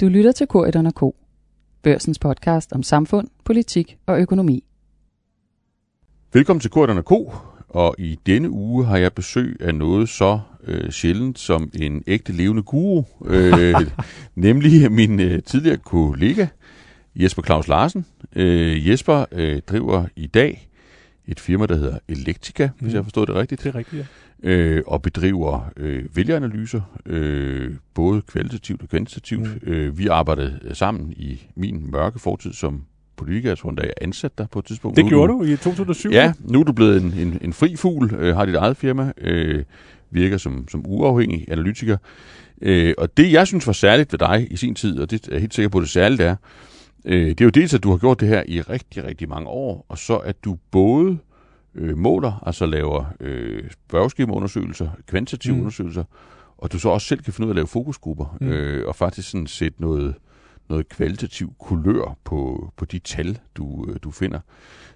Du 0.00 0.08
lytter 0.08 0.32
til 0.32 0.46
Korydon 0.46 0.92
K. 0.92 1.02
Børsens 1.82 2.18
podcast 2.18 2.72
om 2.72 2.82
samfund, 2.82 3.28
politik 3.44 3.96
og 4.06 4.20
økonomi. 4.20 4.64
Velkommen 6.32 6.60
til 6.60 6.70
Korydon 6.70 7.02
K. 7.02 7.12
Og 7.68 7.94
i 7.98 8.18
denne 8.26 8.50
uge 8.50 8.84
har 8.84 8.96
jeg 8.96 9.12
besøg 9.12 9.56
af 9.60 9.74
noget 9.74 10.08
så 10.08 10.40
øh, 10.64 10.90
sjældent 10.90 11.38
som 11.38 11.70
en 11.74 12.02
ægte 12.06 12.32
levende 12.32 12.62
guru. 12.62 13.02
Øh, 13.26 13.74
nemlig 14.34 14.92
min 14.92 15.20
øh, 15.20 15.42
tidligere 15.42 15.76
kollega 15.76 16.46
Jesper 17.14 17.42
Claus 17.42 17.68
Larsen. 17.68 18.06
Øh, 18.36 18.88
Jesper 18.88 19.24
øh, 19.32 19.60
driver 19.68 20.04
i 20.16 20.26
dag 20.26 20.68
et 21.28 21.40
firma, 21.40 21.66
der 21.66 21.76
hedder 21.76 21.98
Elektrika, 22.08 22.66
mm. 22.66 22.72
hvis 22.80 22.92
jeg 22.92 22.98
har 22.98 23.02
forstået 23.02 23.28
det 23.28 23.36
rigtigt. 23.36 23.62
Det 23.64 23.68
er 23.68 23.78
rigtigt, 23.78 24.00
ja 24.00 24.06
øh, 24.42 24.82
og 24.86 25.02
bedriver 25.02 25.72
øh, 25.76 26.04
vælgeranalyser, 26.16 26.80
øh, 27.06 27.70
både 27.94 28.22
kvalitativt 28.22 28.82
og 28.82 28.88
kvantitativt. 28.88 29.66
Mm. 29.66 29.72
Øh, 29.72 29.98
vi 29.98 30.06
arbejdede 30.06 30.60
sammen 30.72 31.12
i 31.12 31.46
min 31.54 31.90
mørke 31.90 32.18
fortid 32.18 32.52
som 32.52 32.82
politiker. 33.16 33.50
Jeg 33.50 33.58
tror 33.58 33.70
endda, 33.70 33.82
jeg 33.82 33.92
ansat 34.00 34.38
dig 34.38 34.46
på 34.50 34.58
et 34.58 34.64
tidspunkt. 34.64 34.96
Det 34.96 35.04
nu 35.04 35.08
gjorde 35.08 35.32
du, 35.32 35.42
i 35.42 35.56
2007? 35.56 36.10
Ja, 36.10 36.32
nu 36.40 36.60
er 36.60 36.64
du 36.64 36.72
blevet 36.72 37.02
en, 37.02 37.14
en, 37.18 37.38
en 37.40 37.52
fri 37.52 37.76
fugl, 37.76 38.14
øh, 38.14 38.36
har 38.36 38.44
dit 38.44 38.54
eget 38.54 38.76
firma, 38.76 39.12
øh, 39.18 39.64
virker 40.10 40.36
som, 40.36 40.68
som 40.68 40.82
uafhængig 40.86 41.44
analytiker. 41.48 41.96
Øh, 42.62 42.94
og 42.98 43.16
det, 43.16 43.32
jeg 43.32 43.46
synes 43.46 43.66
var 43.66 43.72
særligt 43.72 44.12
ved 44.12 44.18
dig 44.18 44.46
i 44.50 44.56
sin 44.56 44.74
tid, 44.74 44.98
og 45.00 45.10
det 45.10 45.26
er 45.26 45.32
jeg 45.32 45.40
helt 45.40 45.54
sikker 45.54 45.68
på, 45.68 45.80
det 45.80 45.88
særligt 45.88 46.20
er, 46.20 46.36
øh, 47.06 47.28
det 47.28 47.40
er 47.40 47.44
jo 47.44 47.50
dels, 47.50 47.74
at 47.74 47.82
du 47.82 47.90
har 47.90 47.98
gjort 47.98 48.20
det 48.20 48.28
her 48.28 48.42
i 48.48 48.60
rigtig, 48.60 49.04
rigtig 49.04 49.28
mange 49.28 49.48
år, 49.48 49.86
og 49.88 49.98
så 49.98 50.16
at 50.16 50.44
du 50.44 50.58
både 50.70 51.18
øh, 51.74 51.98
måler, 51.98 52.42
altså 52.46 52.66
laver 52.66 53.04
øh, 53.20 53.70
spørgeskemaundersøgelser, 53.70 54.88
kvantitative 55.06 55.54
mm. 55.54 55.60
undersøgelser, 55.60 56.04
og 56.58 56.72
du 56.72 56.78
så 56.78 56.88
også 56.88 57.06
selv 57.06 57.22
kan 57.22 57.32
finde 57.32 57.46
ud 57.46 57.50
af 57.50 57.52
at 57.52 57.56
lave 57.56 57.66
fokusgrupper, 57.66 58.36
mm. 58.40 58.48
øh, 58.48 58.88
og 58.88 58.96
faktisk 58.96 59.30
sådan 59.30 59.46
sætte 59.46 59.82
noget, 59.82 60.14
noget 60.68 60.88
kvalitativ 60.88 61.52
kulør 61.58 62.16
på, 62.24 62.72
på 62.76 62.84
de 62.84 62.98
tal, 62.98 63.38
du, 63.56 63.86
øh, 63.88 63.96
du 64.02 64.10
finder. 64.10 64.40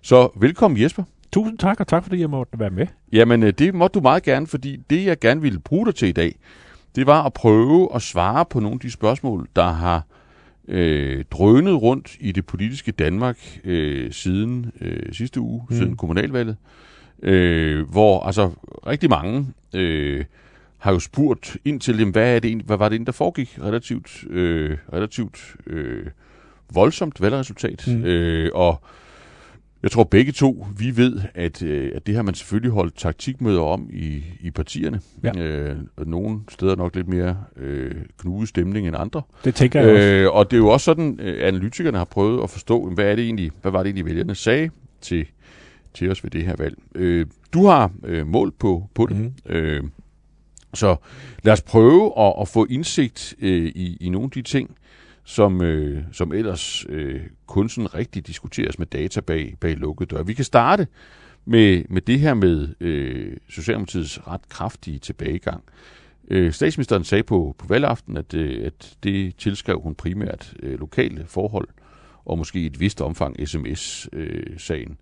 Så 0.02 0.28
velkommen 0.36 0.80
Jesper. 0.80 1.02
Tusind 1.32 1.58
tak, 1.58 1.80
og 1.80 1.86
tak 1.86 2.02
fordi 2.02 2.20
jeg 2.20 2.30
måtte 2.30 2.58
være 2.58 2.70
med. 2.70 2.86
Jamen, 3.12 3.42
øh, 3.42 3.52
det 3.52 3.74
måtte 3.74 3.94
du 3.94 4.02
meget 4.02 4.22
gerne, 4.22 4.46
fordi 4.46 4.76
det, 4.90 5.04
jeg 5.04 5.18
gerne 5.18 5.40
ville 5.40 5.58
bruge 5.58 5.86
dig 5.86 5.94
til 5.94 6.08
i 6.08 6.12
dag, 6.12 6.38
det 6.96 7.06
var 7.06 7.22
at 7.22 7.32
prøve 7.32 7.94
at 7.94 8.02
svare 8.02 8.44
på 8.44 8.60
nogle 8.60 8.74
af 8.74 8.80
de 8.80 8.90
spørgsmål, 8.90 9.48
der 9.56 9.68
har 9.68 9.96
øh, 9.96 10.19
drønet 11.30 11.82
rundt 11.82 12.16
i 12.20 12.32
det 12.32 12.46
politiske 12.46 12.92
Danmark 12.92 13.60
øh, 13.64 14.12
siden 14.12 14.72
øh, 14.80 15.12
sidste 15.12 15.40
uge, 15.40 15.62
mm. 15.70 15.76
siden 15.76 15.96
kommunalvalget, 15.96 16.56
øh, 17.22 17.90
hvor 17.90 18.22
altså 18.26 18.50
rigtig 18.86 19.10
mange 19.10 19.46
øh, 19.74 20.24
har 20.78 20.92
jo 20.92 20.98
spurgt 20.98 21.56
ind 21.64 21.80
til, 21.80 21.98
dem, 21.98 22.10
hvad, 22.10 22.36
er 22.36 22.38
det, 22.38 22.62
hvad 22.62 22.76
var 22.76 22.88
det 22.88 22.94
egentlig, 22.94 23.06
der 23.06 23.12
foregik 23.12 23.58
relativt, 23.62 24.24
øh, 24.30 24.78
relativt 24.92 25.56
øh, 25.66 26.06
voldsomt 26.74 27.20
valgresultat. 27.20 27.84
Mm. 27.86 28.04
Øh, 28.04 28.50
og 28.54 28.82
jeg 29.82 29.90
tror 29.90 30.04
begge 30.04 30.32
to, 30.32 30.66
vi 30.78 30.96
ved, 30.96 31.20
at, 31.34 31.62
øh, 31.62 31.92
at 31.94 32.06
det 32.06 32.14
har 32.14 32.22
man 32.22 32.34
selvfølgelig 32.34 32.72
holdt 32.72 32.96
taktikmøder 32.96 33.60
om 33.60 33.88
i, 33.92 34.22
i 34.40 34.50
partierne. 34.50 35.00
Ja. 35.22 35.38
Øh, 35.38 35.76
og 35.96 36.06
nogle 36.06 36.40
steder 36.48 36.76
nok 36.76 36.96
lidt 36.96 37.08
mere 37.08 37.36
øh, 37.56 37.94
knude 38.18 38.46
stemning 38.46 38.86
end 38.86 38.96
andre. 38.98 39.22
Det 39.44 39.54
tænker 39.54 39.80
jeg 39.80 39.90
også. 39.90 40.08
Øh, 40.08 40.34
og 40.34 40.50
det 40.50 40.56
er 40.56 40.60
jo 40.60 40.68
også 40.68 40.84
sådan, 40.84 41.20
at 41.20 41.34
analytikerne 41.34 41.98
har 41.98 42.04
prøvet 42.04 42.42
at 42.42 42.50
forstå, 42.50 42.90
hvad, 42.90 43.04
er 43.04 43.16
det 43.16 43.24
egentlig, 43.24 43.50
hvad 43.62 43.72
var 43.72 43.78
det 43.78 43.86
egentlig, 43.86 44.06
vælgerne 44.06 44.34
sagde 44.34 44.70
til, 45.00 45.26
til 45.94 46.10
os 46.10 46.24
ved 46.24 46.30
det 46.30 46.44
her 46.44 46.56
valg. 46.58 46.78
Øh, 46.94 47.26
du 47.52 47.66
har 47.66 47.90
øh, 48.04 48.26
målt 48.26 48.58
på, 48.58 48.88
på 48.94 49.06
det. 49.06 49.16
Mm. 49.16 49.32
Øh, 49.46 49.82
så 50.74 50.96
lad 51.42 51.52
os 51.52 51.62
prøve 51.62 52.18
at, 52.18 52.34
at 52.40 52.48
få 52.48 52.66
indsigt 52.70 53.34
øh, 53.40 53.72
i, 53.74 53.96
i 54.00 54.08
nogle 54.08 54.24
af 54.24 54.30
de 54.30 54.42
ting, 54.42 54.76
som, 55.30 55.62
øh, 55.62 56.02
som 56.12 56.32
ellers 56.32 56.86
øh, 56.88 57.20
kun 57.46 57.68
sådan 57.68 57.94
rigtig 57.94 58.26
diskuteres 58.26 58.78
med 58.78 58.86
data 58.86 59.20
bag, 59.20 59.54
bag 59.60 59.76
lukkede 59.76 60.08
døre. 60.08 60.26
Vi 60.26 60.34
kan 60.34 60.44
starte 60.44 60.86
med, 61.44 61.84
med 61.88 62.02
det 62.02 62.20
her 62.20 62.34
med 62.34 62.68
øh, 62.80 63.36
Socialdemokratiets 63.48 64.28
ret 64.28 64.48
kraftige 64.48 64.98
tilbagegang. 64.98 65.62
Øh, 66.30 66.52
statsministeren 66.52 67.04
sagde 67.04 67.22
på, 67.22 67.54
på 67.58 67.66
valgaften, 67.66 68.16
at, 68.16 68.34
øh, 68.34 68.66
at 68.66 68.96
det 69.02 69.36
tilskrev 69.36 69.80
hun 69.80 69.94
primært 69.94 70.54
øh, 70.62 70.80
lokale 70.80 71.24
forhold, 71.26 71.68
og 72.24 72.38
måske 72.38 72.60
i 72.60 72.66
et 72.66 72.80
vist 72.80 73.00
omfang 73.00 73.48
sms-sagen. 73.48 74.96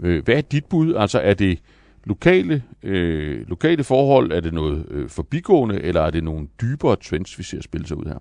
Øh, 0.00 0.16
øh, 0.16 0.24
hvad 0.24 0.34
er 0.34 0.40
dit 0.40 0.64
bud? 0.64 0.94
Altså 0.94 1.20
er 1.20 1.34
det 1.34 1.58
lokale, 2.04 2.62
øh, 2.82 3.48
lokale 3.48 3.84
forhold, 3.84 4.32
er 4.32 4.40
det 4.40 4.54
noget 4.54 4.86
øh, 4.90 5.08
forbigående, 5.08 5.80
eller 5.82 6.00
er 6.00 6.10
det 6.10 6.24
nogle 6.24 6.48
dybere 6.60 6.96
trends, 6.96 7.38
vi 7.38 7.42
ser 7.42 7.62
spille 7.62 7.86
sig 7.86 7.96
ud 7.96 8.04
her? 8.04 8.18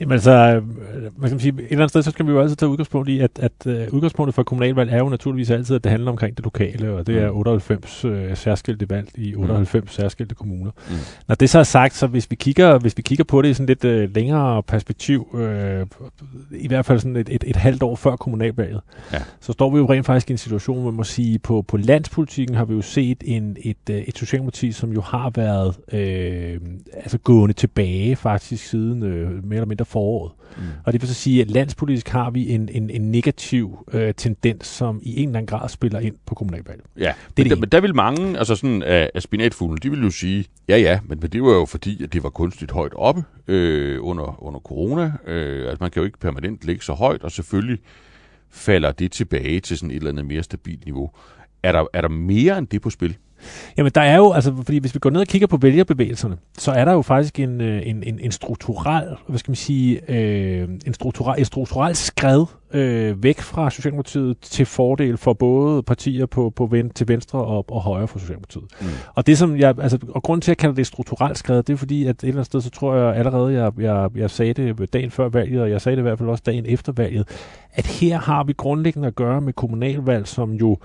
Jamen 0.00 0.12
altså, 0.12 0.62
man 1.16 1.30
kan 1.30 1.40
sige, 1.40 1.52
et 1.52 1.60
eller 1.60 1.76
andet 1.76 1.90
sted, 1.90 2.02
så 2.02 2.10
skal 2.10 2.26
vi 2.26 2.30
jo 2.30 2.40
altid 2.40 2.56
tage 2.56 2.70
udgangspunkt 2.70 3.08
i, 3.08 3.20
at, 3.20 3.30
at 3.38 3.52
uh, 3.66 3.94
udgangspunktet 3.94 4.34
for 4.34 4.42
kommunalvalg 4.42 4.90
er 4.90 4.98
jo 4.98 5.08
naturligvis 5.08 5.50
altid, 5.50 5.76
at 5.76 5.84
det 5.84 5.90
handler 5.90 6.10
omkring 6.10 6.36
det 6.36 6.44
lokale, 6.44 6.92
og 6.92 7.06
det 7.06 7.18
er 7.22 7.30
98 7.30 8.04
uh, 8.04 8.12
øh, 8.12 8.36
særskilte 8.36 8.90
valg 8.90 9.08
i 9.14 9.34
98 9.34 9.82
mm. 9.82 9.88
særskilte 9.88 10.34
kommuner. 10.34 10.70
Mm. 10.88 10.94
Når 11.28 11.34
det 11.34 11.50
så 11.50 11.58
er 11.58 11.62
sagt, 11.62 11.94
så 11.94 12.06
hvis 12.06 12.30
vi 12.30 12.36
kigger, 12.36 12.78
hvis 12.78 12.96
vi 12.96 13.02
kigger 13.02 13.24
på 13.24 13.42
det 13.42 13.48
i 13.48 13.54
sådan 13.54 13.66
lidt 13.66 13.84
uh, 13.84 14.14
længere 14.14 14.62
perspektiv, 14.62 15.28
uh, 15.32 15.40
i 16.50 16.68
hvert 16.68 16.86
fald 16.86 17.00
sådan 17.00 17.16
et, 17.16 17.28
et, 17.28 17.44
et 17.46 17.56
halvt 17.56 17.82
år 17.82 17.96
før 17.96 18.16
kommunalvalget, 18.16 18.80
ja. 19.12 19.22
så 19.40 19.52
står 19.52 19.70
vi 19.70 19.78
jo 19.78 19.92
rent 19.92 20.06
faktisk 20.06 20.30
i 20.30 20.32
en 20.32 20.38
situation, 20.38 20.80
hvor 20.80 20.90
man 20.90 20.96
må 20.96 21.04
sige, 21.04 21.38
på, 21.38 21.62
på 21.62 21.76
landspolitikken 21.76 22.56
har 22.56 22.64
vi 22.64 22.74
jo 22.74 22.82
set 22.82 23.24
en, 23.26 23.56
et, 23.60 23.90
et 23.90 24.18
Socialdemokrati, 24.18 24.72
som 24.72 24.92
jo 24.92 25.00
har 25.00 25.30
været 25.30 25.68
uh, 25.68 26.68
altså 26.96 27.18
gående 27.18 27.54
tilbage 27.54 28.16
faktisk 28.16 28.64
siden 28.64 29.02
uh, 29.02 29.47
mere 29.48 29.56
eller 29.56 29.66
mindre 29.66 29.84
foråret. 29.84 30.32
Mm. 30.56 30.62
Og 30.84 30.92
det 30.92 31.02
vil 31.02 31.08
så 31.08 31.14
sige, 31.14 31.40
at 31.40 31.50
landspolitisk 31.50 32.08
har 32.08 32.30
vi 32.30 32.48
en, 32.48 32.68
en, 32.72 32.90
en 32.90 33.10
negativ 33.10 33.88
øh, 33.92 34.14
tendens, 34.14 34.66
som 34.66 35.00
i 35.02 35.22
en 35.22 35.28
eller 35.28 35.38
anden 35.38 35.46
grad 35.46 35.68
spiller 35.68 36.00
ind 36.00 36.14
på 36.26 36.34
kommunalvalget. 36.34 36.84
Ja, 36.98 37.14
det 37.36 37.44
men, 37.44 37.50
der, 37.50 37.56
men 37.56 37.68
der 37.68 37.80
vil 37.80 37.94
mange, 37.94 38.38
altså 38.38 38.56
sådan 38.56 38.82
af, 38.82 39.10
af 39.14 39.22
spinatfuglen, 39.22 39.78
de 39.82 39.90
vil 39.90 40.02
jo 40.02 40.10
sige, 40.10 40.44
ja 40.68 40.76
ja, 40.76 41.00
men, 41.04 41.18
men 41.20 41.30
det 41.30 41.42
var 41.42 41.52
jo 41.52 41.64
fordi, 41.64 42.04
at 42.04 42.12
det 42.12 42.22
var 42.22 42.30
kunstigt 42.30 42.70
højt 42.70 42.92
oppe 42.96 43.24
øh, 43.48 43.98
under, 44.00 44.42
under 44.42 44.60
corona. 44.60 45.12
Øh, 45.26 45.68
altså 45.68 45.76
man 45.80 45.90
kan 45.90 46.00
jo 46.00 46.04
ikke 46.04 46.18
permanent 46.18 46.64
ligge 46.64 46.84
så 46.84 46.92
højt, 46.92 47.22
og 47.22 47.32
selvfølgelig 47.32 47.78
falder 48.50 48.92
det 48.92 49.12
tilbage 49.12 49.60
til 49.60 49.78
sådan 49.78 49.90
et 49.90 49.96
eller 49.96 50.10
andet 50.10 50.26
mere 50.26 50.42
stabilt 50.42 50.84
niveau. 50.84 51.10
Er 51.62 51.72
der, 51.72 51.84
er 51.92 52.00
der 52.00 52.08
mere 52.08 52.58
end 52.58 52.66
det 52.66 52.82
på 52.82 52.90
spil? 52.90 53.16
Jamen, 53.76 53.92
der 53.94 54.00
er 54.00 54.16
jo, 54.16 54.32
altså, 54.32 54.54
fordi 54.64 54.78
hvis 54.78 54.94
vi 54.94 54.98
går 54.98 55.10
ned 55.10 55.20
og 55.20 55.26
kigger 55.26 55.46
på 55.46 55.56
vælgerbevægelserne, 55.56 56.36
så 56.58 56.72
er 56.72 56.84
der 56.84 56.92
jo 56.92 57.02
faktisk 57.02 57.40
en, 57.40 57.60
øh, 57.60 57.82
en, 57.84 58.02
en, 58.02 58.18
en 58.20 58.32
strukturel, 58.32 59.06
hvad 59.28 59.38
skal 59.38 59.50
man 59.50 59.56
sige, 59.56 60.10
øh, 60.10 60.68
en 60.86 60.94
strukturel, 60.94 61.38
en 61.38 61.44
strukturel 61.44 61.96
skred 61.96 62.44
øh, 62.72 63.22
væk 63.22 63.40
fra 63.40 63.70
Socialdemokratiet 63.70 64.38
til 64.38 64.66
fordel 64.66 65.16
for 65.16 65.32
både 65.32 65.82
partier 65.82 66.26
på, 66.26 66.52
på 66.56 66.66
ven, 66.66 66.90
til 66.90 67.08
venstre 67.08 67.38
og, 67.38 67.72
og 67.72 67.80
højre 67.80 68.08
for 68.08 68.18
Socialdemokratiet. 68.18 68.64
Mm. 68.80 68.86
Og 69.14 69.26
det 69.26 69.38
som 69.38 69.56
jeg, 69.56 69.74
altså, 69.78 69.98
og 70.08 70.22
grunden 70.22 70.40
til, 70.40 70.50
at 70.50 70.56
jeg 70.56 70.56
kalder 70.56 70.74
det 70.74 70.86
strukturelt 70.86 71.38
skred, 71.38 71.62
det 71.62 71.72
er 71.72 71.76
fordi, 71.76 72.06
at 72.06 72.10
et 72.10 72.22
eller 72.22 72.34
andet 72.34 72.46
sted, 72.46 72.60
så 72.60 72.70
tror 72.70 72.96
jeg 72.96 73.16
allerede, 73.16 73.52
jeg, 73.52 73.72
jeg, 73.78 74.10
jeg 74.14 74.30
sagde 74.30 74.52
det 74.52 74.92
dagen 74.92 75.10
før 75.10 75.28
valget, 75.28 75.62
og 75.62 75.70
jeg 75.70 75.80
sagde 75.80 75.96
det 75.96 76.00
i 76.00 76.02
hvert 76.02 76.18
fald 76.18 76.28
også 76.28 76.42
dagen 76.46 76.66
efter 76.66 76.92
valget, 76.92 77.28
at 77.72 77.86
her 77.86 78.18
har 78.18 78.44
vi 78.44 78.52
grundlæggende 78.52 79.08
at 79.08 79.14
gøre 79.14 79.40
med 79.40 79.52
kommunalvalg, 79.52 80.26
som 80.26 80.52
jo 80.52 80.78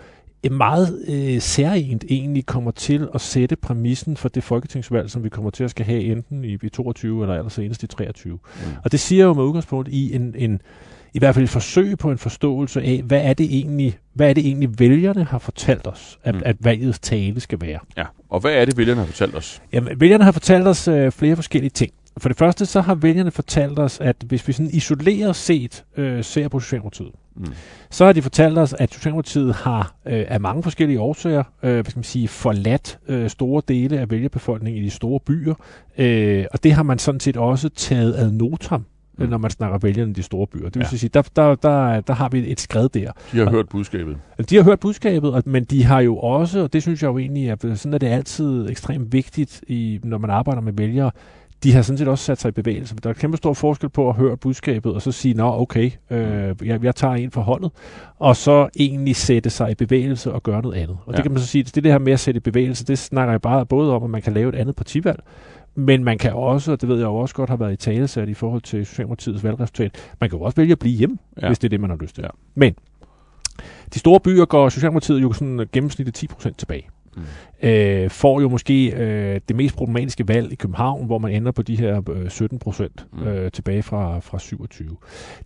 meget 0.52 1.06
øh, 1.08 1.42
særligt 1.42 2.06
egentlig 2.10 2.46
kommer 2.46 2.72
til 2.72 3.08
at 3.14 3.22
sætte 3.22 3.56
præmissen 3.56 4.18
for 4.18 4.30
det 4.30 4.44
folketingsvalg, 4.44 5.10
som 5.10 5.24
vi 5.24 5.30
kommer 5.30 5.52
til 5.52 5.64
at 5.64 5.70
skal 5.70 5.86
have 5.86 6.02
enten 6.02 6.44
i, 6.44 6.58
i 6.64 6.70
22 6.70 7.22
eller 7.22 7.36
ellers 7.36 7.54
senest 7.54 7.84
i 7.84 7.88
23. 7.88 8.34
Mm. 8.34 8.40
Og 8.84 8.92
det 8.92 9.00
siger 9.00 9.26
jo 9.26 9.34
med 9.34 9.44
udgangspunkt 9.44 9.90
i 9.90 10.16
en, 10.16 10.36
en 10.38 10.62
i 11.14 11.20
hvert 11.20 11.36
fald 11.36 11.44
et 11.44 11.50
forsøg 11.50 11.98
på 11.98 12.12
en 12.12 12.18
forståelse 12.18 12.82
af, 12.82 13.02
hvad 13.06 13.22
er 13.24 13.34
det 13.34 13.46
egentlig, 13.58 13.98
hvad 14.14 14.30
er 14.30 14.34
det 14.34 14.46
egentlig 14.46 14.80
vælgerne 14.80 15.24
har 15.24 15.38
fortalt 15.38 15.88
os, 15.88 16.20
at, 16.24 16.36
mm. 16.36 16.42
at 16.46 16.56
valgets 16.60 17.00
tale 17.00 17.40
skal 17.40 17.62
være. 17.62 17.80
Ja, 17.98 18.04
og 18.30 18.40
hvad 18.40 18.52
er 18.52 18.66
det, 18.66 18.78
vælgerne 18.78 19.00
har 19.00 19.08
fortalt 19.08 19.36
os? 19.36 19.62
Jamen, 19.74 20.02
vælgerne 20.02 20.24
har 20.24 20.32
fortalt 20.32 20.68
os 20.68 20.88
øh, 20.88 21.12
flere 21.12 21.36
forskellige 21.36 21.70
ting. 21.70 21.94
For 22.18 22.30
det 22.30 22.38
første, 22.38 22.66
så 22.66 22.82
har 22.82 22.96
vælgerne 22.96 23.32
fortalt 23.32 23.80
os, 23.80 24.00
at 24.00 24.16
hvis 24.26 24.48
vi 24.48 24.54
sådan 24.54 24.70
isoleret 24.74 25.36
set 25.36 25.86
øh, 25.98 26.24
ser 26.24 26.48
på 26.48 26.60
Socialdemokratiet, 26.60 27.12
mm. 27.36 27.46
så 27.90 28.06
har 28.06 28.14
de 28.14 28.22
fortalt 28.22 28.58
os, 28.58 28.74
at 28.74 28.94
Socialdemokratiet 28.94 29.54
har 29.54 29.96
øh, 30.06 30.26
af 30.28 30.42
mange 30.42 30.64
forskellige 30.64 31.00
årsager 31.00 31.44
øh, 31.64 31.74
hvad 31.74 31.84
skal 31.84 31.98
man 31.98 32.04
sige, 32.04 32.28
forladt 32.28 33.00
øh, 33.08 33.30
store 33.30 33.62
dele 33.68 34.00
af 34.00 34.12
vælgerbefolkningen 34.12 34.84
i 34.84 34.86
de 34.86 34.92
store 34.92 35.20
byer, 35.20 35.56
øh, 35.98 36.46
og 36.52 36.64
det 36.64 36.74
har 36.74 36.84
man 36.84 37.00
sådan 37.00 37.20
set 37.20 37.38
også 37.38 37.70
taget 37.70 38.16
ad 38.16 38.32
notam 38.32 38.86
mm. 39.18 39.30
når 39.30 39.38
man 39.38 39.52
snakker 39.52 39.78
vælgerne 39.78 40.12
i 40.12 40.14
de 40.14 40.24
store 40.24 40.48
byer. 40.48 40.66
Det 40.66 40.76
vil 40.76 40.88
ja. 40.92 40.98
sige, 40.98 41.10
der, 41.14 41.22
der, 41.36 41.56
der, 41.56 42.02
der 42.02 42.14
har 42.14 42.30
vi 42.30 42.52
et 42.52 42.60
skred 42.60 42.90
der. 42.90 43.12
De 43.32 43.38
har 43.38 43.46
og, 43.46 43.52
hørt 43.52 43.70
budskabet. 43.70 44.18
De 44.50 44.56
har 44.56 44.64
hørt 44.64 44.80
budskabet, 44.80 45.48
men 45.48 45.64
de 45.64 45.84
har 45.84 46.00
jo 46.00 46.18
også, 46.18 46.60
og 46.60 46.74
det 46.74 46.82
synes 46.82 47.04
jeg 47.04 47.08
jo 47.08 47.18
egentlig, 47.18 47.50
at 47.50 47.62
sådan 47.62 47.94
er 47.94 47.98
det 47.98 48.08
altid 48.08 48.70
ekstremt 48.70 49.14
vigtigt, 49.14 49.64
i, 49.68 50.00
når 50.04 50.18
man 50.18 50.30
arbejder 50.30 50.62
med 50.62 50.74
vælgere, 50.74 51.12
de 51.64 51.74
har 51.74 51.82
sådan 51.82 51.98
set 51.98 52.08
også 52.08 52.24
sat 52.24 52.42
sig 52.42 52.50
i 52.50 52.52
bevægelse. 52.52 52.96
Der 53.04 53.10
er 53.10 53.14
kæmpe 53.14 53.38
stor 53.38 53.54
forskel 53.54 53.90
på 53.90 54.10
at 54.10 54.16
høre 54.16 54.38
budskabet, 54.38 54.94
og 54.94 55.02
så 55.02 55.12
sige, 55.12 55.34
nå 55.34 55.62
okay, 55.62 55.92
øh, 56.10 56.56
jeg, 56.66 56.84
jeg 56.84 56.96
tager 56.96 57.14
en 57.14 57.32
for 57.32 57.42
holdet, 57.42 57.72
og 58.20 58.36
så 58.36 58.70
egentlig 58.76 59.16
sætte 59.16 59.50
sig 59.50 59.72
i 59.72 59.76
bevægelse 59.76 60.32
og 60.32 60.44
gøre 60.44 60.62
noget 60.62 60.76
andet. 60.76 60.98
Og 61.06 61.12
ja. 61.12 61.16
det 61.16 61.24
kan 61.24 61.32
man 61.32 61.42
så 61.42 61.48
sige, 61.48 61.64
det, 61.64 61.84
det 61.84 61.92
her 61.92 62.00
med 62.00 62.14
at 62.14 62.20
sætte 62.20 62.38
i 62.38 62.40
bevægelse, 62.40 62.86
det 62.86 63.00
snakker 63.00 63.34
jeg 63.34 63.42
bare 63.42 63.66
både 63.66 63.96
om, 63.96 64.04
at 64.04 64.10
man 64.10 64.22
kan 64.22 64.34
lave 64.34 64.50
et 64.50 64.56
andet 64.56 64.76
partivalg, 64.76 65.20
Men 65.76 66.04
man 66.04 66.18
kan 66.18 66.34
også, 66.34 66.72
og 66.72 66.82
det 66.82 66.90
ved 66.90 66.96
jeg 66.96 67.06
jo 67.06 67.16
også 67.16 67.36
godt, 67.36 67.50
har 67.50 67.58
været 67.58 67.74
i 67.74 67.76
talesat 67.76 68.30
i 68.30 68.34
forhold 68.34 68.62
til 68.62 68.86
Socialdemokratiets 68.86 69.44
valgresultat, 69.44 70.12
man 70.20 70.30
kan 70.30 70.40
jo 70.40 70.46
også 70.46 70.56
vælge 70.56 70.72
at 70.72 70.80
blive 70.80 70.96
hjemme, 70.96 71.18
ja. 71.38 71.42
Ja. 71.42 71.50
hvis 71.50 71.60
det 71.60 71.68
er 71.68 71.70
det, 71.70 71.80
man 71.80 71.90
har 71.90 71.98
lyst 71.98 72.16
til. 72.16 72.22
Ja. 72.22 72.30
Men 72.56 72.76
de 73.94 74.00
store 74.00 74.20
byer 74.20 74.46
går 74.46 74.70
Socialdemokratiet 74.70 75.22
jo 75.22 75.34
sådan 75.34 75.68
gennemsnitligt 75.72 76.34
10% 76.34 76.52
tilbage. 76.58 76.90
Mm. 77.16 77.24
Øh, 77.70 78.10
får 78.10 78.42
jo 78.42 78.50
måske 78.50 78.90
øh, 78.92 79.42
det 79.48 79.56
mest 79.56 79.76
problematiske 79.76 80.28
valg 80.28 80.52
i 80.52 80.56
København, 80.56 81.06
hvor 81.06 81.18
man 81.18 81.32
ender 81.32 81.52
på 81.52 81.62
de 81.62 81.76
her 81.76 82.02
øh, 82.12 82.30
17 82.30 82.60
procent 82.60 83.06
Mm. 83.14 83.28
øh, 83.28 83.52
tilbage 83.52 83.84
fra, 83.84 84.20
fra 84.20 84.40
27. 84.40 84.98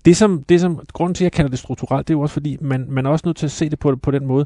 Det 0.05 0.17
som, 0.17 0.43
det 0.43 0.61
som, 0.61 0.79
grunden 0.93 1.15
til, 1.15 1.23
at 1.23 1.25
jeg 1.25 1.31
kalder 1.31 1.49
det 1.49 1.59
strukturelt, 1.59 2.07
det 2.07 2.13
er 2.13 2.17
jo 2.17 2.21
også 2.21 2.33
fordi, 2.33 2.57
man, 2.61 2.85
man 2.89 3.05
er 3.05 3.09
også 3.09 3.23
nødt 3.27 3.37
til 3.37 3.45
at 3.45 3.51
se 3.51 3.69
det 3.69 3.79
på, 3.79 3.95
på 3.95 4.11
den 4.11 4.25
måde. 4.25 4.45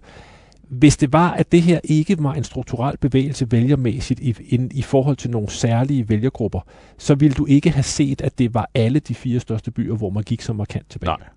Hvis 0.69 0.97
det 0.97 1.13
var, 1.13 1.31
at 1.31 1.51
det 1.51 1.61
her 1.61 1.79
ikke 1.83 2.23
var 2.23 2.33
en 2.33 2.43
strukturel 2.43 2.97
bevægelse 2.97 3.51
vælgermæssigt 3.51 4.19
i, 4.19 4.35
i, 4.39 4.59
i 4.71 4.81
forhold 4.81 5.15
til 5.15 5.31
nogle 5.31 5.49
særlige 5.49 6.09
vælgergrupper, 6.09 6.59
så 6.97 7.15
ville 7.15 7.33
du 7.33 7.45
ikke 7.45 7.69
have 7.69 7.83
set, 7.83 8.21
at 8.21 8.39
det 8.39 8.53
var 8.53 8.69
alle 8.75 8.99
de 8.99 9.15
fire 9.15 9.39
største 9.39 9.71
byer, 9.71 9.95
hvor 9.95 10.09
man 10.09 10.23
gik 10.23 10.41
så 10.41 10.53
markant 10.53 10.89
tilbage. 10.89 11.17
Nej. 11.19 11.27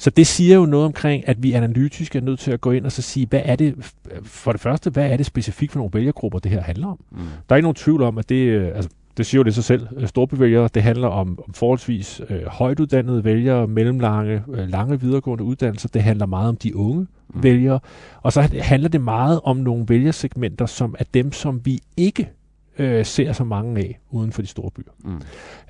Så 0.00 0.10
det 0.10 0.26
siger 0.26 0.56
jo 0.56 0.66
noget 0.66 0.86
omkring, 0.86 1.28
at 1.28 1.42
vi 1.42 1.52
analytisk 1.52 2.16
er 2.16 2.20
nødt 2.20 2.40
til 2.40 2.50
at 2.50 2.60
gå 2.60 2.70
ind 2.70 2.86
og 2.86 2.92
så 2.92 3.02
sige, 3.02 3.26
hvad 3.26 3.42
er 3.44 3.56
det, 3.56 3.94
for 4.22 4.52
det 4.52 4.60
første, 4.60 4.90
hvad 4.90 5.10
er 5.10 5.16
det 5.16 5.26
specifikt 5.26 5.72
for 5.72 5.78
nogle 5.78 5.90
vælgergrupper, 5.94 6.38
det 6.38 6.50
her 6.50 6.60
handler 6.60 6.86
om? 6.86 7.00
Mm. 7.10 7.18
Der 7.18 7.54
er 7.54 7.56
ikke 7.56 7.64
nogen 7.64 7.74
tvivl 7.74 8.02
om, 8.02 8.18
at 8.18 8.28
det, 8.28 8.34
øh, 8.34 8.66
altså, 8.74 8.90
det 9.16 9.26
siger 9.26 9.38
jo 9.38 9.42
det 9.42 9.54
sig 9.54 9.64
selv, 9.64 9.86
øh, 9.96 10.08
storbyvælgere, 10.08 10.68
det 10.74 10.82
handler 10.82 11.08
om, 11.08 11.38
om 11.46 11.54
forholdsvis 11.54 12.20
øh, 12.30 12.46
højtuddannede 12.46 13.24
vælgere, 13.24 13.66
mellemlange, 13.66 14.42
øh, 14.52 14.68
lange 14.68 15.00
videregående 15.00 15.44
uddannelser, 15.44 15.88
det 15.88 16.02
handler 16.02 16.26
meget 16.26 16.48
om 16.48 16.56
de 16.56 16.76
unge 16.76 17.00
Mm. 17.00 17.36
mm. 17.36 17.42
vælgere, 17.42 17.80
og 18.22 18.32
så 18.32 18.48
handler 18.60 18.88
det 18.88 19.00
meget 19.00 19.40
om 19.44 19.56
nogle 19.56 19.84
vælgersegmenter, 19.88 20.66
som 20.66 20.94
er 20.98 21.04
dem, 21.14 21.32
som 21.32 21.60
vi 21.64 21.80
ikke 21.96 22.30
øh, 22.78 23.06
ser 23.06 23.32
så 23.32 23.44
mange 23.44 23.80
af 23.80 23.98
uden 24.10 24.32
for 24.32 24.42
de 24.42 24.48
store 24.48 24.70
byer. 24.70 24.92
Mm. 25.04 25.20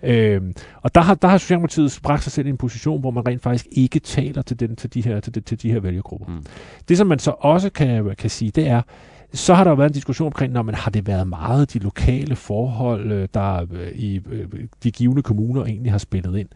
Øh, 0.03 0.43
og 0.83 0.95
der 0.95 1.01
har, 1.01 1.15
der 1.15 1.29
har 1.29 1.39
Socialdemokratiet 1.39 2.01
bragt 2.03 2.23
sig 2.23 2.33
selv 2.33 2.47
i 2.47 2.51
en 2.51 2.57
position, 2.57 3.01
hvor 3.01 3.11
man 3.11 3.27
rent 3.27 3.43
faktisk 3.43 3.67
ikke 3.73 4.01
taler 4.01 4.43
til, 4.43 4.61
den, 4.61 4.77
til, 4.77 4.95
de, 4.95 5.03
her, 5.03 5.21
til, 5.21 5.35
de, 5.35 5.41
til 5.41 5.63
de 5.63 5.73
her 5.73 5.81
vælgergrupper. 5.81 6.27
Mm. 6.27 6.45
Det, 6.89 6.99
som 6.99 7.07
man 7.07 7.19
så 7.19 7.31
også 7.31 7.71
kan, 7.71 8.15
kan 8.19 8.31
sige, 8.31 8.51
det 8.51 8.69
er, 8.69 8.83
så 9.33 9.55
har 9.55 9.65
der 9.65 9.71
jo 9.71 9.77
været 9.77 9.89
en 9.89 9.95
diskussion 9.95 10.27
omkring, 10.27 10.53
når 10.53 10.63
man 10.63 10.75
har 10.75 10.91
det 10.91 11.07
været 11.07 11.29
meget 11.29 11.73
de 11.73 11.79
lokale 11.79 12.37
forhold, 12.37 13.13
øh, 13.13 13.29
der 13.35 13.67
øh, 13.73 13.89
i 13.95 14.21
øh, 14.31 14.47
de 14.83 14.91
givende 14.91 15.23
kommuner 15.23 15.65
egentlig 15.65 15.93
har 15.93 15.99
spillet 15.99 16.39
ind. 16.39 16.49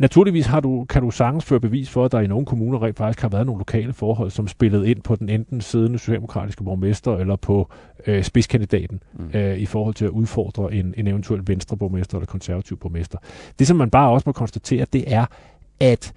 Naturligvis 0.00 0.46
har 0.46 0.60
du, 0.60 0.84
kan 0.84 1.02
du 1.02 1.10
sagtens 1.10 1.44
føre 1.44 1.60
bevis 1.60 1.90
for, 1.90 2.04
at 2.04 2.12
der 2.12 2.20
i 2.20 2.26
nogle 2.26 2.46
kommuner 2.46 2.82
rent 2.82 2.96
faktisk 2.96 3.20
har 3.22 3.28
været 3.28 3.46
nogle 3.46 3.58
lokale 3.60 3.92
forhold, 3.92 4.30
som 4.30 4.48
spillede 4.48 4.90
ind 4.90 5.02
på 5.02 5.16
den 5.16 5.28
enten 5.28 5.60
siddende 5.60 5.98
socialdemokratiske 5.98 6.64
borgmester 6.64 7.16
eller 7.16 7.36
på 7.36 7.70
øh, 8.06 8.24
spidskandidaten 8.24 9.02
Mm. 9.12 9.30
øh, 9.34 9.58
i 9.58 9.66
forhold 9.66 9.94
til 9.94 10.04
at 10.04 10.10
udfordre 10.10 10.74
en, 10.74 10.94
en 10.96 11.06
eventuel 11.06 11.42
venstreborgmester 11.46 12.18
eller 12.18 12.26
konservativ 12.26 12.78
borgmester. 12.78 13.18
Det, 13.58 13.66
som 13.66 13.76
man 13.76 13.90
bare 13.90 14.10
også 14.10 14.22
må 14.26 14.32
konstatere, 14.32 14.86
det 14.92 15.04
er, 15.06 15.26
at 15.80 16.12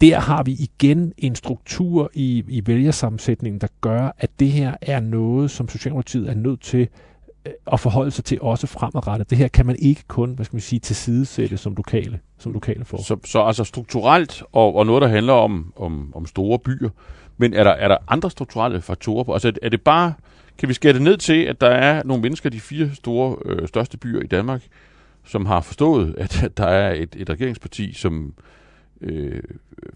der 0.00 0.20
har 0.20 0.42
vi 0.42 0.52
igen 0.52 1.12
en 1.18 1.34
struktur 1.34 2.10
i, 2.14 2.44
i 2.48 2.62
vælgersammensætningen, 2.66 3.60
der 3.60 3.68
gør, 3.80 4.14
at 4.18 4.30
det 4.40 4.48
her 4.48 4.74
er 4.82 5.00
noget, 5.00 5.50
som 5.50 5.68
Socialdemokratiet 5.68 6.30
er 6.30 6.34
nødt 6.34 6.60
til 6.60 6.88
at 7.72 7.80
forholde 7.80 8.10
sig 8.10 8.24
til 8.24 8.40
også 8.40 8.66
fremadrettet. 8.66 9.30
Det 9.30 9.38
her 9.38 9.48
kan 9.48 9.66
man 9.66 9.76
ikke 9.78 10.02
kun, 10.08 10.34
hvad 10.34 10.44
skal 10.44 10.56
man 10.56 10.60
sige, 10.60 10.80
tilsidesætte 10.80 11.56
som 11.56 11.74
lokale, 11.74 12.20
som 12.38 12.52
lokale 12.52 12.84
forhold. 12.84 13.04
Så, 13.04 13.16
så 13.24 13.42
altså 13.42 13.64
strukturelt, 13.64 14.42
og, 14.52 14.74
og 14.74 14.86
noget, 14.86 15.02
der 15.02 15.08
handler 15.08 15.32
om, 15.32 15.72
om, 15.76 16.12
om 16.16 16.26
store 16.26 16.58
byer. 16.58 16.88
Men 17.38 17.54
er 17.54 17.64
der, 17.64 17.70
er 17.70 17.88
der 17.88 17.96
andre 18.08 18.30
strukturelle 18.30 18.80
faktorer 18.82 19.24
på? 19.24 19.32
Altså 19.32 19.52
er 19.62 19.68
det- 19.68 19.82
bare, 19.82 20.12
kan 20.58 20.68
vi 20.68 20.74
skære 20.74 20.92
det 20.92 21.02
ned 21.02 21.16
til, 21.16 21.42
at 21.44 21.60
der 21.60 21.68
er 21.68 22.02
nogle 22.04 22.22
mennesker, 22.22 22.50
de 22.50 22.60
fire 22.60 22.90
store, 22.94 23.36
øh, 23.44 23.68
største 23.68 23.98
byer 23.98 24.20
i 24.22 24.26
Danmark, 24.26 24.62
som 25.24 25.46
har 25.46 25.60
forstået, 25.60 26.14
at 26.18 26.48
der 26.56 26.66
er 26.66 26.92
et, 26.94 27.16
et 27.18 27.30
regeringsparti, 27.30 27.92
som 27.92 28.34
øh, 29.00 29.42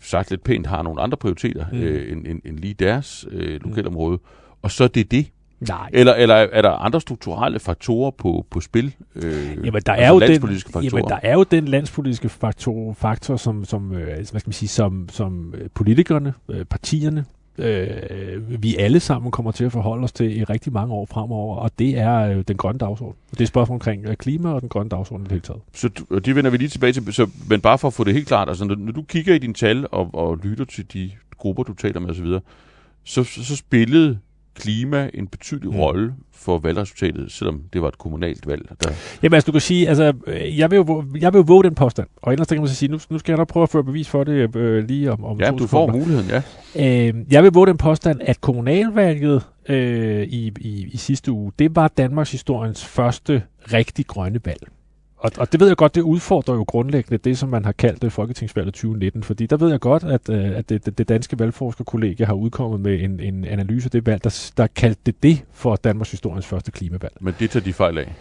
sagt 0.00 0.30
lidt 0.30 0.44
pænt 0.44 0.66
har 0.66 0.82
nogle 0.82 1.00
andre 1.02 1.16
prioriteter 1.16 1.66
Mm. 1.72 1.78
mm. 1.78 1.82
øh, 1.84 2.12
end, 2.12 2.26
end, 2.26 2.40
end 2.44 2.58
lige 2.58 2.74
deres 2.74 3.26
øh, 3.30 3.60
lokalområde. 3.64 4.18
Og 4.62 4.70
så 4.70 4.84
er 4.84 4.88
det 4.88 5.10
det. 5.10 5.26
Nej, 5.68 5.90
Eller, 5.92 6.14
eller 6.14 6.34
er 6.34 6.62
der 6.62 6.70
andre 6.70 7.00
strukturelle 7.00 7.58
faktorer 7.58 8.10
på, 8.10 8.46
på 8.50 8.60
spil? 8.60 8.94
Øh, 9.16 9.56
Jamen, 9.64 9.82
der 9.86 9.92
er, 9.92 9.96
altså 9.96 10.12
jo 10.14 10.20
den, 10.20 10.28
landspolitiske 10.28 10.72
faktorer? 10.72 11.00
jamen, 11.00 11.08
der 11.08 11.18
er 11.22 11.34
jo 11.34 11.42
den 11.42 11.68
landspolitiske 11.68 12.28
faktor, 12.28 12.92
faktor 12.92 13.36
som, 13.36 13.64
som, 13.64 13.92
øh, 13.92 14.16
altså, 14.16 14.32
hvad 14.32 14.40
skal 14.40 14.48
man 14.48 14.52
sige, 14.52 14.68
som, 14.68 15.08
som 15.12 15.54
øh, 15.58 15.68
politikerne, 15.74 16.34
øh, 16.48 16.64
partierne, 16.64 17.24
øh, 17.58 18.62
vi 18.62 18.76
alle 18.76 19.00
sammen 19.00 19.30
kommer 19.30 19.52
til 19.52 19.64
at 19.64 19.72
forholde 19.72 20.04
os 20.04 20.12
til 20.12 20.38
i 20.38 20.44
rigtig 20.44 20.72
mange 20.72 20.94
år 20.94 21.06
fremover, 21.06 21.56
og 21.56 21.70
det 21.78 21.98
er 21.98 22.20
øh, 22.20 22.44
den 22.48 22.56
grønne 22.56 22.78
dagsorden. 22.78 23.16
Det 23.30 23.38
er 23.38 23.42
et 23.42 23.48
spørgsmål 23.48 23.76
omkring 23.76 24.06
øh, 24.06 24.16
klima 24.16 24.52
og 24.52 24.60
den 24.60 24.68
grønne 24.68 24.90
dagsorden 24.90 25.26
i 25.26 25.28
det 25.28 25.32
hele 25.32 25.42
taget. 25.42 25.60
Så 25.72 25.88
du, 25.88 26.04
og 26.10 26.26
det 26.26 26.36
vender 26.36 26.50
vi 26.50 26.56
lige 26.56 26.68
tilbage 26.68 26.92
til, 26.92 27.12
så, 27.14 27.30
men 27.48 27.60
bare 27.60 27.78
for 27.78 27.88
at 27.88 27.94
få 27.94 28.04
det 28.04 28.14
helt 28.14 28.28
klart, 28.28 28.48
altså 28.48 28.64
når, 28.64 28.74
når 28.74 28.92
du 28.92 29.02
kigger 29.02 29.34
i 29.34 29.38
dine 29.38 29.54
tal 29.54 29.86
og, 29.92 30.10
og 30.12 30.38
lytter 30.42 30.64
til 30.64 30.92
de 30.92 31.10
grupper, 31.38 31.62
du 31.62 31.74
taler 31.74 32.00
med 32.00 32.10
osv., 32.10 32.26
så, 33.04 33.24
så, 33.24 33.44
så 33.44 33.56
spillede 33.56 34.18
klima 34.54 35.10
en 35.14 35.26
betydelig 35.26 35.70
Mm. 35.70 35.76
rolle 35.80 36.12
for 36.32 36.58
valgresultatet, 36.58 37.32
selvom 37.32 37.62
det 37.72 37.82
var 37.82 37.88
et 37.88 37.98
kommunalt 37.98 38.46
valg. 38.46 38.68
Der, 38.84 38.90
Jamen 39.22 39.34
altså, 39.34 39.46
du 39.46 39.52
kan 39.52 39.60
sige, 39.60 39.88
altså, 39.88 40.12
jeg 40.56 40.70
vil 40.70 40.76
jo, 40.76 41.04
jeg 41.20 41.32
vil 41.32 41.38
jo 41.38 41.44
våge 41.46 41.64
den 41.64 41.74
påstand, 41.74 42.06
og 42.16 42.32
ellers 42.32 42.48
kan 42.48 42.58
man 42.58 42.68
så 42.68 42.74
sige, 42.74 42.88
nu, 42.92 42.98
nu 43.10 43.18
skal 43.18 43.32
jeg 43.32 43.38
nok 43.38 43.48
prøve 43.48 43.62
at 43.62 43.68
føre 43.70 43.84
bevis 43.84 44.08
for 44.08 44.24
det 44.24 44.56
øh, 44.56 44.84
lige 44.88 45.12
om, 45.12 45.24
om 45.24 45.40
ja, 45.40 45.50
to 45.50 45.56
du 45.56 45.66
får 45.66 45.86
sekunder. 45.86 45.98
muligheden, 46.06 46.30
ja. 46.76 47.08
Øh, 47.08 47.14
jeg 47.30 47.42
vil 47.42 47.52
våge 47.52 47.66
den 47.66 47.76
påstand, 47.76 48.20
at 48.22 48.40
kommunalvalget 48.40 49.42
øh, 49.68 50.22
i, 50.22 50.52
i, 50.60 50.86
i 50.92 50.96
sidste 50.96 51.32
uge, 51.32 51.52
det 51.58 51.76
var 51.76 51.88
Danmarks 51.88 52.32
historiens 52.32 52.84
første 52.84 53.42
rigtig 53.72 54.06
grønne 54.06 54.40
valg. 54.44 54.68
Og, 55.20 55.30
og 55.38 55.52
det 55.52 55.60
ved 55.60 55.66
jeg 55.66 55.76
godt, 55.76 55.94
det 55.94 56.00
udfordrer 56.00 56.54
jo 56.54 56.64
grundlæggende 56.68 57.18
det, 57.18 57.38
som 57.38 57.48
man 57.48 57.64
har 57.64 57.72
kaldt 57.72 58.02
det 58.02 58.12
Folketingsvalget 58.12 58.74
2019, 58.74 59.22
fordi 59.22 59.46
der 59.46 59.56
ved 59.56 59.70
jeg 59.70 59.80
godt, 59.80 60.04
at, 60.04 60.28
øh, 60.30 60.58
at 60.58 60.68
det, 60.68 60.86
det, 60.86 60.98
det 60.98 61.08
danske 61.08 61.38
valgforskerkollegie 61.38 62.26
har 62.26 62.34
udkommet 62.34 62.80
med 62.80 63.00
en, 63.00 63.20
en 63.20 63.44
analyse 63.44 63.86
af 63.86 63.90
det 63.90 64.06
valg, 64.06 64.24
der, 64.24 64.50
der 64.56 64.66
kaldte 64.66 65.00
det 65.06 65.22
det 65.22 65.44
for 65.52 65.76
Danmarks 65.76 66.10
historiens 66.10 66.46
første 66.46 66.70
klimavalg. 66.70 67.14
Men 67.20 67.34
det 67.38 67.50
tager 67.50 67.64
de 67.64 67.72
fejl 67.72 67.98
af. 67.98 68.12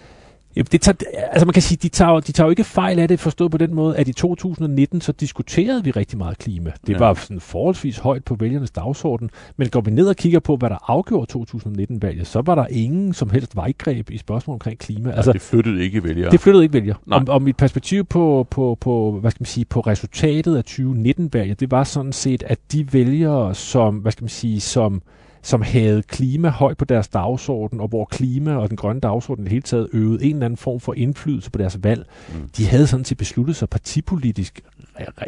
Jamen, 0.56 0.68
det 0.72 0.82
tager, 0.82 0.96
altså 1.32 1.46
man 1.46 1.54
kan 1.54 1.62
sige, 1.62 1.78
de 1.82 1.90
tager, 1.90 2.20
de 2.20 2.32
tager 2.32 2.46
jo 2.46 2.50
ikke 2.50 2.64
fejl 2.64 3.00
af 3.00 3.08
det, 3.08 3.20
forstået 3.20 3.52
på 3.52 3.58
den 3.58 3.74
måde, 3.76 3.98
at 3.98 4.08
i 4.08 4.14
2019, 4.14 5.02
så 5.02 5.12
diskuterede 5.12 5.84
vi 5.84 5.92
rigtig 5.92 6.18
meget 6.18 6.38
klima. 6.38 6.72
Det 6.88 6.94
Ja. 6.94 6.98
var 6.98 7.14
sådan 7.14 7.40
forholdsvis 7.40 7.98
højt 7.98 8.24
på 8.24 8.36
vælgernes 8.36 8.72
dagsorden, 8.72 9.30
men 9.58 9.70
går 9.70 9.82
vi 9.82 9.92
ned 9.92 10.08
og 10.08 10.16
kigger 10.16 10.40
på, 10.40 10.56
hvad 10.58 10.70
der 10.70 10.92
afgjorde 10.92 11.32
2019-valget, 11.32 12.28
så 12.28 12.42
var 12.42 12.56
der 12.56 12.66
ingen 12.70 13.14
som 13.14 13.30
helst 13.30 13.56
vejgreb 13.56 14.10
i 14.10 14.18
spørgsmål 14.18 14.54
omkring 14.54 14.80
klima. 14.80 15.12
Altså, 15.12 15.34
det 15.34 15.42
flyttede 15.42 15.84
ikke 15.84 16.04
vælgere. 16.04 16.32
det 16.32 16.40
flyttede 16.40 16.64
ikke 16.64 16.74
vælger. 16.74 16.96
Og, 17.12 17.24
og 17.28 17.42
mit 17.42 17.58
perspektiv 17.58 18.06
på, 18.06 18.48
på, 18.52 18.78
på, 18.82 19.18
hvad 19.22 19.32
skal 19.32 19.42
man 19.42 19.46
sige, 19.48 19.66
på 19.66 19.80
resultatet 19.80 20.56
af 20.56 20.64
2019-valget, 20.70 21.60
det 21.60 21.72
var 21.72 21.84
sådan 21.84 22.12
set, 22.14 22.44
at 22.48 22.60
de 22.72 22.94
vælgere, 22.94 23.56
som, 23.56 23.96
hvad 23.96 24.12
skal 24.12 24.24
man 24.24 24.30
sige, 24.30 24.62
som, 24.62 25.02
som 25.42 25.62
havde 25.62 26.02
klima 26.02 26.50
højt 26.50 26.78
på 26.78 26.86
deres 26.86 27.08
dagsorden, 27.08 27.80
og 27.82 27.88
hvor 27.88 28.06
klima 28.06 28.56
og 28.56 28.70
den 28.70 28.78
grønne 28.78 29.02
dagsorden 29.02 29.44
i 29.44 29.46
det 29.46 29.52
hele 29.52 29.62
taget 29.62 29.88
øvede 29.94 30.24
en 30.26 30.36
eller 30.36 30.46
anden 30.46 30.58
form 30.58 30.80
for 30.80 30.94
indflydelse 30.94 31.52
på 31.52 31.58
deres 31.58 31.80
valg, 31.84 32.06
Mm. 32.34 32.50
de 32.58 32.68
havde 32.68 32.88
sådan 32.88 33.06
set 33.06 33.18
besluttet 33.18 33.56
sig 33.56 33.70
partipolitisk 33.70 34.62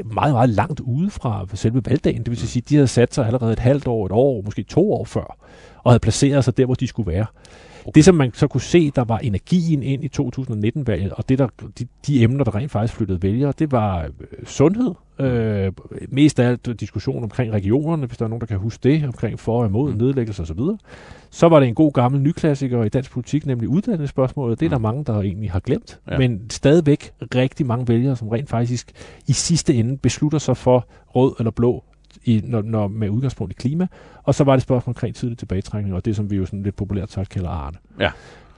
meget, 0.06 0.34
meget 0.34 0.50
langt 0.50 0.80
ude 0.80 1.10
fra 1.10 1.46
selve 1.53 1.82
valgdagen. 1.86 2.18
Det 2.18 2.30
vil 2.30 2.38
sige, 2.38 2.63
de 2.70 2.75
havde 2.75 2.88
sat 2.88 3.13
sig 3.13 3.25
allerede 3.25 3.53
et 3.53 3.60
halvt 3.60 3.88
år, 3.88 4.06
et 4.06 4.12
år, 4.12 4.41
måske 4.46 4.63
to 4.63 4.94
år 4.94 5.06
før, 5.06 5.38
og 5.84 5.91
havde 5.91 6.00
placeret 6.00 6.44
sig 6.46 6.58
der, 6.58 6.65
hvor 6.65 6.75
de 6.75 6.88
skulle 6.88 7.12
være. 7.12 7.25
Okay. 7.82 7.91
Det, 7.96 8.06
som 8.06 8.15
man 8.15 8.32
så 8.34 8.48
kunne 8.48 8.62
se, 8.62 8.91
der 8.96 9.03
var 9.03 9.18
energien 9.18 9.84
ind 9.84 10.03
i 10.03 10.10
2019-valget, 10.22 11.12
og 11.12 11.30
det 11.30 11.39
der, 11.39 11.48
de, 11.80 11.88
de 12.08 12.24
emner, 12.24 12.44
der 12.44 12.56
rent 12.56 12.72
faktisk 12.72 12.94
flyttede 12.94 13.22
vælgere, 13.22 13.53
det 13.60 13.72
var 13.72 14.01
øh, 14.01 14.10
sundhed, 14.46 14.91
øh, 15.22 15.72
mest 16.10 16.40
af 16.40 16.48
alt 16.48 16.80
diskussion 16.80 17.24
omkring 17.24 17.54
regionerne, 17.54 18.06
hvis 18.06 18.18
der 18.18 18.25
er 18.25 18.30
nogen, 18.30 18.40
der 18.42 18.48
kan 18.48 18.58
huske 18.58 18.80
det, 18.90 19.06
omkring 19.06 19.40
for 19.40 19.60
og 19.62 19.68
imod, 19.68 19.92
Mm. 19.92 19.98
nedlæggelse 19.98 20.42
osv. 20.42 20.60
Så 21.32 21.50
var 21.50 21.60
det 21.60 21.68
en 21.68 21.75
god 21.75 21.92
gammel 21.94 22.22
nyklassiker 22.22 22.84
i 22.84 22.90
dansk 22.90 23.12
politik, 23.12 23.46
nemlig 23.46 23.70
uddannelsesspørgsmålet. 23.70 24.60
Det 24.60 24.66
er 24.66 24.70
der 24.70 24.78
Mm. 24.78 24.82
mange, 24.82 25.04
der 25.04 25.22
egentlig 25.22 25.51
har 25.51 25.60
glemt. 25.60 26.00
Ja. 26.12 26.18
Men 26.18 26.42
stadigvæk 26.50 27.12
rigtig 27.36 27.66
mange 27.66 27.88
vælgere, 27.88 28.16
som 28.16 28.28
rent 28.28 28.50
faktisk 28.50 28.92
i 29.28 29.34
sidste 29.34 29.74
ende 29.74 29.98
beslutter 29.98 30.38
sig 30.40 30.58
for 30.58 30.88
rød 31.08 31.34
eller 31.40 31.51
blå 31.51 31.84
i, 32.25 32.42
når, 32.46 32.62
når, 32.62 32.88
med 32.88 33.10
udgangspunkt 33.10 33.54
i 33.54 33.56
klima. 33.56 33.88
Og 34.24 34.36
så 34.36 34.44
var 34.44 34.54
det 34.56 34.63
spørgsmål 34.63 34.92
omkring 34.92 35.16
tidlig 35.16 35.38
tilbagetrækning, 35.38 35.96
og 35.96 36.06
det 36.06 36.16
som 36.16 36.32
vi 36.32 36.36
jo 36.36 36.46
sådan 36.46 36.63
lidt 36.63 36.75
populært 36.75 37.12
sagt 37.12 37.30
kalder 37.30 37.50
Arne. 37.50 37.78
Ja. 38.00 38.12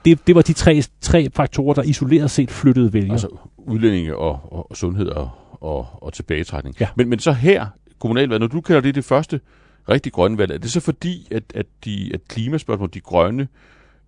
Det, 0.05 0.27
det 0.27 0.35
var 0.35 0.41
de 0.41 0.53
tre, 0.53 0.81
tre 1.01 1.29
faktorer, 1.35 1.73
der 1.73 1.83
isoleret 1.83 2.31
set 2.31 2.51
flyttede 2.51 2.93
vælgere. 2.93 3.11
Altså 3.11 3.27
udlændinge 3.57 4.15
og, 4.17 4.39
og 4.69 4.77
sundhed 4.77 5.07
og, 5.07 5.29
og, 5.63 5.87
og 6.03 6.13
tilbagetrækning. 6.13 6.75
Ja. 6.79 6.87
Men, 6.95 7.09
men 7.09 7.19
så 7.19 7.31
her, 7.31 7.65
kommunalvalget, 7.99 8.39
når 8.41 8.47
du 8.47 8.61
kalder 8.61 8.81
det 8.81 8.95
det 8.95 9.05
første 9.05 9.39
rigtig 9.89 10.11
grønne 10.13 10.37
valg, 10.37 10.51
er 10.51 10.57
det 10.57 10.71
så 10.71 10.79
fordi, 10.79 11.27
at, 11.31 11.43
at, 11.55 11.65
de, 11.85 12.11
at 12.13 12.19
klimaspørgsmål, 12.27 12.89
de 12.93 12.99
grønne, 12.99 13.47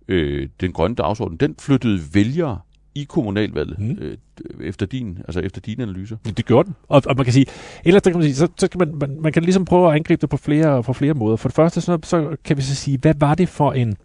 øh, 0.08 0.48
den 0.60 0.72
grønne 0.72 0.94
dagsorden, 0.96 1.36
den 1.36 1.54
flyttede 1.60 2.00
vælgere 2.14 2.58
i 2.94 3.04
kommunalvalget, 3.08 3.78
Mm. 3.78 3.98
øh, 4.00 4.16
efter, 4.60 4.86
din, 4.86 5.18
altså 5.18 5.40
efter 5.40 5.60
dine 5.60 5.82
analyser? 5.82 6.16
Det 6.36 6.46
gjorde 6.46 6.66
den. 6.66 6.74
Og, 6.88 7.02
og 7.06 7.16
man 7.16 7.24
kan 7.24 7.32
sige, 7.32 7.46
ellers 7.84 8.02
så 8.02 8.10
kan 8.10 8.18
man 8.18 8.22
sige, 8.22 8.34
så, 8.34 8.48
så 8.58 8.68
kan 8.68 8.78
man, 8.78 8.94
man, 9.00 9.20
man 9.20 9.32
kan 9.32 9.42
ligesom 9.42 9.64
prøve 9.64 9.88
at 9.88 9.94
angribe 9.94 10.20
det 10.20 10.28
på 10.30 10.36
flere, 10.36 10.82
på 10.82 10.92
flere 10.92 11.14
måder. 11.14 11.36
For 11.36 11.48
det 11.48 11.56
første, 11.56 11.80
så, 11.80 11.98
så 12.02 12.36
kan 12.44 12.56
vi 12.56 12.62
så 12.62 12.74
sige, 12.74 12.98
hvad 12.98 13.14
var 13.18 13.34
det 13.34 13.48
for 13.48 13.72
en, 13.72 13.88
hvad 13.88 13.96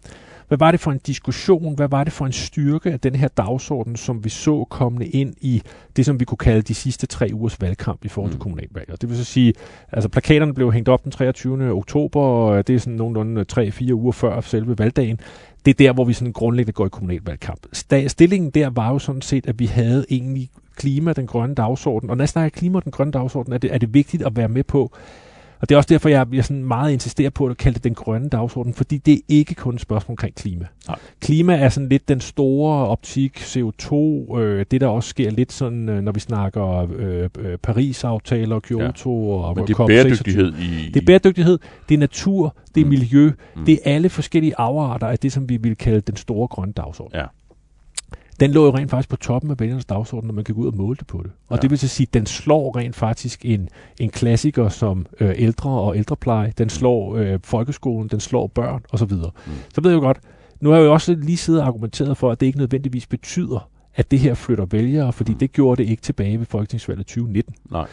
hvad 0.52 0.58
var 0.58 0.70
det 0.70 0.80
for 0.80 0.92
en 0.92 1.00
diskussion, 1.06 1.74
hvad 1.74 1.88
var 1.88 2.04
det 2.04 2.12
for 2.12 2.26
en 2.26 2.32
styrke 2.32 2.90
af 2.90 3.00
den 3.00 3.14
her 3.14 3.28
dagsorden, 3.28 3.96
som 3.96 4.24
vi 4.24 4.28
så 4.28 4.64
kommende 4.70 5.06
ind 5.06 5.34
i 5.40 5.62
det, 5.96 6.06
som 6.06 6.20
vi 6.20 6.24
kunne 6.24 6.38
kalde 6.38 6.62
de 6.62 6.74
sidste 6.74 7.06
tre 7.06 7.30
ugers 7.32 7.60
valgkamp 7.60 8.04
i 8.04 8.08
forhold 8.08 8.30
til 8.30 8.36
mm. 8.36 8.42
kommunalvalget. 8.42 9.00
Det 9.00 9.08
vil 9.08 9.18
så 9.18 9.24
sige, 9.24 9.54
altså 9.92 10.08
plakaterne 10.08 10.54
blev 10.54 10.72
hængt 10.72 10.88
op 10.88 11.04
den 11.04 11.12
23. 11.12 11.72
oktober, 11.72 12.20
og 12.20 12.66
det 12.66 12.74
er 12.74 12.78
sådan 12.78 12.94
nogenlunde 12.94 13.44
3-4 13.52 13.92
uger 13.92 14.12
før 14.12 14.40
selve 14.40 14.78
valgdagen. 14.78 15.20
Det 15.64 15.70
er 15.70 15.74
der, 15.74 15.92
hvor 15.92 16.04
vi 16.04 16.12
sådan 16.12 16.32
grundlæggende 16.32 16.72
går 16.72 16.86
i 16.86 16.88
kommunalvalgkamp. 16.88 17.66
Stillingen 18.06 18.50
der 18.50 18.70
var 18.70 18.90
jo 18.90 18.98
sådan 18.98 19.22
set, 19.22 19.46
at 19.46 19.58
vi 19.58 19.66
havde 19.66 20.04
egentlig 20.10 20.50
klima, 20.76 21.12
den 21.12 21.26
grønne 21.26 21.54
dagsorden, 21.54 22.10
og 22.10 22.16
når 22.16 22.22
jeg 22.22 22.28
snakker 22.28 22.58
klima 22.58 22.76
og 22.76 22.84
den 22.84 22.92
grønne 22.92 23.12
dagsorden, 23.12 23.52
er 23.52 23.58
det, 23.58 23.74
er 23.74 23.78
det 23.78 23.94
vigtigt 23.94 24.22
at 24.22 24.36
være 24.36 24.48
med 24.48 24.64
på, 24.64 24.92
og 25.62 25.68
det 25.68 25.74
er 25.74 25.76
også 25.76 25.88
derfor, 25.88 26.08
jeg, 26.08 26.26
jeg 26.32 26.44
sådan 26.44 26.64
meget 26.64 26.92
insisterer 26.92 27.30
på 27.30 27.46
at 27.46 27.56
kalde 27.56 27.74
det 27.74 27.84
den 27.84 27.94
grønne 27.94 28.28
dagsorden, 28.28 28.74
fordi 28.74 28.98
det 28.98 29.14
er 29.14 29.18
ikke 29.28 29.54
kun 29.54 29.74
et 29.74 29.80
spørgsmål 29.80 30.12
omkring 30.12 30.34
klima. 30.34 30.66
Nej. 30.88 30.98
Klima 31.20 31.56
er 31.56 31.68
sådan 31.68 31.88
lidt 31.88 32.08
den 32.08 32.20
store 32.20 32.86
optik, 32.86 33.36
CO2, 33.36 33.94
øh, 34.38 34.66
det 34.70 34.80
der 34.80 34.86
også 34.86 35.08
sker 35.08 35.30
lidt 35.30 35.52
sådan, 35.52 35.88
øh, 35.88 36.02
når 36.02 36.12
vi 36.12 36.20
snakker 36.20 36.86
øh, 36.96 37.28
øh, 37.38 37.58
Paris-aftaler, 37.58 38.60
Kyoto 38.60 39.40
ja. 39.40 39.46
og 39.46 39.56
Men 39.56 39.66
det 39.66 39.78
er 39.78 39.86
bæredygtighed 39.86 40.52
i... 40.54 40.90
Det 40.94 41.00
er 41.00 41.06
bæredygtighed, 41.06 41.58
det 41.88 41.94
er 41.94 41.98
natur, 41.98 42.56
det 42.74 42.80
er 42.80 42.84
mm. 42.84 42.90
miljø, 42.90 43.30
mm. 43.56 43.64
det 43.64 43.74
er 43.84 43.94
alle 43.94 44.08
forskellige 44.08 44.54
afarter 44.58 45.06
af 45.06 45.18
det, 45.18 45.32
som 45.32 45.48
vi 45.48 45.56
vil 45.56 45.76
kalde 45.76 46.00
den 46.00 46.16
store 46.16 46.48
grønne 46.48 46.72
dagsorden. 46.72 47.18
Ja 47.18 47.26
den 48.42 48.50
lå 48.50 48.64
jo 48.64 48.70
rent 48.70 48.90
faktisk 48.90 49.08
på 49.08 49.16
toppen 49.16 49.50
af 49.50 49.60
vælgernes 49.60 49.84
dagsorden, 49.84 50.26
når 50.26 50.34
man 50.34 50.44
kan 50.44 50.54
gå 50.54 50.60
ud 50.60 50.66
og 50.66 50.76
måle 50.76 50.96
det 50.96 51.06
på 51.06 51.18
det. 51.22 51.30
Og 51.48 51.56
ja. 51.56 51.60
det 51.60 51.70
vil 51.70 51.78
så 51.78 51.88
sige, 51.88 52.06
at 52.10 52.14
den 52.14 52.26
slår 52.26 52.76
rent 52.76 52.96
faktisk 52.96 53.44
en, 53.44 53.68
en 54.00 54.10
klassiker 54.10 54.68
som 54.68 55.06
øh, 55.20 55.34
ældre 55.36 55.70
og 55.70 55.96
ældrepleje, 55.96 56.52
den 56.58 56.68
slår 56.68 57.16
øh, 57.16 57.38
folkeskolen, 57.44 58.08
den 58.08 58.20
slår 58.20 58.46
børn 58.46 58.82
osv. 58.92 59.12
Mm. 59.12 59.52
Så 59.74 59.80
ved 59.80 59.90
jeg 59.90 59.96
jo 59.96 60.00
godt, 60.00 60.20
nu 60.60 60.70
har 60.70 60.76
jeg 60.76 60.84
jo 60.84 60.92
også 60.92 61.14
lige 61.14 61.36
siddet 61.36 61.62
og 61.62 61.68
argumenteret 61.68 62.16
for, 62.16 62.30
at 62.30 62.40
det 62.40 62.46
ikke 62.46 62.58
nødvendigvis 62.58 63.06
betyder, 63.06 63.68
at 63.94 64.10
det 64.10 64.18
her 64.18 64.34
flytter 64.34 64.64
vælgere, 64.64 65.12
fordi 65.12 65.32
mm. 65.32 65.38
det 65.38 65.52
gjorde 65.52 65.82
det 65.82 65.90
ikke 65.90 66.02
tilbage 66.02 66.38
ved 66.38 66.46
Folketingsvalget 66.46 67.06
2019. 67.06 67.54
Nej. 67.70 67.86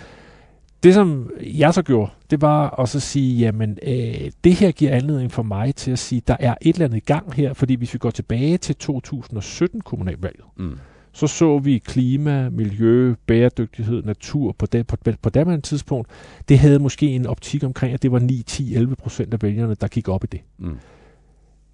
Det, 0.84 0.94
som 0.94 1.32
jeg 1.42 1.74
så 1.74 1.82
gjorde, 1.82 2.12
det 2.30 2.42
var 2.42 2.80
at 2.80 2.90
så 2.90 3.00
sige, 3.00 3.40
jamen, 3.40 3.78
øh, 3.84 4.32
det 4.44 4.54
her 4.54 4.72
giver 4.72 4.92
anledning 4.92 5.32
for 5.32 5.44
mig 5.44 5.76
til 5.76 5.92
at 5.92 6.00
sige, 6.00 6.22
der 6.28 6.38
er 6.40 6.56
et 6.62 6.74
eller 6.74 6.86
andet 6.86 6.98
i 6.98 7.06
gang 7.06 7.34
her, 7.34 7.54
fordi 7.54 7.76
hvis 7.76 7.94
vi 7.94 8.00
går 8.00 8.10
tilbage 8.10 8.58
til 8.58 8.76
2017 8.76 9.82
kommunalvalget, 9.82 10.46
mm. 10.58 10.78
så 11.12 11.28
så 11.28 11.60
vi 11.60 11.78
klima, 11.78 12.50
miljø, 12.50 13.16
bæredygtighed, 13.26 14.04
natur 14.04 14.52
på 14.52 14.66
det, 14.66 14.88
på, 14.88 14.98
på 15.22 15.30
det 15.30 15.64
tidspunkt. 15.64 16.10
Det 16.50 16.60
havde 16.60 16.80
måske 16.80 17.08
en 17.08 17.26
optik 17.26 17.64
omkring, 17.64 17.94
at 17.94 18.04
det 18.04 18.12
var 18.12 18.20
9, 18.20 18.44
10, 18.48 18.76
11 18.76 18.96
procent 18.96 19.34
af 19.34 19.42
vælgerne, 19.42 19.76
der 19.82 19.88
gik 19.88 20.08
op 20.08 20.24
i 20.24 20.28
det. 20.28 20.42
Mm. 20.58 20.78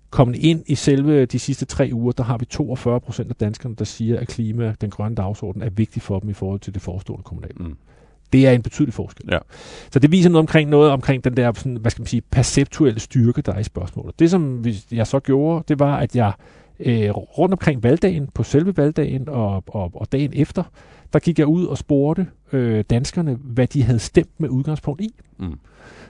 Kommende 0.10 0.40
ind 0.40 0.64
i 0.68 0.76
selve 0.76 1.26
de 1.26 1.40
sidste 1.40 1.66
tre 1.66 1.90
uger, 1.94 2.12
der 2.12 2.24
har 2.24 2.38
vi 2.38 2.46
42 2.46 3.00
procent 3.00 3.30
af 3.30 3.36
danskerne, 3.36 3.76
der 3.76 3.86
siger, 3.86 4.20
at 4.20 4.28
klima, 4.28 4.76
den 4.82 4.90
grønne 4.90 5.16
dagsorden, 5.16 5.62
er 5.62 5.70
vigtig 5.70 6.02
for 6.02 6.20
dem 6.20 6.30
i 6.30 6.34
forhold 6.34 6.60
til 6.60 6.74
det 6.74 6.82
forestående 6.82 7.24
kommunalvalg. 7.24 7.62
Mm. 7.62 7.78
Det 8.34 8.48
er 8.48 8.52
en 8.52 8.62
betydelig 8.62 8.94
forskel. 8.94 9.30
Ja. 9.32 9.38
Så 9.92 10.00
det 10.00 10.12
viser 10.12 10.30
noget 10.30 10.44
omkring 10.44 10.70
noget 10.70 10.92
omkring 10.92 11.24
den 11.24 11.38
der, 11.38 11.54
sådan, 11.54 11.76
hvad 11.76 11.92
skal 11.92 12.02
man 12.02 12.08
sige, 12.08 12.22
perceptuelle 12.22 13.00
styrke, 13.00 13.42
der 13.42 13.54
er 13.54 13.60
i 13.60 13.64
spørgsmålet. 13.64 14.20
Det, 14.20 14.32
som 14.32 14.66
jeg 14.92 15.08
så 15.08 15.20
gjorde, 15.20 15.64
det 15.68 15.80
var, 15.80 15.98
at 15.98 16.16
jeg 16.16 16.34
øh, 16.80 17.10
rundt 17.10 17.54
omkring 17.54 17.84
valgdagen, 17.84 18.30
på 18.34 18.44
selve 18.44 18.78
valgdagen 18.78 19.30
og, 19.30 19.64
og, 19.68 19.92
og 19.94 20.12
dagen 20.12 20.32
efter, 20.36 20.64
der 21.14 21.20
gik 21.20 21.40
jeg 21.40 21.48
ud 21.48 21.66
og 21.66 21.78
spurgte 21.78 22.28
øh, 22.52 22.84
danskerne, 22.90 23.38
hvad 23.44 23.68
de 23.68 23.84
havde 23.84 24.00
stemt 24.00 24.40
med 24.40 24.50
udgangspunkt 24.50 25.02
i. 25.02 25.16
Mm. 25.40 25.60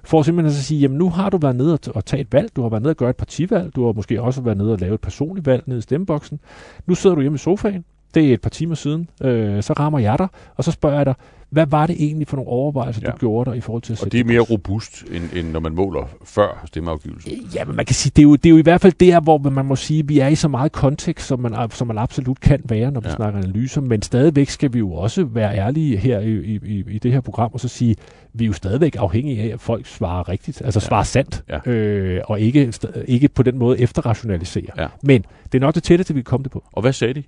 For 0.04 0.22
simpelthen 0.22 0.50
at 0.50 0.64
sige, 0.64 0.80
jamen 0.80 0.98
nu 0.98 1.10
har 1.10 1.30
du 1.30 1.38
været 1.38 1.56
nede 1.56 1.74
og, 1.74 1.80
og 1.96 2.06
tage 2.06 2.22
et 2.22 2.34
valg, 2.34 2.56
du 2.56 2.62
har 2.62 2.70
været 2.70 2.84
nede 2.84 2.92
og 2.92 2.98
gøre 2.98 3.10
et 3.10 3.16
partivalg, 3.16 3.76
du 3.76 3.86
har 3.86 3.94
måske 3.94 4.22
også 4.22 4.42
været 4.42 4.58
nede 4.58 4.72
og 4.72 4.80
lave 4.80 4.94
et 4.94 5.02
personligt 5.02 5.46
valg 5.46 5.64
nede 5.66 5.78
i 5.78 5.82
stemmeboksen. 5.82 6.40
Nu 6.86 6.96
sidder 6.96 7.16
du 7.16 7.22
hjemme 7.22 7.36
i 7.36 7.40
sofaen, 7.40 7.86
det 8.16 8.30
er 8.30 8.34
et 8.34 8.42
par 8.42 8.50
timer 8.50 8.76
siden, 8.76 9.10
øh, 9.22 9.64
så 9.64 9.74
rammer 9.74 10.00
jeg 10.00 10.18
dig, 10.18 10.28
og 10.56 10.64
så 10.64 10.72
spørger 10.72 10.96
jeg 10.98 11.06
dig, 11.06 11.16
hvad 11.50 11.66
var 11.66 11.88
det 11.88 11.96
egentlig 12.00 12.28
for 12.28 12.38
nogle 12.38 12.52
overvejelser, 12.52 13.02
ja. 13.06 13.12
du 13.12 13.18
gjorde 13.18 13.50
dig 13.50 13.58
i 13.58 13.62
forhold 13.62 13.82
til 13.82 13.94
at 13.94 14.04
Og 14.04 14.12
det 14.12 14.20
er 14.20 14.24
mere 14.24 14.40
robust, 14.40 15.04
end, 15.12 15.24
end 15.34 15.52
når 15.52 15.60
man 15.60 15.76
måler 15.76 16.10
før 16.24 16.64
stemmeafgivelsen? 16.66 17.32
Ja, 17.56 17.66
men 17.66 17.76
man 17.76 17.86
kan 17.86 17.96
sige, 17.96 18.12
det 18.16 18.22
er, 18.22 18.24
jo, 18.24 18.36
det 18.36 18.46
er 18.46 18.50
jo 18.50 18.58
i 18.58 18.62
hvert 18.62 18.82
fald 18.82 18.94
der, 18.94 19.20
hvor 19.20 19.38
man 19.38 19.66
må 19.66 19.76
sige, 19.76 20.00
at 20.00 20.10
vi 20.10 20.20
er 20.20 20.28
i 20.28 20.36
så 20.36 20.48
meget 20.48 20.72
kontekst, 20.72 21.28
som 21.28 21.40
man, 21.40 21.72
som 21.72 21.88
man 21.88 21.98
absolut 21.98 22.40
kan 22.40 22.62
være, 22.64 22.92
når 22.92 23.00
vi 23.00 23.08
ja. 23.08 23.16
snakker 23.16 23.40
analyser, 23.40 23.82
men 23.82 24.02
stadigvæk 24.02 24.50
skal 24.50 24.74
vi 24.74 24.80
jo 24.80 24.94
også 24.94 25.24
være 25.24 25.58
ærlige 25.58 25.98
her 25.98 26.20
i, 26.20 26.60
i, 26.66 26.84
i 26.88 27.00
det 27.00 27.12
her 27.12 27.22
program, 27.22 27.50
og 27.54 27.60
så 27.60 27.68
sige, 27.68 27.96
vi 28.34 28.44
er 28.44 28.48
jo 28.48 28.54
stadigvæk 28.54 28.96
afhængige 29.00 29.42
af, 29.42 29.54
at 29.54 29.60
folk 29.60 29.86
svarer 29.86 30.30
rigtigt, 30.30 30.62
altså 30.66 30.80
ja. 30.80 30.88
svarer 30.88 31.04
sandt, 31.04 31.44
ja. 31.50 31.72
øh, 31.72 32.22
og 32.28 32.40
ikke, 32.40 32.74
ikke 33.08 33.28
på 33.28 33.44
den 33.44 33.58
måde 33.58 33.80
efterrationalisere. 33.80 34.72
Ja. 34.78 34.88
Men 35.04 35.26
det 35.52 35.58
er 35.58 35.60
nok 35.60 35.76
det 35.76 35.84
tætteste, 35.84 36.14
vi 36.14 36.20
kan 36.20 36.24
komme 36.26 36.44
det 36.44 36.52
på. 36.52 36.64
Og 36.72 36.82
hvad 36.82 36.94
sagde 36.94 37.14
de? 37.14 37.24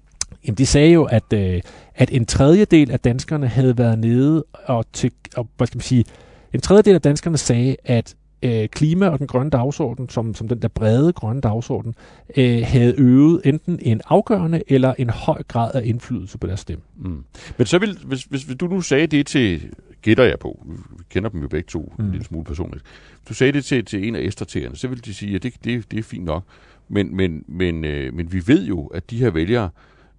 Jamen, 0.45 0.57
de 0.57 0.65
sagde 0.65 0.93
jo, 0.93 1.03
at, 1.03 1.33
øh, 1.33 1.61
at 1.95 2.09
en 2.11 2.25
tredjedel 2.25 2.91
af 2.91 2.99
danskerne 2.99 3.47
havde 3.47 3.77
været 3.77 3.99
nede 3.99 4.43
og, 4.53 4.85
til, 4.93 5.11
og 5.35 5.47
hvad 5.57 5.67
skal 5.67 5.77
man 5.77 5.83
sige, 5.83 6.05
en 6.53 6.61
tredjedel 6.61 6.95
af 6.95 7.01
danskerne 7.01 7.37
sagde, 7.37 7.75
at 7.85 8.15
øh, 8.43 8.67
klima 8.69 9.07
og 9.07 9.19
den 9.19 9.27
grønne 9.27 9.49
dagsorden, 9.49 10.09
som, 10.09 10.33
som 10.33 10.47
den 10.47 10.61
der 10.61 10.67
brede 10.67 11.13
grønne 11.13 11.41
dagsorden, 11.41 11.95
øh, 12.37 12.61
havde 12.63 12.95
øvet 12.97 13.41
enten 13.45 13.79
en 13.81 14.01
afgørende 14.05 14.63
eller 14.67 14.93
en 14.97 15.09
høj 15.09 15.43
grad 15.43 15.71
af 15.73 15.81
indflydelse 15.85 16.37
på 16.37 16.47
deres 16.47 16.59
stemme. 16.59 16.83
Mm. 16.97 17.23
Men 17.57 17.67
så 17.67 17.79
vil, 17.79 17.97
hvis, 18.05 18.23
hvis 18.23 18.45
du 18.59 18.67
nu 18.67 18.81
sagde 18.81 19.07
det 19.07 19.27
til, 19.27 19.69
gætter 20.01 20.23
jeg 20.23 20.39
på, 20.39 20.65
vi 20.65 21.03
kender 21.09 21.29
dem 21.29 21.41
jo 21.41 21.47
begge 21.47 21.67
to 21.67 21.93
mm. 21.97 22.05
en 22.05 22.11
lille 22.11 22.25
smule 22.25 22.43
personligt, 22.43 22.83
du 23.29 23.33
sagde 23.33 23.53
det 23.53 23.65
til, 23.65 23.85
til 23.85 24.07
en 24.07 24.15
af 24.15 24.21
estratererne, 24.21 24.75
så 24.75 24.87
vil 24.87 25.05
de 25.05 25.13
sige, 25.13 25.35
at 25.35 25.43
det, 25.43 25.53
det, 25.63 25.91
det 25.91 25.99
er 25.99 26.03
fint 26.03 26.25
nok, 26.25 26.43
men, 26.89 27.15
men, 27.15 27.43
men, 27.47 27.85
øh, 27.85 28.13
men 28.13 28.33
vi 28.33 28.41
ved 28.47 28.65
jo, 28.65 28.85
at 28.85 29.09
de 29.11 29.17
her 29.17 29.29
vælgere, 29.29 29.69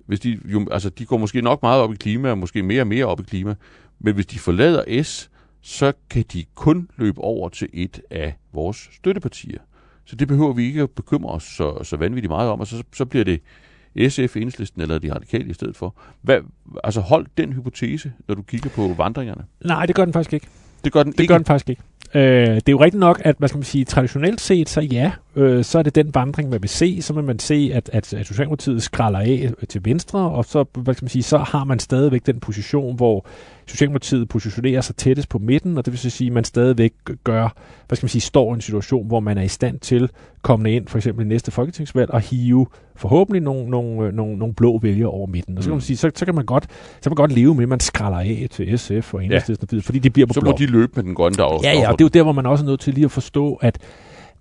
hvis 0.09 0.21
de, 0.21 0.39
jo, 0.45 0.67
altså, 0.71 0.91
de 0.91 1.05
går 1.05 1.17
måske 1.17 1.43
nok 1.43 1.63
meget 1.63 1.83
op 1.83 1.93
i 1.93 1.97
klima, 1.97 2.31
og 2.31 2.39
måske 2.39 2.63
mere 2.63 2.83
og 2.83 2.87
mere 2.87 3.05
op 3.05 3.21
i 3.21 3.23
klima, 3.23 3.55
men 4.01 4.15
hvis 4.15 4.27
de 4.27 4.39
forlader 4.39 5.03
S, 5.03 5.31
så 5.61 5.93
kan 6.11 6.25
de 6.33 6.45
kun 6.55 6.91
løbe 6.97 7.21
over 7.21 7.49
til 7.49 7.69
et 7.73 8.01
af 8.11 8.35
vores 8.53 8.89
støttepartier. 8.93 9.59
Så 10.05 10.17
det 10.17 10.29
behøver 10.29 10.53
vi 10.53 10.65
ikke 10.65 10.83
at 10.83 10.91
bekymre 10.91 11.33
os 11.33 11.43
så, 11.43 11.79
så 11.83 11.97
vanvittigt 11.97 12.31
meget 12.31 12.51
om, 12.51 12.61
og 12.61 12.67
så, 12.67 12.83
så 12.93 13.05
bliver 13.05 13.25
det 13.25 13.41
SF, 14.13 14.37
Enhedslisten 14.37 14.83
eller 14.83 14.99
de 14.99 15.15
radikale 15.15 15.51
i 15.51 15.53
stedet 15.53 15.77
for. 15.77 15.95
Hvad, 16.23 16.39
altså 16.85 17.01
hold 17.01 17.27
den 17.39 17.53
hypotese, 17.53 18.13
når 18.29 18.35
du 18.35 18.43
kigger 18.43 18.71
på 18.71 18.95
vandringerne. 18.97 19.45
Nej, 19.65 19.87
det 19.87 19.95
gør 19.95 20.05
den 20.05 20.13
faktisk 20.13 20.33
ikke. 20.33 20.47
Det 20.85 20.93
gør 20.93 21.03
den 21.03 21.13
det 21.13 21.21
ikke? 21.21 21.33
gør 21.33 21.39
den 21.39 21.45
faktisk 21.45 21.71
ikke. 21.71 21.83
Øh, 22.15 22.47
det 22.47 22.69
er 22.69 22.73
jo 22.73 22.81
rigtigt 22.81 23.01
nok, 23.01 23.21
at 23.25 23.37
hvad 23.39 23.49
skal 23.49 23.59
man 23.59 23.65
sige, 23.65 23.85
traditionelt 23.85 24.41
set, 24.41 24.69
så 24.69 24.81
ja, 24.81 25.13
øh, 25.39 25.65
så 25.65 25.79
er 25.79 25.83
det 25.83 25.95
den 25.95 26.15
vandring, 26.15 26.51
man 26.51 26.63
vil 26.63 26.69
se. 26.69 27.03
Så 27.03 27.13
vil 27.13 27.25
man 27.25 27.39
se, 27.39 27.71
at, 27.75 27.91
at, 27.93 28.15
at 28.15 28.27
Socialdemokratiet 28.27 28.83
skralder 28.83 29.19
af 29.19 29.51
til 29.69 29.85
venstre, 29.85 30.19
og 30.19 30.45
så, 30.45 30.65
hvad 30.73 30.95
skal 30.95 31.05
man 31.05 31.09
sige, 31.09 31.23
så 31.23 31.39
har 31.39 31.65
man 31.65 31.79
stadigvæk 31.79 32.27
den 32.27 32.41
position, 32.41 32.97
hvor 32.97 33.27
Socialdemokratiet 33.67 34.29
positionerer 34.29 34.81
sig 34.81 34.97
tættest 34.97 35.29
på 35.29 35.39
midten, 35.39 35.79
og 35.79 35.85
det 35.85 35.93
vil 35.93 35.99
så 35.99 36.11
sige, 36.11 36.29
at 36.29 36.35
man 36.35 36.45
stadigvæk 36.45 36.93
gør, 37.25 37.49
hvad 37.89 37.97
skal 37.97 38.05
man 38.05 38.09
sige, 38.09 38.23
står 38.23 38.53
i 38.53 38.55
en 38.55 38.61
situation, 38.61 39.07
hvor 39.07 39.21
man 39.21 39.39
er 39.39 39.43
i 39.43 39.49
stand 39.49 39.81
til 39.81 40.11
kommende 40.43 40.73
ind, 40.73 40.89
for 40.89 40.99
eksempel 40.99 41.25
i 41.25 41.29
næste 41.29 41.51
folketingsvalg, 41.51 42.11
og 42.11 42.21
hive 42.21 42.67
forhåbentlig 42.97 43.43
nogle, 43.43 43.71
nogle, 43.71 44.07
øh, 44.07 44.15
nogle, 44.15 44.37
nogle 44.37 44.55
blå 44.55 44.79
vælgere 44.79 45.09
over 45.09 45.27
midten. 45.27 45.59
Og 45.59 45.65
så 45.65 45.69
kan 45.69 45.73
man 45.73 45.77
mm. 45.77 45.81
sige, 45.81 45.97
så, 45.97 46.11
så 46.15 46.25
kan 46.25 46.35
man 46.35 46.45
godt, 46.45 46.65
så 46.71 47.03
kan 47.03 47.11
man 47.11 47.17
godt 47.17 47.33
leve 47.33 47.55
med, 47.55 47.63
at 47.63 47.69
man 47.69 47.81
skralder 47.81 48.19
af 48.19 48.47
til 48.51 48.79
SF 48.79 49.15
og 49.15 49.25
Enhedslisten, 49.25 49.69
ja. 49.73 49.81
fordi 49.81 49.99
det 49.99 50.13
bliver 50.13 50.27
på 50.27 50.33
Så 50.33 50.41
må 50.41 50.55
de 50.59 50.67
løbe 50.67 50.93
med 50.95 51.03
den 51.05 51.15
grønne 51.15 51.37
dag. 51.37 51.61
Ja, 51.63 51.73
ja, 51.73 51.93
og 51.93 51.99
det 51.99 52.05
er 52.05 52.05
jo 52.05 52.09
der, 52.09 52.23
hvor 52.23 52.33
man 52.33 52.47
også 52.47 52.65
er 52.65 52.69
nødt 52.69 52.81
til 52.81 52.95
lige 52.95 53.05
at 53.05 53.11
forstå, 53.11 53.55
at, 53.55 53.79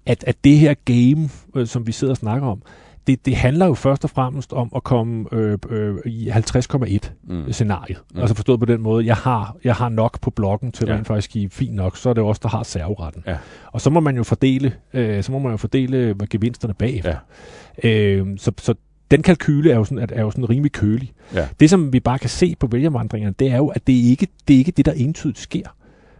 at, 0.08 0.24
at 0.28 0.44
det 0.44 0.58
her 0.58 0.74
game, 0.74 1.30
øh, 1.56 1.68
som 1.68 1.88
vi 1.88 1.92
sidder 1.92 2.14
og 2.14 2.18
snakker 2.18 2.48
om, 2.48 2.62
det, 3.08 3.26
det 3.26 3.36
handler 3.36 3.66
jo 3.66 3.74
først 3.74 4.04
og 4.04 4.10
fremmest 4.10 4.54
om 4.54 4.72
at 4.76 4.84
komme 4.84 5.26
øh, 5.32 5.58
øh, 5.70 5.96
i 6.06 6.30
50,1 6.30 6.98
mm. 7.24 7.52
scenariet. 7.52 8.02
Mm. 8.14 8.20
Altså 8.20 8.36
forstået 8.36 8.60
på 8.60 8.66
den 8.66 8.82
måde, 8.82 9.06
jeg 9.06 9.16
har, 9.16 9.56
jeg 9.64 9.76
har 9.76 9.90
nok 9.90 10.22
på 10.22 10.30
blokken 10.30 10.72
til 10.72 10.88
ja. 10.88 10.96
rent 10.96 11.08
faktisk 11.08 11.32
give 11.32 11.50
fint 11.50 11.76
nok, 11.76 11.98
så 11.98 12.10
er 12.10 12.14
det 12.14 12.24
også 12.24 12.40
der 12.44 12.50
har 12.50 12.64
serveretten. 12.64 13.24
Ja. 13.28 13.38
Og 13.72 13.82
så 13.82 13.90
må 13.90 14.00
man 14.00 14.16
jo 14.16 14.24
fordele, 14.24 14.74
øh, 14.94 15.24
så 15.24 15.32
må 15.32 15.40
man 15.40 15.52
jo 15.52 15.58
fordele 15.58 16.16
gevinsterne 16.30 16.74
bagefter. 16.74 17.16
Ja. 17.84 17.90
Øh, 17.90 18.28
så, 18.38 18.52
så 18.58 18.74
den 19.12 19.22
kalkyle 19.22 19.72
er 19.72 19.76
jo 19.76 19.84
sådan, 19.84 20.10
er 20.12 20.22
jo 20.22 20.32
sådan 20.32 20.50
rimelig 20.50 20.72
kølig. 20.72 21.14
Ja. 21.34 21.48
Det, 21.60 21.70
som 21.70 21.94
vi 21.94 22.00
bare 22.00 22.20
kan 22.20 22.30
se 22.30 22.56
på 22.60 22.68
vælgervandringerne, 22.68 23.36
det 23.40 23.52
er 23.52 23.58
jo, 23.58 23.68
at 23.68 23.88
det 23.88 23.94
ikke 23.94 24.28
det 24.48 24.54
er 24.54 24.58
ikke 24.58 24.72
det, 24.72 24.86
der 24.86 24.92
entydigt 24.92 25.40
sker. 25.40 25.76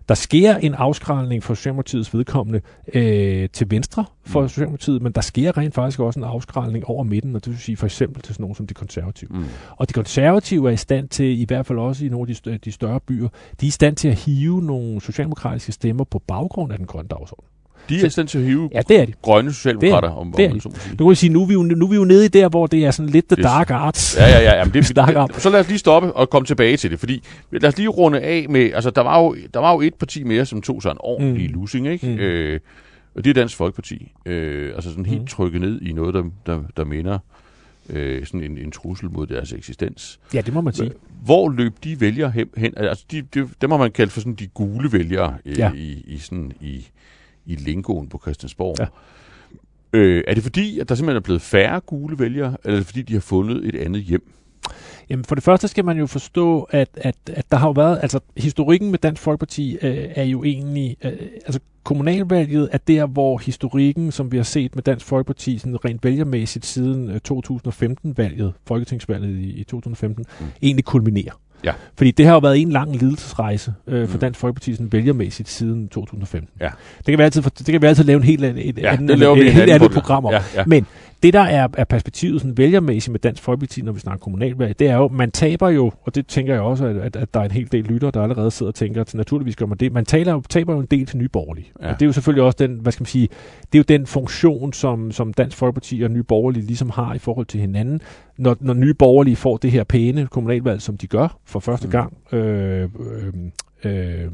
Der 0.08 0.16
sker 0.16 0.56
en 0.56 0.74
afskralning 0.74 1.44
for 1.44 1.54
Socialdemokratiets 1.54 2.14
vedkommende 2.14 2.62
øh, 2.94 3.50
til 3.50 3.72
venstre 3.72 4.06
for 4.26 4.42
mm. 4.42 4.48
Socialdemokratiet, 4.48 5.02
men 5.02 5.12
der 5.12 5.22
sker 5.22 5.58
rent 5.58 5.74
faktisk 5.74 6.00
også 6.00 6.20
en 6.20 6.24
afskralning 6.24 6.86
over 6.86 7.04
midten, 7.04 7.36
og 7.36 7.46
det 7.46 7.52
vil 7.52 7.60
sige 7.60 7.78
for 7.78 7.86
eksempel 7.86 8.22
til 8.22 8.34
sådan 8.34 8.44
nogen 8.44 8.56
som 8.56 8.68
de 8.68 8.74
konservative. 8.74 9.30
Mm. 9.34 9.46
Og 9.78 9.90
de 9.90 9.94
konservative 9.94 10.70
er 10.70 10.74
i 10.74 10.78
stand 10.78 11.10
til, 11.10 11.42
i 11.42 11.46
hvert 11.48 11.66
fald 11.66 11.80
også 11.80 12.06
i 12.06 12.10
nogle 12.10 12.30
af 12.30 12.36
de, 12.44 12.58
de 12.58 12.72
større 12.72 13.00
byer, 13.00 13.28
de 13.62 13.66
er 13.66 13.68
i 13.68 13.72
stand 13.72 13.96
til 13.96 14.08
at 14.08 14.16
hive 14.16 14.62
nogle 14.62 15.02
socialdemokratiske 15.02 15.72
stemmer 15.72 16.04
på 16.04 16.20
baggrund 16.20 16.72
af 16.72 16.78
den 16.78 16.88
grønne 16.88 17.10
dagsorden. 17.10 17.46
De 17.90 18.06
er 18.06 18.10
stand 18.10 18.28
til 18.28 18.38
at 18.38 18.44
hive 18.46 18.70
ja, 18.74 18.82
det 18.88 19.00
er 19.02 19.06
de. 19.06 19.14
grønne 19.22 19.54
socialdemokrater, 19.54 20.10
om, 20.10 20.34
det 20.38 20.46
er 20.46 20.50
om, 20.50 20.60
om 20.66 20.72
de. 20.72 20.96
Nu 21.00 21.08
kan 21.08 21.16
sige, 21.16 21.34
nu 21.34 21.42
er, 21.42 21.46
vi 21.48 21.54
jo, 21.54 21.64
nu 21.64 21.86
er 21.86 21.90
vi 21.90 21.96
jo 21.96 22.06
nede 22.06 22.26
i 22.26 22.28
der, 22.28 22.50
hvor 22.50 22.68
det 22.68 22.86
er 22.86 22.92
sådan 22.92 23.10
lidt 23.10 23.28
the 23.30 23.44
dark 23.44 23.70
arts. 23.72 24.18
Ja, 24.18 24.28
ja, 24.30 24.40
ja. 24.40 24.56
Jamen 24.58 24.74
det, 24.74 24.96
dark 24.96 25.34
det, 25.34 25.42
så 25.42 25.50
lad 25.50 25.60
os 25.60 25.68
lige 25.68 25.80
stoppe 25.80 26.14
og 26.14 26.30
komme 26.30 26.46
tilbage 26.46 26.78
til 26.78 26.92
det, 26.92 27.00
fordi 27.00 27.24
lad 27.52 27.66
os 27.70 27.78
lige 27.78 27.88
runde 27.90 28.20
af 28.22 28.46
med, 28.50 28.72
altså 28.74 28.90
der 28.90 29.02
var 29.02 29.20
jo, 29.20 29.36
der 29.54 29.60
var 29.60 29.74
jo 29.74 29.82
et 29.82 29.94
parti 29.94 30.24
mere, 30.24 30.46
som 30.46 30.62
tog 30.62 30.82
sig 30.82 30.92
en 30.92 30.98
ordentlig 31.00 31.52
mm. 31.56 31.60
losing, 31.62 31.88
ikke? 31.88 32.08
Mm. 32.08 32.18
Øh, 32.20 32.60
Og 33.16 33.24
det 33.24 33.30
er 33.30 33.34
Dansk 33.34 33.56
Folkeparti. 33.56 34.12
Øh, 34.26 34.72
altså 34.76 34.90
sådan 34.90 35.06
helt 35.06 35.20
Mhm. 35.22 35.28
trykket 35.28 35.62
ned 35.62 35.82
i 35.82 35.94
noget, 35.94 36.14
der, 36.14 36.24
der, 36.46 36.60
der 36.78 36.86
minder 36.86 37.20
øh, 37.90 38.26
sådan 38.26 38.44
en, 38.44 38.58
en 38.58 38.72
trussel 38.72 39.10
mod 39.12 39.28
deres 39.28 39.54
eksistens. 39.54 40.20
Ja, 40.34 40.42
det 40.42 40.54
må 40.54 40.62
man 40.62 40.74
sige. 40.74 40.92
Hvor 41.26 41.50
løb 41.50 41.74
de 41.84 42.02
vælgere 42.02 42.32
hen? 42.32 42.48
hen? 42.58 42.74
Altså, 42.78 43.06
de, 43.12 43.22
de, 43.34 43.50
dem 43.62 43.72
har 43.72 43.78
man 43.78 43.92
kaldt 43.92 44.12
for 44.12 44.20
sådan 44.20 44.34
de 44.34 44.48
gule 44.48 44.92
vælgere 44.94 45.34
øh, 45.46 45.58
Ja. 45.60 45.72
i, 45.76 46.04
i, 46.08 46.18
sådan, 46.18 46.52
i, 46.62 46.88
i 47.48 47.56
lingoen 47.56 48.10
på 48.10 48.20
Christiansborg. 48.22 48.76
Ja. 48.80 48.86
Øh, 49.94 50.24
er 50.28 50.34
det 50.34 50.44
fordi, 50.44 50.80
at 50.80 50.90
der 50.90 50.96
simpelthen 50.96 51.18
er 51.18 51.22
blevet 51.24 51.42
færre 51.42 51.80
gule 51.80 52.20
vælgere, 52.20 52.58
eller 52.64 52.76
er 52.76 52.80
det 52.80 52.86
fordi, 52.86 53.02
de 53.02 53.14
har 53.14 53.20
fundet 53.20 53.68
et 53.68 53.76
andet 53.76 54.02
hjem? 54.02 54.32
Jamen 55.10 55.26
for 55.26 55.36
det 55.36 55.44
første 55.44 55.68
skal 55.68 55.86
man 55.86 55.98
jo 55.98 56.08
forstå, 56.08 56.62
at, 56.62 56.90
at, 56.96 57.16
at 57.28 57.52
der 57.52 57.58
har 57.58 57.68
jo 57.68 57.72
været, 57.72 58.00
altså 58.02 58.20
historikken 58.38 58.92
med 58.92 59.00
Dansk 59.00 59.22
Folkeparti 59.22 59.78
øh, 59.82 60.08
er 60.16 60.24
jo 60.24 60.44
egentlig, 60.44 60.98
øh, 61.04 61.12
altså 61.46 61.60
kommunalvalget 61.84 62.70
er 62.72 62.78
der, 62.78 63.06
hvor 63.06 63.38
historikken, 63.38 64.12
som 64.12 64.32
vi 64.32 64.38
har 64.38 64.44
set 64.44 64.76
med 64.76 64.84
Dansk 64.84 65.06
Folkeparti, 65.06 65.58
sådan 65.58 65.86
rent 65.86 66.04
vælgermæssigt 66.04 66.66
siden 66.66 67.10
øh, 67.10 67.20
2015-valget, 67.32 68.54
folketingsvalget 68.66 69.40
i, 69.40 69.50
i 69.50 69.64
2015, 69.64 70.26
Mm. 70.40 70.46
mm. 70.46 70.52
egentlig 70.62 70.86
kulminerer. 70.86 71.40
Ja. 71.64 71.74
Fordi 71.98 72.12
det 72.12 72.26
har 72.26 72.34
jo 72.34 72.40
været 72.40 72.62
en 72.62 72.70
lang 72.72 72.96
lidelsesrejse 72.96 73.74
øh, 73.88 74.08
for 74.08 74.14
Mm. 74.14 74.20
Dansk 74.20 74.40
Folkeparti 74.40 74.74
sådan 74.74 74.92
vælgermæssigt 74.92 75.50
siden 75.50 75.88
2015. 75.88 76.50
Ja. 76.60 76.70
Det 76.98 77.06
kan 77.06 77.18
vi 77.18 77.24
altid, 77.24 77.42
det 77.42 77.66
kan 77.66 77.82
vi 77.82 77.88
altid 77.88 78.04
lave 78.04 78.18
en 78.18 78.24
helt, 78.24 78.44
et, 78.44 78.78
Ja, 78.78 78.92
anden, 78.94 79.08
det 79.08 79.20
laver 79.20 79.36
vi 79.36 79.42
et, 79.42 79.46
i 79.46 79.48
en 79.48 79.54
helt 79.54 79.64
anden 79.64 79.76
andet 79.76 79.92
program 79.92 80.26
om. 80.26 80.32
Ja, 80.32 80.42
ja. 80.56 80.64
Men 80.68 80.86
det, 81.24 81.34
der 81.34 81.40
er, 81.42 81.68
er 81.78 81.84
perspektivet 81.84 82.42
sådan 82.42 82.58
vælgermæssigt 82.58 83.12
med 83.12 83.20
Dansk 83.20 83.44
Folkeparti, 83.44 83.82
når 83.82 83.92
vi 83.92 84.00
snakker 84.00 84.20
kommunalvalg, 84.24 84.80
det 84.80 84.88
er 84.88 84.96
jo, 84.98 85.08
man 85.08 85.32
taber 85.32 85.70
jo, 85.70 85.92
og 86.02 86.16
det 86.16 86.28
tænker 86.28 86.54
jeg 86.54 86.62
også, 86.62 86.86
at, 86.86 86.98
at, 86.98 87.16
at 87.16 87.34
der 87.34 87.40
er 87.40 87.44
en 87.46 87.52
hel 87.52 87.72
del 87.72 87.84
lyttere, 87.84 88.12
der 88.12 88.22
allerede 88.22 88.52
sidder 88.52 88.70
og 88.72 88.76
tænker, 88.76 89.02
at 89.02 89.14
naturligvis 89.16 89.56
gør 89.56 89.66
man 89.66 89.78
det, 89.78 89.94
man 89.94 90.06
taler, 90.06 90.32
jo- 90.34 90.42
taber 90.50 90.74
jo 90.74 90.80
en 90.80 90.86
del 90.92 91.06
til 91.06 91.18
Nye 91.18 91.28
Borgerlige. 91.28 91.72
Ja. 91.82 91.88
Og 91.90 91.94
det 92.00 92.02
er 92.02 92.06
jo 92.08 92.14
selvfølgelig 92.14 92.44
også 92.44 92.58
den, 92.60 92.76
hvad 92.82 92.92
skal 92.92 93.02
man 93.02 93.08
sige, 93.08 93.28
det 93.74 93.80
er 93.80 93.84
jo 93.90 93.98
den 93.98 94.08
funktion, 94.08 94.74
som, 94.74 95.12
som 95.12 95.34
Dansk 95.34 95.58
Folkeparti 95.58 96.02
og 96.02 96.12
Nye 96.12 96.24
Borgerlige 96.24 96.66
ligesom 96.66 96.90
har 96.90 97.14
i 97.14 97.20
forhold 97.20 97.46
til 97.46 97.60
hinanden. 97.60 98.02
Når, 98.38 98.58
når 98.60 98.74
Nye 98.74 98.94
Borgerlige 98.94 99.36
får 99.36 99.58
det 99.58 99.72
her 99.72 99.84
pæne 99.84 100.28
kommunalvalg, 100.28 100.82
som 100.82 100.98
de 100.98 101.08
gør 101.08 101.38
for 101.46 101.60
første 101.60 101.88
Mm. 101.88 101.92
gang, 101.92 102.18
øh, 102.32 102.90
øh, 103.84 104.14
øh, 104.24 104.32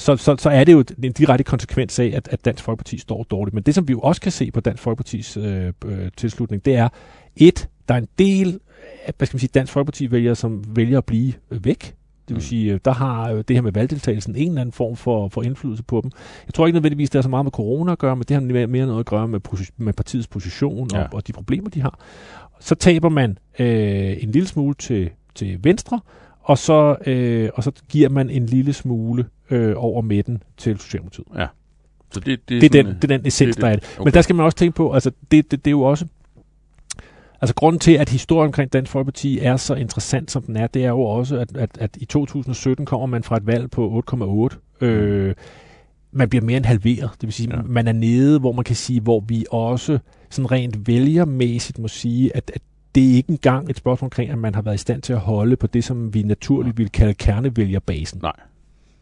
så, 0.00 0.16
så, 0.16 0.36
så 0.38 0.50
er 0.50 0.64
det 0.64 0.72
jo 0.72 0.84
en 1.04 1.12
direkte 1.12 1.44
konsekvens 1.44 1.98
af, 1.98 2.12
at, 2.16 2.28
at 2.28 2.44
Dansk 2.44 2.64
Folkeparti 2.64 2.98
står 2.98 3.22
dårligt. 3.22 3.54
Men 3.54 3.62
det, 3.62 3.74
som 3.74 3.88
vi 3.88 3.92
jo 3.92 4.00
også 4.00 4.20
kan 4.20 4.32
se 4.32 4.50
på 4.50 4.60
Dansk 4.60 4.82
Folkepartis 4.82 5.36
øh, 5.36 5.72
øh, 5.84 6.10
tilslutning, 6.16 6.64
det 6.64 6.76
er, 6.76 6.88
et, 7.36 7.68
der 7.88 7.94
er 7.94 7.98
en 7.98 8.08
del 8.18 8.60
af, 9.06 9.14
hvad 9.18 9.26
skal 9.26 9.34
man 9.34 9.40
sige, 9.40 9.50
Dansk 9.54 9.72
Folkeparti-vælgere, 9.72 10.34
som 10.34 10.64
vælger 10.76 10.98
at 10.98 11.04
blive 11.04 11.32
øh, 11.50 11.64
væk. 11.64 11.80
Det 11.80 11.94
vil 12.28 12.36
Mm. 12.36 12.40
sige, 12.40 12.72
øh, 12.72 12.80
der 12.84 12.92
har 12.92 13.30
øh, 13.30 13.44
det 13.48 13.56
her 13.56 13.60
med 13.60 13.72
valgdeltagelsen 13.72 14.36
en 14.36 14.48
eller 14.48 14.60
anden 14.60 14.72
form 14.72 14.96
for, 14.96 15.28
for 15.28 15.42
indflydelse 15.42 15.82
på 15.82 16.00
dem. 16.02 16.10
Jeg 16.46 16.54
tror 16.54 16.66
ikke 16.66 16.74
nødvendigvis, 16.76 17.10
det 17.10 17.18
har 17.18 17.22
så 17.22 17.28
meget 17.28 17.44
med 17.44 17.52
corona 17.52 17.92
at 17.92 17.98
gøre, 17.98 18.16
men 18.16 18.24
det 18.28 18.34
har 18.34 18.66
mere, 18.66 18.86
noget 18.86 19.00
at 19.00 19.06
gøre 19.06 19.28
med, 19.28 19.40
med 19.76 19.92
partiets 19.92 20.26
position 20.26 20.88
og, 20.94 20.98
ja. 21.00 21.06
og 21.12 21.26
de 21.26 21.32
problemer, 21.32 21.70
de 21.70 21.80
har. 21.80 21.98
Så 22.60 22.74
taber 22.74 23.08
man 23.08 23.38
øh, 23.58 24.22
en 24.22 24.30
lille 24.30 24.48
smule 24.48 24.74
til, 24.74 25.10
til 25.34 25.58
venstre, 25.64 26.00
og 26.40 26.58
så, 26.58 26.96
øh, 27.06 27.50
og 27.54 27.64
så 27.64 27.72
giver 27.88 28.08
man 28.08 28.30
en 28.30 28.46
lille 28.46 28.72
smule 28.72 29.24
øh, 29.50 29.74
over 29.76 30.02
midten 30.02 30.42
til 30.56 30.78
Socialdemokratiet. 30.78 31.26
Så 32.12 32.20
det, 32.20 32.48
det, 32.48 32.60
Det 32.62 32.74
er, 32.74 32.82
den, 32.82 32.94
det 32.94 33.04
er 33.04 33.08
den 33.18 33.26
essens, 33.26 33.56
det- 33.56 33.62
der 33.62 33.68
er 33.70 33.76
det. 33.76 33.84
okay. 33.98 34.04
Men 34.04 34.14
der 34.14 34.22
skal 34.22 34.36
man 34.36 34.44
også 34.46 34.56
tænke 34.58 34.76
på, 34.76 34.92
altså 34.92 35.10
det, 35.30 35.50
det, 35.50 35.64
det 35.64 35.66
er 35.66 35.70
jo 35.70 35.82
også... 35.82 36.06
Altså 37.42 37.54
grunden 37.54 37.80
til, 37.80 37.92
at 37.92 38.08
historien 38.08 38.46
omkring 38.48 38.72
Dansk 38.72 38.92
Folkeparti 38.92 39.38
er 39.38 39.56
så 39.56 39.74
interessant, 39.74 40.30
som 40.30 40.42
den 40.42 40.56
er, 40.56 40.66
det 40.66 40.84
er 40.84 40.88
jo 40.88 41.00
også, 41.00 41.36
at, 41.38 41.56
at, 41.56 41.70
at 41.80 41.96
i 41.96 42.04
2017 42.04 42.86
kommer 42.86 43.06
man 43.06 43.22
fra 43.22 43.36
et 43.36 43.46
valg 43.46 43.70
på 43.70 44.02
8,8. 44.80 44.84
Øh, 44.86 45.34
man 46.12 46.28
bliver 46.28 46.44
mere 46.44 46.56
end 46.56 46.64
halveret. 46.66 47.10
Det 47.12 47.22
vil 47.22 47.32
sige, 47.32 47.48
Ja. 47.50 47.56
ja. 47.56 47.62
man 47.66 47.88
er 47.88 47.92
nede, 47.92 48.38
hvor 48.38 48.52
man 48.52 48.64
kan 48.64 48.76
sige, 48.76 49.00
hvor 49.00 49.20
vi 49.28 49.44
også 49.50 49.98
sådan 50.30 50.50
rent 50.50 50.86
vælgermæssigt 50.86 51.78
må 51.78 51.88
sige, 51.88 52.36
at, 52.36 52.50
at 52.54 52.62
det 52.94 53.10
er 53.10 53.14
ikke 53.14 53.30
engang 53.30 53.70
et 53.70 53.76
spørgsmål 53.76 54.06
omkring, 54.06 54.30
at 54.30 54.38
man 54.38 54.54
har 54.54 54.62
været 54.62 54.74
i 54.74 54.78
stand 54.78 55.02
til 55.02 55.12
at 55.12 55.18
holde 55.18 55.56
på 55.56 55.66
det, 55.66 55.84
som 55.84 56.14
vi 56.14 56.22
naturligt 56.22 56.78
ville 56.78 56.90
kalde 56.90 57.14
kernevælgerbasen. 57.14 58.18
Nej. 58.22 58.32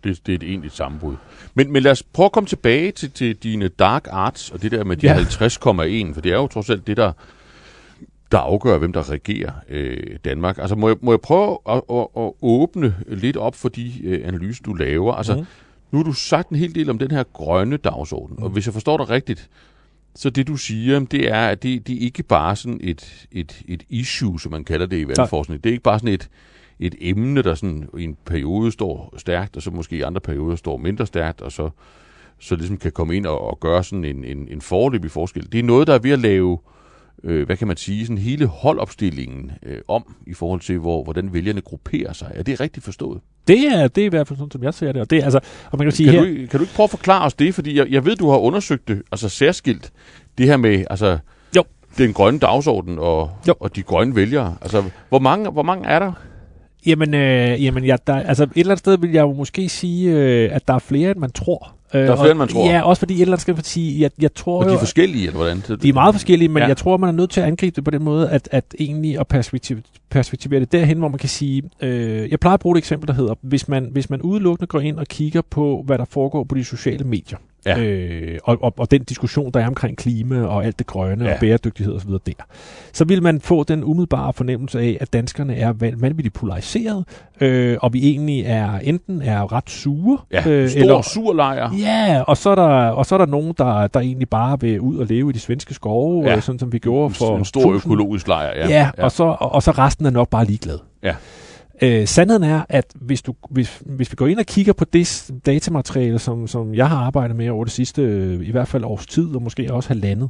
Det, 0.04 0.26
det 0.26 0.32
er 0.32 0.36
et 0.36 0.42
egentligt 0.42 0.74
sammenbrud. 0.74 1.16
Men, 1.54 1.72
men 1.72 1.82
lad 1.82 1.90
os 1.92 2.02
prøve 2.02 2.24
at 2.26 2.32
komme 2.32 2.46
tilbage 2.46 2.92
til, 2.92 3.10
til 3.10 3.36
dine 3.36 3.68
dark 3.68 4.06
arts, 4.10 4.50
og 4.50 4.62
det 4.62 4.72
der 4.72 4.84
med 4.84 4.96
de 4.96 5.06
Ja. 5.06 5.16
ja. 5.18 5.22
50,1, 5.24 6.14
for 6.14 6.20
det 6.20 6.32
er 6.32 6.36
jo 6.36 6.46
trods 6.46 6.70
alt 6.70 6.86
det, 6.86 6.96
der, 6.96 7.12
der 8.32 8.38
afgør, 8.38 8.78
hvem 8.78 8.92
der 8.92 9.10
regerer 9.10 9.52
øh, 9.68 10.16
Danmark. 10.24 10.58
Altså 10.58 10.76
må 10.76 10.88
jeg, 10.88 10.96
må 11.00 11.12
jeg 11.12 11.20
prøve 11.20 11.58
at, 11.68 11.82
at, 11.92 12.06
at 12.16 12.32
åbne 12.42 12.94
lidt 13.08 13.36
op 13.36 13.54
for 13.54 13.68
de 13.68 13.92
øh, 14.04 14.28
analyser, 14.28 14.62
du 14.62 14.74
laver? 14.74 15.14
Altså, 15.14 15.34
Mhm. 15.34 15.46
nu 15.90 15.98
har 15.98 16.04
du 16.04 16.12
sagt 16.12 16.48
en 16.48 16.56
hel 16.56 16.74
del 16.74 16.90
om 16.90 16.98
den 16.98 17.10
her 17.10 17.22
grønne 17.32 17.76
dagsorden, 17.76 18.42
og 18.42 18.50
hvis 18.50 18.66
jeg 18.66 18.72
forstår 18.74 18.96
dig 18.96 19.10
rigtigt, 19.10 19.48
så 20.14 20.30
det 20.30 20.46
du 20.46 20.56
siger, 20.56 20.98
det 21.00 21.28
er, 21.30 21.46
at 21.48 21.62
det, 21.62 21.86
det 21.86 21.94
er 21.96 22.00
ikke 22.00 22.22
bare 22.22 22.56
sådan 22.56 22.80
et, 22.82 23.26
et, 23.32 23.62
et 23.68 23.82
issue, 23.88 24.40
som 24.40 24.52
man 24.52 24.64
kalder 24.64 24.86
det 24.86 24.96
i 24.96 25.08
valgforskning. 25.08 25.64
Det 25.64 25.70
er 25.70 25.72
ikke 25.72 25.82
bare 25.82 25.98
sådan 25.98 26.14
et, 26.14 26.28
et 26.80 26.94
emne, 27.00 27.42
der 27.42 27.54
sådan 27.54 27.88
i 27.98 28.04
en 28.04 28.16
periode 28.26 28.72
står 28.72 29.14
stærkt, 29.16 29.56
og 29.56 29.62
så 29.62 29.70
måske 29.70 29.96
i 29.96 30.02
andre 30.02 30.20
perioder 30.20 30.56
står 30.56 30.76
mindre 30.76 31.06
stærkt, 31.06 31.40
og 31.40 31.52
så, 31.52 31.70
så 32.38 32.56
ligesom 32.56 32.76
kan 32.76 32.92
komme 32.92 33.16
ind 33.16 33.26
og, 33.26 33.40
og 33.40 33.60
gøre 33.60 33.84
sådan 33.84 34.04
en, 34.04 34.24
en, 34.24 34.48
en 34.50 34.60
forløbig 34.60 35.10
forskel. 35.10 35.52
Det 35.52 35.58
er 35.58 35.64
noget, 35.64 35.86
der 35.86 35.94
er 35.94 35.98
ved 35.98 36.10
at 36.10 36.18
lave, 36.18 36.58
øh, 37.24 37.46
hvad 37.46 37.56
kan 37.56 37.68
man 37.68 37.76
sige, 37.76 38.06
sådan 38.06 38.18
hele 38.18 38.46
holdopstillingen 38.46 39.50
øh, 39.62 39.78
om, 39.88 40.14
i 40.26 40.34
forhold 40.34 40.60
til, 40.60 40.78
hvor, 40.78 41.04
hvordan 41.04 41.32
vælgerne 41.32 41.60
grupperer 41.60 42.12
sig. 42.12 42.32
Er 42.34 42.42
det 42.42 42.60
rigtigt 42.60 42.84
forstået? 42.84 43.20
Det 43.48 43.66
er, 43.66 43.88
det 43.88 44.02
er 44.02 44.06
i 44.06 44.08
hvert 44.08 44.28
fald 44.28 44.38
sådan, 44.38 44.50
som 44.50 44.62
jeg 44.62 44.74
ser 44.74 44.92
det. 44.92 45.02
Og, 45.02 45.10
det, 45.10 45.22
altså, 45.24 45.40
og 45.70 45.78
man 45.78 45.84
kan 45.84 45.92
sige 45.92 46.10
Kan 46.10 46.18
her, 46.18 46.42
du, 46.42 46.48
kan 46.50 46.58
du 46.58 46.64
ikke 46.64 46.74
prøve 46.74 46.84
at 46.84 46.90
forklare 46.90 47.24
os 47.26 47.34
det? 47.34 47.54
Fordi 47.54 47.78
jeg, 47.78 47.86
jeg 47.90 48.04
ved, 48.04 48.16
du 48.16 48.30
har 48.30 48.38
undersøgt 48.38 48.88
det, 48.88 49.02
altså 49.12 49.28
særskilt, 49.28 49.92
det 50.38 50.46
her 50.46 50.56
med, 50.56 50.84
altså, 50.90 51.18
Jo. 51.56 51.64
den 51.98 52.12
grønne 52.12 52.38
dagsorden 52.40 52.98
og, 52.98 53.30
Jo. 53.48 53.54
og 53.60 53.76
de 53.76 53.82
grønne 53.82 54.16
vælgere. 54.16 54.56
Altså, 54.62 54.84
hvor 55.08 55.18
mange, 55.18 55.50
hvor 55.50 55.62
mange 55.62 55.88
er 55.88 55.98
der? 55.98 56.12
Jamen, 56.88 57.14
øh, 57.14 57.64
jamen 57.64 57.84
ja, 57.84 57.96
der, 58.06 58.14
altså 58.14 58.42
et 58.42 58.50
eller 58.56 58.70
andet 58.70 58.78
sted 58.78 58.98
vil 58.98 59.12
jeg 59.12 59.20
jo 59.20 59.32
måske 59.32 59.68
sige, 59.68 60.10
øh, 60.10 60.48
at 60.52 60.68
der 60.68 60.74
er 60.74 60.78
flere, 60.78 61.10
end 61.10 61.18
man 61.18 61.30
tror. 61.30 61.74
Øh, 61.94 62.00
er 62.00 62.16
flere, 62.16 62.30
end 62.30 62.38
man 62.38 62.48
tror? 62.48 62.70
Ja, 62.70 62.82
også 62.82 63.00
fordi 63.00 63.14
et 63.14 63.20
eller 63.20 63.32
andet 63.32 63.42
sted, 63.42 63.54
fordi 63.54 64.02
jeg, 64.02 64.10
jeg 64.20 64.34
tror 64.34 64.58
Og 64.58 64.64
de 64.64 64.70
jo, 64.70 64.74
er 64.74 64.78
forskellige, 64.78 65.26
eller 65.26 65.36
hvordan? 65.36 65.62
De 65.82 65.88
er 65.88 65.92
meget 65.92 66.14
forskellige, 66.14 66.48
men 66.48 66.62
ja. 66.62 66.68
jeg 66.68 66.76
tror, 66.76 66.96
man 66.96 67.08
er 67.08 67.12
nødt 67.12 67.30
til 67.30 67.40
at 67.40 67.46
angribe 67.46 67.76
det 67.76 67.84
på 67.84 67.90
den 67.90 68.04
måde, 68.04 68.30
at, 68.30 68.48
at 68.52 68.64
egentlig 68.80 69.20
at 69.20 69.26
perspektiv, 69.26 69.78
perspektivere 70.10 70.60
det 70.60 70.72
derhen, 70.72 70.98
hvor 70.98 71.08
man 71.08 71.18
kan 71.18 71.28
sige, 71.28 71.62
øh, 71.80 72.30
jeg 72.30 72.40
plejer 72.40 72.54
at 72.54 72.60
bruge 72.60 72.76
et 72.76 72.78
eksempel, 72.78 73.08
der 73.08 73.14
hedder, 73.14 73.34
hvis 73.40 73.68
man, 73.68 73.88
hvis 73.92 74.10
man 74.10 74.22
udelukkende 74.22 74.66
går 74.66 74.80
ind 74.80 74.98
og 74.98 75.06
kigger 75.06 75.42
på, 75.50 75.82
hvad 75.86 75.98
der 75.98 76.04
foregår 76.04 76.44
på 76.44 76.54
de 76.54 76.64
sociale 76.64 77.04
medier, 77.04 77.38
Ja. 77.68 77.78
øh, 77.80 78.38
og, 78.44 78.58
og, 78.62 78.74
og 78.78 78.90
den 78.90 79.02
diskussion, 79.04 79.52
der 79.52 79.60
er 79.60 79.66
omkring 79.66 79.96
klima 79.96 80.42
og 80.42 80.64
alt 80.64 80.78
det 80.78 80.86
grønne 80.86 81.24
Ja. 81.24 81.32
og 81.34 81.40
bæredygtighed 81.40 81.94
osv. 81.94 82.10
der, 82.10 82.32
så 82.92 83.04
vil 83.04 83.22
man 83.22 83.40
få 83.40 83.64
den 83.64 83.84
umiddelbare 83.84 84.32
fornemmelse 84.32 84.80
af, 84.80 84.96
at 85.00 85.12
danskerne 85.12 85.56
er 85.56 85.72
van- 85.72 86.00
vanvittigt 86.02 86.34
polariseret, 86.34 87.04
øh, 87.40 87.76
og 87.82 87.92
vi 87.92 88.08
egentlig 88.10 88.42
er 88.46 88.78
enten 88.78 89.22
er 89.22 89.52
ret 89.52 89.70
sure, 89.70 90.18
Ja, 90.32 90.48
øh, 90.50 90.68
stor 90.68 90.80
eller, 90.80 91.02
surlejr. 91.02 91.70
Ja, 91.78 92.22
og 92.26 92.36
så 92.36 92.50
er 92.50 92.54
der, 92.54 92.88
og 92.88 93.06
så 93.06 93.14
er 93.14 93.18
der 93.18 93.26
nogen, 93.26 93.54
der, 93.58 93.86
der 93.86 94.00
egentlig 94.00 94.28
bare 94.28 94.60
vil 94.60 94.80
ud 94.80 94.96
og 94.96 95.06
leve 95.06 95.30
i 95.30 95.32
de 95.32 95.40
svenske 95.40 95.74
skove, 95.74 96.24
Ja. 96.26 96.34
ja. 96.34 96.40
sådan 96.40 96.58
som 96.58 96.72
vi 96.72 96.78
gjorde 96.78 97.14
for 97.14 97.36
en 97.36 97.44
stor 97.44 97.60
tusind- 97.62 97.92
økologisk 97.92 98.28
lejr. 98.28 98.52
Ja, 98.56 98.68
Ja, 98.68 98.90
ja. 98.98 99.04
Og, 99.04 99.12
så, 99.12 99.24
og, 99.24 99.52
og 99.52 99.62
så 99.62 99.70
resten 99.70 100.06
er 100.06 100.10
nok 100.10 100.28
bare 100.30 100.44
ligeglad. 100.44 100.78
Ja. 101.02 101.14
Øh, 101.82 102.06
sandheden 102.06 102.42
er, 102.42 102.62
at 102.68 102.84
hvis, 102.94 103.22
du, 103.22 103.34
hvis, 103.50 103.82
hvis 103.86 104.12
vi 104.12 104.16
går 104.16 104.26
ind 104.26 104.38
og 104.38 104.46
kigger 104.46 104.72
på 104.72 104.84
det 104.84 105.30
datamateriale, 105.46 106.18
som, 106.18 106.46
som 106.46 106.74
jeg 106.74 106.88
har 106.88 106.96
arbejdet 106.96 107.36
med 107.36 107.48
over 107.48 107.64
det 107.64 107.72
sidste, 107.72 108.02
øh, 108.02 108.48
i 108.48 108.50
hvert 108.50 108.68
fald 108.68 108.84
års 108.84 109.06
tid, 109.06 109.34
og 109.34 109.42
måske 109.42 109.72
også 109.72 109.88
halvandet, 109.88 110.28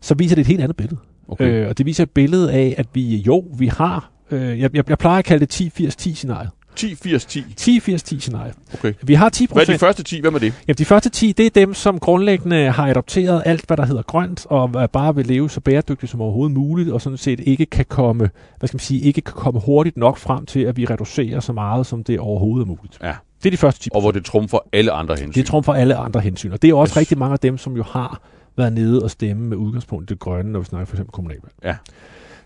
så 0.00 0.14
viser 0.14 0.34
det 0.34 0.40
et 0.40 0.46
helt 0.46 0.60
andet 0.60 0.76
billede. 0.76 0.96
Okay. 1.28 1.44
Øh, 1.44 1.68
og 1.68 1.78
det 1.78 1.86
viser 1.86 2.02
et 2.02 2.10
billede 2.10 2.52
af, 2.52 2.74
at 2.78 2.86
vi 2.94 3.16
jo, 3.16 3.44
vi 3.58 3.66
har, 3.66 4.10
øh, 4.30 4.60
jeg, 4.60 4.74
jeg, 4.74 4.90
jeg 4.90 4.98
plejer 4.98 5.18
at 5.18 5.24
kalde 5.24 5.46
det 5.46 5.60
10-80-10-scenariet. 5.60 6.50
10, 6.80 6.94
80, 6.94 7.24
10. 7.24 7.44
10-80-10-scenariet. 7.60 8.54
Okay. 8.74 8.92
Vi 9.02 9.14
har 9.14 9.28
10 9.28 9.46
Hvad 9.52 9.68
er 9.68 9.72
de 9.72 9.78
første 9.78 10.02
10? 10.02 10.20
Hvem 10.20 10.34
er 10.34 10.38
det? 10.38 10.54
Jamen, 10.68 10.76
de 10.78 10.84
første 10.84 11.08
10, 11.08 11.32
det 11.32 11.46
er 11.46 11.50
dem, 11.50 11.74
som 11.74 11.98
grundlæggende 11.98 12.70
har 12.70 12.88
adopteret 12.88 13.42
alt, 13.46 13.66
hvad 13.66 13.76
der 13.76 13.86
hedder 13.86 14.02
grønt, 14.02 14.46
og 14.46 14.90
bare 14.90 15.14
vil 15.14 15.26
leve 15.26 15.50
så 15.50 15.60
bæredygtigt 15.60 16.10
som 16.10 16.20
overhovedet 16.20 16.56
muligt, 16.56 16.90
og 16.90 17.00
sådan 17.00 17.16
set 17.16 17.40
ikke 17.40 17.66
kan 17.66 17.84
komme, 17.84 18.30
hvad 18.58 18.68
skal 18.68 18.76
man 18.76 18.80
sige, 18.80 19.00
ikke 19.00 19.20
kan 19.20 19.34
komme 19.34 19.60
hurtigt 19.60 19.96
nok 19.96 20.18
frem 20.18 20.46
til, 20.46 20.60
at 20.60 20.76
vi 20.76 20.84
reducerer 20.84 21.40
så 21.40 21.52
meget, 21.52 21.86
som 21.86 22.04
det 22.04 22.18
overhovedet 22.18 22.64
er 22.64 22.68
muligt. 22.68 22.98
Ja. 23.02 23.14
Det 23.42 23.46
er 23.46 23.50
de 23.50 23.56
første 23.56 23.80
10 23.80 23.90
Og 23.94 24.00
hvor 24.00 24.10
det 24.10 24.24
trumfer 24.24 24.58
alle 24.72 24.92
andre 24.92 25.16
hensyn. 25.16 25.40
Det 25.40 25.46
trumfer 25.46 25.72
alle 25.72 25.96
andre 25.96 26.20
hensyn, 26.20 26.52
og 26.52 26.62
det 26.62 26.70
er 26.70 26.74
også 26.74 26.90
Yes. 26.90 26.94
yes. 26.94 26.96
rigtig 26.96 27.18
mange 27.18 27.32
af 27.32 27.38
dem, 27.38 27.58
som 27.58 27.76
jo 27.76 27.82
har 27.82 28.20
været 28.56 28.72
nede 28.72 29.02
og 29.02 29.10
stemme 29.10 29.48
med 29.48 29.56
udgangspunkt 29.56 30.10
i 30.10 30.14
det 30.14 30.20
grønne, 30.20 30.52
når 30.52 30.58
vi 30.58 30.64
snakker 30.64 30.86
for 30.86 30.94
eksempel 30.94 31.12
kommunalvalg. 31.12 31.52
Ja. 31.64 31.76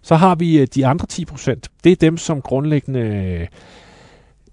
Så 0.03 0.15
har 0.15 0.35
vi 0.35 0.59
øh, 0.59 0.67
de 0.75 0.87
andre 0.87 1.07
10 1.07 1.25
procent. 1.25 1.69
Det 1.85 1.93
er 1.93 1.97
dem, 1.97 2.17
som 2.17 2.43
grundlæggende... 2.43 3.47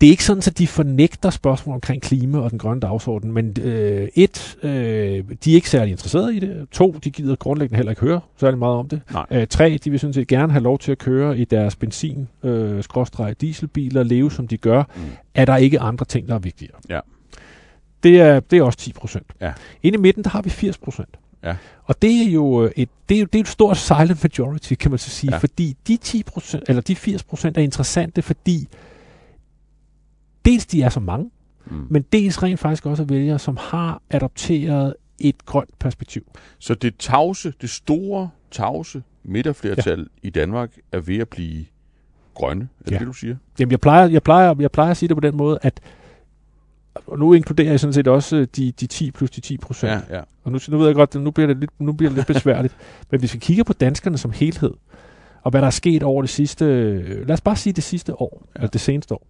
Det 0.01 0.07
er 0.07 0.11
ikke 0.11 0.23
sådan, 0.25 0.43
at 0.47 0.57
de 0.57 0.67
fornægter 0.67 1.29
spørgsmål 1.29 1.73
omkring 1.73 2.01
klima 2.01 2.39
og 2.39 2.51
den 2.51 2.59
grønne 2.59 2.81
dagsorden, 2.81 3.31
men 3.31 3.55
øh, 3.61 4.07
et, 4.15 4.57
øh, 4.63 4.71
de 5.43 5.51
er 5.51 5.55
ikke 5.55 5.69
særlig 5.69 5.91
interesserede 5.91 6.35
i 6.35 6.39
det. 6.39 6.67
To, 6.71 6.95
de 7.03 7.11
gider 7.11 7.35
grundlæggende 7.35 7.75
heller 7.77 7.91
ikke 7.91 8.01
høre 8.01 8.21
særlig 8.37 8.59
meget 8.59 8.77
om 8.77 8.89
det. 8.89 9.01
Nej. 9.13 9.25
Øh, 9.31 9.47
tre, 9.47 9.79
de 9.83 9.89
vil 9.89 9.99
sådan 9.99 10.13
set 10.13 10.27
gerne 10.27 10.51
have 10.51 10.63
lov 10.63 10.79
til 10.79 10.91
at 10.91 10.97
køre 10.97 11.37
i 11.37 11.45
deres 11.45 11.75
benzin, 11.75 12.27
øh, 12.43 12.83
dieselbiler, 13.41 14.03
leve 14.03 14.31
som 14.31 14.47
de 14.47 14.57
gør. 14.57 14.83
Mm. 14.95 15.01
Er 15.35 15.45
der 15.45 15.57
ikke 15.57 15.79
andre 15.79 16.05
ting, 16.05 16.27
der 16.27 16.35
er 16.35 16.39
vigtigere? 16.39 16.75
Ja. 16.89 16.99
Det 18.03 18.21
er, 18.21 18.39
det 18.39 18.59
er 18.59 18.63
også 18.63 18.79
10 18.79 18.93
procent. 18.93 19.27
Ja. 19.41 19.53
Inde 19.83 19.97
i 19.97 20.01
midten, 20.01 20.23
der 20.23 20.29
har 20.29 20.41
vi 20.41 20.49
80 20.49 20.77
procent. 20.77 21.09
Ja. 21.43 21.55
Og 21.85 22.01
det 22.01 22.21
er 22.27 22.31
jo 22.31 22.63
øh, 22.65 22.71
et, 22.75 22.89
det 23.09 23.15
er 23.15 23.19
jo, 23.19 23.25
det 23.25 23.35
er 23.35 23.39
jo 23.39 23.43
et 23.43 23.47
stort 23.47 23.77
silent 23.77 24.23
majority, 24.23 24.73
kan 24.73 24.91
man 24.91 24.97
så 24.97 25.09
sige, 25.09 25.31
Ja. 25.33 25.37
fordi 25.37 25.77
de 25.87 25.97
10%, 26.05 26.59
eller 26.67 26.81
de 26.81 26.95
80% 26.95 27.51
er 27.55 27.59
interessante, 27.61 28.21
fordi 28.21 28.67
dels 30.45 30.65
de 30.65 30.81
er 30.81 30.89
så 30.89 30.99
mange, 30.99 31.29
Mm. 31.65 31.87
men 31.89 32.05
dels 32.13 32.43
rent 32.43 32.59
faktisk 32.59 32.85
også 32.85 33.03
er 33.03 33.07
vælgere, 33.07 33.39
som 33.39 33.57
har 33.61 34.01
adopteret 34.09 34.93
et 35.19 35.45
grønt 35.45 35.79
perspektiv. 35.79 36.21
Så 36.59 36.73
det 36.73 36.97
tavse, 36.99 37.53
det 37.61 37.69
store 37.69 38.29
tavse 38.51 39.03
midterflertal 39.23 39.99
ja. 39.99 40.27
i 40.27 40.29
Danmark 40.29 40.71
er 40.91 40.99
ved 40.99 41.17
at 41.17 41.29
blive 41.29 41.65
grønne. 42.33 42.69
Er 42.79 42.83
det 42.83 42.91
Ja. 42.91 42.97
det, 42.99 43.07
du 43.07 43.13
siger? 43.13 43.35
Jamen, 43.59 43.71
jeg 43.71 43.79
plejer, 43.79 44.07
jeg, 44.07 44.23
plejer, 44.23 44.55
jeg 44.59 44.71
plejer 44.71 44.91
at 44.91 44.97
sige 44.97 45.09
det 45.09 45.17
på 45.17 45.21
den 45.21 45.37
måde, 45.37 45.59
at 45.61 45.79
og 47.07 47.19
nu 47.19 47.33
inkluderer 47.33 47.69
jeg 47.69 47.79
sådan 47.79 47.93
set 47.93 48.07
også 48.07 48.35
øh, 48.37 48.47
de, 48.55 48.71
de 48.71 48.87
10 48.87 49.11
plus 49.11 49.29
de 49.31 49.41
10 49.41 49.57
procent. 49.57 49.91
Ja, 50.09 50.15
ja. 50.17 50.21
Og 50.43 50.51
nu, 50.51 50.59
nu 50.69 50.77
ved 50.77 50.85
jeg 50.85 50.95
godt, 50.95 51.15
at 51.15 51.21
nu 51.21 51.31
bliver 51.31 51.47
det 51.47 51.57
lidt, 51.57 51.71
nu 51.79 51.93
bliver 51.93 52.09
det 52.09 52.15
lidt 52.17 52.27
besværligt. 52.27 52.75
Men 53.11 53.19
hvis 53.19 53.33
vi 53.33 53.39
kigger 53.39 53.63
på 53.63 53.73
danskerne 53.73 54.17
som 54.17 54.31
helhed, 54.31 54.71
og 55.41 55.51
hvad 55.51 55.61
der 55.61 55.67
er 55.67 55.71
sket 55.71 56.03
over 56.03 56.21
det 56.21 56.29
sidste, 56.29 56.65
øh, 56.65 57.27
lad 57.27 57.33
os 57.33 57.41
bare 57.41 57.55
sige 57.55 57.73
det 57.73 57.83
sidste 57.83 58.21
år, 58.21 58.43
ja. 58.55 58.59
eller 58.59 58.69
det 58.69 58.81
seneste 58.81 59.13
år, 59.13 59.27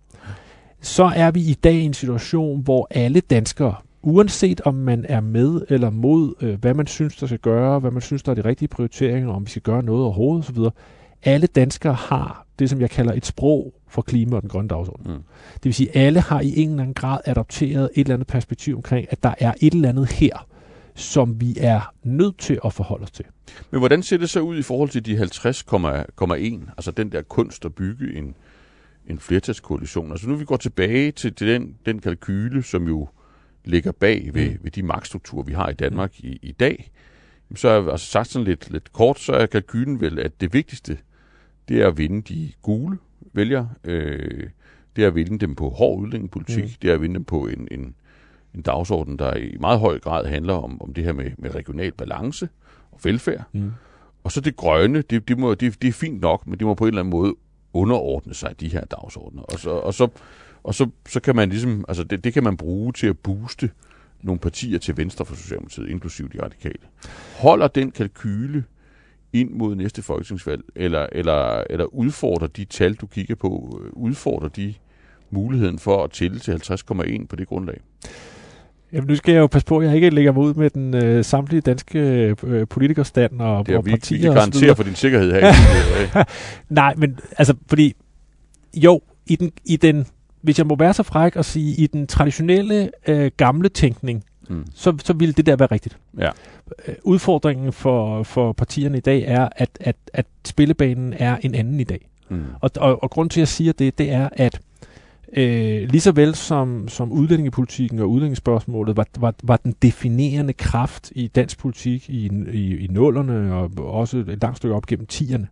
så 0.82 1.04
er 1.04 1.32
vi 1.32 1.40
i 1.40 1.54
dag 1.54 1.74
i 1.74 1.86
en 1.86 1.94
situation, 1.94 2.62
hvor 2.62 2.88
alle 2.90 3.20
danskere, 3.20 3.76
uanset 4.02 4.62
om 4.62 4.76
man 4.76 5.06
er 5.10 5.22
med 5.22 5.62
eller 5.70 5.90
mod, 5.90 6.34
øh, 6.42 6.60
hvad 6.62 6.74
man 6.74 6.88
synes, 6.88 7.16
der 7.16 7.28
skal 7.28 7.40
gøre, 7.40 7.80
hvad 7.80 7.92
man 7.92 8.02
synes, 8.02 8.24
der 8.24 8.32
er 8.32 8.36
de 8.36 8.46
rigtige 8.46 8.68
prioriteringer, 8.68 9.34
om 9.34 9.46
vi 9.46 9.50
skal 9.50 9.62
gøre 9.62 9.84
noget 9.84 10.04
overhovedet 10.04 10.50
osv., 10.50 10.58
alle 11.24 11.48
danskere 11.48 11.94
har 11.94 12.46
det, 12.60 12.70
som 12.70 12.82
jeg 12.82 12.90
kalder 12.90 13.14
et 13.14 13.26
sprog 13.26 13.74
for 13.88 14.02
klima 14.02 14.36
og 14.36 14.42
den 14.42 14.50
grønne 14.50 14.70
dagsorden. 14.70 15.14
Mm. 15.14 15.24
Det 15.54 15.66
vil 15.66 15.74
sige, 15.74 15.90
at 15.90 16.06
alle 16.06 16.20
har 16.20 16.42
i 16.42 16.60
en 16.60 16.70
eller 16.70 16.82
anden 16.82 16.94
grad 16.94 17.20
adopteret 17.26 17.90
et 17.94 18.02
eller 18.02 18.14
andet 18.14 18.28
perspektiv 18.28 18.76
omkring, 18.76 19.08
at 19.10 19.24
der 19.24 19.34
er 19.40 19.54
et 19.62 19.74
eller 19.74 19.90
andet 19.90 20.12
her, 20.12 20.48
som 20.96 21.42
vi 21.42 21.58
er 21.60 21.94
nødt 22.04 22.38
til 22.38 22.60
at 22.66 22.74
forholde 22.74 23.04
os 23.04 23.12
til. 23.12 23.26
Men 23.72 23.80
hvordan 23.80 24.04
ser 24.04 24.18
det 24.18 24.30
så 24.30 24.40
ud 24.40 24.58
i 24.58 24.62
forhold 24.62 24.90
til 24.90 25.06
de 25.06 25.18
50,1? 25.18 26.72
Altså 26.78 26.92
den 26.98 27.12
der 27.12 27.22
kunst 27.22 27.66
at 27.66 27.76
bygge 27.76 28.18
en, 28.18 28.36
en 29.08 29.20
flertalskoalition. 29.20 30.12
Altså 30.12 30.30
nu 30.30 30.36
vi 30.36 30.46
går 30.46 30.58
tilbage 30.58 31.12
til, 31.12 31.34
til 31.34 31.48
den, 31.48 31.78
den 31.86 32.00
kalkyle, 32.00 32.64
som 32.64 32.88
jo 32.88 33.08
ligger 33.66 33.92
bag 33.92 34.30
ved, 34.34 34.50
Mm. 34.50 34.58
ved 34.64 34.72
de 34.72 34.84
magtstrukturer, 34.84 35.44
vi 35.44 35.54
har 35.54 35.70
i 35.70 35.74
Danmark 35.74 36.20
i, 36.20 36.40
i 36.42 36.52
dag. 36.52 36.92
Så 37.56 37.70
er 37.70 37.92
altså 37.92 38.08
sagt 38.08 38.28
sådan 38.28 38.46
lidt, 38.46 38.72
lidt 38.72 38.94
kort, 38.94 39.20
så 39.20 39.34
er 39.34 39.46
kalkylen 39.46 40.02
vel, 40.02 40.20
at 40.20 40.42
det 40.42 40.54
vigtigste, 40.54 40.98
det 41.70 41.82
er 41.82 41.88
at 41.88 41.98
vinde 41.98 42.22
de 42.22 42.52
gule 42.62 42.98
vælgere. 43.34 43.70
Øh, 43.84 44.50
det 44.96 45.04
er 45.04 45.08
at 45.08 45.16
vinde 45.16 45.40
dem 45.40 45.56
på 45.56 45.70
hård 45.70 46.00
udlændingepolitik. 46.00 46.64
Mm. 46.64 46.70
Det 46.82 46.90
er 46.90 46.94
at 46.94 47.02
vinde 47.02 47.16
dem 47.16 47.24
på 47.24 47.48
en, 47.48 47.68
en, 47.72 47.96
en 48.56 48.62
dagsorden, 48.62 49.20
der 49.20 49.36
i 49.36 49.58
meget 49.60 49.80
høj 49.80 50.00
grad 50.00 50.26
handler 50.26 50.54
om, 50.54 50.82
om 50.82 50.94
det 50.94 51.04
her 51.04 51.14
med, 51.14 51.32
med 51.38 51.56
regional 51.56 51.92
balance 51.92 52.50
og 52.92 53.00
velfærd. 53.04 53.44
Mm. 53.54 53.72
Og 54.24 54.32
så 54.32 54.42
det 54.42 54.56
grønne, 54.56 55.02
det, 55.02 55.28
det, 55.28 55.38
må, 55.40 55.54
det, 55.54 55.82
det 55.82 55.88
er 55.88 55.92
fint 55.92 56.22
nok, 56.22 56.48
men 56.48 56.60
det 56.60 56.68
må 56.68 56.74
på 56.74 56.84
en 56.84 56.88
eller 56.88 57.02
anden 57.02 57.10
måde 57.12 57.36
underordne 57.74 58.34
sig 58.34 58.60
de 58.60 58.68
her 58.68 58.86
dagsordner. 58.86 59.42
Og 59.42 59.60
så, 59.60 59.70
og 59.70 59.94
så, 59.94 60.08
og 60.64 60.76
så, 60.76 60.90
så 61.10 61.20
kan 61.20 61.36
man 61.36 61.50
ligesom, 61.50 61.86
altså 61.88 62.04
det, 62.04 62.24
det 62.24 62.34
kan 62.34 62.44
man 62.44 62.58
bruge 62.58 62.94
til 62.94 63.08
at 63.08 63.20
booste 63.20 63.70
nogle 64.22 64.40
partier 64.40 64.80
til 64.80 64.98
venstre 64.98 65.26
for 65.26 65.36
Socialdemokratiet, 65.36 65.90
inklusive 65.90 66.30
de 66.34 66.44
radikale. 66.44 66.84
Holder 67.38 67.68
den 67.68 67.92
kalkyle 67.92 68.64
ind 69.34 69.52
mod 69.52 69.76
næste 69.76 70.02
folketingsvalg, 70.02 70.62
eller, 70.76 71.08
eller, 71.12 71.64
eller 71.70 71.86
udfordrer 71.86 72.48
de 72.48 72.66
tal, 72.66 72.94
du 72.94 73.08
kigger 73.08 73.36
på, 73.36 73.82
øh, 73.84 73.92
udfordrer 73.94 74.50
de 74.50 74.74
muligheden 75.30 75.80
for 75.80 76.04
at 76.04 76.12
tælle 76.12 76.40
til 76.40 76.52
50,1 76.52 77.26
på 77.26 77.36
det 77.36 77.48
grundlag? 77.48 77.82
Jamen, 78.94 79.08
nu 79.08 79.16
skal 79.16 79.32
jeg 79.32 79.40
jo 79.40 79.48
passe 79.48 79.66
på, 79.66 79.78
at 79.78 79.88
jeg 79.88 79.96
ikke 79.96 80.10
lægger 80.10 80.32
mig 80.32 80.44
ud 80.44 80.54
med 80.54 80.70
den 80.70 80.96
øh, 80.96 81.26
samtlige 81.26 81.62
danske 81.62 82.00
øh, 82.44 82.68
politikerstand 82.68 83.42
og, 83.42 83.66
Det 83.66 83.74
er, 83.74 83.78
og 83.78 83.86
vi, 83.86 83.92
partier. 83.92 84.20
kan 84.20 84.30
og 84.30 84.34
så 84.34 84.40
garantere 84.40 84.76
for 84.76 84.84
din 84.84 84.96
sikkerhed 84.96 85.32
her. 85.32 86.24
Nej, 86.70 86.94
men 86.98 87.20
altså, 87.38 87.54
fordi 87.68 87.94
jo, 88.74 89.02
i 89.28 89.36
den, 89.36 89.52
i 89.66 89.78
den, 89.78 90.06
hvis 90.42 90.58
jeg 90.58 90.68
må 90.68 90.76
være 90.76 90.94
så 90.94 91.04
fræk 91.04 91.36
at 91.36 91.46
sige, 91.46 91.76
i 91.76 91.88
den 91.88 92.08
traditionelle 92.08 92.92
øh, 93.08 93.32
gamle 93.38 93.70
tænkning, 93.70 94.24
mm. 94.50 94.66
så, 94.76 94.98
så 95.04 95.14
ville 95.14 95.34
det 95.34 95.46
der 95.46 95.56
være 95.56 95.70
rigtigt. 95.72 95.98
Ja. 96.20 96.30
Øh, 96.88 96.96
Udfordringen 97.04 97.74
for, 97.74 98.24
for 98.24 98.54
partierne 98.54 98.98
i 98.98 99.02
dag 99.02 99.24
er, 99.28 99.50
at, 99.56 99.70
at, 99.80 99.96
at 100.14 100.26
spillebanen 100.46 101.14
er 101.18 101.38
en 101.42 101.56
anden 101.56 101.80
i 101.80 101.84
dag. 101.84 102.08
Mm. 102.30 102.44
Og, 102.62 102.72
og, 102.78 103.04
og 103.04 103.10
grund 103.10 103.30
til, 103.30 103.40
at 103.40 103.42
jeg 103.42 103.48
siger 103.48 103.74
det, 103.74 103.98
det 103.98 104.12
er, 104.12 104.30
at 104.32 104.60
øh, 105.38 105.90
lige 105.90 106.02
så 106.02 106.12
vel 106.12 106.36
som, 106.36 106.88
som 106.88 107.12
udlændingepolitikken 107.12 108.00
og 108.00 108.10
udlændingsspørgsmålet 108.10 108.98
var, 108.98 109.06
var, 109.20 109.34
var 109.44 109.58
den 109.58 109.76
definerende 109.82 110.54
kraft 110.54 111.12
i 111.16 111.28
dansk 111.28 111.60
politik 111.60 112.10
i, 112.10 112.32
i, 112.52 112.78
i 112.78 112.88
nullerne 112.88 113.54
og 113.54 113.72
også 113.78 114.18
et 114.18 114.42
langt 114.42 114.58
stykke 114.58 114.76
op 114.76 114.86
gennem 114.86 115.06
tierne. 115.06 115.48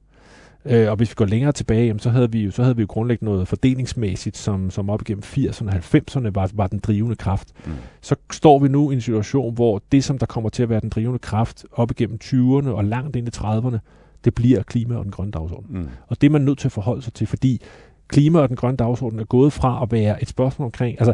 Øh, 0.65 0.89
og 0.89 0.95
hvis 0.95 1.09
vi 1.09 1.13
går 1.15 1.25
længere 1.25 1.51
tilbage, 1.51 1.85
jamen, 1.85 1.99
så, 1.99 2.09
havde 2.09 2.31
vi 2.31 2.43
jo, 2.43 2.51
så 2.51 2.63
havde 2.63 2.75
vi 2.75 2.81
jo 2.81 2.87
grundlæggende 2.89 3.31
noget 3.31 3.47
fordelingsmæssigt, 3.47 4.37
som, 4.37 4.69
som 4.69 4.89
op 4.89 5.01
igennem 5.01 5.23
80'erne 5.25 5.67
og 5.67 5.73
90'erne 5.73 6.29
var, 6.33 6.49
var 6.53 6.67
den 6.67 6.79
drivende 6.79 7.15
kraft. 7.15 7.53
Mm. 7.65 7.71
Så 8.01 8.15
står 8.31 8.59
vi 8.59 8.67
nu 8.67 8.91
i 8.91 8.93
en 8.93 9.01
situation, 9.01 9.53
hvor 9.53 9.81
det, 9.91 10.03
som 10.03 10.17
der 10.17 10.25
kommer 10.25 10.49
til 10.49 10.63
at 10.63 10.69
være 10.69 10.79
den 10.79 10.89
drivende 10.89 11.19
kraft 11.19 11.65
op 11.71 11.91
igennem 11.91 12.19
20'erne 12.23 12.69
og 12.69 12.85
langt 12.85 13.15
ind 13.15 13.27
i 13.27 13.31
30'erne, 13.37 13.77
det 14.23 14.35
bliver 14.35 14.63
klima 14.63 14.95
og 14.95 15.03
den 15.03 15.11
grønne 15.11 15.31
dagsorden. 15.31 15.65
Mm. 15.69 15.87
Og 16.07 16.21
det 16.21 16.27
er 16.27 16.31
man 16.31 16.41
nødt 16.41 16.59
til 16.59 16.67
at 16.67 16.71
forholde 16.71 17.01
sig 17.01 17.13
til, 17.13 17.27
fordi 17.27 17.61
klima 18.09 18.39
og 18.39 18.49
den 18.49 18.55
grønne 18.55 18.77
dagsorden 18.77 19.19
er 19.19 19.23
gået 19.23 19.53
fra 19.53 19.79
at 19.83 19.91
være 19.91 20.21
et 20.21 20.29
spørgsmål 20.29 20.65
omkring, 20.65 20.95
altså 20.99 21.13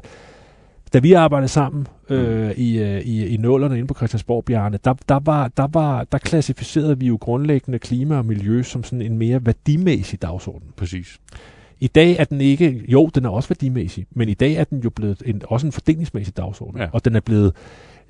da 0.93 0.99
vi 0.99 1.13
arbejdede 1.13 1.47
sammen 1.47 1.87
øh, 2.09 2.51
i, 2.51 2.79
øh, 2.79 3.01
i, 3.01 3.27
i 3.27 3.37
nullerne 3.37 3.75
inde 3.75 3.87
på 3.87 3.93
Christiansborg, 3.93 4.45
Bjarne, 4.45 4.79
der, 4.85 4.93
der, 5.09 5.19
var, 5.19 5.47
der, 5.47 5.67
var, 5.73 6.03
der 6.03 6.17
klassificerede 6.17 6.99
vi 6.99 7.07
jo 7.07 7.17
grundlæggende 7.21 7.79
klima 7.79 8.17
og 8.17 8.25
miljø 8.25 8.63
som 8.63 8.83
sådan 8.83 9.01
en 9.01 9.17
mere 9.17 9.45
værdimæssig 9.45 10.21
dagsorden. 10.21 10.67
Præcis. 10.77 11.19
I 11.79 11.87
dag 11.87 12.15
er 12.19 12.23
den 12.23 12.41
ikke, 12.41 12.83
jo, 12.87 13.09
den 13.15 13.25
er 13.25 13.29
også 13.29 13.49
værdimæssig, 13.49 14.05
men 14.11 14.29
i 14.29 14.33
dag 14.33 14.53
er 14.53 14.63
den 14.63 14.79
jo 14.79 14.89
blevet 14.89 15.23
en, 15.25 15.41
også 15.45 15.67
en 15.67 15.71
fordelingsmæssig 15.71 16.37
dagsorden. 16.37 16.81
Ja. 16.81 16.87
Og 16.91 17.05
den 17.05 17.15
er 17.15 17.19
blevet, 17.19 17.53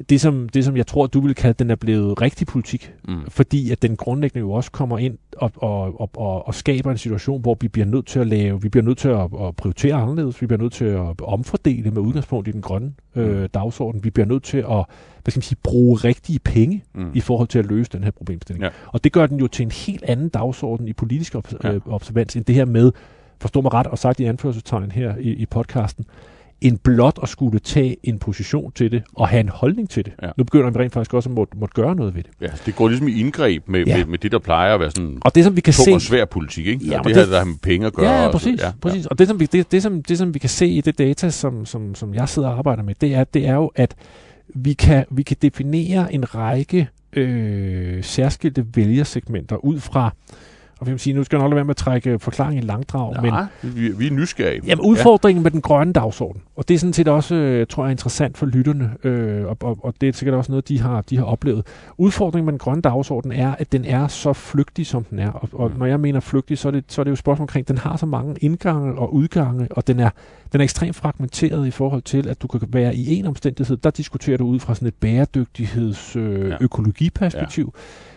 det 0.10 0.21
som, 0.21 0.49
det 0.49 0.65
som 0.65 0.77
jeg 0.77 0.88
tror, 0.88 1.08
du 1.08 1.19
vil 1.21 1.36
kalde, 1.36 1.55
den 1.60 1.71
er 1.71 1.75
blevet 1.75 2.21
rigtig 2.21 2.47
politik 2.47 2.93
Mm. 3.08 3.21
fordi 3.29 3.71
at 3.71 3.81
den 3.81 3.95
grundlæggende 3.95 4.39
jo 4.39 4.51
også 4.51 4.71
kommer 4.71 4.97
ind 4.97 5.17
og, 5.38 5.51
og, 5.55 6.01
og, 6.01 6.10
og, 6.15 6.47
og 6.47 6.55
skaber 6.55 6.91
en 6.91 6.97
situation, 6.97 7.41
hvor 7.41 7.58
vi 7.62 7.67
bliver 7.67 7.86
nødt 7.86 8.05
til 8.08 8.19
at 8.19 8.27
lave, 8.27 8.62
vi 8.62 8.69
bliver 8.69 8.84
nødt 8.84 8.97
til 8.97 9.08
at, 9.10 9.21
at 9.21 9.55
prioritere 9.55 9.95
anderledes, 9.95 10.41
vi 10.41 10.47
bliver 10.47 10.62
nødt 10.62 10.73
til 10.73 10.86
at 10.86 11.21
omfordele 11.21 11.91
med 11.91 12.01
udgangspunkt 12.01 12.47
i 12.47 12.51
den 12.51 12.62
grønne 12.62 12.93
øh, 13.15 13.49
dagsorden, 13.53 14.03
vi 14.03 14.10
bliver 14.10 14.27
nødt 14.27 14.43
til 14.43 14.58
at 14.58 14.65
hvad 15.23 15.31
skal 15.31 15.38
man 15.38 15.41
sige, 15.43 15.58
bruge 15.63 15.97
rigtige 15.97 16.39
penge 16.39 16.84
Mm. 16.93 17.12
i 17.13 17.19
forhold 17.21 17.47
til 17.47 17.60
at 17.60 17.65
løse 17.65 17.89
den 17.93 18.03
her 18.03 18.12
problemstilling. 18.12 18.63
Ja. 18.63 18.69
Og 18.88 19.03
det 19.03 19.12
gør 19.12 19.25
den 19.27 19.39
jo 19.39 19.47
til 19.47 19.63
en 19.63 19.71
helt 19.71 20.03
anden 20.03 20.29
dagsorden 20.29 20.88
i 20.88 20.93
politisk 20.93 21.36
obs- 21.36 21.58
Ja. 21.63 21.71
ja. 21.71 21.79
observans, 21.86 22.36
end 22.36 22.45
det 22.45 22.55
her 22.55 22.65
med, 22.65 22.91
forstå 23.41 23.62
mig 23.62 23.73
ret, 23.73 23.88
og 23.88 23.97
sagt 23.97 24.19
i 24.19 24.23
anførselstegn 24.25 24.91
her 24.91 25.15
i, 25.17 25.29
i 25.29 25.45
podcasten, 25.45 26.05
en 26.61 26.77
blot 26.77 27.19
at 27.23 27.29
skulle 27.29 27.59
tage 27.59 27.97
en 28.03 28.19
position 28.19 28.71
til 28.71 28.91
det, 28.91 29.03
og 29.15 29.27
have 29.27 29.39
en 29.39 29.49
holdning 29.49 29.89
til 29.89 30.05
det. 30.05 30.13
Ja. 30.23 30.29
Nu 30.37 30.43
begynder 30.43 30.69
vi 30.69 30.79
rent 30.79 30.93
faktisk 30.93 31.13
også 31.13 31.29
at 31.29 31.35
måtte, 31.35 31.57
måtte 31.57 31.73
gøre 31.81 31.95
noget 31.95 32.15
ved 32.15 32.23
det. 32.23 32.31
Ja, 32.41 32.47
det 32.65 32.75
går 32.75 32.87
ligesom 32.87 33.07
i 33.07 33.19
indgreb 33.19 33.67
med, 33.67 33.83
Ja. 33.85 33.97
med, 33.97 34.05
med 34.05 34.17
det, 34.17 34.31
der 34.31 34.39
plejer 34.39 34.73
at 34.73 34.79
være 34.79 34.91
sådan 34.91 35.17
Og 35.21 35.35
det, 35.35 35.43
som 35.43 35.55
vi 35.55 35.61
kan 35.61 35.73
se... 35.73 35.91
og 35.93 36.01
svær 36.01 36.25
politik, 36.25 36.67
ikke? 36.67 36.85
Ja, 36.85 36.91
Ja, 36.91 36.99
og 36.99 37.05
det, 37.05 37.15
her, 37.15 37.21
det- 37.23 37.31
der 37.31 37.37
har 37.37 37.45
med 37.45 37.55
penge 37.63 37.87
at 37.87 37.93
gøre. 37.93 38.09
Ja, 38.11 38.21
ja, 38.21 38.27
og 38.27 38.31
så- 38.33 38.37
præcis. 38.37 38.61
Ja, 38.61 38.71
præcis. 38.81 39.05
Og 39.05 39.19
det 39.19 39.27
som, 39.27 39.39
vi, 39.39 39.45
det, 39.45 39.71
det, 39.71 39.83
som, 39.83 40.03
det, 40.03 40.17
som 40.17 40.33
vi 40.33 40.39
kan 40.39 40.49
se 40.49 40.67
i 40.67 40.81
det 40.81 40.97
data, 40.97 41.29
som, 41.29 41.65
som, 41.65 41.95
som 41.95 42.13
jeg 42.13 42.29
sidder 42.29 42.49
og 42.49 42.57
arbejder 42.57 42.83
med, 42.83 42.95
det 43.01 43.13
er, 43.15 43.23
det 43.23 43.47
er 43.47 43.53
jo, 43.55 43.71
at 43.75 43.95
vi 44.47 44.73
kan, 44.73 45.05
vi 45.11 45.23
kan 45.23 45.37
definere 45.41 46.13
en 46.13 46.35
række 46.35 46.87
øh, 47.13 48.03
særskilte 48.03 48.65
vælgersegmenter 48.75 49.55
ud 49.65 49.79
fra, 49.79 50.13
og 50.79 50.88
vi 50.88 50.91
kan 50.91 50.99
sige, 50.99 51.13
nu 51.13 51.23
skal 51.23 51.38
jeg 51.38 51.41
nok 51.43 51.49
lade 51.49 51.55
være 51.55 51.65
med 51.65 51.69
at 51.69 51.77
trække 51.77 52.19
forklaringen 52.19 52.63
i 52.63 52.67
langdrag, 52.67 53.13
Ja, 53.15 53.21
men 53.21 53.31
vi, 53.75 53.89
vi 53.89 54.07
er 54.07 54.11
nysgerrige. 54.11 54.61
Jamen 54.67 54.85
udfordringen 54.85 55.41
ja. 55.41 55.43
med 55.43 55.51
den 55.51 55.61
grønne 55.61 55.93
dagsorden, 55.93 56.41
og 56.55 56.67
det 56.67 56.73
er 56.73 56.77
sådan 56.79 56.93
set 56.93 57.07
også, 57.07 57.35
øh, 57.35 57.67
tror 57.67 57.83
jeg, 57.83 57.91
interessant 57.91 58.38
for 58.38 58.45
lytterne, 58.45 58.91
øh, 59.03 59.45
og, 59.45 59.57
og, 59.61 59.77
og 59.81 59.93
det 60.01 60.09
er 60.09 60.13
sikkert 60.13 60.35
også 60.38 60.51
noget, 60.51 60.67
de 60.67 60.81
har, 60.81 61.01
de 61.01 61.17
har 61.17 61.23
oplevet. 61.25 61.65
Udfordringen 61.97 62.45
med 62.45 62.51
den 62.53 62.59
grønne 62.59 62.81
dagsorden 62.81 63.31
er, 63.31 63.55
at 63.59 63.71
den 63.71 63.85
er 63.85 64.07
så 64.07 64.33
flygtig, 64.33 64.85
som 64.88 65.03
den 65.03 65.19
er. 65.19 65.31
Og, 65.31 65.49
og 65.53 65.71
Mm. 65.71 65.79
når 65.79 65.85
jeg 65.85 65.99
mener 65.99 66.19
flygtig, 66.19 66.57
så 66.57 66.67
er, 66.67 66.71
det, 66.71 66.83
så 66.88 67.01
er 67.01 67.03
det 67.03 67.11
jo 67.11 67.15
spørgsmål 67.15 67.43
omkring, 67.43 67.67
den 67.67 67.77
har 67.77 67.97
så 67.97 68.05
mange 68.05 68.35
indgange 68.41 68.95
og 68.99 69.13
udgange, 69.13 69.67
og 69.71 69.88
den 69.88 69.99
er, 69.99 70.09
den 70.51 70.61
er 70.61 70.63
ekstremt 70.63 70.95
fragmenteret 70.95 71.67
i 71.67 71.71
forhold 71.71 72.01
til, 72.01 72.27
at 72.27 72.41
du 72.41 72.47
kan 72.47 72.61
være 72.67 72.95
i 72.95 73.15
en 73.15 73.25
omstændighed, 73.25 73.77
der 73.77 73.89
diskuterer 73.89 74.38
du 74.38 74.45
ud 74.47 74.59
fra 74.59 74.75
sådan 74.75 74.88
et 74.88 74.93
bæredygtigheds 74.93 76.15
øh, 76.15 76.53
Ja. 77.33 77.39
ja. 77.39 77.45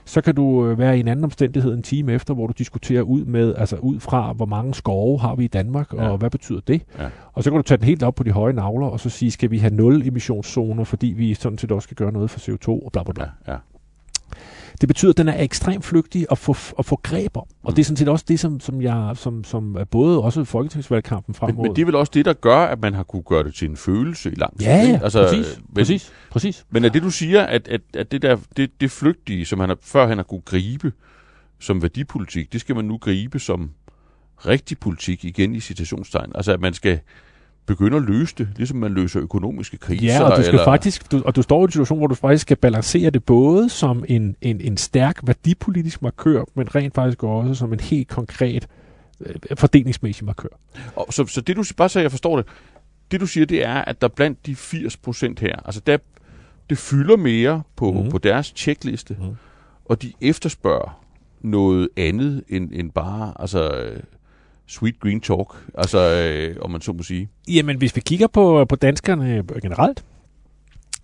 Så 0.08 0.20
kan 0.20 0.34
du 0.34 0.66
øh, 0.66 0.78
være 0.78 0.96
i 0.96 1.00
en 1.00 1.08
anden 1.08 1.24
omstændighed 1.24 1.74
en 1.74 1.82
time 1.82 2.12
efter, 2.12 2.34
hvor 2.34 2.46
du 2.46 2.52
diskuterer 2.58 3.02
ud 3.02 3.24
med, 3.24 3.54
altså 3.56 3.76
ud 3.76 4.00
fra, 4.00 4.32
hvor 4.32 4.46
mange 4.46 4.74
skove 4.74 5.20
har 5.20 5.34
vi 5.34 5.44
i 5.44 5.48
Danmark, 5.48 5.92
Ja. 5.94 6.08
og 6.08 6.18
hvad 6.18 6.30
betyder 6.30 6.60
det? 6.60 6.82
Ja. 6.98 7.08
Og 7.32 7.42
så 7.44 7.50
kan 7.50 7.56
du 7.56 7.62
tage 7.62 7.78
den 7.78 7.86
helt 7.86 8.02
op 8.02 8.14
på 8.14 8.22
de 8.22 8.30
høje 8.30 8.52
navler, 8.52 8.86
og 8.86 9.00
så 9.00 9.10
sige, 9.10 9.30
skal 9.30 9.50
vi 9.50 9.58
have 9.58 9.74
nul 9.74 10.06
emissionszoner, 10.06 10.84
fordi 10.84 11.06
vi 11.06 11.34
sådan 11.34 11.58
set 11.58 11.72
også 11.72 11.86
skal 11.86 11.96
gøre 11.96 12.12
noget 12.12 12.30
for 12.30 12.38
CO2, 12.40 12.68
og 12.68 12.92
bla 12.92 13.02
bla 13.02 13.12
bla. 13.12 13.24
Ja, 13.46 13.52
ja. 13.52 13.58
Det 14.80 14.88
betyder, 14.88 15.12
at 15.12 15.16
den 15.16 15.28
er 15.28 15.42
ekstremt 15.42 15.84
flygtig 15.84 16.26
at 16.30 16.38
få, 16.38 16.56
at 16.78 16.84
få 16.84 17.00
greb 17.02 17.36
om. 17.36 17.42
Og 17.62 17.70
Mm. 17.70 17.74
det 17.74 17.82
er 17.82 17.84
sådan 17.84 17.96
set 17.96 18.08
også 18.08 18.24
det, 18.28 18.40
som, 18.40 18.60
som, 18.60 18.82
jeg, 18.82 19.12
som, 19.14 19.44
som 19.44 19.74
er 19.76 19.84
både 19.84 20.22
også 20.22 20.44
folketingsvalgkampen 20.44 21.34
frem 21.34 21.54
Men, 21.54 21.62
men 21.62 21.76
det 21.76 21.82
er 21.82 21.86
vel 21.86 21.94
også 21.94 22.10
det, 22.14 22.24
der 22.24 22.32
gør, 22.32 22.58
at 22.58 22.80
man 22.80 22.94
har 22.94 23.02
kunne 23.02 23.22
gøre 23.22 23.44
det 23.44 23.54
til 23.54 23.70
en 23.70 23.76
følelse 23.76 24.32
i 24.32 24.34
lang 24.34 24.58
tid. 24.58 24.66
ja, 24.66 24.76
ja, 24.76 25.00
altså, 25.02 25.22
præcis, 25.22 25.56
men, 25.56 25.74
præcis, 25.74 26.12
præcis. 26.30 26.66
Men 26.70 26.84
er 26.84 26.88
det, 26.88 27.02
du 27.02 27.10
siger, 27.10 27.42
at, 27.42 27.68
at, 27.68 27.80
at 27.94 28.12
det, 28.12 28.22
der, 28.22 28.36
det, 28.56 28.80
det 28.80 28.90
flygtige, 28.90 29.46
som 29.46 29.60
han 29.60 29.68
har, 29.68 29.76
før 29.82 30.06
han 30.06 30.18
har 30.18 30.24
kunne 30.24 30.40
gribe 30.40 30.92
som 31.60 31.82
værdipolitik, 31.82 32.52
det 32.52 32.60
skal 32.60 32.74
man 32.76 32.84
nu 32.84 32.98
gribe 32.98 33.38
som 33.38 33.70
rigtig 34.46 34.78
politik 34.78 35.24
igen 35.24 35.54
i 35.54 35.60
citationstegn? 35.60 36.32
Altså, 36.34 36.52
at 36.52 36.60
man 36.60 36.74
skal 36.74 37.00
begynde 37.68 37.96
at 37.96 38.02
løse 38.02 38.34
det, 38.38 38.48
ligesom 38.56 38.76
man 38.78 38.92
løser 38.92 39.20
økonomiske 39.20 39.76
kriser? 39.76 40.06
Ja, 40.06 40.22
og 40.22 40.36
du 40.36 40.42
skal 40.42 40.54
eller, 40.54 40.64
faktisk, 40.64 41.12
du, 41.12 41.22
og 41.24 41.36
du 41.36 41.42
står 41.42 41.60
i 41.60 41.64
en 41.64 41.70
situation, 41.70 41.98
hvor 41.98 42.06
du 42.06 42.14
faktisk 42.14 42.42
skal 42.42 42.56
balancere 42.56 43.10
det 43.10 43.24
både 43.24 43.68
som 43.68 44.04
en, 44.08 44.36
en, 44.40 44.60
en 44.60 44.76
stærk 44.76 45.18
værdipolitisk 45.22 46.02
markør, 46.02 46.44
men 46.54 46.74
rent 46.74 46.94
faktisk 46.94 47.22
også 47.24 47.54
som 47.54 47.72
en 47.72 47.80
helt 47.80 48.08
konkret 48.08 48.66
øh, 49.20 49.34
fordelingsmæssig 49.56 50.24
markør. 50.24 50.48
Og, 50.96 51.06
så, 51.12 51.26
så 51.26 51.40
det 51.40 51.56
du 51.56 51.62
siger, 51.62 51.74
bare 51.76 51.88
så 51.88 52.00
jeg 52.00 52.10
forstår 52.10 52.36
det, 52.36 52.46
det 53.10 53.20
du 53.20 53.26
siger, 53.26 53.46
det 53.46 53.64
er, 53.66 53.74
at 53.74 54.00
der 54.02 54.08
blandt 54.08 54.46
de 54.46 54.56
80 54.56 54.96
procent 54.96 55.40
her, 55.40 55.56
altså 55.64 55.80
der, 55.86 55.98
det 56.70 56.78
fylder 56.78 57.16
mere 57.16 57.62
på, 57.76 57.92
mm. 57.92 58.10
på 58.10 58.18
deres 58.18 58.52
checkliste, 58.56 59.16
Mhm. 59.18 59.28
mm. 59.28 59.36
og 59.84 60.02
de 60.02 60.12
efterspørger 60.20 61.04
noget 61.40 61.88
andet 61.96 62.44
end, 62.48 62.70
end 62.72 62.90
bare 62.90 63.32
altså, 63.40 63.70
øh, 63.70 64.00
sweet 64.68 65.00
green 65.00 65.20
talk, 65.20 65.56
altså, 65.74 65.98
øh, 65.98 66.56
om 66.60 66.70
man 66.70 66.80
så 66.80 66.92
må 66.92 67.02
sige. 67.02 67.28
Jamen, 67.48 67.76
hvis 67.76 67.96
vi 67.96 68.00
kigger 68.00 68.26
på, 68.26 68.64
på 68.64 68.76
danskerne 68.76 69.42
generelt, 69.62 70.04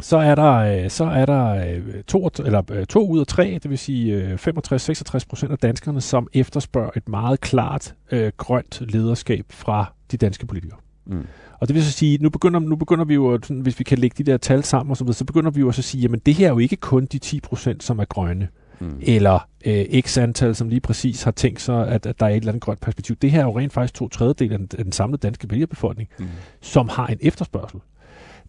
så 0.01 0.17
er 0.17 0.35
der, 0.35 0.53
øh, 0.53 0.91
så 0.91 1.05
er 1.05 1.27
der 1.27 1.45
øh, 1.55 2.03
to, 2.03 2.31
eller, 2.45 2.63
øh, 2.73 2.87
to 2.87 3.09
ud 3.09 3.21
af 3.21 3.27
tre, 3.27 3.59
det 3.63 3.71
vil 3.71 3.79
sige 3.79 4.15
øh, 4.15 4.35
65-66 4.35 5.19
procent 5.29 5.53
af 5.53 5.59
danskerne, 5.59 6.01
som 6.01 6.29
efterspørger 6.33 6.91
et 6.97 7.09
meget 7.09 7.41
klart 7.41 7.95
øh, 8.13 8.33
grønt 8.37 8.83
lederskab 8.93 9.45
fra 9.51 9.93
de 10.11 10.17
danske 10.17 10.47
politikere. 10.47 10.79
Mm. 11.07 11.27
Og 11.61 11.69
det 11.69 11.75
vil 11.75 11.85
så 11.85 11.93
sige, 11.93 12.19
nu 12.19 12.31
begynder, 12.31 12.61
nu 12.61 12.77
begynder 12.77 13.05
vi 13.05 13.15
jo, 13.15 13.39
sådan, 13.43 13.61
hvis 13.61 13.79
vi 13.79 13.85
kan 13.85 13.99
lægge 13.99 14.25
de 14.25 14.31
der 14.31 14.37
tal 14.37 14.65
sammen 14.65 14.91
og 14.91 14.97
så 14.97 15.05
videre, 15.05 15.15
så 15.15 15.25
begynder 15.25 15.51
vi 15.51 15.61
jo 15.61 15.67
også 15.67 15.81
at 15.81 15.85
sige, 15.85 16.03
jamen 16.03 16.21
det 16.27 16.35
her 16.35 16.47
er 16.47 16.51
jo 16.51 16.59
ikke 16.59 16.77
kun 16.77 17.07
de 17.07 17.19
10 17.19 17.41
procent, 17.41 17.83
som 17.83 17.99
er 17.99 18.05
grønne, 18.05 18.45
Mm. 18.45 18.64
Eller 19.01 19.49
øh, 19.67 19.85
x 20.01 20.19
antal, 20.19 20.55
som 20.55 20.69
lige 20.69 20.81
præcis 20.81 21.23
har 21.23 21.31
tænkt 21.31 21.61
sig, 21.61 21.89
at, 21.89 22.07
at 22.07 22.21
der 22.21 22.27
er 22.27 22.31
et 22.31 22.37
eller 22.37 22.49
andet 22.49 22.63
grønt 22.63 22.81
perspektiv. 22.81 23.17
Det 23.17 23.31
her 23.31 23.41
er 23.41 23.45
jo 23.45 23.59
rent 23.59 23.73
faktisk 23.73 23.95
to 23.95 24.09
tredjedel 24.09 24.53
af 24.53 24.59
den, 24.59 24.69
af 24.79 24.85
den 24.85 24.93
samlede 24.93 25.21
danske 25.21 25.51
vælgerbefolkning, 25.51 26.09
Mm. 26.19 26.27
som 26.61 26.89
har 26.89 27.07
en 27.07 27.19
efterspørgsel. 27.21 27.81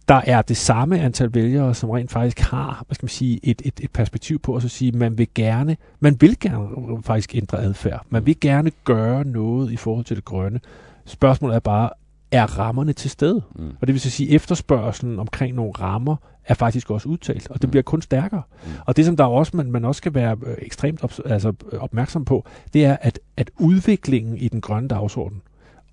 Der 0.08 0.20
er 0.26 0.42
det 0.42 0.56
samme 0.56 1.00
antal 1.00 1.34
vælgere, 1.34 1.74
som 1.74 1.90
rent 1.90 2.10
faktisk 2.12 2.38
har, 2.38 2.84
hvad 2.86 2.94
skal 2.94 3.04
man 3.04 3.08
sige, 3.10 3.40
et, 3.42 3.62
et, 3.64 3.80
et 3.80 3.90
perspektiv 3.90 4.38
på 4.38 4.54
at 4.56 4.62
så 4.62 4.68
sige, 4.68 4.92
man 4.92 5.18
vil 5.18 5.28
gerne, 5.34 5.76
man 6.00 6.20
vil 6.20 6.40
gerne 6.40 6.68
faktisk 7.02 7.34
ændre 7.34 7.58
adfærd. 7.58 8.06
Man 8.10 8.26
vil 8.26 8.40
gerne 8.40 8.70
gøre 8.84 9.24
noget 9.24 9.72
i 9.72 9.76
forhold 9.76 10.04
til 10.04 10.16
det 10.16 10.24
grønne. 10.24 10.60
Spørgsmålet 11.04 11.54
er 11.56 11.60
bare, 11.60 11.90
er 12.30 12.58
rammerne 12.58 12.92
til 12.92 13.10
stede? 13.10 13.42
Mm. 13.58 13.68
Og 13.80 13.86
det 13.86 13.92
vil 13.94 14.00
så 14.00 14.10
sige, 14.10 14.28
at 14.28 14.34
efterspørgselen 14.34 15.18
omkring 15.18 15.54
nogle 15.56 15.72
rammer 15.72 16.16
er 16.44 16.54
faktisk 16.54 16.90
også 16.90 17.08
udtalt, 17.08 17.48
og 17.50 17.54
det 17.62 17.64
Mm. 17.68 17.70
bliver 17.70 17.82
kun 17.82 18.02
stærkere. 18.02 18.42
Mm. 18.64 18.70
Og 18.86 18.96
det, 18.96 19.04
som 19.04 19.16
der 19.16 19.24
også 19.24 19.56
man, 19.56 19.70
man 19.72 19.84
også 19.84 19.98
skal 19.98 20.14
være 20.14 20.36
øh, 20.46 20.56
ekstremt 20.58 21.04
op, 21.04 21.12
altså, 21.24 21.52
øh, 21.72 21.78
opmærksom 21.80 22.24
på, 22.24 22.46
det 22.74 22.84
er, 22.84 22.96
at, 23.00 23.18
at 23.36 23.50
udviklingen 23.60 24.36
i 24.36 24.48
den 24.48 24.60
grønne 24.60 24.88
dagsorden 24.88 25.42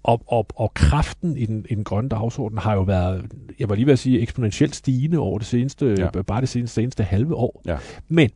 og, 0.04 0.22
og, 0.28 0.48
og 0.56 0.74
kraften 0.74 1.38
i 1.38 1.46
den, 1.46 1.66
i 1.70 1.76
den 1.76 1.84
grønne 1.84 2.10
dagsorden 2.10 2.58
har 2.58 2.74
jo 2.74 2.82
været, 2.82 3.26
jeg 3.60 3.70
var 3.70 3.76
lige 3.76 3.86
ved 3.86 3.94
at 3.94 4.00
sige, 4.00 4.20
eksponentielt 4.22 4.76
stigende 4.76 5.18
over 5.18 5.38
det 5.38 5.48
seneste, 5.48 5.96
Ja. 5.98 6.10
ja. 6.16 6.22
bare 6.22 6.42
det 6.42 6.50
seneste, 6.50 6.74
seneste 6.76 7.04
halve 7.04 7.36
år. 7.36 7.62
Ja. 7.66 7.78
Men 8.08 8.30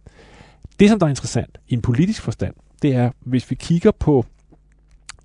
det, 0.79 0.89
som 0.89 0.99
der 0.99 1.05
er 1.05 1.09
interessant 1.09 1.57
i 1.67 1.73
en 1.73 1.81
politisk 1.81 2.21
forstand, 2.21 2.53
det 2.81 2.95
er, 2.95 3.11
hvis 3.19 3.49
vi 3.49 3.55
kigger 3.55 3.91
på 3.91 4.25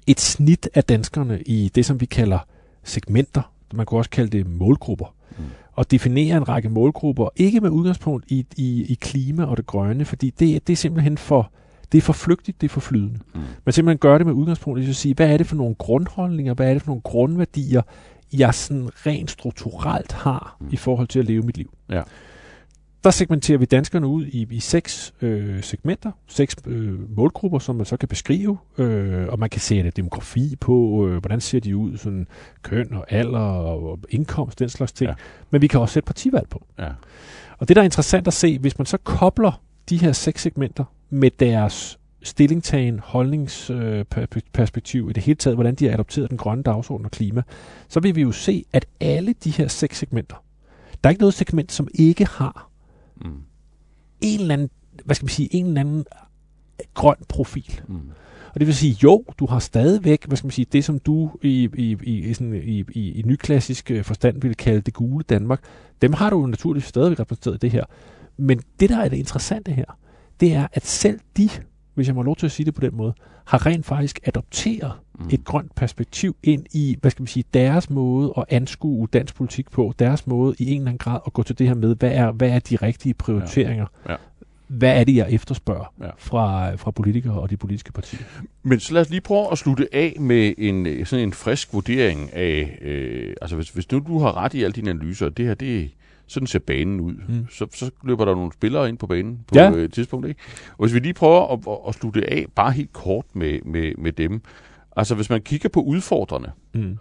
et 0.07 0.21
snit 0.21 0.69
af 0.75 0.85
danskerne 0.85 1.43
i 1.43 1.71
det, 1.75 1.87
som 1.87 2.01
vi 2.01 2.07
kalder 2.07 2.39
segmenter, 2.85 3.53
man 3.75 3.87
kunne 3.87 4.01
også 4.01 4.11
kalde 4.11 4.39
det 4.39 4.47
målgrupper, 4.47 5.15
Mm. 5.39 5.45
og 5.73 5.91
definere 5.91 6.37
en 6.37 6.49
række 6.49 6.69
målgrupper, 6.69 7.29
ikke 7.37 7.61
med 7.61 7.71
udgangspunkt 7.71 8.25
i, 8.31 8.47
i, 8.57 8.85
i 8.89 8.95
klima 9.01 9.45
og 9.45 9.57
det 9.57 9.67
grønne, 9.67 10.05
fordi 10.05 10.31
det, 10.31 10.67
det 10.67 10.73
er 10.73 10.77
simpelthen 10.77 11.19
for, 11.19 11.51
det 11.93 11.99
er 11.99 12.03
for 12.03 12.13
flygtigt, 12.13 12.61
det 12.61 12.67
er 12.67 12.73
for 12.73 12.81
flydende. 12.81 13.19
Mm. 13.35 13.41
Men 13.65 13.73
simpelthen 13.73 13.99
gøre 13.99 14.19
det 14.19 14.27
med 14.27 14.35
udgangspunkt 14.35 14.81
i 14.81 14.89
at 14.89 14.97
sige, 14.97 15.15
hvad 15.15 15.33
er 15.33 15.37
det 15.37 15.47
for 15.47 15.57
nogle 15.57 15.75
grundholdninger, 15.75 16.55
hvad 16.55 16.69
er 16.69 16.73
det 16.73 16.83
for 16.83 16.89
nogle 16.89 17.03
grundværdier, 17.03 17.83
jeg 18.33 18.55
sådan 18.55 18.89
rent 19.07 19.31
strukturelt 19.31 20.13
har 20.13 20.57
Mm. 20.61 20.69
i 20.73 20.77
forhold 20.77 21.09
til 21.09 21.19
at 21.19 21.25
leve 21.25 21.43
mit 21.43 21.57
liv. 21.57 21.71
Ja. 21.91 22.03
Der 23.05 23.11
segmenterer 23.11 23.59
vi 23.59 23.65
danskerne 23.65 24.07
ud 24.07 24.27
i, 24.27 24.47
i 24.51 24.61
seks 24.61 25.15
øh, 25.23 25.63
segmenter, 25.63 26.13
seks 26.27 26.57
øh, 26.67 27.17
målgrupper, 27.17 27.59
som 27.59 27.77
man 27.77 27.87
så 27.87 27.97
kan 27.97 28.09
beskrive, 28.09 28.59
øh, 28.79 29.29
og 29.29 29.39
man 29.39 29.51
kan 29.51 29.61
sætte 29.61 29.91
demografi 29.91 30.57
på, 30.61 31.07
øh, 31.09 31.19
hvordan 31.19 31.41
ser 31.41 31.61
de 31.61 31.77
ud, 31.77 31.97
sådan 31.97 32.27
køn 32.63 32.95
og 32.95 33.13
alder 33.13 33.41
og, 33.41 33.91
og 33.91 33.99
indkomst, 34.11 34.59
den 34.59 34.69
slags 34.69 34.93
ting. 34.93 35.09
Ja. 35.09 35.15
Men 35.51 35.63
vi 35.63 35.67
kan 35.67 35.81
også 35.81 35.93
sætte 35.93 36.07
partivalg 36.07 36.49
på. 36.49 36.67
Ja. 36.79 36.89
Og 37.59 37.69
det, 37.69 37.77
der 37.77 37.83
er 37.83 37.85
interessant 37.85 38.27
at 38.27 38.33
se, 38.33 38.59
hvis 38.59 38.79
man 38.79 38.87
så 38.87 38.97
kobler 38.97 39.63
de 39.89 39.97
her 39.97 40.13
seks 40.13 40.43
segmenter 40.43 40.85
med 41.11 41.31
deres 41.31 41.99
stillingtagen, 42.23 42.99
holdningsperspektiv 42.99 45.11
i 45.11 45.13
det 45.13 45.23
hele 45.23 45.37
taget, 45.37 45.57
hvordan 45.57 45.75
de 45.75 45.87
har 45.87 45.93
adopteret 45.93 46.31
den 46.31 46.39
grønne 46.39 46.63
dagsorden 46.63 47.05
og 47.05 47.11
klima, 47.11 47.43
så 47.89 48.01
vil 48.01 48.17
vi 48.17 48.23
jo 48.23 48.33
se, 48.33 48.65
at 48.73 48.87
alle 49.01 49.35
de 49.45 49.51
her 49.51 49.69
seks 49.69 49.99
segmenter, 49.99 50.37
der 51.05 51.09
er 51.09 51.11
ikke 51.11 51.21
noget 51.21 51.35
segment, 51.35 51.73
som 51.73 51.89
ikke 51.95 52.25
har 52.25 52.72
Mm. 53.25 53.31
en 54.21 54.41
eller 54.41 54.55
anden, 54.55 54.71
hvad 55.05 55.15
skal 55.15 55.25
man 55.25 55.31
sige, 55.31 55.55
en 55.55 55.67
eller 55.67 55.81
anden 55.81 55.99
øh, 55.99 56.87
grøn 56.95 57.17
profil. 57.29 57.81
Mm. 57.89 58.01
Og 58.55 58.61
det 58.61 58.67
vil 58.67 58.75
sige, 58.75 58.99
jo, 59.03 59.25
du 59.39 59.47
har 59.47 59.59
stadigvæk, 59.59 60.27
hvad 60.27 60.37
skal 60.37 60.47
man 60.47 60.53
sige, 60.53 60.67
det 60.73 60.85
som 60.85 60.99
du 60.99 61.31
i, 61.43 61.69
i, 61.75 61.97
i, 62.03 62.19
i, 62.19 62.35
sådan, 62.35 62.55
i, 62.55 62.85
i, 62.93 63.13
i 63.13 63.23
nyklassisk 63.27 63.91
øh, 63.91 64.05
forstand 64.05 64.41
ville 64.41 64.55
kalde 64.55 64.81
det 64.81 64.95
gule 64.95 65.25
Danmark, 65.29 65.61
dem 66.03 66.13
har 66.13 66.31
du 66.31 66.41
jo 66.41 66.47
naturligvis 66.47 66.85
stadigvæk 66.85 67.21
repræsenteret 67.21 67.55
i 67.55 67.59
det 67.59 67.71
her. 67.71 67.85
Men 68.37 68.61
det, 68.81 68.91
der 68.91 68.99
er 68.99 69.09
det 69.09 69.17
interessante 69.17 69.73
her, 69.73 69.99
det 70.41 70.55
er, 70.55 70.67
at 70.73 70.87
selv 70.87 71.21
de, 71.37 71.49
hvis 71.95 72.07
jeg 72.07 72.15
må 72.15 72.23
lov 72.23 72.37
til 72.37 72.47
at 72.47 72.53
sige 72.53 72.67
det 72.67 72.75
på 72.75 72.81
den 72.81 72.97
måde, 72.97 73.13
har 73.45 73.67
rent 73.67 73.87
faktisk 73.87 74.21
adopteret 74.25 74.93
Mm. 75.19 75.29
et 75.33 75.45
grønt 75.45 75.75
perspektiv 75.75 76.37
ind 76.43 76.67
i, 76.73 76.97
hvad 77.01 77.11
skal 77.11 77.23
man 77.23 77.27
sige, 77.27 77.45
deres 77.55 77.91
måde 77.91 78.33
at 78.37 78.45
anskue 78.49 79.09
dansk 79.13 79.35
politik 79.35 79.71
på, 79.71 79.93
deres 79.99 80.27
måde 80.27 80.55
i 80.59 80.71
en 80.71 80.77
eller 80.77 80.87
anden 80.89 80.99
grad 80.99 81.21
at 81.27 81.33
gå 81.33 81.43
til 81.43 81.59
det 81.59 81.67
her 81.69 81.75
med, 81.75 81.97
hvad 81.97 82.11
er, 82.13 82.33
hvad 82.33 82.49
er 82.51 82.59
de 82.59 82.77
rigtige 82.77 83.15
prioriteringer? 83.15 83.87
Ja. 84.09 84.15
Hvad 84.69 85.01
er 85.01 85.05
det, 85.05 85.17
jeg 85.17 85.27
efterspørger 85.31 85.95
Ja. 86.01 86.11
fra, 86.19 86.75
fra 86.75 86.91
politikere 86.91 87.41
og 87.41 87.51
de 87.51 87.57
politiske 87.57 87.93
partier? 87.93 88.21
Men 88.63 88.81
så 88.81 88.95
lad 88.95 89.01
os 89.03 89.11
lige 89.11 89.21
prøve 89.21 89.53
at 89.53 89.59
slutte 89.59 89.89
af 89.93 90.17
med 90.21 90.55
en 90.59 91.07
sådan 91.07 91.23
en 91.23 91.33
frisk 91.33 91.73
vurdering 91.73 92.31
af, 92.35 92.79
øh, 92.83 93.35
altså 93.43 93.57
hvis, 93.57 93.69
hvis 93.71 93.91
nu 93.93 93.99
du 93.99 94.19
har 94.19 94.37
ret 94.37 94.55
i 94.55 94.63
alle 94.63 94.73
dine 94.73 94.91
analyser, 94.91 95.29
det 95.29 95.45
her, 95.47 95.55
det 95.55 95.91
sådan 96.27 96.47
ser 96.47 96.59
banen 96.59 97.01
ud, 97.01 97.15
Mm. 97.29 97.47
så, 97.51 97.67
så 97.73 97.91
løber 98.05 98.25
der 98.25 98.35
nogle 98.35 98.53
spillere 98.53 98.89
ind 98.89 98.99
på 98.99 99.07
banen 99.07 99.45
på 99.49 99.55
Ja. 99.59 99.71
et 99.71 99.93
tidspunkt, 99.93 100.29
ikke? 100.29 100.41
Og 100.71 100.77
hvis 100.85 100.95
vi 100.95 100.99
lige 100.99 101.15
prøver 101.15 101.53
at, 101.53 101.89
at, 101.89 101.95
slutte 101.95 102.31
af 102.33 102.47
bare 102.55 102.73
helt 102.73 102.93
kort 102.93 103.25
med, 103.35 103.61
med, 103.65 103.93
med 103.99 104.13
dem, 104.13 104.43
altså 104.97 105.15
hvis 105.15 105.31
man 105.31 105.41
kigger 105.43 105.69
på 105.69 105.81
udfordrende, 105.81 106.51
Mm. 106.75 106.99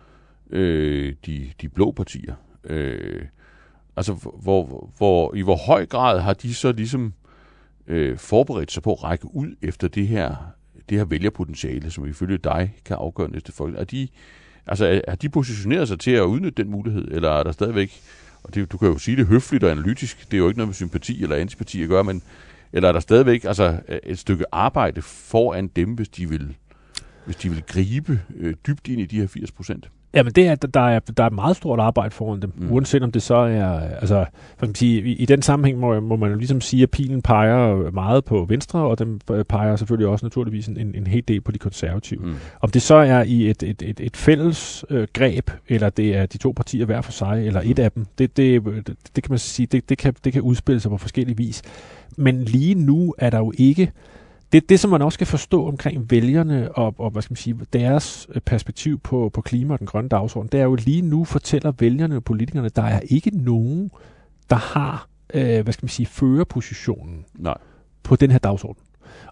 øh, 0.49 1.13
de, 1.25 1.49
de 1.61 1.69
blå 1.69 1.91
partier, 1.91 2.35
øh, 2.63 3.21
altså 3.97 4.13
hvor, 4.43 4.91
hvor, 4.97 5.35
i 5.35 5.41
hvor 5.41 5.55
høj 5.55 5.85
grad 5.85 6.19
har 6.19 6.33
de 6.33 6.53
så 6.53 6.71
ligesom 6.71 7.13
øh, 7.87 8.17
forberedt 8.17 8.71
sig 8.71 8.83
på 8.83 8.93
at 8.93 9.03
række 9.03 9.35
ud 9.35 9.55
efter 9.61 9.87
det 9.87 10.07
her, 10.07 10.35
det 10.89 10.97
her 10.97 11.05
vælgerpotentiale, 11.05 11.91
som 11.91 12.05
ifølge 12.07 12.37
dig 12.37 12.73
kan 12.85 12.97
afgøre 12.99 13.31
næste 13.31 13.51
folk. 13.51 13.75
Er 13.77 13.83
de, 13.83 14.07
altså, 14.67 14.85
er, 14.85 15.01
har 15.07 15.15
de 15.15 15.29
positioneret 15.29 15.87
sig 15.87 15.99
til 15.99 16.11
at 16.11 16.21
udnytte 16.21 16.63
den 16.63 16.71
mulighed, 16.71 17.07
eller 17.11 17.29
er 17.29 17.43
der 17.43 17.51
stadigvæk, 17.51 18.01
og 18.43 18.55
det, 18.55 18.71
du 18.71 18.77
kan 18.77 18.87
jo 18.87 18.97
sige 18.97 19.17
det 19.17 19.27
høfligt 19.27 19.63
og 19.63 19.71
analytisk, 19.71 20.31
det 20.31 20.33
er 20.33 20.37
jo 20.37 20.47
ikke 20.47 20.57
noget 20.57 20.67
med 20.67 20.73
sympati 20.73 21.23
eller 21.23 21.35
antipati 21.35 21.83
at 21.83 21.89
gøre, 21.89 22.03
men 22.03 22.21
eller 22.73 22.89
er 22.89 22.93
der 22.93 22.99
stadigvæk 22.99 23.43
altså, 23.43 23.79
et 24.03 24.19
stykke 24.19 24.45
arbejde 24.51 25.01
foran 25.01 25.67
dem, 25.67 25.93
hvis 25.93 26.09
de 26.09 26.29
vil, 26.29 26.55
hvis 27.25 27.35
de 27.35 27.49
vil 27.49 27.63
gribe 27.67 28.19
øh, 28.37 28.53
dybt 28.67 28.87
ind 28.87 29.01
i 29.01 29.05
de 29.05 29.19
her 29.19 29.27
80 29.27 29.51
procent? 29.51 29.89
Jamen 30.13 30.33
det 30.33 30.47
er, 30.47 30.55
der 30.55 30.87
er, 30.87 30.99
der 30.99 31.23
er 31.23 31.27
et 31.27 31.33
meget 31.33 31.55
stort 31.55 31.79
arbejde 31.79 32.11
foran 32.15 32.41
dem, 32.41 32.53
Mm. 32.57 32.65
mm. 32.65 32.71
uanset 32.71 33.03
om 33.03 33.11
det 33.11 33.21
så 33.21 33.35
er, 33.35 33.79
altså, 33.79 34.25
skal 34.57 34.67
man 34.67 34.75
sige, 34.75 35.01
i, 35.03 35.11
i 35.13 35.25
den 35.25 35.41
sammenhæng 35.41 35.79
må, 35.79 35.99
må 35.99 36.15
man 36.15 36.31
jo 36.31 36.37
ligesom 36.37 36.61
sige, 36.61 36.83
at 36.83 36.91
pilen 36.91 37.21
peger 37.21 37.91
meget 37.91 38.25
på 38.25 38.45
venstre, 38.49 38.79
og 38.79 38.99
den 38.99 39.21
peger 39.49 39.75
selvfølgelig 39.75 40.07
også 40.07 40.25
naturligvis 40.25 40.67
en, 40.67 40.95
en 40.95 41.07
hel 41.07 41.23
del 41.27 41.41
på 41.41 41.51
de 41.51 41.59
konservative. 41.59 42.19
Mm. 42.19 42.27
Mm. 42.29 42.35
Om 42.61 42.69
det 42.69 42.81
så 42.81 42.95
er 42.95 43.23
i 43.23 43.49
et, 43.49 43.63
et, 43.63 43.81
et, 43.81 43.99
et 43.99 44.17
fælles 44.17 44.85
øh, 44.89 45.07
greb, 45.13 45.51
eller 45.67 45.89
det 45.89 46.17
er 46.17 46.25
de 46.25 46.37
to 46.37 46.51
partier 46.55 46.85
hver 46.85 47.01
for 47.01 47.11
sig, 47.11 47.47
eller 47.47 47.61
et 47.65 47.79
af 47.79 47.91
dem, 47.91 48.05
det, 48.17 48.37
det, 48.37 48.65
det, 48.65 48.87
det 49.15 49.23
kan 49.23 49.31
man 49.31 49.39
sige, 49.39 49.65
det, 49.65 49.89
det, 49.89 49.97
kan, 49.97 50.13
det 50.23 50.33
kan 50.33 50.41
udspille 50.41 50.79
sig 50.79 50.91
på 50.91 50.97
forskellige 50.97 51.37
vis. 51.37 51.61
Men 52.17 52.43
lige 52.43 52.75
nu 52.75 53.15
er 53.17 53.29
der 53.29 53.37
jo 53.37 53.53
ikke, 53.57 53.91
det, 54.51 54.69
det 54.69 54.79
som 54.79 54.89
man 54.91 55.01
også 55.01 55.13
skal 55.13 55.27
forstå 55.27 55.67
omkring 55.67 56.11
vælgerne 56.11 56.71
og, 56.71 56.95
og 56.97 57.09
hvad 57.11 57.21
skal 57.21 57.31
man 57.31 57.37
sige, 57.37 57.55
deres 57.73 58.27
øh, 58.35 58.41
perspektiv 58.41 58.99
på, 58.99 59.29
på 59.33 59.41
klima 59.41 59.73
og 59.73 59.79
den 59.79 59.87
grønne 59.87 60.09
dagsorden, 60.09 60.49
det 60.51 60.59
er 60.59 60.63
jo 60.63 60.75
lige 60.75 61.01
nu 61.01 61.23
fortæller 61.25 61.71
vælgerne 61.79 62.15
og 62.15 62.23
politikerne, 62.23 62.69
der 62.69 62.81
er 62.81 62.99
ikke 62.99 63.31
nogen, 63.33 63.91
der 64.49 64.55
har, 64.55 65.07
øh, 65.33 65.63
hvad 65.63 65.73
skal 65.73 65.83
man 65.83 65.89
sige, 65.89 66.05
førerpositionen 66.05 67.25
Nej. 67.35 67.57
på 68.03 68.15
den 68.15 68.31
her 68.31 68.39
dagsorden. 68.39 68.83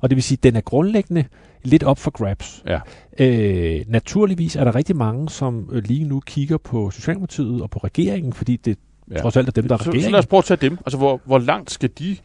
Og 0.01 0.09
det 0.09 0.15
vil 0.15 0.23
sige, 0.23 0.37
at 0.37 0.43
den 0.43 0.55
er 0.55 0.61
grundlæggende 0.61 1.25
lidt 1.63 1.83
op 1.83 1.97
for 1.97 2.11
grabs. 2.11 2.63
Ja. 2.67 2.79
Øh, 3.19 3.85
naturligvis 3.87 4.55
er 4.55 4.63
der 4.63 4.75
rigtig 4.75 4.95
mange, 4.95 5.29
som 5.29 5.69
øh, 5.71 5.83
lige 5.83 6.03
nu 6.03 6.19
kigger 6.19 6.57
på 6.57 6.91
Socialdemokratiet 6.91 7.61
og 7.61 7.69
på 7.69 7.79
regeringen, 7.79 8.33
fordi 8.33 8.55
det 8.55 8.77
Ja. 9.11 9.17
trods 9.21 9.37
alt 9.37 9.47
er 9.47 9.51
dem, 9.51 9.67
der 9.67 9.75
er 9.75 9.77
Så, 9.77 9.83
så 9.83 9.89
regeringen. 9.89 10.11
lad 10.11 10.19
os 10.19 10.25
prøve 10.27 10.37
at 10.37 10.45
tage 10.45 10.57
dem. 10.69 10.77
Altså, 10.85 10.97
hvor, 10.97 11.21
hvor 11.25 11.37
langt 11.39 11.71
skal 11.71 11.89
de... 11.99 12.17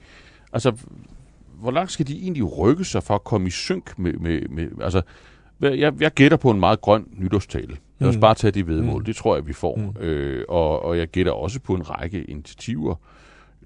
Altså, 0.53 0.73
hvor 1.65 1.71
langt 1.73 1.93
skal 1.93 2.07
de 2.07 2.23
egentlig 2.23 2.59
rykke 2.59 2.85
sig 2.85 3.03
for 3.03 3.15
at 3.15 3.25
komme 3.25 3.47
i 3.47 3.51
synk 3.51 3.99
med... 3.99 4.13
med, 4.13 4.41
med 4.49 4.69
altså, 4.83 5.03
jeg, 5.61 5.93
jeg 6.01 6.11
gætter 6.11 6.37
på 6.37 6.51
en 6.51 6.61
meget 6.61 6.81
grøn 6.81 7.07
nytårstale. 7.17 7.77
Lad 7.99 8.09
os 8.09 8.15
Mm. 8.15 8.21
bare 8.21 8.35
tage 8.35 8.51
det 8.51 8.67
vedmål. 8.67 9.01
Mm. 9.01 9.05
Det 9.05 9.17
tror 9.17 9.35
jeg, 9.37 9.47
vi 9.47 9.53
får. 9.53 9.77
Mm. 9.77 10.03
Øh, 10.03 10.45
og, 10.49 10.83
og 10.83 10.99
jeg 10.99 11.09
gætter 11.09 11.33
også 11.33 11.61
på 11.61 11.75
en 11.75 11.91
række 11.91 12.25
initiativer 12.25 12.95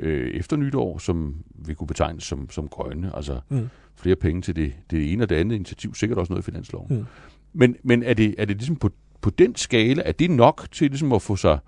øh, 0.00 0.30
efter 0.30 0.56
nytår, 0.56 0.98
som 0.98 1.34
vi 1.66 1.74
kunne 1.74 1.86
betegne 1.86 2.20
som, 2.20 2.50
som 2.50 2.68
grønne. 2.68 3.10
Altså 3.16 3.40
Mm. 3.48 3.68
flere 3.96 4.16
penge 4.16 4.42
til 4.42 4.56
det, 4.56 4.72
det 4.90 5.12
ene 5.12 5.22
og 5.24 5.28
det 5.28 5.36
andet 5.36 5.56
initiativ. 5.56 5.94
Sikkert 5.94 6.18
også 6.18 6.32
noget 6.32 6.42
i 6.42 6.44
finansloven. 6.50 6.96
Mm. 6.96 7.04
Men, 7.52 7.76
men 7.82 8.02
er, 8.02 8.14
det, 8.14 8.34
er 8.38 8.44
det 8.44 8.56
ligesom 8.56 8.76
på, 8.76 8.90
på 9.20 9.30
den 9.30 9.56
skala, 9.56 10.02
er 10.04 10.12
det 10.12 10.30
nok 10.30 10.68
til 10.72 10.90
ligesom 10.90 11.12
at 11.12 11.22
få 11.22 11.36
sig... 11.36 11.58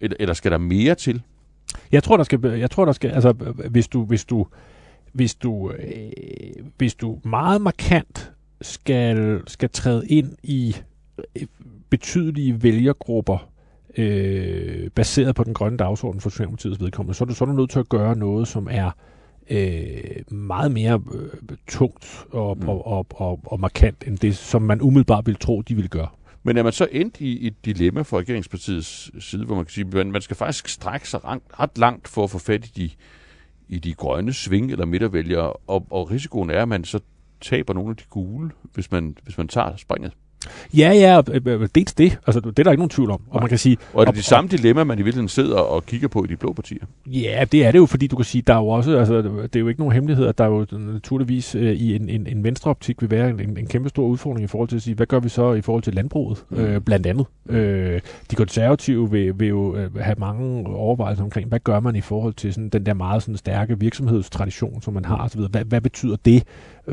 Eller, 0.00 0.16
eller 0.20 0.34
skal 0.34 0.50
der 0.52 0.58
mere 0.58 0.94
til? 0.94 1.22
Jeg 1.92 2.02
tror, 2.02 2.16
der 2.16 2.24
skal, 2.24 2.40
jeg 2.44 2.70
tror, 2.70 2.84
der 2.84 2.92
skal, 2.92 3.10
altså, 3.10 3.32
hvis 3.70 3.88
du, 3.88 4.04
hvis 4.04 4.24
du, 4.24 4.46
hvis 5.12 5.34
du, 5.34 5.70
øh, 5.70 6.12
hvis 6.78 6.94
du 6.94 7.18
meget 7.24 7.60
markant 7.60 8.32
skal, 8.60 9.40
skal 9.46 9.70
træde 9.70 10.08
ind 10.08 10.36
i 10.42 10.76
øh, 11.36 11.46
betydelige 11.90 12.62
vælgergrupper, 12.62 13.50
øh, 13.96 14.90
baseret 14.90 15.34
på 15.34 15.44
den 15.44 15.54
grønne 15.54 15.76
dagsorden 15.76 16.20
for 16.20 16.30
Socialdemokratiets 16.30 16.80
vedkommende, 16.80 17.14
så 17.14 17.24
er 17.24 17.26
du, 17.26 17.34
så 17.34 17.44
er 17.44 17.46
du 17.46 17.52
nødt 17.52 17.70
til 17.70 17.78
at 17.78 17.88
gøre 17.88 18.16
noget, 18.16 18.48
som 18.48 18.68
er 18.70 18.90
øh, 19.50 20.32
meget 20.36 20.72
mere 20.72 21.02
øh, 21.14 21.56
tungt 21.68 22.24
og, 22.30 22.56
Mm. 22.60 22.68
og, 22.68 22.86
og, 22.86 23.06
og, 23.10 23.40
og 23.44 23.60
markant, 23.60 24.04
end 24.06 24.18
det, 24.18 24.36
som 24.36 24.62
man 24.62 24.80
umiddelbart 24.82 25.26
ville 25.26 25.38
tro, 25.38 25.60
de 25.62 25.74
ville 25.74 25.88
gøre. 25.88 26.08
Men 26.42 26.56
er 26.56 26.62
man 26.62 26.72
så 26.72 26.88
endt 26.92 27.20
i 27.20 27.46
et 27.46 27.64
dilemma 27.64 28.02
fra 28.02 28.18
regeringspartiets 28.18 29.10
side, 29.24 29.44
hvor 29.44 29.54
man 29.54 29.64
kan 29.64 29.72
sige, 29.72 30.00
at 30.00 30.06
man, 30.06 30.22
skal 30.22 30.36
faktisk 30.36 30.68
strække 30.68 31.08
sig 31.08 31.24
ret, 31.24 31.40
ret 31.60 31.78
langt 31.78 32.08
for 32.08 32.24
at 32.24 32.30
få 32.30 32.38
fat 32.38 32.66
i 32.66 32.70
de, 32.76 32.90
i 33.70 33.78
de 33.78 33.94
grønne 33.94 34.32
sving- 34.32 34.72
eller 34.72 34.84
midtervælgere, 34.84 35.52
og, 35.52 35.86
og 35.90 36.10
risikoen 36.10 36.50
er, 36.50 36.62
at 36.62 36.68
man 36.68 36.84
så 36.84 37.00
taber 37.40 37.74
nogle 37.74 37.90
af 37.90 37.96
de 37.96 38.04
gule, 38.10 38.50
hvis 38.62 38.90
man, 38.90 39.16
hvis 39.24 39.38
man 39.38 39.48
tager 39.48 39.76
springet. 39.76 40.12
Ja, 40.76 40.92
ja, 40.92 41.20
øh, 41.32 41.40
øh, 41.62 41.68
dels 41.74 41.92
det. 41.94 42.18
Altså, 42.26 42.40
det 42.40 42.58
er 42.58 42.62
der 42.62 42.70
ikke 42.70 42.80
nogen 42.80 42.90
tvivl 42.90 43.10
om. 43.10 43.20
Og 43.28 43.34
Nej. 43.34 43.40
man 43.42 43.48
kan 43.48 43.58
sige, 43.58 43.76
Og 43.94 44.00
er 44.00 44.04
det 44.04 44.14
de 44.14 44.22
samme 44.22 44.50
dilemma, 44.50 44.84
man 44.84 44.98
i 44.98 45.02
virkeligheden 45.02 45.28
sidder 45.28 45.56
og 45.58 45.86
kigger 45.86 46.08
på 46.08 46.24
i 46.24 46.26
de 46.26 46.36
blå 46.36 46.52
partier? 46.52 46.78
Ja, 47.06 47.44
det 47.52 47.66
er 47.66 47.70
det 47.72 47.78
jo, 47.78 47.86
fordi 47.86 48.06
du 48.06 48.16
kan 48.16 48.24
sige, 48.24 48.42
der 48.46 48.54
er 48.54 48.58
jo 48.58 48.68
også, 48.68 48.98
altså, 48.98 49.22
det 49.22 49.56
er 49.56 49.60
jo 49.60 49.68
ikke 49.68 49.80
nogen 49.80 49.94
hemmelighed, 49.94 50.26
at 50.26 50.38
der 50.38 50.44
er 50.44 50.48
jo 50.48 50.66
naturligvis 50.78 51.54
øh, 51.54 51.72
i 51.72 51.96
en, 51.96 52.08
en, 52.08 52.26
en 52.26 52.44
venstreoptik 52.44 53.00
vil 53.02 53.10
være 53.10 53.30
en, 53.30 53.40
en, 53.58 53.66
kæmpe 53.66 53.88
stor 53.88 54.06
udfordring 54.06 54.44
i 54.44 54.46
forhold 54.46 54.68
til 54.68 54.76
at 54.76 54.82
sige, 54.82 54.94
hvad 54.94 55.06
gør 55.06 55.20
vi 55.20 55.28
så 55.28 55.52
i 55.52 55.60
forhold 55.60 55.82
til 55.82 55.94
landbruget, 55.94 56.44
Mm. 56.50 56.58
øh, 56.58 56.80
blandt 56.80 57.06
andet. 57.06 57.26
Øh, 57.48 58.00
de 58.30 58.36
konservative 58.36 59.10
vil, 59.10 59.40
vil 59.40 59.48
jo 59.48 59.76
øh, 59.76 59.96
have 59.96 60.16
mange 60.18 60.66
overvejelser 60.66 61.24
omkring, 61.24 61.48
hvad 61.48 61.58
gør 61.60 61.80
man 61.80 61.96
i 61.96 62.00
forhold 62.00 62.34
til 62.34 62.54
sådan, 62.54 62.68
den 62.68 62.86
der 62.86 62.94
meget 62.94 63.22
sådan, 63.22 63.36
stærke 63.36 63.78
virksomhedstradition, 63.80 64.82
som 64.82 64.94
man 64.94 65.04
har 65.04 65.16
osv. 65.24 65.40
Hvad, 65.40 65.64
hvad 65.64 65.80
betyder 65.80 66.16
det 66.24 66.42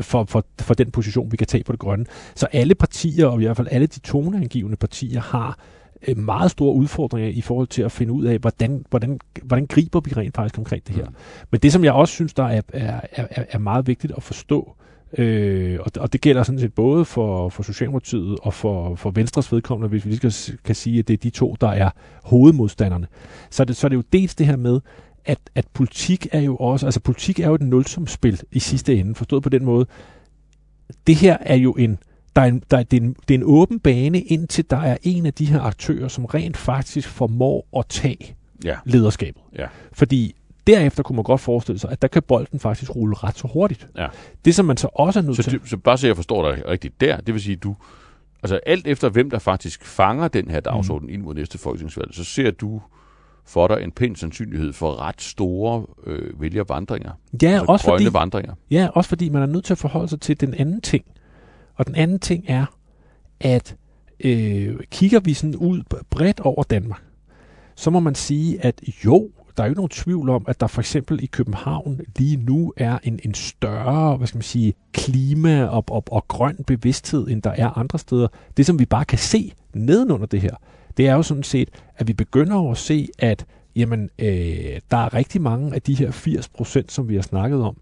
for, 0.00 0.24
for, 0.24 0.44
for 0.60 0.74
den 0.74 0.90
position, 0.90 1.32
vi 1.32 1.36
kan 1.36 1.46
tage 1.46 1.64
på 1.64 1.72
det 1.72 1.80
grønne? 1.80 2.04
Så 2.34 2.46
alle 2.52 2.74
partier, 2.74 3.26
og 3.38 3.42
i 3.42 3.46
hvert 3.46 3.56
fald 3.56 3.68
alle 3.70 3.86
de 3.86 4.00
toneangivende 4.00 4.76
partier, 4.76 5.20
har 5.20 5.58
øh, 6.08 6.18
meget 6.18 6.50
store 6.50 6.74
udfordringer 6.74 7.30
i 7.30 7.40
forhold 7.40 7.66
til 7.66 7.82
at 7.82 7.92
finde 7.92 8.12
ud 8.12 8.24
af, 8.24 8.38
hvordan, 8.38 8.84
hvordan, 8.90 9.20
hvordan 9.42 9.66
griber 9.66 10.00
vi 10.00 10.12
rent 10.12 10.36
faktisk 10.36 10.58
omkring 10.58 10.86
det 10.86 10.94
her. 10.94 11.04
Mm. 11.04 11.14
Men 11.50 11.60
det, 11.60 11.72
som 11.72 11.84
jeg 11.84 11.92
også 11.92 12.14
synes, 12.14 12.34
der 12.34 12.44
er, 12.44 12.62
er, 12.72 13.00
er, 13.10 13.44
er 13.50 13.58
meget 13.58 13.86
vigtigt 13.86 14.12
at 14.16 14.22
forstå, 14.22 14.74
øh, 15.18 15.78
og, 15.80 15.90
og 16.00 16.12
det 16.12 16.20
gælder 16.20 16.42
sådan 16.42 16.58
set 16.58 16.74
både 16.74 17.04
for, 17.04 17.48
for 17.48 17.62
Socialdemokratiet 17.62 18.38
og 18.42 18.54
for, 18.54 18.94
for 18.94 19.10
Venstres 19.10 19.52
vedkommende, 19.52 19.88
hvis 19.88 20.04
vi 20.04 20.10
lige 20.10 20.30
skal, 20.30 20.58
kan 20.64 20.74
sige, 20.74 20.98
at 20.98 21.08
det 21.08 21.14
er 21.14 21.18
de 21.18 21.30
to, 21.30 21.56
der 21.60 21.68
er 21.68 21.90
hovedmodstanderne, 22.24 23.06
så 23.50 23.62
er 23.62 23.64
det, 23.64 23.76
så 23.76 23.86
er 23.86 23.88
det 23.88 23.96
jo 23.96 24.02
dels 24.12 24.34
det 24.34 24.46
her 24.46 24.56
med, 24.56 24.80
at, 25.24 25.38
at 25.54 25.66
politik 25.72 26.26
er 26.32 26.40
jo 26.40 26.56
også, 26.56 26.86
altså 26.86 27.00
politik 27.00 27.40
er 27.40 27.48
jo 27.48 27.54
et 27.54 27.60
nulsumspil 27.60 28.40
i 28.52 28.58
sidste 28.58 28.96
ende, 28.96 29.14
forstået 29.14 29.42
på 29.42 29.48
den 29.48 29.64
måde. 29.64 29.86
Det 31.06 31.16
her 31.16 31.36
er 31.40 31.56
jo 31.56 31.72
en, 31.72 31.98
der 32.38 32.44
er 32.44 32.48
en, 32.48 32.62
der 32.70 32.78
er, 32.78 32.82
det, 32.82 32.96
er 32.96 33.00
en, 33.00 33.16
det 33.28 33.34
er 33.34 33.38
en 33.38 33.44
åben 33.46 33.80
bane, 33.80 34.20
indtil 34.20 34.64
der 34.70 34.76
er 34.76 34.96
en 35.02 35.26
af 35.26 35.34
de 35.34 35.44
her 35.46 35.60
aktører, 35.60 36.08
som 36.08 36.24
rent 36.24 36.56
faktisk 36.56 37.08
formår 37.08 37.66
at 37.78 37.84
tage 37.88 38.34
Ja. 38.64 38.76
lederskabet. 38.84 39.42
Ja. 39.58 39.66
Fordi 39.92 40.34
derefter 40.66 41.02
kunne 41.02 41.16
man 41.16 41.22
godt 41.22 41.40
forestille 41.40 41.78
sig, 41.78 41.90
at 41.90 42.02
der 42.02 42.08
kan 42.08 42.22
bolden 42.22 42.60
faktisk 42.60 42.96
rulle 42.96 43.14
ret 43.16 43.38
så 43.38 43.48
hurtigt. 43.52 43.88
Ja. 43.96 44.06
Det, 44.44 44.54
som 44.54 44.66
man 44.66 44.76
så 44.76 44.88
også 44.94 45.18
er 45.18 45.22
nødt 45.22 45.36
Så, 45.36 45.42
til... 45.42 45.60
så 45.64 45.76
bare 45.76 45.98
så 45.98 46.06
jeg 46.06 46.16
forstår 46.16 46.50
dig 46.52 46.68
rigtigt 46.68 47.00
der, 47.00 47.16
det 47.16 47.34
vil 47.34 47.42
sige, 47.42 47.56
du, 47.56 47.76
altså 48.42 48.60
alt 48.66 48.86
efter 48.86 49.08
hvem 49.08 49.30
der 49.30 49.38
faktisk 49.38 49.84
fanger 49.84 50.28
den 50.28 50.50
her 50.50 50.60
dagsorden 50.60 51.08
mm. 51.08 51.14
ind 51.14 51.22
mod 51.22 51.34
næste 51.34 51.58
folketingsvalg, 51.58 52.14
så 52.14 52.24
ser 52.24 52.50
du 52.50 52.80
for 53.46 53.68
dig 53.68 53.82
en 53.82 53.92
pæn 53.92 54.16
sandsynlighed 54.16 54.72
for 54.72 55.00
ret 55.00 55.22
store 55.22 55.86
øh, 56.06 56.40
vælgervandringer. 56.40 57.10
Ja, 57.42 57.48
altså 57.48 57.64
også 57.68 57.86
grønne 57.86 58.04
fordi, 58.06 58.14
vandringer. 58.14 58.54
ja, 58.70 58.88
også 58.94 59.08
fordi 59.08 59.28
man 59.28 59.42
er 59.42 59.46
nødt 59.46 59.64
til 59.64 59.74
at 59.74 59.78
forholde 59.78 60.08
sig 60.08 60.20
til 60.20 60.40
den 60.40 60.54
anden 60.54 60.80
ting. 60.80 61.04
Og 61.78 61.86
den 61.86 61.94
anden 61.94 62.18
ting 62.18 62.44
er, 62.48 62.66
at 63.40 63.76
øh, 64.20 64.76
kigger 64.90 65.20
vi 65.20 65.34
sådan 65.34 65.56
ud 65.56 65.82
bredt 66.10 66.40
over 66.40 66.62
Danmark, 66.62 67.02
så 67.74 67.90
må 67.90 68.00
man 68.00 68.14
sige, 68.14 68.64
at 68.64 68.80
jo, 69.04 69.30
der 69.56 69.62
er 69.62 69.66
jo 69.66 69.70
ikke 69.70 69.78
nogen 69.78 69.88
tvivl 69.88 70.28
om, 70.28 70.44
at 70.48 70.60
der 70.60 70.66
for 70.66 70.80
eksempel 70.80 71.22
i 71.22 71.26
København 71.26 72.00
lige 72.16 72.36
nu 72.36 72.72
er 72.76 72.98
en, 73.02 73.20
en 73.24 73.34
større, 73.34 74.16
hvad 74.16 74.26
skal 74.26 74.38
man 74.38 74.42
sige, 74.42 74.74
klima 74.92 75.64
og, 75.64 75.84
og, 75.90 76.04
og 76.10 76.28
grøn 76.28 76.56
bevidsthed, 76.66 77.28
end 77.28 77.42
der 77.42 77.50
er 77.50 77.78
andre 77.78 77.98
steder. 77.98 78.28
Det, 78.56 78.66
som 78.66 78.78
vi 78.78 78.84
bare 78.84 79.04
kan 79.04 79.18
se 79.18 79.52
nedenunder 79.74 80.26
det 80.26 80.40
her, 80.40 80.54
det 80.96 81.08
er 81.08 81.14
jo 81.14 81.22
sådan 81.22 81.42
set, 81.42 81.68
at 81.96 82.08
vi 82.08 82.12
begynder 82.12 82.70
at 82.70 82.78
se, 82.78 83.08
at 83.18 83.46
jamen, 83.76 84.10
øh, 84.18 84.80
der 84.90 84.96
er 84.96 85.14
rigtig 85.14 85.42
mange 85.42 85.74
af 85.74 85.82
de 85.82 85.94
her 85.94 86.10
80 86.10 86.48
procent, 86.48 86.92
som 86.92 87.08
vi 87.08 87.14
har 87.14 87.22
snakket 87.22 87.62
om, 87.62 87.76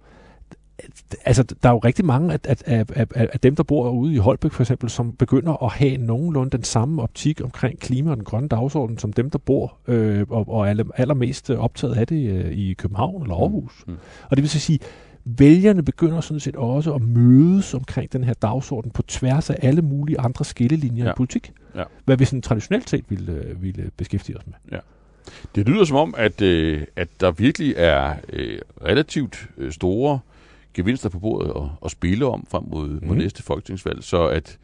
altså, 1.25 1.43
der 1.43 1.69
er 1.69 1.73
jo 1.73 1.79
rigtig 1.79 2.05
mange 2.05 2.33
af, 2.33 2.39
af, 2.45 2.57
af, 2.67 2.85
af, 2.95 3.29
af 3.33 3.41
dem, 3.41 3.57
der 3.57 3.63
bor 3.63 3.91
ude 3.91 4.15
i 4.15 4.17
Holbæk 4.17 4.53
for 4.53 4.63
eksempel, 4.63 4.91
som 4.91 5.13
begynder 5.13 5.65
at 5.65 5.73
have 5.73 5.97
nogenlunde 5.97 6.51
den 6.51 6.65
samme 6.65 7.03
optik 7.03 7.41
omkring 7.45 7.79
klima 7.81 8.11
og 8.11 8.17
den 8.17 8.25
grønne 8.25 8.49
dagsorden, 8.49 8.99
som 8.99 9.13
dem, 9.13 9.31
der 9.31 9.39
bor 9.39 9.77
øh, 9.87 10.27
og, 10.31 10.49
og 10.49 10.69
er 10.69 10.85
allermest 10.97 11.51
øh, 11.51 11.59
optaget 11.59 11.95
af 11.95 12.07
det 12.07 12.31
øh, 12.31 12.53
i 12.53 12.75
København 12.75 13.23
eller 13.23 13.35
Aarhus. 13.35 13.85
Mm. 13.87 13.93
Mm. 13.93 13.99
Og 14.31 14.37
det 14.37 14.43
vil 14.43 14.51
så 14.51 14.59
sige, 14.61 14.79
vælgerne 15.25 15.83
begynder 15.83 16.21
sådan 16.21 16.41
set 16.41 16.57
også 16.57 16.95
at 16.95 17.03
mødes 17.03 17.75
omkring 17.75 18.13
den 18.13 18.25
her 18.25 18.35
dagsorden 18.35 18.91
på 18.91 19.03
tværs 19.03 19.51
af 19.51 19.57
alle 19.63 19.83
mulige 19.83 20.21
andre 20.21 20.45
skillelinjer 20.45 21.05
Ja. 21.05 21.11
i 21.11 21.15
politik. 21.17 21.53
Ja. 21.75 21.83
Hvad 22.05 22.17
vi 22.17 22.25
sådan 22.25 22.43
traditionelt 22.43 22.91
set 22.91 23.05
ville, 23.09 23.33
øh, 23.33 23.63
ville 23.63 23.91
beskæftige 23.97 24.37
os 24.39 24.47
med. 24.47 24.79
Det 25.55 25.69
lyder 25.69 25.85
som 25.85 25.97
om, 25.97 26.15
at, 26.17 26.43
øh, 26.43 26.83
at 26.97 27.09
der 27.21 27.31
virkelig 27.31 27.75
er 27.77 28.15
øh, 28.33 28.59
relativt 28.85 29.49
øh, 29.59 29.73
store 29.73 30.19
gevinster 30.77 31.09
på 31.09 31.19
bordet 31.19 31.53
at, 31.57 31.63
at 31.85 31.91
spille 31.91 32.27
om 32.27 32.47
frem 32.51 32.65
mod, 32.71 32.89
mm. 32.89 32.95
mod 33.07 33.15
Mhm. 33.15 33.19
næste 33.19 33.43
folketingsvalg, 33.43 34.05
så 34.05 34.27
at, 34.29 34.59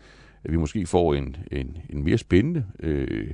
at 0.44 0.52
vi 0.52 0.56
måske 0.56 0.86
får 0.86 1.14
en, 1.14 1.36
en, 1.52 1.76
en 1.90 2.04
mere 2.04 2.18
spændende, 2.18 2.64
øh, 2.80 3.30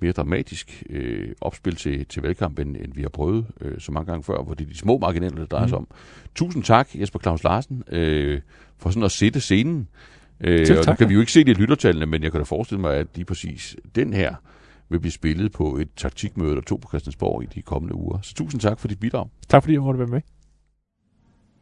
mere 0.00 0.12
dramatisk 0.12 0.82
øh, 0.90 1.28
opspil 1.40 1.76
til, 1.76 2.06
til 2.06 2.22
valgkampen, 2.22 2.76
end 2.76 2.94
vi 2.94 3.02
har 3.02 3.08
prøvet 3.08 3.46
øh, 3.60 3.80
så 3.80 3.92
mange 3.92 4.10
gange 4.10 4.22
før, 4.24 4.42
hvor 4.42 4.54
det 4.54 4.64
er 4.64 4.68
de 4.68 4.76
små 4.78 4.98
marginaler, 4.98 5.36
det 5.36 5.50
drejer 5.50 5.66
sig 5.66 5.78
Mhm. 5.78 5.86
om. 5.90 5.96
Tusind 6.34 6.62
tak, 6.62 6.88
Jesper 6.94 7.18
Claus 7.18 7.44
Larsen, 7.44 7.82
øh, 7.88 8.40
for 8.78 8.90
sådan 8.90 9.02
at 9.02 9.10
sætte 9.10 9.40
scenen. 9.40 9.88
Øh, 10.40 10.66
Selv 10.66 10.78
og 10.78 10.84
nu 10.86 10.94
kan 10.94 11.08
vi 11.08 11.14
jo 11.14 11.20
ikke 11.20 11.32
se 11.32 11.44
det 11.44 11.58
i 11.58 11.60
lyttertallene, 11.60 12.06
men 12.06 12.22
jeg 12.22 12.32
kan 12.32 12.38
da 12.40 12.44
forestille 12.44 12.80
mig, 12.80 12.94
at 12.96 13.06
lige 13.14 13.24
præcis 13.24 13.76
den 13.94 14.12
her 14.12 14.34
vil 14.88 15.00
blive 15.00 15.12
spillet 15.12 15.52
på 15.52 15.76
et 15.76 15.88
taktikmøde 15.96 16.50
eller 16.50 16.62
to 16.62 16.76
på 16.76 16.88
Christiansborg 16.88 17.42
i 17.42 17.46
de 17.46 17.62
kommende 17.62 17.94
uger. 17.94 18.18
Så 18.22 18.34
tusind 18.34 18.60
tak 18.60 18.78
for 18.80 18.88
dit 18.88 19.00
bidrag. 19.00 19.28
Tak 19.48 19.62
fordi 19.62 19.72
jeg 19.74 19.82
måtte 19.82 19.98
være 19.98 20.08
med. 20.08 20.20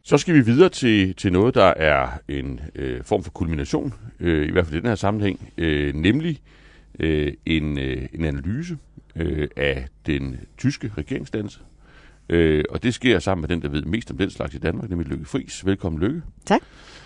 Så 0.05 0.17
skal 0.17 0.35
vi 0.35 0.41
videre 0.41 0.69
til, 0.69 1.15
til 1.15 1.33
noget, 1.33 1.55
der 1.55 1.73
er 1.77 2.07
en 2.27 2.59
øh, 2.75 3.03
form 3.03 3.23
for 3.23 3.31
kulmination, 3.31 3.93
øh, 4.19 4.47
i 4.47 4.51
hvert 4.51 4.65
fald 4.65 4.75
i 4.75 4.79
den 4.79 4.87
her 4.87 4.95
sammenhæng, 4.95 5.53
øh, 5.57 5.95
nemlig 5.95 6.41
øh, 6.99 7.33
en, 7.45 7.79
øh, 7.79 8.07
en 8.13 8.25
analyse 8.25 8.77
øh, 9.15 9.47
af 9.55 9.87
den 10.05 10.39
tyske 10.57 10.91
regeringsdannelse. 10.97 11.59
Øh, 12.29 12.63
og 12.69 12.83
det 12.83 12.93
sker 12.93 13.19
sammen 13.19 13.41
med 13.41 13.49
den, 13.49 13.61
der 13.61 13.69
ved 13.69 13.81
mest 13.81 14.11
om 14.11 14.17
den 14.17 14.29
slags 14.29 14.55
i 14.55 14.57
Danmark, 14.57 14.89
nemlig 14.89 15.07
Lykke 15.07 15.25
Friis. 15.25 15.65
Velkommen, 15.65 16.01
Lykke. 16.01 16.21
Tak. 16.45 16.61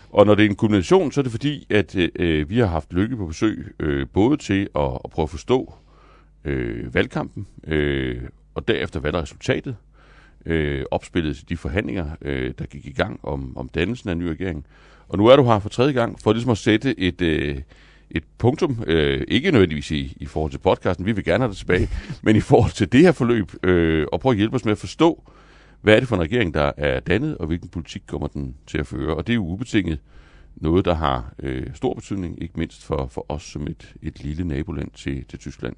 Og 0.09 0.25
når 0.25 0.35
det 0.35 0.45
er 0.45 0.49
en 0.49 0.55
kulmination, 0.55 1.11
så 1.11 1.21
er 1.21 1.23
det 1.23 1.31
fordi, 1.31 1.67
at 1.69 1.95
øh, 2.15 2.49
vi 2.49 2.59
har 2.59 2.67
haft 2.67 2.93
Lykke 2.93 3.17
på 3.17 3.25
besøg, 3.25 3.75
øh, 3.79 4.07
både 4.13 4.37
til 4.37 4.69
at, 4.75 4.99
at 5.03 5.09
prøve 5.11 5.23
at 5.23 5.29
forstå 5.29 5.73
øh, 6.45 6.93
valgkampen, 6.93 7.47
øh, 7.67 8.21
og 8.55 8.67
derefter 8.67 8.99
valgresultatet, 8.99 9.75
øh, 10.47 10.85
opspillet 10.91 11.35
til 11.35 11.49
de 11.49 11.57
forhandlinger, 11.57 12.05
øh, 12.21 12.53
der 12.59 12.65
gik 12.65 12.85
i 12.85 12.91
gang 12.91 13.19
om, 13.23 13.57
om 13.57 13.69
dannelsen 13.69 14.09
af 14.09 14.13
en 14.13 14.19
ny 14.19 14.23
regering. 14.23 14.65
Og 15.09 15.17
nu 15.17 15.27
er 15.27 15.35
du 15.35 15.43
her 15.43 15.59
for 15.59 15.69
tredje 15.69 15.93
gang, 15.93 16.19
for 16.23 16.33
ligesom 16.33 16.51
at 16.51 16.57
sætte 16.57 16.99
et, 16.99 17.21
øh, 17.21 17.57
et 18.11 18.23
punktum, 18.37 18.83
øh, 18.87 19.23
ikke 19.27 19.51
nødvendigvis 19.51 19.91
i, 19.91 20.17
i 20.19 20.25
forhold 20.25 20.51
til 20.51 20.57
podcasten, 20.57 21.05
vi 21.05 21.11
vil 21.11 21.23
gerne 21.23 21.43
have 21.43 21.49
det 21.49 21.57
tilbage, 21.57 21.89
men 22.23 22.35
i 22.35 22.39
forhold 22.39 22.71
til 22.71 22.91
det 22.91 23.01
her 23.01 23.11
forløb, 23.11 23.51
øh, 23.63 24.07
og 24.11 24.19
prøve 24.19 24.33
at 24.33 24.37
hjælpe 24.37 24.55
os 24.55 24.65
med 24.65 24.71
at 24.71 24.77
forstå, 24.77 25.23
hvad 25.81 25.95
er 25.95 25.99
det 25.99 26.09
for 26.09 26.15
en 26.15 26.21
regering, 26.21 26.53
der 26.53 26.71
er 26.77 26.99
dannet, 26.99 27.37
og 27.37 27.47
hvilken 27.47 27.69
politik 27.69 28.01
kommer 28.07 28.27
den 28.27 28.55
til 28.67 28.77
at 28.77 28.87
føre? 28.87 29.15
Og 29.15 29.27
det 29.27 29.33
er 29.33 29.35
jo 29.35 29.45
ubetinget 29.45 29.99
noget, 30.55 30.85
der 30.85 30.93
har 30.93 31.33
øh, 31.39 31.67
stor 31.73 31.93
betydning, 31.93 32.41
ikke 32.41 32.53
mindst 32.57 32.85
for, 32.85 33.07
for 33.11 33.25
os 33.29 33.43
som 33.43 33.67
et, 33.67 33.93
et 34.01 34.23
lille 34.23 34.43
naboland 34.43 34.91
til, 34.91 35.25
til 35.25 35.39
Tyskland. 35.39 35.75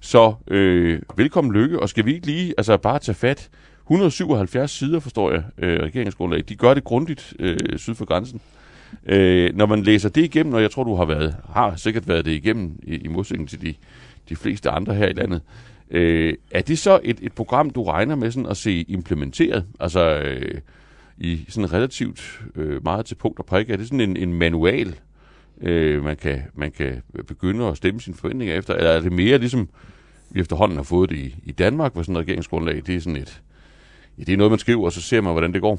Så 0.00 0.34
øh, 0.48 1.02
velkommen 1.16 1.52
Lykke, 1.52 1.80
og 1.80 1.88
skal 1.88 2.04
vi 2.04 2.14
ikke 2.14 2.26
lige 2.26 2.54
altså 2.56 2.76
bare 2.76 2.98
tage 2.98 3.14
fat? 3.14 3.50
177 3.84 4.70
sider, 4.70 5.00
forstår 5.00 5.32
jeg, 5.32 5.42
øh, 5.58 5.82
regeringsgrundlag. 5.82 6.44
De 6.48 6.56
gør 6.56 6.74
det 6.74 6.84
grundigt 6.84 7.34
øh, 7.38 7.58
syd 7.76 7.94
for 7.94 8.04
grænsen. 8.04 8.40
Øh, 9.06 9.56
når 9.56 9.66
man 9.66 9.82
læser 9.82 10.08
det 10.08 10.24
igennem, 10.24 10.54
og 10.54 10.62
jeg 10.62 10.70
tror, 10.70 10.84
du 10.84 10.94
har 10.94 11.04
været 11.04 11.36
har 11.48 11.76
sikkert 11.76 12.08
været 12.08 12.24
det 12.24 12.30
igennem 12.30 12.78
i, 12.82 12.94
i 12.94 13.08
modsætning 13.08 13.48
til 13.48 13.62
de, 13.62 13.74
de 14.28 14.36
fleste 14.36 14.70
andre 14.70 14.94
her 14.94 15.08
i 15.08 15.12
landet, 15.12 15.40
øh, 15.90 16.34
er 16.50 16.62
det 16.62 16.78
så 16.78 17.00
et, 17.04 17.18
et 17.22 17.32
program, 17.32 17.70
du 17.70 17.84
regner 17.84 18.14
med 18.14 18.30
sådan 18.30 18.50
at 18.50 18.56
se 18.56 18.84
implementeret? 18.88 19.64
Altså 19.80 20.18
øh, 20.18 20.60
i 21.18 21.44
sådan 21.48 21.72
relativt 21.72 22.40
øh, 22.56 22.84
meget 22.84 23.06
til 23.06 23.14
punkt 23.14 23.38
og 23.38 23.46
prik. 23.46 23.70
Er 23.70 23.76
det 23.76 23.86
sådan 23.86 24.00
en, 24.00 24.16
en 24.16 24.34
manual, 24.34 24.94
øh, 25.60 26.04
man, 26.04 26.16
kan, 26.16 26.42
man 26.54 26.70
kan 26.70 27.02
begynde 27.26 27.66
at 27.66 27.76
stemme 27.76 28.00
sine 28.00 28.16
forventninger 28.16 28.54
efter? 28.54 28.74
Eller 28.74 28.90
er 28.90 29.00
det 29.00 29.12
mere 29.12 29.38
ligesom, 29.38 29.68
vi 30.30 30.40
efterhånden 30.40 30.76
har 30.76 30.84
fået 30.84 31.10
det 31.10 31.16
i, 31.16 31.36
i 31.44 31.52
Danmark, 31.52 31.92
hvor 31.92 32.02
sådan 32.02 32.16
et 32.16 32.20
regeringsgrundlag, 32.20 32.82
det 32.86 32.96
er 32.96 33.00
sådan 33.00 33.16
et, 33.16 33.42
ja, 34.22 34.26
det 34.26 34.32
er 34.32 34.36
noget, 34.36 34.50
man 34.50 34.58
skriver, 34.58 34.84
og 34.84 34.92
så 34.92 35.00
ser 35.00 35.20
man, 35.20 35.32
hvordan 35.32 35.52
det 35.52 35.60
går? 35.60 35.78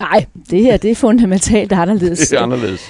Nej, 0.00 0.24
det 0.50 0.62
her 0.62 0.76
det 0.76 0.90
er 0.90 0.94
fundamentalt 0.94 1.72
anderledes. 1.72 2.18
Det 2.28 2.38
er 2.38 2.42
anderledes. 2.42 2.80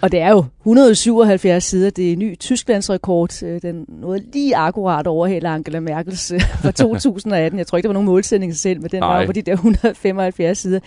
Og 0.00 0.12
det 0.12 0.20
er 0.20 0.30
jo 0.30 0.44
177 0.60 1.64
sider. 1.64 1.90
Det 1.90 2.08
er 2.08 2.12
en 2.12 2.18
ny 2.18 2.38
Tysklands 2.38 2.90
rekord. 2.90 3.42
Øh, 3.42 3.62
den 3.62 3.84
nåede 3.88 4.22
lige 4.32 4.56
akkurat 4.56 5.06
overhælder 5.06 5.50
Angela 5.50 5.80
Merkels 5.80 6.32
øh, 6.32 6.40
fra 6.62 6.70
2018. 6.86 7.58
Jeg 7.58 7.66
tror 7.66 7.78
ikke, 7.78 7.86
der 7.86 7.88
var 7.88 7.92
nogen 7.92 8.06
målsætning 8.06 8.56
selv, 8.56 8.80
men 8.80 8.90
den 8.90 9.00
Nej. 9.00 9.18
var 9.18 9.26
på 9.26 9.32
de 9.32 9.42
der 9.42 9.52
175 9.52 10.58
sider. 10.58 10.80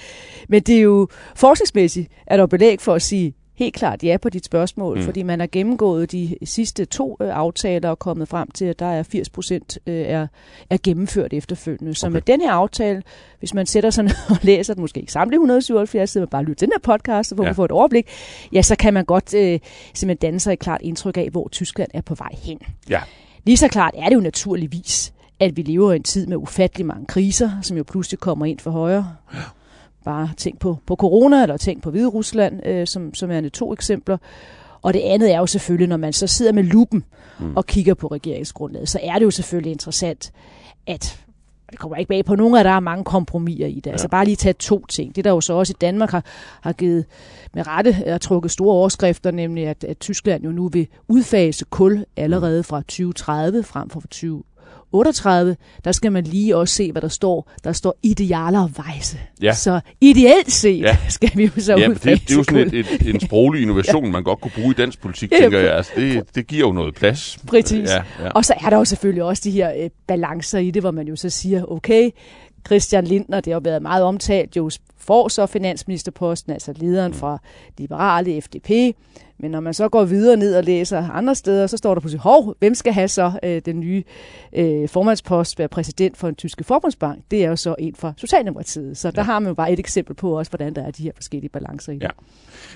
Men 0.49 0.61
det 0.61 0.77
er 0.77 0.81
jo 0.81 1.07
forskningsmæssigt, 1.35 2.11
er 2.27 2.37
der 2.37 2.45
belæg 2.45 2.81
for 2.81 2.93
at 2.93 3.01
sige, 3.01 3.33
helt 3.55 3.75
klart 3.75 4.03
ja 4.03 4.17
på 4.21 4.29
dit 4.29 4.45
spørgsmål, 4.45 4.97
Mm. 4.97 5.03
fordi 5.03 5.23
man 5.23 5.39
har 5.39 5.47
gennemgået 5.51 6.11
de 6.11 6.35
sidste 6.43 6.85
to 6.85 7.17
øh, 7.21 7.29
aftaler 7.37 7.89
og 7.89 7.99
kommet 7.99 8.27
frem 8.27 8.51
til, 8.51 8.65
at 8.65 8.79
der 8.79 8.85
er 8.85 9.03
80 9.03 9.29
procent 9.29 9.77
øh, 9.87 9.95
er, 9.95 10.27
er 10.69 10.77
gennemført 10.83 11.33
efterfølgende. 11.33 11.95
Så 11.95 12.05
Okay. 12.07 12.13
med 12.13 12.21
den 12.21 12.41
her 12.41 12.51
aftale, 12.51 13.03
hvis 13.39 13.53
man 13.53 13.65
sætter 13.65 13.89
sig 13.89 14.03
ned 14.09 14.13
og 14.29 14.37
læser 14.41 14.73
den, 14.73 14.81
måske 14.81 14.99
ikke 14.99 15.11
samtlige 15.11 15.37
177 15.37 16.09
sider, 16.09 16.25
men 16.25 16.29
bare 16.29 16.43
lytter 16.43 16.55
til 16.55 16.67
den 16.67 16.73
her 16.75 16.79
podcast, 16.97 17.29
så 17.29 17.35
får 17.35 17.43
Ja. 17.43 17.47
ja. 17.47 17.49
man 17.51 17.55
få 17.55 17.65
et 17.65 17.71
overblik, 17.71 18.07
ja, 18.53 18.61
så 18.61 18.75
kan 18.75 18.93
man 18.93 19.05
godt 19.05 19.33
øh, 19.33 19.59
simpelthen 19.93 20.17
danne 20.27 20.39
sig 20.39 20.53
et 20.53 20.59
klart 20.59 20.81
indtryk 20.83 21.17
af, 21.17 21.29
hvor 21.31 21.47
Tyskland 21.51 21.89
er 21.93 22.01
på 22.01 22.15
vej 22.15 22.29
hen. 22.43 22.59
Ja. 22.89 22.99
Lige 23.45 23.57
så 23.57 23.67
klart 23.67 23.93
er 23.97 24.09
det 24.09 24.15
jo 24.15 24.21
naturligvis, 24.21 25.13
at 25.39 25.57
vi 25.57 25.61
lever 25.61 25.91
i 25.91 25.95
en 25.95 26.03
tid 26.03 26.27
med 26.27 26.37
ufattelig 26.37 26.85
mange 26.85 27.05
kriser, 27.05 27.51
som 27.61 27.77
jo 27.77 27.83
pludselig 27.83 28.19
kommer 28.19 28.45
ind 28.45 28.59
for 28.59 28.71
højre. 28.71 29.15
Bare 30.05 30.29
tænk 30.37 30.59
på, 30.59 30.77
på 30.85 30.95
corona, 30.95 31.41
eller 31.41 31.57
tænk 31.57 31.83
på 31.83 31.91
Hvide 31.91 32.07
Rusland, 32.07 32.67
øh, 32.67 32.87
som, 32.87 33.13
som 33.13 33.31
er 33.31 33.49
to 33.49 33.73
eksempler. 33.73 34.17
Og 34.81 34.93
det 34.93 34.99
andet 34.99 35.33
er 35.33 35.37
jo 35.37 35.45
selvfølgelig, 35.45 35.87
når 35.87 35.97
man 35.97 36.13
så 36.13 36.27
sidder 36.27 36.51
med 36.51 36.63
lupen 36.63 37.03
Mm. 37.39 37.53
og 37.57 37.65
kigger 37.65 37.93
på 37.93 38.07
regeringsgrundlaget, 38.07 38.89
så 38.89 38.99
er 39.03 39.13
det 39.13 39.25
jo 39.25 39.31
selvfølgelig 39.31 39.71
interessant, 39.71 40.31
at 40.87 41.19
det 41.71 41.79
kommer 41.79 41.97
ikke 41.97 42.09
bag 42.09 42.25
på 42.25 42.35
nogen 42.35 42.55
at 42.55 42.65
der 42.65 42.71
er 42.71 42.79
mange 42.79 43.03
kompromiser 43.03 43.67
i 43.67 43.75
det. 43.75 43.85
Ja. 43.85 43.91
Altså 43.91 44.07
bare 44.07 44.25
lige 44.25 44.35
tage 44.35 44.53
to 44.53 44.85
ting. 44.85 45.15
Det 45.15 45.25
der 45.25 45.31
jo 45.31 45.41
så 45.41 45.53
også 45.53 45.73
i 45.73 45.79
Danmark 45.81 46.11
har, 46.11 46.23
har 46.61 46.73
givet 46.73 47.05
med 47.53 47.67
rette 47.67 47.93
har 47.93 48.17
trukket 48.17 48.51
store 48.51 48.73
overskrifter, 48.73 49.31
nemlig 49.31 49.67
at, 49.67 49.83
at 49.83 49.99
Tyskland 49.99 50.43
jo 50.43 50.51
nu 50.51 50.67
vil 50.67 50.87
udfase 51.07 51.65
kul 51.69 52.05
allerede 52.17 52.63
fra 52.63 52.81
2030 52.81 53.63
frem 53.63 53.89
for 53.89 54.03
2038. 54.93 55.55
Der 55.85 55.91
skal 55.91 56.11
man 56.11 56.23
lige 56.23 56.57
også 56.57 56.75
se, 56.75 56.91
hvad 56.91 57.01
der 57.01 57.07
står. 57.07 57.51
Der 57.63 57.71
står 57.71 57.95
idealer 58.03 58.67
vejse. 58.83 59.17
Ja. 59.41 59.53
Så 59.53 59.79
ideelt 60.01 60.51
set 60.51 60.81
Ja. 60.81 60.87
ja. 60.87 60.97
skal 61.09 61.31
vi 61.35 61.43
jo 61.43 61.51
så 61.61 61.77
Ja, 61.77 61.89
udfase 61.89 62.15
det, 62.15 62.27
det 62.27 62.33
er 62.33 62.37
jo 62.37 62.43
sådan 62.43 62.67
et, 62.67 62.73
et, 62.73 63.13
en 63.15 63.19
sproglig 63.19 63.61
innovation, 63.61 64.11
man 64.11 64.23
godt 64.23 64.41
kunne 64.41 64.51
bruge 64.55 64.71
i 64.71 64.73
dansk 64.73 65.01
politik, 65.01 65.31
Ja, 65.31 65.37
tænker 65.37 65.59
jeg. 65.59 65.75
Altså, 65.75 65.91
det, 65.95 66.35
det 66.35 66.47
giver 66.47 66.67
jo 66.67 66.73
noget 66.73 66.95
plads. 66.95 67.37
Præcis. 67.47 67.89
Ja, 67.89 68.03
ja. 68.23 68.29
Og 68.29 68.45
så 68.45 68.53
er 68.65 68.69
der 68.69 68.77
jo 68.77 68.85
selvfølgelig 68.85 69.23
også 69.23 69.41
de 69.45 69.51
her 69.51 69.73
øh, 69.83 69.89
balancer 70.07 70.59
i 70.59 70.71
det, 70.71 70.81
hvor 70.81 70.91
man 70.91 71.07
jo 71.07 71.15
så 71.15 71.29
siger, 71.29 71.71
okay, 71.71 72.09
Christian 72.65 73.03
Lindner, 73.03 73.41
det 73.41 73.53
har 73.53 73.59
været 73.59 73.81
meget 73.81 74.03
omtalt, 74.03 74.55
jo 74.55 74.69
får 74.97 75.27
så 75.27 75.45
finansministerposten, 75.45 76.53
altså 76.53 76.73
lederen 76.75 77.13
fra 77.13 77.37
Liberale 77.77 78.41
FDP. 78.41 78.95
Men 79.43 79.51
når 79.51 79.59
man 79.59 79.73
så 79.73 79.89
går 79.89 80.05
videre 80.05 80.37
ned 80.37 80.55
og 80.55 80.63
læser 80.63 81.09
andre 81.09 81.35
steder, 81.35 81.67
så 81.67 81.77
står 81.77 81.93
der 81.93 82.01
pludselig, 82.01 82.21
hov, 82.21 82.55
hvem 82.59 82.75
skal 82.75 82.93
have 82.93 83.07
så 83.07 83.31
øh, 83.43 83.61
den 83.65 83.79
nye 83.79 84.03
øh, 84.55 84.89
formandspost, 84.89 85.59
være 85.59 85.67
præsident 85.67 86.17
for 86.17 86.27
en 86.27 86.35
tyske 86.35 86.63
forbundsbank? 86.63 87.23
Det 87.31 87.43
er 87.45 87.49
jo 87.49 87.55
så 87.55 87.75
en 87.79 87.95
fra 87.95 88.13
Socialdemokratiet. 88.17 88.97
Så 88.97 89.11
der 89.11 89.21
Ja. 89.21 89.23
har 89.23 89.39
man 89.39 89.47
jo 89.47 89.53
bare 89.53 89.71
et 89.73 89.79
eksempel 89.79 90.15
på 90.15 90.37
også, 90.39 90.49
hvordan 90.51 90.73
der 90.75 90.83
er 90.83 90.91
de 90.91 91.03
her 91.03 91.11
forskellige 91.15 91.49
balancer 91.49 91.91
i 91.91 91.95
det. 91.95 92.01
Ja. 92.03 92.09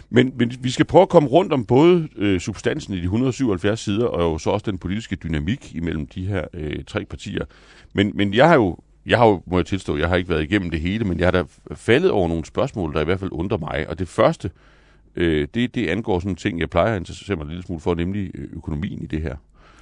Men, 0.09 0.33
men 0.37 0.51
vi 0.61 0.69
skal 0.69 0.85
prøve 0.85 1.01
at 1.01 1.09
komme 1.09 1.29
rundt 1.29 1.53
om 1.53 1.65
både 1.65 2.07
øh, 2.17 2.39
substansen 2.39 2.93
i 2.93 2.97
de 2.97 3.03
177 3.03 3.79
sider, 3.79 4.05
og 4.05 4.21
jo 4.21 4.37
så 4.37 4.49
også 4.49 4.71
den 4.71 4.77
politiske 4.77 5.15
dynamik 5.15 5.75
imellem 5.75 6.07
de 6.07 6.25
her 6.25 6.45
øh, 6.53 6.83
tre 6.87 7.05
partier. 7.05 7.45
Men, 7.93 8.11
men 8.15 8.33
jeg 8.33 8.47
har 8.47 8.55
jo, 8.55 8.77
jeg 9.05 9.17
har 9.17 9.27
jo, 9.27 9.41
må 9.45 9.57
jeg 9.57 9.65
tilstå, 9.65 9.97
jeg 9.97 10.09
har 10.09 10.15
ikke 10.15 10.29
været 10.29 10.43
igennem 10.43 10.69
det 10.69 10.79
hele, 10.79 11.05
men 11.05 11.19
jeg 11.19 11.27
har 11.27 11.31
da 11.31 11.43
faldet 11.75 12.11
over 12.11 12.27
nogle 12.27 12.45
spørgsmål, 12.45 12.93
der 12.93 13.01
i 13.01 13.05
hvert 13.05 13.19
fald 13.19 13.31
undrer 13.33 13.57
mig. 13.57 13.85
Og 13.89 13.99
det 13.99 14.07
første, 14.07 14.47
øh, 14.47 14.76
det, 15.25 15.75
det 15.75 15.87
angår 15.87 16.19
sådan 16.19 16.31
en 16.31 16.35
ting, 16.35 16.59
jeg 16.59 16.69
plejer 16.69 16.93
at 16.93 16.99
interessere 16.99 17.37
mig 17.37 17.43
en 17.43 17.49
lille 17.49 17.63
smule 17.63 17.81
for, 17.81 17.95
nemlig 17.95 18.31
øh, 18.35 18.47
økonomien 18.53 19.01
i 19.01 19.05
det 19.05 19.21
her. 19.21 19.35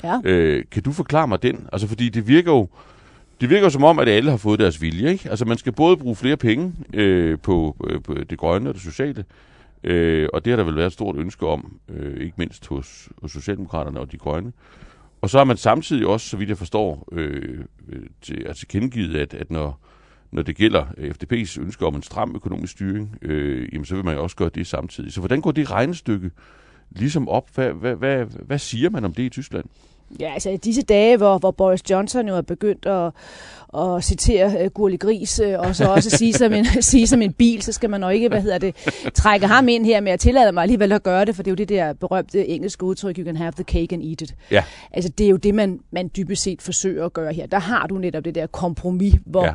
Ja. 0.04 0.20
Øh, 0.24 0.64
kan 0.72 0.84
du 0.84 0.92
forklare 0.92 1.28
mig 1.28 1.44
den? 1.44 1.68
Altså, 1.74 1.88
fordi 1.88 2.10
det 2.10 2.28
virker 2.28 2.52
jo, 2.52 2.68
det 3.42 3.50
virker 3.50 3.70
som 3.70 3.84
om, 3.84 4.00
at 4.00 4.08
alle 4.08 4.30
har 4.30 4.38
fået 4.38 4.60
deres 4.60 4.82
vilje, 4.82 5.12
ikke? 5.12 5.30
Altså, 5.30 5.46
man 5.46 5.58
skal 5.58 5.72
både 5.72 5.98
bruge 5.98 6.16
flere 6.16 6.38
penge 6.38 6.74
øh, 6.94 7.40
på, 7.40 7.76
øh, 7.90 8.02
på 8.02 8.14
det 8.14 8.38
grønne 8.38 8.70
og 8.70 8.74
det 8.74 8.84
sociale, 8.84 9.26
øh, 9.84 10.30
og 10.34 10.46
det 10.46 10.52
har 10.52 10.58
der 10.58 10.64
vel 10.64 10.76
været 10.76 10.88
et 10.88 10.94
stort 10.94 11.16
ønske 11.16 11.48
om, 11.48 11.80
øh, 11.90 12.22
ikke 12.22 12.34
mindst 12.38 12.68
hos, 12.68 13.10
hos 13.22 13.32
Socialdemokraterne 13.32 14.00
og 14.00 14.12
de 14.12 14.18
grønne. 14.18 14.52
Og 15.22 15.30
så 15.30 15.38
har 15.38 15.46
man 15.46 15.58
samtidig 15.58 16.08
også, 16.08 16.30
så 16.30 16.38
vidt 16.38 16.50
jeg 16.50 16.58
forstår, 16.58 17.08
øh, 17.12 17.60
øh, 17.90 18.04
til, 18.22 18.44
altså 18.48 18.60
tilkendegivet, 18.60 19.16
at, 19.16 19.34
at 19.34 19.52
når, 19.52 19.80
når 20.36 20.42
det 20.42 20.56
gælder 20.56 20.86
FDP's 20.98 21.62
ønske 21.62 21.86
om 21.86 21.96
en 21.96 22.04
stram 22.04 22.32
økonomisk 22.36 22.74
styring, 22.74 23.18
øh, 23.22 23.70
jamen, 23.74 23.86
så 23.86 23.96
vil 23.96 24.06
man 24.06 24.16
jo 24.16 24.24
også 24.24 24.36
gøre 24.36 24.50
det 24.56 24.68
samtidig. 24.68 25.14
Så 25.14 25.20
hvordan 25.20 25.42
går 25.42 25.52
det 25.52 25.72
regnestykke 25.72 26.32
ligesom 26.90 27.30
op? 27.30 27.50
Hvad, 27.56 27.70
hvad, 27.70 27.96
hvad, 27.96 28.26
hvad 28.26 28.60
siger 28.60 28.90
man 28.90 29.06
om 29.06 29.14
det 29.14 29.24
i 29.24 29.30
Tyskland? 29.30 29.66
Ja, 30.20 30.34
altså 30.34 30.50
i 30.50 30.58
disse 30.58 30.82
dage, 30.82 31.18
hvor, 31.18 31.38
hvor 31.38 31.52
Boris 31.52 31.90
Johnson 31.90 32.28
jo 32.28 32.36
er 32.36 32.42
begyndt 32.42 32.86
at, 32.86 33.12
at 33.78 34.04
citere 34.04 34.66
uh, 34.66 34.72
Gurli 34.72 34.98
Gris, 34.98 35.42
uh, 35.46 35.68
og 35.68 35.76
så 35.76 35.86
også 35.86 36.10
sige 36.10 36.34
som, 36.34 36.54
en, 36.54 36.66
sige 36.82 37.08
som 37.08 37.22
en 37.22 37.34
bil, 37.34 37.62
så 37.62 37.72
skal 37.72 37.90
man 37.90 38.02
nok 38.02 38.14
ikke, 38.14 38.28
hvad 38.28 38.42
hedder 38.42 38.58
det, 38.58 38.76
trække 39.14 39.48
ham 39.48 39.68
ind 39.68 39.86
her, 39.86 40.02
men 40.02 40.08
jeg 40.08 40.20
tillader 40.20 40.52
mig 40.52 40.62
alligevel 40.62 40.92
at 40.92 41.04
gøre 41.04 41.26
det, 41.26 41.36
for 41.36 41.44
det 41.44 41.50
er 41.50 41.52
jo 41.52 41.56
det 41.56 41.70
der 41.70 41.94
berømte 41.94 42.48
engelske 42.48 42.84
udtryk, 42.84 43.18
you 43.18 43.26
can 43.26 43.36
have 43.36 43.52
the 43.52 43.64
cake 43.64 43.96
and 43.96 44.04
eat 44.04 44.22
it. 44.22 44.36
Ja. 44.52 44.64
Altså 44.92 45.12
det 45.18 45.26
er 45.26 45.30
jo 45.30 45.38
det, 45.38 45.56
man, 45.56 45.80
man 45.92 46.12
dybest 46.18 46.44
set 46.44 46.62
forsøger 46.62 47.06
at 47.06 47.14
gøre 47.14 47.34
her. 47.34 47.46
Der 47.48 47.60
har 47.60 47.88
du 47.88 47.98
netop 47.98 48.26
det 48.26 48.36
der 48.36 48.48
kompromis, 48.48 49.16
hvor, 49.26 49.46
Ja. 49.46 49.54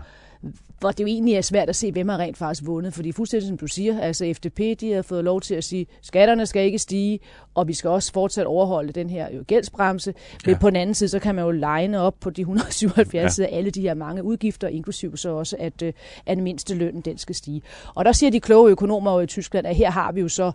Hvor 0.80 0.90
det 0.90 1.00
jo 1.00 1.06
egentlig 1.06 1.34
er 1.34 1.40
svært 1.40 1.68
at 1.68 1.76
se, 1.76 1.92
hvem 1.92 2.08
har 2.08 2.18
rent 2.18 2.36
faktisk 2.36 2.66
vundet. 2.66 2.94
Fordi 2.94 3.12
fuldstændig 3.12 3.48
som 3.48 3.56
du 3.58 3.66
siger, 3.66 4.00
altså 4.00 4.32
FDP, 4.36 4.80
de 4.80 4.92
har 4.92 5.02
fået 5.02 5.24
lov 5.24 5.40
til 5.40 5.54
at 5.54 5.64
sige, 5.64 5.86
skatterne 6.02 6.46
skal 6.46 6.64
ikke 6.64 6.78
stige, 6.78 7.18
og 7.54 7.68
vi 7.68 7.72
skal 7.74 7.90
også 7.90 8.12
fortsat 8.12 8.46
overholde 8.46 8.92
den 8.92 9.10
her 9.10 9.34
jo 9.34 9.44
gældsbremse. 9.46 10.14
Men 10.46 10.52
Ja. 10.54 10.58
på 10.60 10.70
den 10.70 10.76
anden 10.76 10.94
side, 10.94 11.08
så 11.08 11.18
kan 11.18 11.34
man 11.34 11.44
jo 11.44 11.50
line 11.50 12.00
op 12.00 12.14
på 12.20 12.30
de 12.30 12.40
177 12.40 13.38
Ja. 13.38 13.44
alle 13.44 13.70
de 13.70 13.80
her 13.80 13.94
mange 13.94 14.22
udgifter, 14.24 14.68
inklusive 14.68 15.18
så 15.18 15.30
også, 15.30 15.56
at, 15.58 15.82
øh, 15.82 15.92
at 16.26 16.38
mindste 16.38 16.74
lønnen, 16.74 17.00
den 17.02 17.18
skal 17.18 17.34
stige. 17.34 17.62
Og 17.94 18.04
der 18.04 18.12
siger 18.12 18.30
de 18.30 18.40
kloge 18.40 18.70
økonomer 18.70 19.20
i 19.20 19.26
Tyskland, 19.26 19.66
at 19.66 19.76
her 19.76 19.90
har 19.90 20.12
vi 20.12 20.20
jo 20.20 20.28
så 20.28 20.52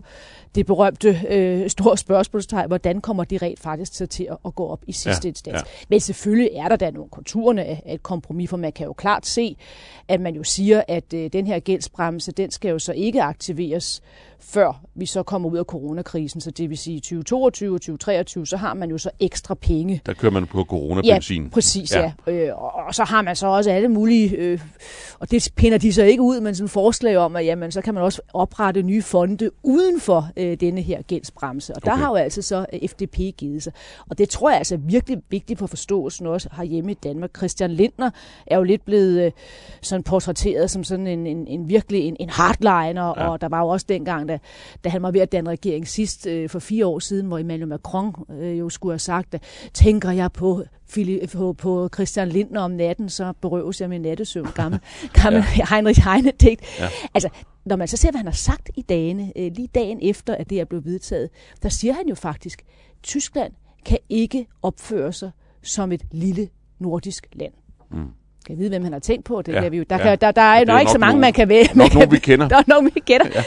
det 0.54 0.66
berømte 0.66 1.20
øh, 1.30 1.70
store 1.70 1.96
spørgsmålstegn, 1.96 2.66
hvordan 2.68 3.00
kommer 3.00 3.24
det 3.24 3.42
rent 3.42 3.60
faktisk 3.60 3.92
til, 3.92 4.08
til 4.08 4.26
at, 4.30 4.36
at 4.46 4.54
gå 4.54 4.66
op 4.66 4.80
i 4.86 4.92
sidste 4.92 5.28
Ja, 5.28 5.30
instans. 5.30 5.54
ja. 5.56 5.60
Men 5.88 6.00
selvfølgelig 6.00 6.50
er 6.54 6.68
der 6.68 6.76
da 6.76 6.90
nogle 6.90 7.10
konturerne 7.10 7.64
af 7.64 7.82
af 7.86 7.94
et 7.94 8.02
kompromis, 8.02 8.50
for 8.50 8.56
man 8.56 8.72
kan 8.72 8.86
jo 8.86 8.92
klart 8.92 9.26
se, 9.26 9.56
at 10.08 10.15
man 10.20 10.34
jo 10.34 10.42
siger, 10.42 10.82
at 10.88 11.14
øh, 11.14 11.30
den 11.32 11.46
her 11.46 11.58
gældsbremse, 11.58 12.32
den 12.32 12.50
skal 12.50 12.68
jo 12.70 12.78
så 12.78 12.92
ikke 12.92 13.22
aktiveres, 13.22 14.02
før 14.40 14.80
vi 14.94 15.06
så 15.06 15.22
kommer 15.22 15.48
ud 15.48 15.58
af 15.58 15.64
coronakrisen. 15.64 16.40
Så 16.40 16.50
det 16.50 16.70
vil 16.70 16.78
sige 16.78 17.00
2022 17.00 17.74
og 17.74 17.80
2023, 17.80 18.46
så 18.46 18.56
har 18.56 18.74
man 18.74 18.90
jo 18.90 18.98
så 18.98 19.10
ekstra 19.20 19.54
penge. 19.54 20.00
Der 20.06 20.12
kører 20.12 20.32
man 20.32 20.46
på 20.46 20.64
coronabenzin. 20.64 21.42
Ja, 21.42 21.48
præcis, 21.48 21.94
Ja. 21.94 22.12
ja. 22.26 22.32
Øh, 22.32 22.62
og, 22.62 22.72
og 22.74 22.94
så 22.94 23.04
har 23.04 23.22
man 23.22 23.36
så 23.36 23.46
også 23.46 23.70
alle 23.70 23.88
mulige, 23.88 24.36
øh, 24.36 24.60
og 25.18 25.30
det 25.30 25.48
pinder 25.56 25.78
de 25.78 25.92
så 25.92 26.02
ikke 26.02 26.22
ud, 26.22 26.40
men 26.40 26.54
sådan 26.54 26.68
forslag 26.68 27.16
om, 27.16 27.36
at 27.36 27.44
jamen, 27.46 27.72
så 27.72 27.80
kan 27.80 27.94
man 27.94 28.02
også 28.02 28.22
oprette 28.32 28.82
nye 28.82 29.02
fonde 29.02 29.50
uden 29.62 30.00
for 30.00 30.28
øh, 30.36 30.60
denne 30.60 30.82
her 30.82 31.02
gældsbremse. 31.02 31.74
Og 31.74 31.84
der 31.84 31.90
Okay. 31.92 32.00
har 32.02 32.08
jo 32.10 32.14
altså 32.14 32.42
så 32.42 32.66
FDP 32.90 33.18
givet 33.36 33.62
sig. 33.62 33.72
Og 34.08 34.18
det 34.18 34.28
tror 34.28 34.50
jeg 34.50 34.58
altså 34.58 34.74
er 34.74 34.78
virkelig 34.78 35.18
vigtigt 35.30 35.58
for 35.58 35.66
forståelsen 35.66 36.26
også 36.26 36.48
herhjemme 36.56 36.90
i 36.90 36.94
Danmark. 36.94 37.36
Christian 37.36 37.70
Lindner 37.70 38.10
er 38.46 38.56
jo 38.56 38.62
lidt 38.62 38.84
blevet 38.84 39.24
øh, 39.26 39.32
sådan 39.82 40.02
portrætteret 40.06 40.70
som 40.70 40.84
sådan 40.84 41.06
en, 41.06 41.26
en, 41.26 41.46
en 41.46 41.68
virkelig 41.68 42.00
en, 42.00 42.16
en 42.20 42.30
hardliner, 42.30 43.06
Ja. 43.16 43.28
og 43.28 43.40
der 43.40 43.48
var 43.48 43.60
jo 43.60 43.68
også 43.68 43.86
dengang, 43.88 44.28
da, 44.28 44.38
da 44.84 44.88
han 44.88 45.02
var 45.02 45.10
ved 45.10 45.20
at 45.20 45.32
danne 45.32 45.50
regering 45.50 45.88
sidst 45.88 46.26
øh, 46.26 46.48
for 46.48 46.58
fire 46.58 46.86
år 46.86 46.98
siden, 46.98 47.26
hvor 47.26 47.38
Emmanuel 47.38 47.68
Macron 47.68 48.14
øh, 48.30 48.58
jo 48.58 48.68
skulle 48.68 48.92
have 48.92 48.98
sagt, 48.98 49.34
at 49.34 49.42
tænker 49.74 50.10
jeg 50.10 50.32
på 50.32 50.62
på, 51.32 51.52
på 51.52 51.88
Christian 51.94 52.28
Lindner 52.28 52.60
om 52.60 52.70
natten, 52.70 53.08
så 53.08 53.32
berøves 53.42 53.80
jeg 53.80 53.88
min 53.88 54.00
nattesøvn. 54.02 54.48
Gammel, 54.54 54.80
gammel 55.22 55.44
ja. 55.58 55.64
Heinrich 55.74 56.00
Heine-digt. 56.04 56.60
Ja. 56.80 56.88
Altså, 57.14 57.28
når 57.64 57.76
man 57.76 57.88
så 57.88 57.96
ser, 57.96 58.10
hvad 58.10 58.18
han 58.18 58.26
har 58.26 58.32
sagt 58.32 58.70
i 58.76 58.82
dagene, 58.82 59.32
øh, 59.36 59.52
lige 59.54 59.68
dagen 59.74 59.98
efter, 60.02 60.34
at 60.34 60.50
det 60.50 60.60
er 60.60 60.64
blevet 60.64 60.84
vedtaget, 60.84 61.30
der 61.62 61.68
siger 61.68 61.92
han 61.94 62.08
jo 62.08 62.14
faktisk, 62.14 62.62
Tyskland 63.02 63.52
kan 63.86 63.98
ikke 64.08 64.46
opføre 64.62 65.12
sig 65.12 65.30
som 65.62 65.92
et 65.92 66.02
lille 66.10 66.48
nordisk 66.78 67.26
land. 67.32 67.52
Mm. 67.90 68.06
Kan 68.46 68.52
jeg 68.52 68.58
vide, 68.58 68.68
hvem 68.68 68.82
han 68.82 68.92
har 68.92 69.00
tænkt 69.00 69.24
på? 69.24 69.42
Det 69.42 69.52
ja, 69.52 69.68
vi 69.68 69.76
jo. 69.76 69.84
Der, 69.90 69.96
ja. 69.96 70.02
kan, 70.02 70.18
der, 70.20 70.30
der 70.30 70.42
er, 70.42 70.58
ja, 70.58 70.64
nok 70.64 70.80
ikke 70.80 70.92
så 70.92 70.98
mange, 70.98 71.12
nogen, 71.12 71.20
man 71.20 71.32
kan 71.32 71.48
vælge. 71.48 71.68
Nok 71.74 71.94
nogen, 71.94 72.10
vi 72.10 72.18
kender. 72.18 72.48
Der 72.52 72.56
er 72.56 72.62
nogen, 72.66 72.90
vi 72.94 73.00
kender. 73.00 73.26
Ja. 73.34 73.42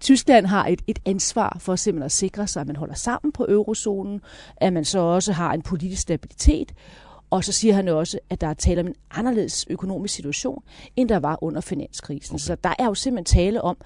Tyskland 0.00 0.46
har 0.46 0.66
et, 0.66 0.82
et 0.86 0.98
ansvar 1.06 1.56
for 1.60 1.76
simpelthen 1.76 2.04
at 2.04 2.12
sikre 2.12 2.46
sig, 2.46 2.60
at 2.60 2.66
man 2.66 2.76
holder 2.76 2.94
sammen 2.94 3.32
på 3.32 3.46
eurozonen, 3.48 4.20
at 4.56 4.72
man 4.72 4.84
så 4.84 4.98
også 4.98 5.32
har 5.32 5.52
en 5.52 5.62
politisk 5.62 6.02
stabilitet, 6.02 6.72
og 7.30 7.44
så 7.44 7.52
siger 7.52 7.74
han 7.74 7.88
også, 7.88 8.18
at 8.30 8.40
der 8.40 8.46
er 8.46 8.54
tale 8.54 8.80
om 8.80 8.86
en 8.86 8.94
anderledes 9.10 9.66
økonomisk 9.70 10.14
situation, 10.14 10.62
end 10.96 11.08
der 11.08 11.18
var 11.18 11.38
under 11.42 11.60
finanskrisen. 11.60 12.34
Okay. 12.34 12.40
Så 12.40 12.56
der 12.64 12.74
er 12.78 12.84
jo 12.84 12.94
simpelthen 12.94 13.38
tale 13.38 13.62
om, 13.62 13.76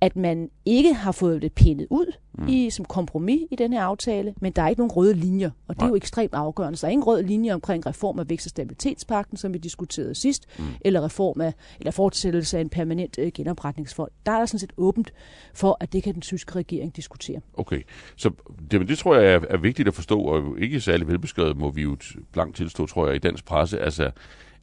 at 0.00 0.16
man 0.16 0.50
ikke 0.64 0.94
har 0.94 1.12
fået 1.12 1.42
det 1.42 1.52
pindet 1.52 1.86
ud 1.90 2.12
mm. 2.38 2.48
i, 2.48 2.70
som 2.70 2.84
kompromis 2.84 3.40
i 3.50 3.56
den 3.56 3.72
her 3.72 3.82
aftale, 3.82 4.34
men 4.40 4.52
der 4.52 4.62
er 4.62 4.68
ikke 4.68 4.80
nogen 4.80 4.92
røde 4.92 5.14
linjer, 5.14 5.50
og 5.68 5.74
det 5.74 5.80
Nej. 5.80 5.86
er 5.86 5.88
jo 5.88 5.96
ekstremt 5.96 6.34
afgørende. 6.34 6.76
Så 6.76 6.86
der 6.86 6.88
er 6.88 6.92
ingen 6.92 7.04
røde 7.04 7.22
linje 7.22 7.52
omkring 7.52 7.86
reform 7.86 8.18
af 8.18 8.28
vækst- 8.28 8.46
og 8.46 8.50
stabilitetspakten, 8.50 9.36
som 9.36 9.54
vi 9.54 9.58
diskuterede 9.58 10.14
sidst, 10.14 10.46
mm. 10.58 10.64
eller 10.80 11.04
reform 11.04 11.40
af, 11.40 11.54
eller 11.78 11.90
fortsættelse 11.90 12.58
af 12.58 12.60
en 12.60 12.68
permanent 12.68 13.18
øh, 13.18 13.32
genopretningsfond. 13.34 14.10
Der 14.26 14.32
er 14.32 14.38
der 14.38 14.46
sådan 14.46 14.58
set 14.58 14.72
åbent 14.76 15.12
for, 15.54 15.76
at 15.80 15.92
det 15.92 16.02
kan 16.02 16.14
den 16.14 16.22
tyske 16.22 16.54
regering 16.54 16.96
diskutere. 16.96 17.40
Okay, 17.54 17.82
så 18.16 18.30
det, 18.70 18.88
det 18.88 18.98
tror 18.98 19.16
jeg 19.16 19.32
er, 19.32 19.40
er 19.50 19.58
vigtigt 19.58 19.88
at 19.88 19.94
forstå, 19.94 20.20
og 20.20 20.58
ikke 20.58 20.80
særlig 20.80 21.08
velbeskrevet, 21.08 21.56
må 21.56 21.70
vi 21.70 21.82
jo 21.82 21.96
blankt 22.32 22.56
tilstå, 22.56 22.86
tror 22.86 23.06
jeg, 23.06 23.16
i 23.16 23.18
dansk 23.18 23.44
presse, 23.44 23.80
altså 23.80 24.10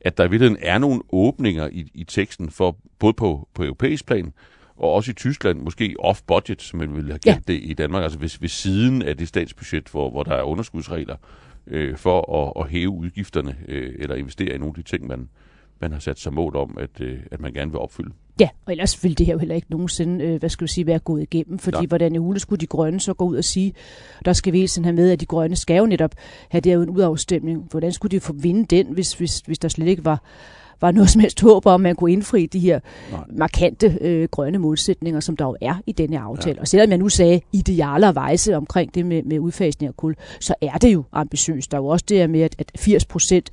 at 0.01 0.17
der 0.17 0.23
i 0.23 0.29
virkeligheden 0.29 0.63
er 0.63 0.77
nogle 0.77 1.01
åbninger 1.09 1.69
i, 1.71 1.91
i 1.93 2.03
teksten, 2.03 2.49
for 2.49 2.77
både 2.99 3.13
på, 3.13 3.47
på 3.53 3.63
europæisk 3.63 4.05
plan, 4.05 4.33
og 4.77 4.93
også 4.93 5.11
i 5.11 5.13
Tyskland, 5.13 5.59
måske 5.59 5.95
off-budget, 5.99 6.61
som 6.61 6.79
man 6.79 6.95
ville 6.95 7.11
have 7.11 7.19
kendt 7.19 7.49
ja. 7.49 7.53
det 7.53 7.59
i 7.63 7.73
Danmark, 7.73 8.03
altså 8.03 8.19
ved, 8.19 8.39
ved 8.39 8.49
siden 8.49 9.01
af 9.01 9.17
det 9.17 9.27
statsbudget, 9.27 9.89
hvor, 9.89 10.09
hvor 10.09 10.23
der 10.23 10.35
er 10.35 10.43
underskudsregler 10.43 11.15
øh, 11.67 11.97
for 11.97 12.43
at, 12.43 12.63
at 12.65 12.71
hæve 12.71 12.89
udgifterne 12.89 13.55
øh, 13.67 13.93
eller 13.99 14.15
investere 14.15 14.55
i 14.55 14.57
nogle 14.57 14.73
af 14.77 14.83
de 14.83 14.89
ting, 14.89 15.07
man, 15.07 15.29
man 15.81 15.91
har 15.91 15.99
sat 15.99 16.19
sig 16.19 16.33
mål 16.33 16.55
om, 16.55 16.77
at, 16.79 17.01
øh, 17.01 17.19
at 17.31 17.41
man 17.41 17.53
gerne 17.53 17.71
vil 17.71 17.79
opfylde. 17.79 18.13
Ja, 18.39 18.49
og 18.65 18.71
ellers 18.71 19.03
ville 19.03 19.15
det 19.15 19.25
her 19.25 19.33
jo 19.33 19.39
heller 19.39 19.55
ikke 19.55 19.71
nogensinde, 19.71 20.25
øh, 20.25 20.39
hvad 20.39 20.49
skal 20.49 20.67
vi 20.67 20.71
sige, 20.71 20.87
være 20.87 20.99
gået 20.99 21.21
igennem, 21.21 21.59
fordi 21.59 21.77
ja. 21.77 21.85
hvordan 21.85 22.15
i 22.15 22.17
hule 22.17 22.39
skulle 22.39 22.59
de 22.59 22.67
grønne 22.67 22.99
så 22.99 23.13
gå 23.13 23.25
ud 23.25 23.37
og 23.37 23.43
sige, 23.43 23.73
der 24.25 24.33
skal 24.33 24.53
vi 24.53 24.69
have 24.83 24.93
med, 24.93 25.11
at 25.11 25.19
de 25.19 25.25
grønne 25.25 25.55
skal 25.55 25.77
jo 25.77 25.85
netop 25.85 26.11
have 26.49 26.61
det 26.61 26.71
her 26.71 26.79
en 26.79 26.89
udafstemning. 26.89 27.67
Hvordan 27.71 27.91
skulle 27.91 28.11
de 28.11 28.19
få 28.19 28.33
vinde 28.33 28.65
den, 28.75 28.87
hvis, 28.93 29.13
hvis, 29.13 29.39
hvis 29.39 29.59
der 29.59 29.67
slet 29.67 29.87
ikke 29.87 30.05
var 30.05 30.23
var 30.81 30.91
noget 30.91 31.09
som 31.09 31.19
helst 31.19 31.41
håb 31.41 31.65
om, 31.65 31.73
at 31.73 31.81
man 31.81 31.95
kunne 31.95 32.11
indfri 32.11 32.45
de 32.45 32.59
her 32.59 32.79
Nej. 33.11 33.19
markante 33.37 33.97
øh, 34.01 34.27
grønne 34.31 34.57
målsætninger, 34.57 35.19
som 35.19 35.37
der 35.37 35.45
jo 35.45 35.55
er 35.61 35.75
i 35.87 35.91
denne 35.91 36.19
aftale. 36.19 36.55
Ja. 36.55 36.61
Og 36.61 36.67
selvom 36.67 36.89
jeg 36.89 36.97
nu 36.97 37.09
sagde 37.09 37.41
idealer 37.51 38.11
vejse 38.11 38.55
omkring 38.55 38.95
det 38.95 39.05
med, 39.05 39.23
med 39.23 39.39
udfasning 39.39 39.87
af 39.87 39.97
kul, 39.97 40.15
så 40.39 40.55
er 40.61 40.77
det 40.77 40.93
jo 40.93 41.03
ambitiøst. 41.11 41.71
Der 41.71 41.77
er 41.77 41.81
jo 41.81 41.87
også 41.87 42.05
det 42.09 42.17
her 42.17 42.27
med, 42.27 42.41
at, 42.41 42.55
at 42.57 42.71
80 42.75 43.05
procent 43.05 43.51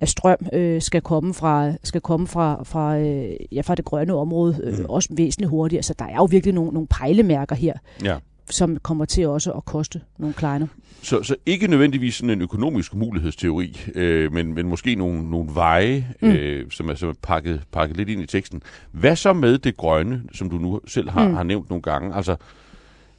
af 0.00 0.08
strøm 0.08 0.38
øh, 0.52 0.82
skal 0.82 1.00
komme 1.00 1.34
fra, 1.34 1.72
skal 1.82 2.00
komme 2.00 2.26
fra, 2.26 2.62
fra, 2.64 2.98
øh, 2.98 3.30
ja, 3.52 3.60
fra 3.60 3.74
det 3.74 3.84
grønne 3.84 4.14
område, 4.14 4.60
øh, 4.62 4.78
mm. 4.78 4.84
også 4.88 5.08
væsentligt 5.12 5.50
hurtigere. 5.50 5.82
Så 5.82 5.94
der 5.98 6.04
er 6.04 6.16
jo 6.16 6.24
virkelig 6.24 6.54
nogle, 6.54 6.72
nogle 6.72 6.86
pejlemærker 6.86 7.56
her. 7.56 7.74
Ja 8.04 8.16
som 8.50 8.76
kommer 8.76 9.04
til 9.04 9.26
også 9.28 9.52
at 9.52 9.64
koste 9.64 10.00
nogle 10.18 10.34
kleiner. 10.34 10.66
Så, 11.02 11.22
så 11.22 11.36
ikke 11.46 11.66
nødvendigvis 11.66 12.14
sådan 12.14 12.30
en 12.30 12.42
økonomisk 12.42 12.94
mulighedsteori, 12.94 13.80
øh, 13.94 14.32
men, 14.32 14.54
men 14.54 14.68
måske 14.68 14.94
nogle, 14.94 15.30
nogle 15.30 15.48
veje, 15.54 16.14
mm. 16.20 16.28
øh, 16.28 16.70
som 16.70 16.88
er, 16.88 16.94
som 16.94 17.08
er 17.08 17.14
pakket, 17.22 17.62
pakket 17.72 17.96
lidt 17.96 18.08
ind 18.08 18.22
i 18.22 18.26
teksten. 18.26 18.62
Hvad 18.92 19.16
så 19.16 19.32
med 19.32 19.58
det 19.58 19.76
grønne, 19.76 20.22
som 20.32 20.50
du 20.50 20.58
nu 20.58 20.80
selv 20.86 21.10
har, 21.10 21.28
mm. 21.28 21.34
har 21.34 21.42
nævnt 21.42 21.70
nogle 21.70 21.82
gange? 21.82 22.14
Altså, 22.14 22.36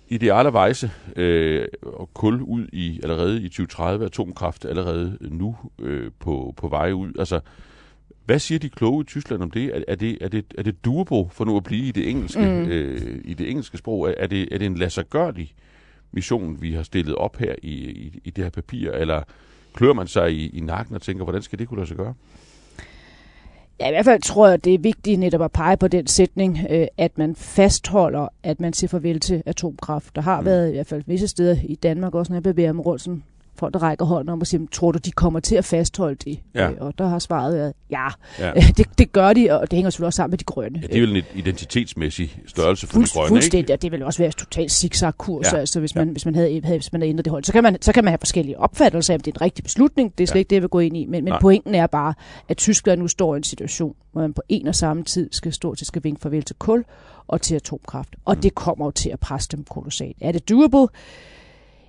ideale 0.07 0.53
vejse 0.53 0.91
øh, 1.15 1.67
og 1.81 2.09
kul 2.13 2.41
ud 2.41 2.67
i 2.73 2.99
allerede 3.03 3.41
i 3.41 3.49
2030, 3.49 4.05
atomkraft 4.05 4.65
allerede 4.65 5.17
nu 5.21 5.55
øh, 5.79 6.11
på, 6.19 6.53
på 6.57 6.67
vej 6.67 6.91
ud. 6.91 7.11
Altså, 7.19 7.39
hvad 8.25 8.39
siger 8.39 8.59
de 8.59 8.69
kloge 8.69 9.01
i 9.01 9.05
Tyskland 9.05 9.43
om 9.43 9.51
det? 9.51 9.75
Er, 9.75 9.83
er, 9.87 9.95
det, 9.95 10.17
er, 10.21 10.27
det, 10.27 10.45
er 10.57 10.63
det 10.63 10.85
durbo 10.85 11.29
for 11.31 11.45
nu 11.45 11.57
at 11.57 11.63
blive 11.63 11.87
i 11.87 11.91
det 11.91 12.09
engelske, 12.09 12.41
mm. 12.41 12.65
øh, 12.65 13.21
i 13.23 13.33
det 13.33 13.49
engelske 13.49 13.77
sprog? 13.77 14.13
Er 14.17 14.27
det, 14.27 14.47
er 14.51 14.57
det 14.57 14.65
en 14.65 14.77
lassergørlig 14.77 15.53
mission, 16.11 16.61
vi 16.61 16.73
har 16.73 16.83
stillet 16.83 17.15
op 17.15 17.37
her 17.37 17.55
i, 17.63 17.73
i, 17.73 18.19
i 18.23 18.29
det 18.29 18.43
her 18.43 18.51
papir? 18.51 18.91
Eller 18.91 19.23
klør 19.73 19.93
man 19.93 20.07
sig 20.07 20.31
i, 20.31 20.57
i 20.57 20.59
nakken 20.59 20.95
og 20.95 21.01
tænker, 21.01 21.23
hvordan 21.23 21.41
skal 21.41 21.59
det 21.59 21.67
kunne 21.67 21.77
lade 21.77 21.87
sig 21.87 21.97
gøre? 21.97 22.13
Ja, 23.79 23.87
i 23.87 23.91
hvert 23.91 24.05
fald 24.05 24.21
tror 24.21 24.47
jeg, 24.47 24.63
det 24.63 24.73
er 24.73 24.79
vigtigt 24.79 25.19
netop 25.19 25.41
at 25.41 25.51
pege 25.51 25.77
på 25.77 25.87
den 25.87 26.07
sætning, 26.07 26.59
øh, 26.69 26.87
at 26.97 27.17
man 27.17 27.35
fastholder, 27.35 28.27
at 28.43 28.59
man 28.59 28.73
siger 28.73 28.89
farvel 28.89 29.19
til 29.19 29.43
atomkraft. 29.45 30.15
Der 30.15 30.21
har 30.21 30.39
mm. 30.39 30.45
været 30.45 30.69
i 30.69 30.73
hvert 30.73 30.87
fald 30.87 31.03
visse 31.05 31.27
steder 31.27 31.57
i 31.63 31.75
Danmark, 31.75 32.15
også 32.15 32.31
når 32.31 32.35
jeg 32.35 32.43
bevæger 32.43 32.73
mig 32.73 32.85
rundt 32.85 33.01
sådan 33.01 33.23
folk, 33.57 33.73
der 33.73 33.83
rækker 33.83 34.05
hånden 34.05 34.29
om 34.29 34.41
og 34.41 34.47
siger, 34.47 34.65
tror 34.71 34.91
du, 34.91 34.99
de 35.05 35.11
kommer 35.11 35.39
til 35.39 35.55
at 35.55 35.65
fastholde 35.65 36.15
det? 36.15 36.39
Ja. 36.55 36.69
Øh, 36.69 36.77
og 36.79 36.97
der 36.97 37.07
har 37.07 37.19
svaret 37.19 37.53
været, 37.53 37.73
ja, 37.91 38.07
ja. 38.39 38.51
det, 38.77 38.87
det 38.97 39.11
gør 39.11 39.33
de, 39.33 39.51
og 39.51 39.71
det 39.71 39.77
hænger 39.77 39.89
selvfølgelig 39.89 40.07
også 40.07 40.17
sammen 40.17 40.31
med 40.31 40.37
de 40.37 40.43
grønne. 40.43 40.79
Ja, 40.81 40.87
det 40.87 40.97
er 40.97 41.01
vel 41.01 41.15
en 41.15 41.23
identitetsmæssig 41.35 42.37
størrelse 42.47 42.87
for 42.87 42.93
Fuld, 42.93 43.05
de 43.05 43.09
grønne, 43.13 43.27
fuldstændig, 43.27 43.59
ikke? 43.59 43.73
og 43.73 43.81
det 43.81 43.91
vil 43.91 44.03
også 44.03 44.23
være 44.23 44.31
totalt 44.31 44.71
zigzag-kurs, 44.71 45.53
ja. 45.53 45.57
altså, 45.57 45.79
hvis 45.79 45.95
man, 45.95 46.07
ja. 46.07 46.11
hvis, 46.11 46.25
man 46.25 46.35
havde, 46.35 46.61
havde, 46.63 46.77
hvis 46.77 46.91
man 46.91 47.01
havde 47.01 47.09
ændret 47.09 47.25
det 47.25 47.31
hold. 47.31 47.43
Så 47.43 47.51
kan, 47.51 47.63
man, 47.63 47.81
så 47.81 47.91
kan 47.91 48.03
man 48.03 48.11
have 48.11 48.19
forskellige 48.19 48.59
opfattelser 48.59 49.13
af, 49.13 49.17
om 49.17 49.21
det 49.21 49.31
er 49.31 49.35
en 49.37 49.41
rigtig 49.41 49.63
beslutning, 49.63 50.17
det 50.17 50.23
er 50.23 50.27
slet 50.27 50.35
ja. 50.35 50.39
ikke 50.39 50.49
det, 50.49 50.55
jeg 50.55 50.61
vil 50.61 50.69
gå 50.69 50.79
ind 50.79 50.97
i, 50.97 51.05
men, 51.05 51.23
men 51.23 51.33
pointen 51.41 51.75
er 51.75 51.87
bare, 51.87 52.13
at 52.49 52.57
Tyskland 52.57 53.01
nu 53.01 53.07
står 53.07 53.35
i 53.35 53.37
en 53.37 53.43
situation, 53.43 53.95
hvor 54.11 54.21
man 54.21 54.33
på 54.33 54.41
en 54.49 54.67
og 54.67 54.75
samme 54.75 55.03
tid 55.03 55.29
skal 55.31 55.53
stå 55.53 55.75
til 55.75 55.87
skal 55.87 56.03
vinke 56.03 56.21
farvel 56.21 56.43
til 56.43 56.55
kul 56.59 56.83
og 57.27 57.41
til 57.41 57.55
atomkraft. 57.55 58.09
Og 58.25 58.35
mm. 58.35 58.41
det 58.41 58.55
kommer 58.55 58.85
jo 58.85 58.91
til 58.91 59.09
at 59.09 59.19
presse 59.19 59.49
dem 59.51 59.63
kolossalt. 59.63 60.17
Er 60.21 60.31
det 60.31 60.49
doable? 60.49 60.87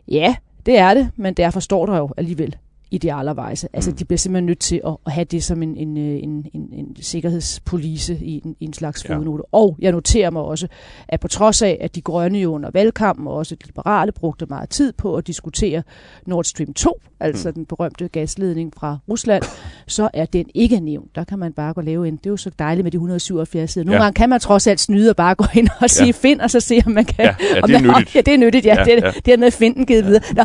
Ja, 0.09 0.37
det 0.67 0.79
er 0.79 0.95
det, 0.95 1.11
men 1.17 1.35
derfor 1.35 1.61
står 1.61 1.87
der 1.87 1.97
jo 1.97 2.11
alligevel 2.17 2.57
idealervejse. 2.91 3.69
Altså, 3.73 3.91
mm. 3.91 3.97
de 3.97 4.05
bliver 4.05 4.19
simpelthen 4.19 4.47
nødt 4.47 4.59
til 4.59 4.81
at, 4.87 4.97
at 5.07 5.13
have 5.13 5.25
det 5.25 5.45
som 5.45 5.63
en, 5.63 5.77
en, 5.77 5.97
en, 5.97 6.47
en, 6.55 6.69
en 6.73 6.97
sikkerhedspolice 7.01 8.19
i 8.23 8.43
en, 8.45 8.57
en 8.61 8.73
slags 8.73 9.07
fodnote. 9.07 9.43
Ja. 9.53 9.59
Og 9.59 9.77
jeg 9.79 9.93
noterer 9.93 10.31
mig 10.31 10.43
også, 10.43 10.69
at 11.09 11.21
på 11.21 11.29
trods 11.29 11.63
af, 11.63 11.79
at 11.81 11.95
de 11.95 12.01
grønne 12.01 12.39
jo 12.39 12.55
under 12.55 12.71
valgkampen 12.71 13.27
og 13.27 13.35
også 13.35 13.55
de 13.55 13.67
liberale 13.67 14.13
brugte 14.13 14.47
meget 14.47 14.69
tid 14.69 14.93
på 14.93 15.17
at 15.17 15.27
diskutere 15.27 15.83
Nord 16.27 16.45
Stream 16.45 16.75
2, 16.75 17.01
altså 17.21 17.49
mm. 17.49 17.55
den 17.55 17.67
berømte 17.67 18.09
gasledning 18.09 18.73
fra 18.77 18.99
Rusland, 19.09 19.43
så 19.87 20.09
er 20.15 20.25
den 20.25 20.47
ikke 20.55 20.81
nævnt. 20.81 21.15
Der 21.15 21.25
kan 21.25 21.39
man 21.39 21.53
bare 21.53 21.75
gå 21.75 21.81
og 21.81 21.85
lave 21.85 22.09
en. 22.09 22.17
Det 22.17 22.27
er 22.27 22.31
jo 22.31 22.37
så 22.37 22.51
dejligt 22.59 22.85
med 22.85 22.93
de 22.93 22.97
177 22.97 23.71
sider. 23.71 23.85
Nogle 23.85 23.97
ja. 23.97 24.03
gange 24.03 24.15
kan 24.15 24.29
man 24.29 24.41
trods 24.41 24.67
alt 24.67 24.81
snyde 24.81 25.11
og 25.11 25.17
bare 25.17 25.35
gå 25.35 25.45
ind 25.55 25.69
og 25.81 25.91
sige 25.91 26.07
ja. 26.07 26.13
find, 26.13 26.41
og 26.41 26.51
så 26.51 26.61
se, 26.61 26.83
om 26.87 26.93
man 26.93 27.05
kan... 27.05 27.25
Ja, 27.25 27.35
ja 27.55 27.61
det 27.61 27.75
er 27.75 27.81
nyttigt. 27.81 28.15
Ja, 28.17 28.21
det 28.21 28.35
er 28.35 28.39
nyttigt, 28.39 28.67
ja. 28.67 28.75
ja, 28.75 28.85
ja. 28.89 28.97
Det, 28.97 29.27
det 29.27 29.33
er 29.33 29.37
noget 29.37 29.55
finden 29.55 29.87
givet 29.87 30.03
ja. 30.03 30.07
videre. 30.07 30.23
Nå, 30.35 30.45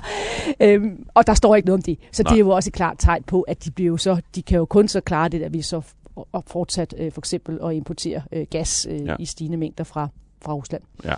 øhm, 0.59 1.05
og 1.13 1.27
der 1.27 1.33
står 1.33 1.55
ikke 1.55 1.65
noget 1.65 1.79
om 1.79 1.81
det. 1.81 1.97
Så 2.11 2.23
det 2.31 2.35
er 2.35 2.45
jo 2.45 2.49
også 2.49 2.69
et 2.69 2.73
klart 2.73 2.95
tegn 2.99 3.23
på, 3.23 3.41
at 3.41 3.65
de, 3.65 3.71
bliver 3.71 3.87
jo 3.87 3.97
så, 3.97 4.21
de 4.35 4.41
kan 4.41 4.57
jo 4.57 4.65
kun 4.65 4.87
så 4.87 5.01
klare 5.01 5.29
det, 5.29 5.43
at 5.43 5.53
vi 5.53 5.61
så 5.61 5.81
og 6.15 6.43
fortsat 6.47 6.93
øh, 6.97 7.11
for 7.11 7.21
eksempel 7.21 7.59
at 7.65 7.73
importere 7.73 8.21
øh, 8.31 8.45
gas 8.49 8.87
øh, 8.89 9.05
ja. 9.05 9.15
i 9.19 9.25
stigende 9.25 9.57
mængder 9.57 9.83
fra, 9.83 10.07
fra 10.41 10.53
Rusland. 10.53 10.81
Ja. 11.03 11.13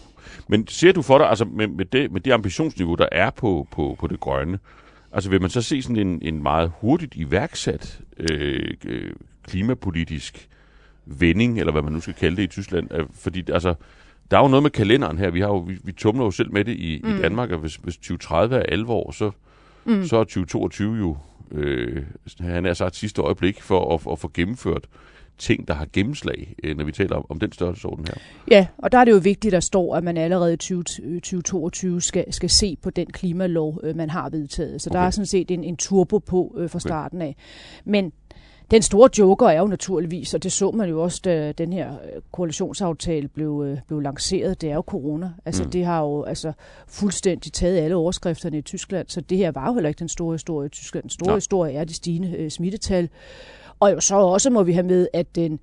Men 0.47 0.67
ser 0.67 0.91
du 0.91 1.01
for 1.01 1.17
dig, 1.17 1.29
altså 1.29 1.45
med, 1.45 1.67
med, 1.67 1.85
det, 1.85 2.11
med 2.11 2.21
det 2.21 2.31
ambitionsniveau, 2.31 2.95
der 2.95 3.07
er 3.11 3.29
på, 3.29 3.67
på, 3.71 3.95
på 3.99 4.07
det 4.07 4.19
grønne, 4.19 4.59
altså 5.11 5.29
vil 5.29 5.41
man 5.41 5.49
så 5.49 5.61
se 5.61 5.81
sådan 5.81 6.07
en, 6.07 6.19
en 6.21 6.43
meget 6.43 6.71
hurtigt 6.81 7.15
iværksat 7.15 8.01
øh, 8.17 8.73
øh, 8.85 9.13
klimapolitisk 9.43 10.49
vending, 11.05 11.59
eller 11.59 11.71
hvad 11.71 11.81
man 11.81 11.93
nu 11.93 11.99
skal 11.99 12.13
kalde 12.13 12.37
det 12.37 12.43
i 12.43 12.47
Tyskland? 12.47 12.89
Fordi 13.13 13.43
altså, 13.51 13.75
der 14.31 14.37
er 14.37 14.41
jo 14.41 14.47
noget 14.47 14.63
med 14.63 14.71
kalenderen 14.71 15.17
her. 15.17 15.29
Vi, 15.29 15.41
har 15.41 15.47
jo, 15.47 15.57
vi, 15.57 15.77
vi 15.83 15.91
tumler 15.91 16.23
jo 16.23 16.31
selv 16.31 16.51
med 16.51 16.65
det 16.65 16.75
i, 16.75 17.01
mm. 17.03 17.09
i 17.09 17.21
Danmark, 17.21 17.51
og 17.51 17.57
hvis, 17.57 17.75
hvis 17.75 17.97
2030 17.97 18.55
er 18.55 18.63
alvor, 18.63 19.11
så, 19.11 19.31
mm. 19.85 20.03
så 20.05 20.17
er 20.17 20.23
2022 20.23 20.97
jo, 20.97 21.17
øh, 21.51 22.03
han 22.39 22.65
er 22.65 22.73
sagt 22.73 22.95
sidste 22.95 23.21
øjeblik, 23.21 23.61
for 23.61 23.93
at, 23.93 24.11
at 24.11 24.19
få 24.19 24.31
gennemført 24.33 24.87
ting, 25.37 25.67
der 25.67 25.73
har 25.73 25.87
gennemslag, 25.93 26.55
øh, 26.63 26.77
når 26.77 26.85
vi 26.85 26.91
taler 26.91 27.15
om, 27.15 27.25
om 27.29 27.39
den 27.39 27.51
størrelsesorden 27.51 28.05
her. 28.07 28.13
Ja, 28.51 28.67
og 28.77 28.91
der 28.91 28.97
er 28.97 29.05
det 29.05 29.11
jo 29.11 29.17
vigtigt, 29.17 29.45
at 29.45 29.51
der 29.51 29.59
står, 29.59 29.95
at 29.95 30.03
man 30.03 30.17
allerede 30.17 30.53
i 30.53 30.57
2022 30.57 32.01
skal, 32.01 32.33
skal 32.33 32.49
se 32.49 32.77
på 32.81 32.89
den 32.89 33.07
klimalov, 33.07 33.79
øh, 33.83 33.95
man 33.95 34.09
har 34.09 34.29
vedtaget. 34.29 34.81
Så 34.81 34.89
okay. 34.89 34.99
der 34.99 35.05
er 35.05 35.09
sådan 35.09 35.25
set 35.25 35.51
en, 35.51 35.63
en 35.63 35.77
turbo 35.77 36.17
på 36.17 36.55
øh, 36.57 36.69
fra 36.69 36.79
starten 36.79 37.21
af. 37.21 37.35
Men 37.85 38.11
den 38.71 38.81
store 38.81 39.09
joker 39.19 39.47
er 39.47 39.59
jo 39.59 39.67
naturligvis, 39.67 40.33
og 40.33 40.43
det 40.43 40.51
så 40.51 40.71
man 40.71 40.89
jo 40.89 41.01
også, 41.03 41.21
da 41.25 41.51
den 41.51 41.73
her 41.73 41.91
øh, 41.91 42.21
koalitionsaftale 42.31 43.27
blev, 43.27 43.63
øh, 43.67 43.77
blev 43.87 43.99
lanceret, 43.99 44.61
det 44.61 44.71
er 44.71 44.75
jo 44.75 44.81
corona. 44.81 45.33
Altså 45.45 45.63
mm. 45.63 45.71
det 45.71 45.85
har 45.85 46.01
jo 46.01 46.23
altså, 46.23 46.53
fuldstændig 46.87 47.53
taget 47.53 47.77
alle 47.77 47.95
overskrifterne 47.95 48.57
i 48.57 48.61
Tyskland, 48.61 49.07
så 49.09 49.21
det 49.21 49.37
her 49.37 49.51
var 49.51 49.67
jo 49.67 49.73
heller 49.73 49.89
ikke 49.89 49.99
den 49.99 50.09
store 50.09 50.33
historie 50.33 50.65
i 50.65 50.69
Tyskland. 50.69 51.03
Den 51.03 51.09
store 51.09 51.31
ja. 51.31 51.37
historie 51.37 51.73
er 51.73 51.83
de 51.83 51.93
stigende 51.93 52.37
øh, 52.37 52.51
smittetal. 52.51 53.09
Og 53.79 53.91
jo 53.91 53.99
så 53.99 54.15
også 54.15 54.49
må 54.49 54.63
vi 54.63 54.73
have 54.73 54.85
med, 54.85 55.07
at 55.13 55.35
den, 55.35 55.59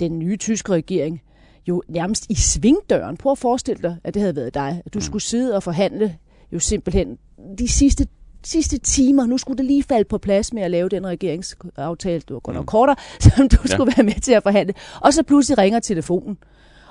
den 0.00 0.18
nye 0.18 0.36
tyske 0.36 0.72
regering 0.72 1.22
jo 1.68 1.82
nærmest 1.88 2.26
i 2.30 2.34
svingdøren, 2.34 3.16
prøv 3.16 3.32
at 3.32 3.38
forestille 3.38 3.82
dig, 3.82 3.96
at 4.04 4.14
det 4.14 4.22
havde 4.22 4.36
været 4.36 4.54
dig, 4.54 4.82
at 4.86 4.94
du 4.94 4.96
mm. 4.96 5.00
skulle 5.00 5.22
sidde 5.22 5.56
og 5.56 5.62
forhandle 5.62 6.16
jo 6.52 6.58
simpelthen 6.58 7.18
de 7.58 7.68
sidste 7.68 8.06
sidste 8.42 8.78
timer, 8.78 9.26
nu 9.26 9.38
skulle 9.38 9.58
det 9.58 9.66
lige 9.66 9.82
falde 9.82 10.04
på 10.04 10.18
plads 10.18 10.52
med 10.52 10.62
at 10.62 10.70
lave 10.70 10.88
den 10.88 11.06
regeringsaftale, 11.06 12.20
du 12.20 12.34
var 12.34 12.40
godt 12.40 12.56
nok 12.56 12.66
kortere, 12.66 12.96
som 13.36 13.48
du 13.48 13.56
ja. 13.64 13.68
skulle 13.68 13.92
være 13.96 14.04
med 14.04 14.20
til 14.20 14.32
at 14.32 14.42
forhandle. 14.42 14.74
Og 15.00 15.14
så 15.14 15.22
pludselig 15.22 15.58
ringer 15.58 15.80
telefonen, 15.80 16.38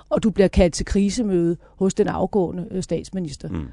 og 0.10 0.24
du 0.24 0.30
bliver 0.30 0.48
kaldt 0.48 0.74
til 0.74 0.86
krisemøde 0.86 1.58
hos 1.78 1.94
den 1.94 2.08
afgående 2.08 2.68
øh, 2.72 2.84
statsminister. 2.84 3.50
Mm 3.50 3.68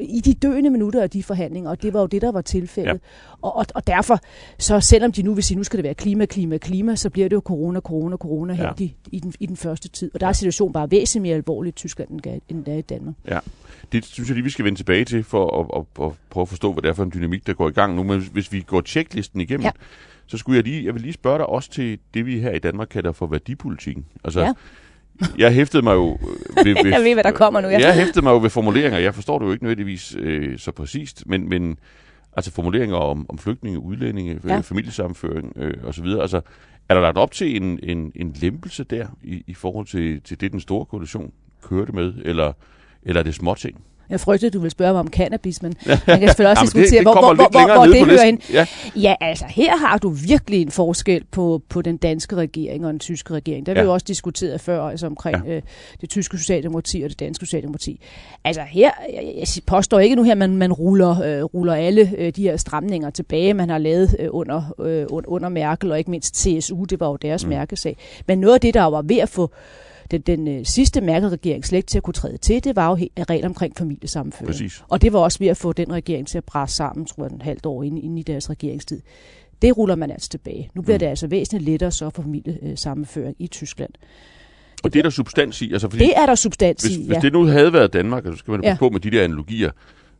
i 0.00 0.20
de 0.20 0.34
døende 0.34 0.70
minutter 0.70 1.02
af 1.02 1.10
de 1.10 1.22
forhandlinger, 1.22 1.70
og 1.70 1.82
det 1.82 1.94
var 1.94 2.00
jo 2.00 2.06
det, 2.06 2.22
der 2.22 2.32
var 2.32 2.40
tilfældet. 2.40 2.92
Ja. 2.92 2.98
Og, 3.42 3.56
og, 3.56 3.66
og 3.74 3.86
derfor, 3.86 4.18
så 4.58 4.80
selvom 4.80 5.12
de 5.12 5.22
nu 5.22 5.34
vil 5.34 5.44
sige, 5.44 5.58
nu 5.58 5.64
skal 5.64 5.76
det 5.76 5.84
være 5.84 5.94
klima, 5.94 6.26
klima, 6.26 6.58
klima, 6.58 6.96
så 6.96 7.10
bliver 7.10 7.28
det 7.28 7.36
jo 7.36 7.42
corona, 7.44 7.80
corona, 7.80 8.16
corona 8.16 8.52
her 8.52 8.64
ja. 8.64 8.84
i, 8.84 8.94
i, 9.12 9.20
den, 9.20 9.32
i 9.40 9.46
den 9.46 9.56
første 9.56 9.88
tid. 9.88 10.10
Og 10.14 10.20
der 10.20 10.26
er 10.26 10.32
situationen 10.32 10.72
bare 10.72 10.90
væsentligt 10.90 11.22
mere 11.22 11.36
alvorlig 11.36 11.68
i 11.68 11.72
Tyskland, 11.72 12.08
end 12.48 12.64
der 12.64 12.72
er 12.72 12.76
i 12.76 12.82
Danmark. 12.82 13.14
Ja, 13.28 13.38
det 13.92 14.04
synes 14.04 14.28
jeg 14.28 14.34
lige, 14.34 14.44
vi 14.44 14.50
skal 14.50 14.64
vende 14.64 14.78
tilbage 14.78 15.04
til, 15.04 15.24
for 15.24 15.60
at, 15.60 15.80
at, 15.80 16.06
at 16.06 16.12
prøve 16.30 16.42
at 16.42 16.48
forstå, 16.48 16.72
hvad 16.72 16.82
det 16.82 16.88
er 16.88 16.92
for 16.92 17.02
en 17.02 17.12
dynamik, 17.14 17.46
der 17.46 17.52
går 17.52 17.68
i 17.68 17.72
gang 17.72 17.94
nu. 17.94 18.02
Men 18.02 18.20
hvis 18.32 18.52
vi 18.52 18.60
går 18.60 18.80
tjeklisten 18.80 19.40
igennem, 19.40 19.64
ja. 19.64 19.70
så 20.26 20.36
skulle 20.36 20.56
jeg 20.56 20.64
lige, 20.64 20.84
jeg 20.84 20.94
vil 20.94 21.02
lige 21.02 21.12
spørge 21.12 21.38
dig 21.38 21.46
også 21.46 21.70
til 21.70 21.98
det, 22.14 22.26
vi 22.26 22.40
her 22.40 22.50
i 22.50 22.58
Danmark 22.58 22.88
kalder 22.88 23.12
for 23.12 23.26
værdipolitikken. 23.26 24.04
Altså, 24.24 24.40
ja 24.40 24.52
jeg 25.38 25.52
hæftede 25.52 25.82
mig 25.82 25.94
jo... 25.94 26.18
Øh, 26.58 26.64
ved, 26.64 26.74
ved, 26.84 26.90
jeg 26.90 27.02
ved, 27.02 27.14
hvad 27.14 27.24
der 27.24 27.30
kommer 27.30 27.60
nu. 27.60 27.68
Jeg 27.68 27.94
hæftede 27.94 28.24
mig 28.24 28.30
jo 28.30 28.38
ved 28.38 28.50
formuleringer. 28.50 28.98
Jeg 28.98 29.14
forstår 29.14 29.38
det 29.38 29.46
jo 29.46 29.52
ikke 29.52 29.64
nødvendigvis 29.64 30.16
øh, 30.18 30.58
så 30.58 30.72
præcist, 30.72 31.22
men, 31.26 31.48
men 31.48 31.78
altså 32.36 32.50
formuleringer 32.52 32.96
om, 32.96 33.26
om 33.28 33.38
flygtninge, 33.38 33.78
udlændinge, 33.78 34.40
ja. 34.48 34.60
familiesammenføring 34.60 35.52
øh, 35.56 35.74
osv. 35.84 36.06
Altså, 36.06 36.40
er 36.88 36.94
der 36.94 37.00
lagt 37.00 37.18
op 37.18 37.30
til 37.30 37.56
en, 37.62 37.78
en, 37.82 38.12
en 38.14 38.32
lempelse 38.40 38.84
der 38.84 39.06
i, 39.22 39.44
i 39.46 39.54
forhold 39.54 39.86
til, 39.86 40.20
til 40.20 40.40
det, 40.40 40.52
den 40.52 40.60
store 40.60 40.84
koalition 40.84 41.32
kørte 41.62 41.92
med, 41.92 42.14
eller, 42.24 42.52
eller 43.02 43.20
er 43.20 43.24
det 43.24 43.34
småting? 43.34 43.84
Jeg 44.12 44.20
frygtede, 44.20 44.50
du 44.50 44.58
ville 44.58 44.70
spørge 44.70 44.92
mig 44.92 45.00
om 45.00 45.08
cannabis, 45.08 45.62
men 45.62 45.74
man 45.86 45.98
kan 46.06 46.28
selvfølgelig 46.28 46.50
også 46.50 46.62
diskutere, 46.62 46.84
det, 46.84 46.92
det 46.92 47.02
hvor, 47.02 47.12
hvor, 47.12 47.34
hvor, 47.34 47.74
hvor, 47.74 47.86
det 47.86 48.06
hører 48.06 48.22
ind. 48.22 48.52
Ja. 48.52 48.66
ja, 48.96 49.14
altså 49.20 49.44
her 49.48 49.76
har 49.76 49.98
du 49.98 50.08
virkelig 50.08 50.62
en 50.62 50.70
forskel 50.70 51.24
på, 51.30 51.62
på 51.68 51.82
den 51.82 51.96
danske 51.96 52.36
regering 52.36 52.86
og 52.86 52.92
den 52.92 53.00
tyske 53.00 53.34
regering. 53.34 53.66
Der 53.66 53.72
ja. 53.72 53.80
vi 53.80 53.84
jo 53.84 53.92
også 53.92 54.04
diskuteret 54.08 54.60
før, 54.60 54.82
altså 54.82 55.06
omkring 55.06 55.46
ja. 55.46 55.52
øh, 55.52 55.62
det 56.00 56.10
tyske 56.10 56.38
socialdemokrati 56.38 57.02
og 57.02 57.10
det 57.10 57.20
danske 57.20 57.46
socialdemokrati. 57.46 58.00
Altså 58.44 58.62
her, 58.62 58.90
jeg, 59.12 59.34
jeg 59.38 59.46
påstår 59.66 59.98
ikke 59.98 60.16
nu 60.16 60.22
her, 60.22 60.32
at 60.32 60.38
man, 60.38 60.56
man 60.56 60.72
ruller, 60.72 61.22
øh, 61.22 61.44
ruller 61.44 61.74
alle 61.74 62.12
øh, 62.18 62.32
de 62.36 62.42
her 62.42 62.56
stramninger 62.56 63.10
tilbage, 63.10 63.54
man 63.54 63.70
har 63.70 63.78
lavet 63.78 64.16
øh, 64.18 64.28
under, 64.30 64.74
øh, 64.80 65.06
under 65.10 65.48
Merkel, 65.48 65.92
og 65.92 65.98
ikke 65.98 66.10
mindst 66.10 66.36
CSU, 66.36 66.84
det 66.84 67.00
var 67.00 67.08
jo 67.08 67.16
deres 67.16 67.44
mm. 67.44 67.50
mærkesag. 67.50 67.96
Men 68.26 68.38
noget 68.38 68.54
af 68.54 68.60
det, 68.60 68.74
der 68.74 68.82
var 68.82 69.02
ved 69.02 69.18
at 69.18 69.28
få 69.28 69.50
den, 70.10 70.20
den 70.20 70.48
øh, 70.48 70.64
sidste 70.64 71.00
Merkel-regering 71.00 71.66
slet 71.66 71.86
til 71.86 71.98
at 71.98 72.02
kunne 72.02 72.14
træde 72.14 72.36
til, 72.36 72.64
det 72.64 72.76
var 72.76 72.88
jo 72.88 73.06
regler 73.30 73.48
omkring 73.48 73.74
familiesammenføring. 73.78 74.46
Præcis. 74.46 74.84
Og 74.88 75.02
det 75.02 75.12
var 75.12 75.18
også 75.18 75.38
ved 75.38 75.48
at 75.48 75.56
få 75.56 75.72
den 75.72 75.92
regering 75.92 76.26
til 76.26 76.38
at 76.38 76.44
presse 76.44 76.76
sammen, 76.76 77.06
tror 77.06 77.24
jeg, 77.24 77.32
en 77.32 77.42
halvt 77.42 77.66
år 77.66 77.82
inde, 77.82 78.00
inde 78.00 78.20
i 78.20 78.22
deres 78.22 78.50
regeringstid. 78.50 79.00
Det 79.62 79.76
ruller 79.76 79.96
man 79.96 80.10
altså 80.10 80.28
tilbage. 80.28 80.70
Nu 80.74 80.82
bliver 80.82 80.96
mm. 80.96 80.98
det 80.98 81.06
altså 81.06 81.26
væsentligt 81.26 81.64
lettere 81.64 81.90
så 81.90 82.10
for 82.10 82.22
familiesammenføring 82.22 83.36
i 83.38 83.46
Tyskland. 83.46 83.90
Og 84.84 84.92
det 84.92 84.98
er 84.98 85.02
der 85.02 85.10
substans 85.10 85.62
i? 85.62 85.72
Altså, 85.72 85.88
fordi 85.88 86.04
det 86.04 86.12
er 86.16 86.26
der 86.26 86.34
substans 86.34 86.82
hvis, 86.82 86.96
i, 86.96 87.02
ja. 87.02 87.06
Hvis 87.06 87.22
det 87.22 87.32
nu 87.32 87.44
havde 87.44 87.72
været 87.72 87.92
Danmark, 87.92 88.22
så 88.22 88.28
altså, 88.28 88.38
skal 88.38 88.50
man 88.50 88.64
ja. 88.64 88.76
på 88.78 88.88
med 88.88 89.00
de 89.00 89.10
der 89.10 89.24
analogier, 89.24 89.70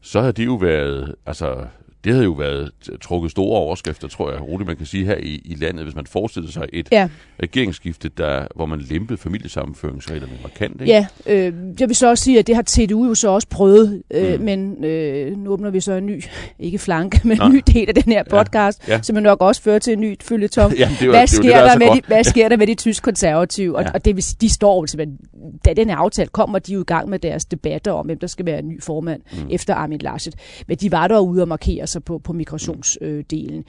så 0.01 0.21
havde 0.21 0.33
det 0.33 0.47
jo 0.47 0.55
været, 0.55 1.15
altså 1.27 1.67
det 2.05 2.13
havde 2.13 2.25
jo 2.25 2.33
været 2.33 2.71
trukket 3.01 3.31
store 3.31 3.59
overskrifter, 3.59 4.09
tror 4.09 4.33
jeg, 4.33 4.43
roligt 4.43 4.67
man 4.67 4.77
kan 4.77 4.87
sige, 4.87 5.05
her 5.05 5.17
i, 5.17 5.43
i 5.45 5.55
landet, 5.55 5.85
hvis 5.85 5.95
man 5.95 6.07
forestillede 6.07 6.53
sig 6.53 6.65
et 6.73 6.89
ja. 6.93 7.09
regeringsskifte, 7.43 8.11
der, 8.17 8.47
hvor 8.55 8.67
man 8.67 8.81
lempede 8.81 9.19
familiesammenføringsreglerne 9.19 10.33
markant. 10.43 10.81
Ikke? 10.81 10.93
Ja, 10.93 11.07
øh, 11.27 11.53
jeg 11.81 11.89
vil 11.89 11.97
så 11.97 12.09
også 12.09 12.25
sige, 12.25 12.39
at 12.39 12.47
det 12.47 12.55
har 12.55 12.63
TDU 12.63 13.07
jo 13.07 13.15
så 13.15 13.29
også 13.29 13.49
prøvet, 13.49 14.03
øh, 14.11 14.39
mm. 14.39 14.45
men 14.45 14.85
øh, 14.85 15.37
nu 15.39 15.51
åbner 15.51 15.71
vi 15.71 15.81
så 15.81 15.93
en 15.93 16.07
ny, 16.07 16.25
ikke 16.59 16.79
flanke, 16.79 17.21
men 17.25 17.43
en 17.43 17.53
ny 17.53 17.63
del 17.67 17.89
af 17.89 17.95
den 17.95 18.13
her 18.13 18.25
podcast, 18.31 18.89
ja. 18.89 18.93
Ja. 18.93 19.03
som 19.03 19.17
nok 19.17 19.41
også 19.41 19.63
fører 19.63 19.79
til 19.79 19.93
en 19.93 20.01
ny 20.01 20.17
følgetong. 20.21 20.75
ja, 20.79 20.91
det 21.01 21.09
var, 21.09 21.15
hvad, 21.15 21.27
sker 21.27 21.43
det 21.43 21.51
var 21.51 21.63
det, 21.63 21.81
der, 21.81 21.87
der 21.87 21.93
med 21.95 22.03
de, 22.03 22.07
hvad 22.07 22.25
sker 22.25 22.49
der 22.49 22.57
med 22.57 22.67
de 22.67 22.75
tysk 22.75 23.03
konservative? 23.03 23.77
Og, 23.77 23.83
ja. 23.83 23.91
og 23.95 24.05
det 24.05 24.17
vil, 24.17 24.25
de 24.41 24.49
står 24.49 24.83
jo 24.83 24.87
simpelthen, 24.87 25.19
da 25.65 25.73
den 25.73 25.89
her 25.89 25.97
aftale 25.97 26.29
kommer, 26.29 26.59
de 26.59 26.73
jo 26.73 26.81
i 26.81 26.85
gang 26.85 27.09
med 27.09 27.19
deres 27.19 27.45
debatter 27.45 27.93
om, 27.93 28.07
hvem 28.07 28.19
der 28.19 28.27
skal 28.27 28.47
være 28.47 28.59
en 28.59 28.69
ny 28.69 28.83
formand 28.83 29.21
mm. 29.33 29.49
efter 29.51 29.75
Armin 29.75 29.99
Laschet. 29.99 30.35
Men 30.67 30.77
de 30.77 30.93
var 30.93 31.09
der 31.09 31.19
ude 31.19 31.43
og 31.43 31.49
markere 31.49 31.87
sig 31.93 32.05
på, 32.05 32.19
på 32.19 32.33
migrationsdelen. 32.33 33.59
Øh, 33.59 33.65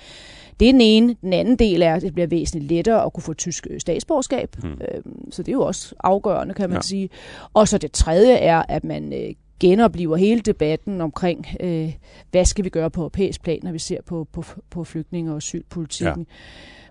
det 0.59 0.67
er 0.67 0.71
den 0.71 0.81
ene. 0.81 1.15
Den 1.21 1.33
anden 1.33 1.55
del 1.55 1.81
er, 1.81 1.95
at 1.95 2.01
det 2.01 2.13
bliver 2.13 2.27
væsentligt 2.27 2.71
lettere 2.71 3.05
at 3.05 3.13
kunne 3.13 3.23
få 3.23 3.33
tysk 3.33 3.67
øh, 3.69 3.79
statsborgerskab. 3.79 4.55
Mm. 4.63 4.69
Øh, 4.69 5.01
så 5.31 5.43
det 5.43 5.51
er 5.51 5.53
jo 5.53 5.61
også 5.61 5.95
afgørende, 5.99 6.53
kan 6.53 6.69
man 6.69 6.77
ja. 6.77 6.81
sige. 6.81 7.09
Og 7.53 7.67
så 7.67 7.77
det 7.77 7.91
tredje 7.91 8.33
er, 8.33 8.63
at 8.69 8.83
man 8.83 9.13
øh, 9.13 9.33
genoplever 9.59 10.15
hele 10.15 10.41
debatten 10.41 11.01
omkring, 11.01 11.47
øh, 11.59 11.93
hvad 12.31 12.45
skal 12.45 12.65
vi 12.65 12.69
gøre 12.69 12.91
på 12.91 13.01
europæisk 13.01 13.43
plan, 13.43 13.59
når 13.63 13.71
vi 13.71 13.79
ser 13.79 14.01
på, 14.05 14.27
på, 14.31 14.43
på 14.69 14.83
flygtninge- 14.83 15.31
og 15.31 15.37
asylpolitikken. 15.37 16.27
Ja 16.29 16.35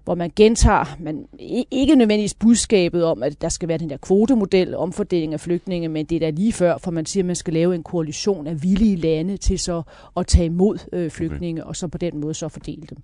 hvor 0.04 0.14
man 0.14 0.32
gentager, 0.36 0.96
man 1.00 1.26
ikke 1.70 1.94
nødvendigvis 1.94 2.34
budskabet 2.34 3.04
om, 3.04 3.22
at 3.22 3.42
der 3.42 3.48
skal 3.48 3.68
være 3.68 3.78
den 3.78 3.90
der 3.90 3.96
kvotemodel, 3.96 4.76
omfordeling 4.76 5.32
af 5.32 5.40
flygtninge, 5.40 5.88
men 5.88 6.06
det 6.06 6.16
er 6.16 6.20
da 6.20 6.30
lige 6.30 6.52
før, 6.52 6.78
for 6.78 6.90
man 6.90 7.06
siger, 7.06 7.22
at 7.22 7.26
man 7.26 7.36
skal 7.36 7.54
lave 7.54 7.74
en 7.74 7.82
koalition 7.82 8.46
af 8.46 8.62
villige 8.62 8.96
lande 8.96 9.36
til 9.36 9.58
så 9.58 9.82
at 10.16 10.26
tage 10.26 10.46
imod 10.46 10.78
øh, 10.92 11.10
flygtninge, 11.10 11.62
okay. 11.62 11.68
og 11.68 11.76
så 11.76 11.88
på 11.88 11.98
den 11.98 12.20
måde 12.20 12.34
så 12.34 12.48
fordele 12.48 12.86
dem. 12.90 12.98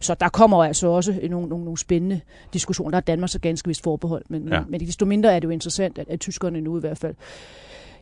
Så 0.00 0.14
der 0.14 0.28
kommer 0.28 0.64
altså 0.64 0.88
også 0.88 1.12
nogle, 1.30 1.48
nogle, 1.48 1.64
nogle 1.64 1.78
spændende 1.78 2.20
diskussioner. 2.52 2.90
Der 2.90 2.96
er 2.96 3.00
Danmark 3.00 3.30
så 3.30 3.38
ganske 3.38 3.68
vist 3.68 3.82
forbehold, 3.82 4.24
men, 4.28 4.48
ja. 4.48 4.60
men, 4.60 4.70
men 4.70 4.80
desto 4.80 5.06
mindre 5.06 5.34
er 5.34 5.40
det 5.40 5.44
jo 5.44 5.50
interessant, 5.50 5.98
at, 5.98 6.08
at 6.08 6.20
tyskerne 6.20 6.60
nu 6.60 6.76
i 6.76 6.80
hvert 6.80 6.98
fald 6.98 7.14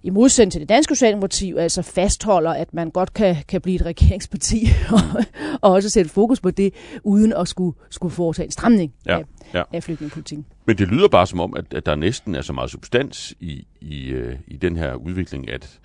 i 0.05 0.11
modsætning 0.11 0.53
til 0.53 0.61
det 0.61 0.69
danske 0.69 0.95
socialdemokrati, 0.95 1.55
altså 1.57 1.83
fastholder, 1.83 2.51
at 2.51 2.75
man 2.75 2.91
godt 2.91 3.15
kan, 3.15 3.37
kan 3.49 3.61
blive 3.61 3.77
et 3.77 3.83
regeringsparti, 3.83 4.67
og, 4.93 5.25
og 5.61 5.73
også 5.73 5.91
sætte 5.91 6.11
fokus 6.11 6.41
på 6.41 6.51
det, 6.51 6.75
uden 7.03 7.33
at 7.33 7.49
skulle, 7.49 7.77
skulle 7.91 8.15
foretage 8.15 8.47
en 8.47 8.51
stramning 8.51 8.95
ja, 9.07 9.19
af, 9.19 9.25
ja. 9.55 9.63
af 9.73 9.83
flygtningepolitikken. 9.83 10.47
Men 10.67 10.79
det 10.79 10.89
lyder 10.89 11.09
bare 11.09 11.27
som 11.27 11.41
om, 11.41 11.55
at, 11.57 11.75
at 11.75 11.87
der 11.87 11.95
næsten 11.95 12.35
er 12.35 12.43
så 12.43 12.53
meget 12.53 12.71
substans 12.71 13.35
i, 13.41 13.67
i, 13.81 14.09
øh, 14.09 14.37
i 14.47 14.57
den 14.57 14.77
her 14.77 14.95
udvikling, 14.95 15.51
at, 15.51 15.81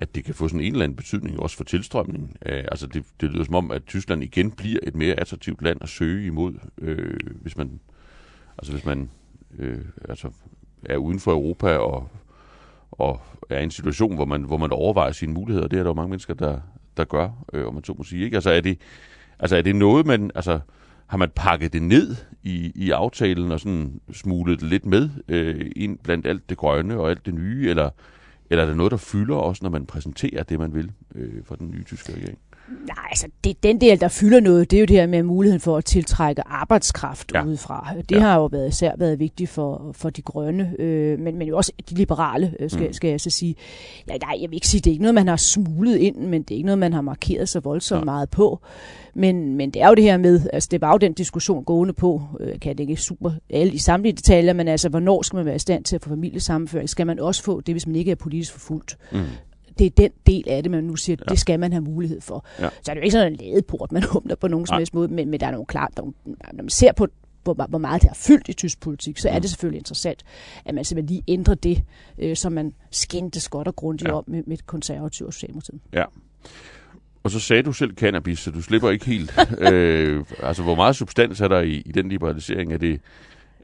at 0.00 0.14
det 0.14 0.24
kan 0.24 0.34
få 0.34 0.48
sådan 0.48 0.60
en 0.60 0.72
eller 0.72 0.84
anden 0.84 0.96
betydning 0.96 1.40
også 1.40 1.56
for 1.56 1.64
tilstrømningen. 1.64 2.36
Uh, 2.46 2.52
altså 2.52 2.86
det, 2.86 3.04
det 3.20 3.30
lyder 3.30 3.44
som 3.44 3.54
om, 3.54 3.70
at 3.70 3.82
Tyskland 3.86 4.22
igen 4.22 4.50
bliver 4.50 4.78
et 4.82 4.94
mere 4.94 5.14
attraktivt 5.20 5.62
land 5.62 5.78
at 5.82 5.88
søge 5.88 6.26
imod, 6.26 6.54
øh, 6.78 7.16
hvis 7.42 7.56
man, 7.56 7.80
altså 8.58 8.72
hvis 8.72 8.84
man 8.84 9.10
øh, 9.58 9.78
altså 10.08 10.30
er 10.84 10.96
uden 10.96 11.20
for 11.20 11.32
Europa 11.32 11.76
og 11.76 12.08
og 12.98 13.20
er 13.50 13.60
i 13.60 13.64
en 13.64 13.70
situation, 13.70 14.14
hvor 14.14 14.24
man, 14.24 14.42
hvor 14.42 14.56
man 14.56 14.72
overvejer 14.72 15.12
sine 15.12 15.32
muligheder. 15.32 15.68
Det 15.68 15.78
er 15.78 15.82
der 15.82 15.90
jo 15.90 15.94
mange 15.94 16.10
mennesker, 16.10 16.34
der, 16.34 16.60
der 16.96 17.04
gør, 17.04 17.28
øh, 17.52 17.66
om 17.66 17.74
man 17.74 17.84
så 17.84 17.94
må 17.98 18.04
sige. 18.04 18.24
Ikke? 18.24 18.36
Altså, 18.36 18.50
er 18.50 18.60
det, 18.60 18.78
altså 19.38 19.56
er 19.56 19.62
det 19.62 19.76
noget, 19.76 20.06
man... 20.06 20.30
Altså, 20.34 20.60
har 21.06 21.18
man 21.18 21.30
pakket 21.36 21.72
det 21.72 21.82
ned 21.82 22.16
i, 22.42 22.72
i 22.74 22.90
aftalen 22.90 23.52
og 23.52 23.60
sådan 23.60 24.00
smuglet 24.12 24.60
det 24.60 24.68
lidt 24.68 24.86
med 24.86 25.10
øh, 25.28 25.70
ind 25.76 25.98
blandt 25.98 26.26
alt 26.26 26.50
det 26.50 26.56
grønne 26.56 26.98
og 26.98 27.10
alt 27.10 27.26
det 27.26 27.34
nye, 27.34 27.70
eller, 27.70 27.90
eller 28.50 28.62
er 28.62 28.68
det 28.68 28.76
noget, 28.76 28.90
der 28.90 28.96
fylder 28.96 29.34
også, 29.34 29.64
når 29.64 29.70
man 29.70 29.86
præsenterer 29.86 30.42
det, 30.42 30.58
man 30.58 30.74
vil 30.74 30.92
øh, 31.14 31.44
for 31.44 31.54
den 31.54 31.70
nye 31.70 31.84
tyske 31.84 32.12
regering? 32.12 32.38
Nej, 32.68 33.06
altså 33.10 33.26
det, 33.44 33.62
den 33.62 33.80
del, 33.80 34.00
der 34.00 34.08
fylder 34.08 34.40
noget, 34.40 34.70
det 34.70 34.76
er 34.76 34.80
jo 34.80 34.86
det 34.86 34.96
her 34.96 35.06
med 35.06 35.22
muligheden 35.22 35.60
for 35.60 35.76
at 35.76 35.84
tiltrække 35.84 36.42
arbejdskraft 36.46 37.32
ja. 37.34 37.44
udefra. 37.44 37.94
Det 38.08 38.16
ja. 38.16 38.20
har 38.20 38.36
jo 38.36 38.46
været, 38.46 38.68
især 38.68 38.92
været 38.98 39.18
vigtigt 39.18 39.50
for, 39.50 39.90
for 39.92 40.10
de 40.10 40.22
grønne, 40.22 40.74
øh, 40.78 41.18
men, 41.18 41.38
men 41.38 41.48
jo 41.48 41.56
også 41.56 41.72
de 41.90 41.94
liberale, 41.94 42.54
øh, 42.60 42.70
skal, 42.70 42.86
mm. 42.86 42.92
skal 42.92 43.10
jeg 43.10 43.20
så 43.20 43.30
sige. 43.30 43.54
Ja, 44.08 44.16
nej, 44.16 44.38
jeg 44.40 44.50
vil 44.50 44.56
ikke 44.56 44.68
sige, 44.68 44.80
det 44.80 44.90
er 44.90 44.92
ikke 44.92 45.02
noget, 45.02 45.14
man 45.14 45.28
har 45.28 45.36
smuglet 45.36 45.96
ind, 45.96 46.16
men 46.16 46.42
det 46.42 46.50
er 46.50 46.56
ikke 46.56 46.66
noget, 46.66 46.78
man 46.78 46.92
har 46.92 47.00
markeret 47.00 47.48
så 47.48 47.60
voldsomt 47.60 48.00
ja. 48.00 48.04
meget 48.04 48.30
på. 48.30 48.60
Men, 49.14 49.54
men 49.54 49.70
det 49.70 49.82
er 49.82 49.88
jo 49.88 49.94
det 49.94 50.04
her 50.04 50.16
med, 50.16 50.40
altså 50.52 50.68
det 50.70 50.80
var 50.80 50.92
jo 50.92 50.98
den 50.98 51.12
diskussion 51.12 51.64
gående 51.64 51.94
på, 51.94 52.22
øh, 52.40 52.60
kan 52.60 52.78
det 52.78 52.80
ikke 52.80 52.96
super 52.96 53.30
alle 53.50 53.72
i 53.72 53.78
samtlige 53.78 54.12
detaljer, 54.12 54.52
men 54.52 54.68
altså 54.68 54.88
hvornår 54.88 55.22
skal 55.22 55.36
man 55.36 55.46
være 55.46 55.56
i 55.56 55.58
stand 55.58 55.84
til 55.84 55.96
at 55.96 56.02
få 56.02 56.08
familiesammenføring? 56.08 56.88
Skal 56.88 57.06
man 57.06 57.20
også 57.20 57.42
få 57.42 57.60
det, 57.60 57.74
hvis 57.74 57.86
man 57.86 57.96
ikke 57.96 58.10
er 58.10 58.14
politisk 58.14 58.52
forfulgt? 58.52 58.96
Mm 59.12 59.18
det 59.78 59.86
er 59.86 59.90
den 59.90 60.10
del 60.26 60.44
af 60.48 60.62
det, 60.62 60.72
man 60.72 60.84
nu 60.84 60.96
siger, 60.96 61.16
ja. 61.20 61.30
det 61.30 61.38
skal 61.38 61.60
man 61.60 61.72
have 61.72 61.82
mulighed 61.82 62.20
for. 62.20 62.46
Ja. 62.58 62.68
Så 62.82 62.90
er 62.90 62.94
det 62.94 63.00
jo 63.00 63.04
ikke 63.04 63.12
sådan 63.12 63.32
en 63.32 63.38
ladeport, 63.38 63.92
man 63.92 64.04
åbner 64.16 64.34
på 64.34 64.48
nogen 64.48 64.66
som 64.66 64.76
helst 64.78 64.94
måde, 64.94 65.08
men, 65.08 65.28
men 65.30 65.40
der 65.40 65.46
er 65.46 65.50
nogle 65.50 65.66
klart, 65.66 65.92
der, 65.96 66.02
når 66.24 66.62
man 66.62 66.68
ser 66.68 66.92
på, 66.92 67.06
hvor, 67.42 67.66
hvor 67.68 67.78
meget 67.78 68.02
det 68.02 68.10
har 68.10 68.14
fyldt 68.14 68.48
i 68.48 68.52
tysk 68.52 68.80
politik, 68.80 69.18
så 69.18 69.28
er 69.28 69.34
mm. 69.34 69.40
det 69.40 69.50
selvfølgelig 69.50 69.78
interessant, 69.78 70.24
at 70.64 70.74
man 70.74 70.84
simpelthen 70.84 71.14
lige 71.14 71.22
ændrer 71.28 71.54
det, 71.54 71.82
øh, 72.18 72.36
som 72.36 72.52
man 72.52 72.74
skændtes 72.90 73.48
godt 73.48 73.68
og 73.68 73.76
grundigt 73.76 74.08
ja. 74.08 74.14
om 74.14 74.24
med, 74.26 74.42
med 74.46 74.56
konservativ 74.66 75.26
og 75.26 75.32
socialdemokratiet. 75.32 75.80
Ja. 75.92 76.04
Og 77.22 77.30
så 77.30 77.40
sagde 77.40 77.62
du 77.62 77.72
selv 77.72 77.94
cannabis, 77.94 78.38
så 78.38 78.50
du 78.50 78.62
slipper 78.62 78.90
ikke 78.90 79.06
helt. 79.06 79.38
øh, 79.72 80.24
altså, 80.42 80.62
hvor 80.62 80.74
meget 80.74 80.96
substans 80.96 81.40
er 81.40 81.48
der 81.48 81.60
i, 81.60 81.82
i 81.86 81.92
den 81.92 82.08
liberalisering? 82.08 82.72
Er 82.72 82.78
det, 82.78 83.00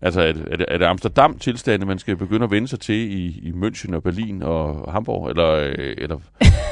Altså, 0.04 0.20
er 0.20 0.32
det, 0.32 0.42
er 0.50 0.56
det, 0.56 0.66
er 0.68 0.78
det 0.78 0.84
Amsterdam-tilstande, 0.84 1.86
man 1.86 1.98
skal 1.98 2.16
begynde 2.16 2.44
at 2.44 2.50
vende 2.50 2.68
sig 2.68 2.80
til 2.80 2.94
i, 2.94 3.26
i 3.26 3.52
München 3.62 3.94
og 3.94 4.02
Berlin 4.02 4.42
og 4.42 4.92
Hamburg? 4.92 5.28
Eller, 5.30 5.50
øh, 5.50 5.94
eller 5.98 6.16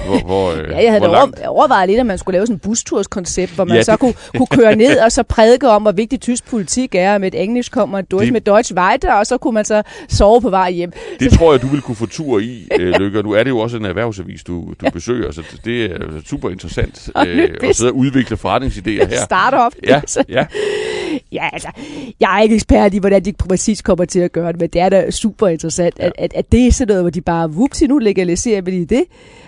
hvor, 0.07 0.18
hvor, 0.26 0.51
øh, 0.53 0.70
Ja, 0.70 0.83
jeg 0.83 0.91
havde 0.93 1.01
hvor 1.05 1.12
langt? 1.14 1.39
over, 1.41 1.49
overvejet 1.49 1.89
lidt, 1.89 2.01
at 2.01 2.07
man 2.07 2.18
skulle 2.18 2.33
lave 2.37 2.47
sådan 2.47 2.57
en 2.57 2.61
busturskoncept, 2.61 3.55
hvor 3.55 3.64
man 3.64 3.76
Ja, 3.76 3.83
så 3.83 3.93
det- 3.93 4.01
kunne, 4.01 4.14
kunne 4.37 4.47
køre 4.47 4.76
ned 4.76 4.99
og 4.99 5.12
så 5.12 5.22
prædike 5.22 5.68
om, 5.68 5.83
hvor 5.83 5.93
vigtig 5.93 6.20
tysk 6.20 6.51
politik 6.51 6.95
er, 6.95 7.18
med 7.18 7.35
et 7.35 7.43
engelsk 7.43 7.72
kommer 7.72 8.01
Deutsch 8.01 8.24
Det- 8.24 8.33
med 8.33 8.41
Deutsch 8.41 8.74
weiter, 8.74 9.12
og 9.12 9.26
så 9.26 9.39
kunne 9.39 9.55
man 9.55 9.64
så 9.64 9.83
sove 10.09 10.41
på 10.41 10.51
vej 10.51 10.70
hjem. 10.70 10.93
Det 11.20 11.33
tror 11.33 11.53
jeg, 11.53 11.62
du 11.62 11.66
vil 11.66 11.81
kunne 11.81 11.97
få 11.97 12.07
tur 12.07 12.39
i, 12.39 12.68
øh, 12.81 12.95
Lykke. 13.01 13.22
Nu 13.22 13.33
er 13.33 13.43
det 13.43 13.51
jo 13.51 13.59
også 13.59 13.76
en 13.76 13.85
erhvervsavis, 13.85 14.45
du, 14.45 14.74
du 14.81 14.91
besøger, 14.93 15.33
så 15.33 15.43
det- 15.64 15.85
er 15.93 15.97
super 16.26 16.51
interessant 16.51 17.11
Og 17.14 17.26
øh, 17.26 17.49
at 17.62 17.76
sidde 17.76 17.91
og 17.91 17.97
udvikle 17.97 18.37
forretningsidéer 18.37 19.07
her. 19.11 19.16
Startup. 19.24 19.74
Ja, 19.89 20.01
ja. 20.28 20.47
Ja, 21.32 21.48
altså, 21.52 21.68
jeg 22.20 22.38
er 22.38 22.42
ikke 22.42 22.54
ekspert 22.54 22.94
i, 22.94 22.98
hvordan 22.98 23.24
de 23.24 23.32
præcis 23.32 23.82
kommer 23.82 24.04
til 24.04 24.20
at 24.20 24.32
gøre 24.32 24.52
det, 24.52 24.61
men 24.61 24.70
det 24.70 24.80
er 24.80 24.88
da 24.88 25.11
super 25.11 25.48
interessant, 25.48 25.94
ja. 25.98 26.06
at, 26.06 26.12
at, 26.18 26.32
at 26.34 26.52
det 26.52 26.66
er 26.66 26.72
sådan 26.72 26.88
noget, 26.88 27.02
hvor 27.02 27.11
de 27.11 27.20
bare, 27.20 27.52
vupsi, 27.52 27.86
nu 27.86 27.98
legaliserer 27.98 28.62
vi 28.62 28.84
det. 28.84 29.04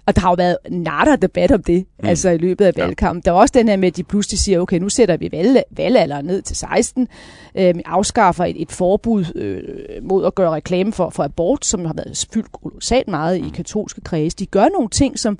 Og 0.07 0.15
der 0.17 0.21
har 0.23 0.31
jo 0.31 0.35
været 0.35 0.57
natter 0.71 1.17
debat 1.17 1.53
om 1.53 1.63
det, 1.63 1.85
mm. 2.03 2.09
altså 2.09 2.31
i 2.31 2.39
løbet 2.39 2.65
af 2.65 2.73
Ja. 2.77 2.83
valgkampen. 2.85 3.23
Der 3.25 3.31
er 3.31 3.35
også 3.37 3.53
den 3.57 3.69
her 3.69 3.77
med, 3.77 3.89
at 3.89 3.97
de 3.97 4.03
pludselig 4.05 4.39
siger, 4.39 4.61
okay, 4.61 4.79
nu 4.79 4.89
sætter 4.89 5.17
vi 5.17 5.29
valg, 5.33 5.63
valgalderen 5.71 6.27
ned 6.27 6.43
til 6.43 6.57
16, 6.57 7.09
øh, 7.55 7.75
afskaffer 7.87 8.45
et, 8.45 8.63
et 8.63 8.73
forbud 8.73 9.25
øh, 9.35 9.63
mod 10.03 10.27
at 10.27 10.35
gøre 10.35 10.51
reklame 10.51 10.93
for, 10.93 11.11
for 11.11 11.23
abort, 11.23 11.65
som 11.67 11.85
har 11.85 11.95
været 11.95 12.27
fyldt 12.35 12.53
kolossalt 12.53 13.09
meget 13.09 13.37
i 13.39 13.51
katolske 13.55 14.01
kredse. 14.01 14.37
De 14.37 14.47
gør 14.47 14.69
nogle 14.69 14.89
ting, 14.89 15.19
som, 15.19 15.39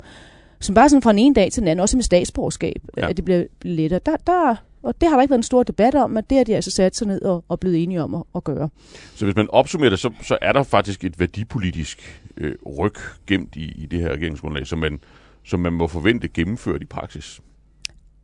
som 0.59 0.75
bare 0.75 0.89
sådan 0.89 1.01
fra 1.01 1.11
den 1.11 1.19
ene 1.19 1.35
dag 1.35 1.51
til 1.51 1.61
den 1.61 1.67
anden, 1.67 1.81
også 1.81 1.97
med 1.97 2.03
statsborgerskab, 2.03 2.81
Ja. 2.97 3.01
ja. 3.03 3.09
at 3.09 3.17
det 3.17 3.25
bliver 3.25 3.43
lettere. 3.61 3.99
Der, 4.05 4.15
der, 4.27 4.55
og 4.83 5.01
det 5.01 5.09
har 5.09 5.15
der 5.15 5.21
ikke 5.21 5.31
været 5.31 5.39
en 5.39 5.43
stor 5.43 5.63
debat 5.63 5.95
om, 5.95 6.09
men 6.09 6.23
det 6.29 6.37
har 6.37 6.45
de 6.45 6.55
altså 6.55 6.71
sat 6.71 6.95
sig 6.95 7.07
ned 7.07 7.21
og, 7.21 7.45
og 7.47 7.59
blevet 7.59 7.83
enige 7.83 8.03
om 8.03 8.15
at, 8.15 8.23
at 8.35 8.43
gøre. 8.43 8.69
Så 9.15 9.25
hvis 9.25 9.35
man 9.35 9.49
opsummerer 9.49 9.89
det, 9.89 9.99
så, 9.99 10.11
så 10.21 10.37
er 10.41 10.51
der 10.51 10.63
faktisk 10.63 11.03
et 11.03 11.19
værdipolitisk 11.19 12.21
øh, 12.37 12.55
ryg 12.77 12.95
gemt 13.27 13.55
i, 13.55 13.83
i 13.83 13.85
det 13.85 13.99
her 13.99 14.09
regeringsgrundlag, 14.09 14.67
som 14.67 14.79
man, 14.79 14.99
som 15.43 15.59
man 15.59 15.73
må 15.73 15.87
forvente 15.87 16.27
gennemført 16.27 16.81
i 16.81 16.85
praksis. 16.85 17.41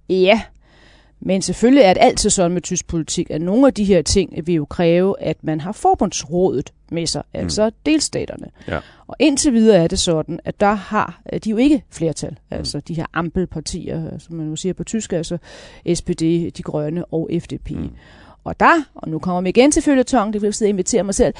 Ja, 0.09 0.41
men 1.21 1.41
selvfølgelig 1.41 1.83
er 1.83 1.93
det 1.93 2.01
altid 2.01 2.29
sådan 2.29 2.51
med 2.51 2.61
tysk 2.61 2.87
politik, 2.87 3.27
at 3.29 3.41
nogle 3.41 3.67
af 3.67 3.73
de 3.73 3.83
her 3.83 4.01
ting 4.01 4.47
vil 4.47 4.55
jo 4.55 4.65
kræve, 4.65 5.21
at 5.21 5.37
man 5.41 5.61
har 5.61 5.71
forbundsrådet 5.71 6.73
med 6.91 7.07
sig, 7.07 7.23
altså 7.33 7.71
delstaterne. 7.85 8.47
Ja. 8.67 8.79
Og 9.07 9.15
indtil 9.19 9.53
videre 9.53 9.83
er 9.83 9.87
det 9.87 9.99
sådan, 9.99 10.39
at 10.45 10.59
der 10.59 10.73
har 10.73 11.21
øh, 11.33 11.39
de 11.39 11.49
jo 11.49 11.57
ikke 11.57 11.83
flertal, 11.89 12.37
altså 12.51 12.79
de 12.79 12.93
her 12.93 13.05
ampelpartier, 13.13 14.19
som 14.19 14.35
man 14.35 14.49
jo 14.49 14.55
siger 14.55 14.73
på 14.73 14.83
tysk, 14.83 15.13
altså 15.13 15.37
SPD, 15.93 16.21
De 16.57 16.63
Grønne 16.63 17.05
og 17.05 17.29
FDP. 17.41 17.71
Mm. 17.71 17.89
Og 18.43 18.59
der, 18.59 18.83
og 18.95 19.09
nu 19.09 19.19
kommer 19.19 19.41
vi 19.41 19.49
igen 19.49 19.71
til 19.71 19.83
følgetong, 19.83 20.33
det 20.33 20.41
vil 20.41 20.47
jeg 20.47 20.53
sidde 20.53 20.69
og 20.69 20.69
invitere 20.69 21.03
mig 21.03 21.15
selv, 21.15 21.33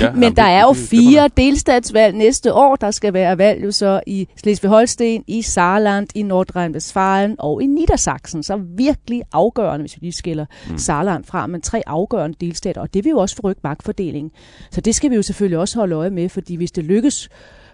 Ja, 0.00 0.12
men 0.22 0.36
der 0.36 0.42
er 0.42 0.60
jo 0.60 0.72
fire 0.72 1.28
delstatsvalg 1.36 2.16
næste 2.16 2.54
år. 2.54 2.76
Der 2.76 2.90
skal 2.90 3.12
være 3.12 3.38
valg 3.38 3.64
jo 3.64 3.72
så 3.72 4.00
i 4.06 4.28
Slesvig-Holsten, 4.36 5.24
i 5.26 5.42
Saarland, 5.42 6.08
i 6.14 6.22
Nordrhein-Westfalen 6.22 7.34
og 7.38 7.62
i 7.62 7.66
Niedersachsen. 7.66 8.42
Så 8.42 8.60
virkelig 8.76 9.22
afgørende, 9.32 9.82
hvis 9.82 9.96
vi 9.96 9.98
lige 10.00 10.12
skiller 10.12 10.46
mm. 10.70 10.78
Saarland 10.78 11.24
fra, 11.24 11.46
men 11.46 11.60
tre 11.60 11.82
afgørende 11.86 12.36
delstater. 12.40 12.80
Og 12.80 12.94
det 12.94 13.04
vil 13.04 13.10
jo 13.10 13.18
også 13.18 13.36
forrykke 13.36 13.60
magtfordelingen. 13.64 14.30
Så 14.70 14.80
det 14.80 14.94
skal 14.94 15.10
vi 15.10 15.16
jo 15.16 15.22
selvfølgelig 15.22 15.58
også 15.58 15.78
holde 15.78 15.94
øje 15.94 16.10
med, 16.10 16.28
fordi 16.28 16.54
hvis 16.54 16.70
det 16.72 16.84
lykkes 16.84 17.28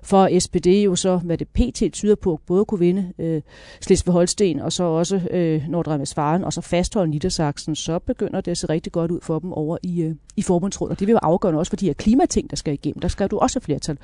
for 0.05 0.39
SPD 0.41 0.67
jo 0.67 0.97
så, 0.97 1.17
hvad 1.17 1.39
det 1.39 1.49
pt. 1.49 1.83
tyder 1.93 2.15
på, 2.15 2.41
både 2.47 2.65
kunne 2.65 2.79
vinde 2.79 3.13
øh, 3.19 3.43
Slesvig-Holsten 3.81 4.61
og 4.63 4.73
så 4.73 4.85
også 4.85 5.17
øh, 5.31 5.63
Nordrhein-Westfalen, 5.69 6.45
og 6.45 6.53
så 6.53 6.61
fastholde 6.61 7.11
Niedersachsen, 7.11 7.77
så 7.77 7.99
begynder 7.99 8.41
det 8.41 8.51
at 8.51 8.59
se 8.59 8.67
rigtig 8.69 8.93
godt 8.93 9.11
ud 9.11 9.21
for 9.23 9.39
dem 9.39 9.53
over 9.53 9.79
i, 9.83 10.03
øh, 10.03 10.15
i 10.37 10.43
forbundsrådet. 10.43 10.91
Og 10.93 10.99
det 11.01 11.07
vil 11.07 11.13
jo 11.13 11.19
afgørende 11.23 11.59
også 11.59 11.71
for 11.71 11.77
de 11.77 11.87
her 11.87 11.93
klimating, 11.93 12.51
der 12.51 12.57
skal 12.57 12.75
igennem. 12.75 13.01
Der 13.01 13.09
skal 13.09 13.29
du 13.29 13.39
også 13.39 13.61
flertal 13.61 13.99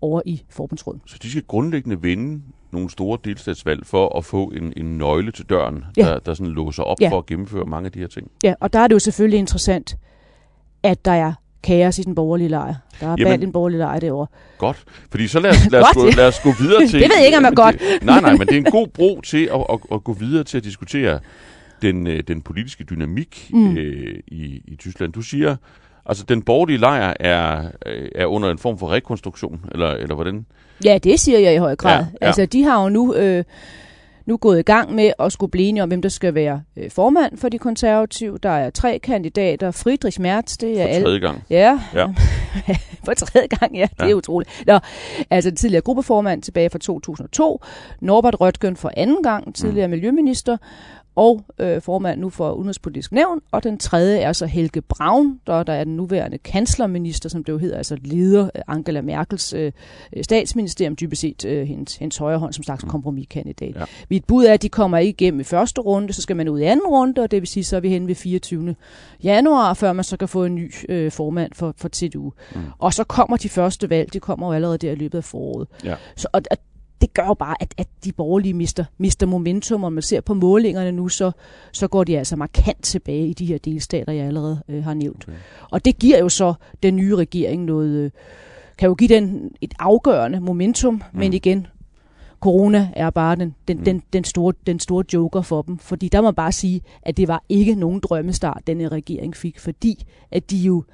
over 0.00 0.22
i 0.26 0.42
forbundsrådet. 0.50 1.00
Så 1.06 1.16
de 1.22 1.30
skal 1.30 1.42
grundlæggende 1.42 2.02
vinde 2.02 2.42
nogle 2.72 2.90
store 2.90 3.18
delstatsvalg 3.24 3.86
for 3.86 4.18
at 4.18 4.24
få 4.24 4.44
en, 4.44 4.72
en 4.76 4.98
nøgle 4.98 5.32
til 5.32 5.44
døren, 5.48 5.84
Ja. 5.96 6.02
der, 6.02 6.18
der 6.18 6.34
sådan 6.34 6.52
låser 6.52 6.82
op 6.82 7.00
Ja. 7.00 7.08
for 7.10 7.18
at 7.18 7.26
gennemføre 7.26 7.64
mange 7.66 7.86
af 7.86 7.92
de 7.92 7.98
her 7.98 8.06
ting. 8.06 8.30
Ja, 8.42 8.54
og 8.60 8.72
der 8.72 8.78
er 8.78 8.86
det 8.88 8.94
jo 8.94 8.98
selvfølgelig 8.98 9.38
interessant, 9.38 9.96
at 10.82 11.04
der 11.04 11.10
er 11.10 11.32
kaos 11.62 11.98
i 11.98 12.02
den 12.02 12.14
borgerlige 12.14 12.48
lejr. 12.48 12.74
Der 13.00 13.12
er 13.12 13.16
bag 13.16 13.40
den 13.40 13.52
borgerlige 13.52 13.78
lejr 13.78 14.00
derovre. 14.00 14.26
Godt. 14.58 14.84
Fordi 15.10 15.28
så 15.28 15.40
lad 15.40 15.50
os, 15.50 15.70
lad 15.70 15.80
os, 15.80 15.86
gå, 15.94 16.02
Godt. 16.02 16.16
lad 16.16 16.28
os 16.28 16.40
gå 16.40 16.52
videre 16.60 16.86
til... 16.90 17.00
Det 17.00 17.08
ved 17.08 17.16
jeg 17.16 17.26
ikke, 17.26 17.38
om 17.38 17.44
er 17.44 17.50
Men 17.50 17.56
godt. 17.56 17.76
Nej, 18.02 18.20
nej, 18.20 18.32
men 18.32 18.40
det 18.40 18.52
er 18.52 18.58
en 18.58 18.64
god 18.64 18.86
bro 18.86 19.20
til 19.20 19.44
at, 19.44 19.66
at, 19.70 19.78
at 19.92 20.04
gå 20.04 20.12
videre 20.12 20.44
til 20.44 20.56
at 20.56 20.64
diskutere 20.64 21.18
den, 21.82 22.06
øh, 22.06 22.22
den 22.28 22.42
politiske 22.42 22.84
dynamik 22.84 23.50
mm. 23.52 23.76
øh, 23.76 24.18
i, 24.26 24.62
i 24.64 24.76
Tyskland. 24.76 25.12
Du 25.12 25.22
siger, 25.22 25.56
altså 26.06 26.24
den 26.24 26.42
borgerlige 26.42 26.78
lejr 26.78 27.14
er, 27.20 27.64
øh, 27.86 28.08
er 28.14 28.26
under 28.26 28.50
en 28.50 28.58
form 28.58 28.78
for 28.78 28.92
rekonstruktion, 28.92 29.60
eller, 29.72 29.90
eller 29.90 30.14
hvordan? 30.14 30.46
Ja, 30.84 30.98
det 30.98 31.20
siger 31.20 31.38
jeg 31.38 31.54
i 31.54 31.58
høj 31.58 31.76
grad. 31.76 31.98
Ja. 31.98 32.06
ja. 32.20 32.26
Altså, 32.26 32.46
de 32.46 32.62
har 32.62 32.82
jo 32.82 32.88
nu, 32.88 33.14
øh, 33.14 33.44
nu 34.26 34.36
gået 34.36 34.58
i 34.58 34.62
gang 34.62 34.94
med 34.94 35.12
at 35.18 35.32
skulle 35.32 35.50
blive 35.50 35.68
enige 35.68 35.82
om, 35.82 35.88
hvem 35.88 36.02
der 36.02 36.08
skal 36.08 36.34
være 36.34 36.62
øh, 36.76 36.90
formand 36.90 37.36
for 37.38 37.48
de 37.48 37.58
konservative. 37.58 38.38
Der 38.42 38.48
er 38.50 38.70
tre 38.70 38.98
kandidater. 38.98 39.70
Friedrich 39.70 40.20
Merz, 40.20 40.56
det 40.56 40.80
er 40.80 40.94
For 40.98 41.04
tredje 41.04 41.18
gang. 41.18 41.42
Ja, 41.50 41.80
Ja. 41.94 42.06
for 43.04 43.14
tredje 43.14 43.46
gang, 43.46 43.76
ja, 43.76 43.86
det 43.96 44.02
er 44.02 44.06
Ja. 44.08 44.14
utroligt. 44.14 44.64
Nå, 44.66 44.78
altså 45.30 45.50
tidligere 45.50 45.82
gruppeformand 45.82 46.42
tilbage 46.42 46.70
fra 46.70 46.78
2002, 46.78 47.60
Norbert 48.00 48.40
Røttgen 48.40 48.76
for 48.76 48.90
anden 48.96 49.22
gang, 49.22 49.54
tidligere 49.54 49.86
mm. 49.86 49.90
miljøminister, 49.90 50.56
og 51.16 51.44
øh, 51.58 51.82
formand 51.82 52.20
nu 52.20 52.30
for 52.30 52.52
Udenrigspolitisk 52.52 53.12
Nævn, 53.12 53.40
og 53.50 53.64
den 53.64 53.78
tredje 53.78 54.18
er 54.18 54.32
så 54.32 54.46
Helge 54.46 54.80
Braun, 54.80 55.40
der, 55.46 55.62
der 55.62 55.72
er 55.72 55.84
den 55.84 55.96
nuværende 55.96 56.38
kanslerminister, 56.38 57.28
som 57.28 57.44
det 57.44 57.52
jo 57.52 57.58
hedder, 57.58 57.76
altså 57.76 57.96
leder 58.04 58.50
af 58.54 58.62
Angela 58.68 59.00
Merkels 59.00 59.52
øh, 59.52 59.72
statsministerium, 60.22 60.96
dybest 60.96 61.20
set 61.20 61.44
øh, 61.44 61.66
hendes, 61.66 61.96
hendes 61.96 62.16
højre 62.16 62.38
hånd 62.38 62.52
som 62.52 62.64
slags 62.64 62.84
kompromiskandidat. 62.88 63.76
Ja. 63.76 63.84
Mit 64.10 64.24
bud 64.24 64.44
er, 64.44 64.52
at 64.52 64.62
de 64.62 64.68
kommer 64.68 64.98
ikke 64.98 65.24
igennem 65.24 65.40
i 65.40 65.44
første 65.44 65.80
runde, 65.80 66.12
så 66.12 66.22
skal 66.22 66.36
man 66.36 66.48
ud 66.48 66.60
i 66.60 66.64
anden 66.64 66.86
runde, 66.86 67.22
og 67.22 67.30
det 67.30 67.42
vil 67.42 67.48
sige, 67.48 67.64
så 67.64 67.76
er 67.76 67.80
vi 67.80 67.88
henne 67.88 68.08
ved 68.08 68.14
24. 68.14 68.74
januar, 69.22 69.74
før 69.74 69.92
man 69.92 70.04
så 70.04 70.16
kan 70.16 70.28
få 70.28 70.44
en 70.44 70.54
ny 70.54 70.72
øh, 70.88 71.12
formand 71.12 71.52
for, 71.54 71.74
for 71.76 71.88
TDU. 71.88 72.32
Mm. 72.54 72.60
Og 72.78 72.94
så 72.94 73.04
kommer 73.04 73.36
de 73.36 73.48
første 73.48 73.90
valg, 73.90 74.12
de 74.12 74.20
kommer 74.20 74.46
jo 74.46 74.52
allerede 74.52 74.78
der 74.78 74.92
i 74.92 74.94
løbet 74.94 75.18
af 75.18 75.24
foråret. 75.24 75.68
Ja. 75.84 75.94
Så, 76.16 76.28
og, 76.32 76.42
og 76.50 76.56
det 77.00 77.14
gør 77.14 77.26
jo 77.26 77.34
bare, 77.34 77.56
at, 77.60 77.74
at 77.78 77.88
de 78.04 78.12
borgerlige 78.12 78.54
mister, 78.54 78.84
mister 78.98 79.26
momentum, 79.26 79.84
og 79.84 79.92
man 79.92 80.02
ser 80.02 80.20
på 80.20 80.34
målingerne 80.34 80.92
nu, 80.92 81.08
så, 81.08 81.30
så 81.72 81.88
går 81.88 82.04
de 82.04 82.18
altså 82.18 82.36
markant 82.36 82.82
tilbage 82.82 83.26
i 83.28 83.32
de 83.32 83.46
her 83.46 83.58
delstater, 83.58 84.12
jeg 84.12 84.26
allerede 84.26 84.62
øh, 84.68 84.84
har 84.84 84.94
nævnt. 84.94 85.24
Okay. 85.28 85.38
Og 85.70 85.84
det 85.84 85.98
giver 85.98 86.18
jo 86.18 86.28
så 86.28 86.54
den 86.82 86.96
nye 86.96 87.16
regering 87.16 87.64
noget, 87.64 87.90
øh, 87.90 88.10
kan 88.78 88.88
jo 88.88 88.94
give 88.94 89.08
den 89.08 89.50
et 89.60 89.74
afgørende 89.78 90.40
momentum, 90.40 90.94
mm. 90.94 91.18
men 91.18 91.32
igen, 91.32 91.66
corona 92.40 92.88
er 92.96 93.10
bare 93.10 93.36
den, 93.36 93.54
den, 93.68 93.76
Mm. 93.78 93.84
den, 93.84 94.02
den, 94.12 94.24
store, 94.24 94.52
den 94.66 94.80
store 94.80 95.04
joker 95.12 95.42
for 95.42 95.62
dem. 95.62 95.78
Fordi 95.78 96.08
der 96.08 96.20
må 96.20 96.26
man 96.26 96.34
bare 96.34 96.52
sige, 96.52 96.80
at 97.02 97.16
det 97.16 97.28
var 97.28 97.44
ikke 97.48 97.74
nogen 97.74 98.00
drømmestart, 98.00 98.62
denne 98.66 98.88
regering 98.88 99.36
fik, 99.36 99.58
fordi 99.60 100.04
at 100.30 100.50
de 100.50 100.56
jo 100.56 100.84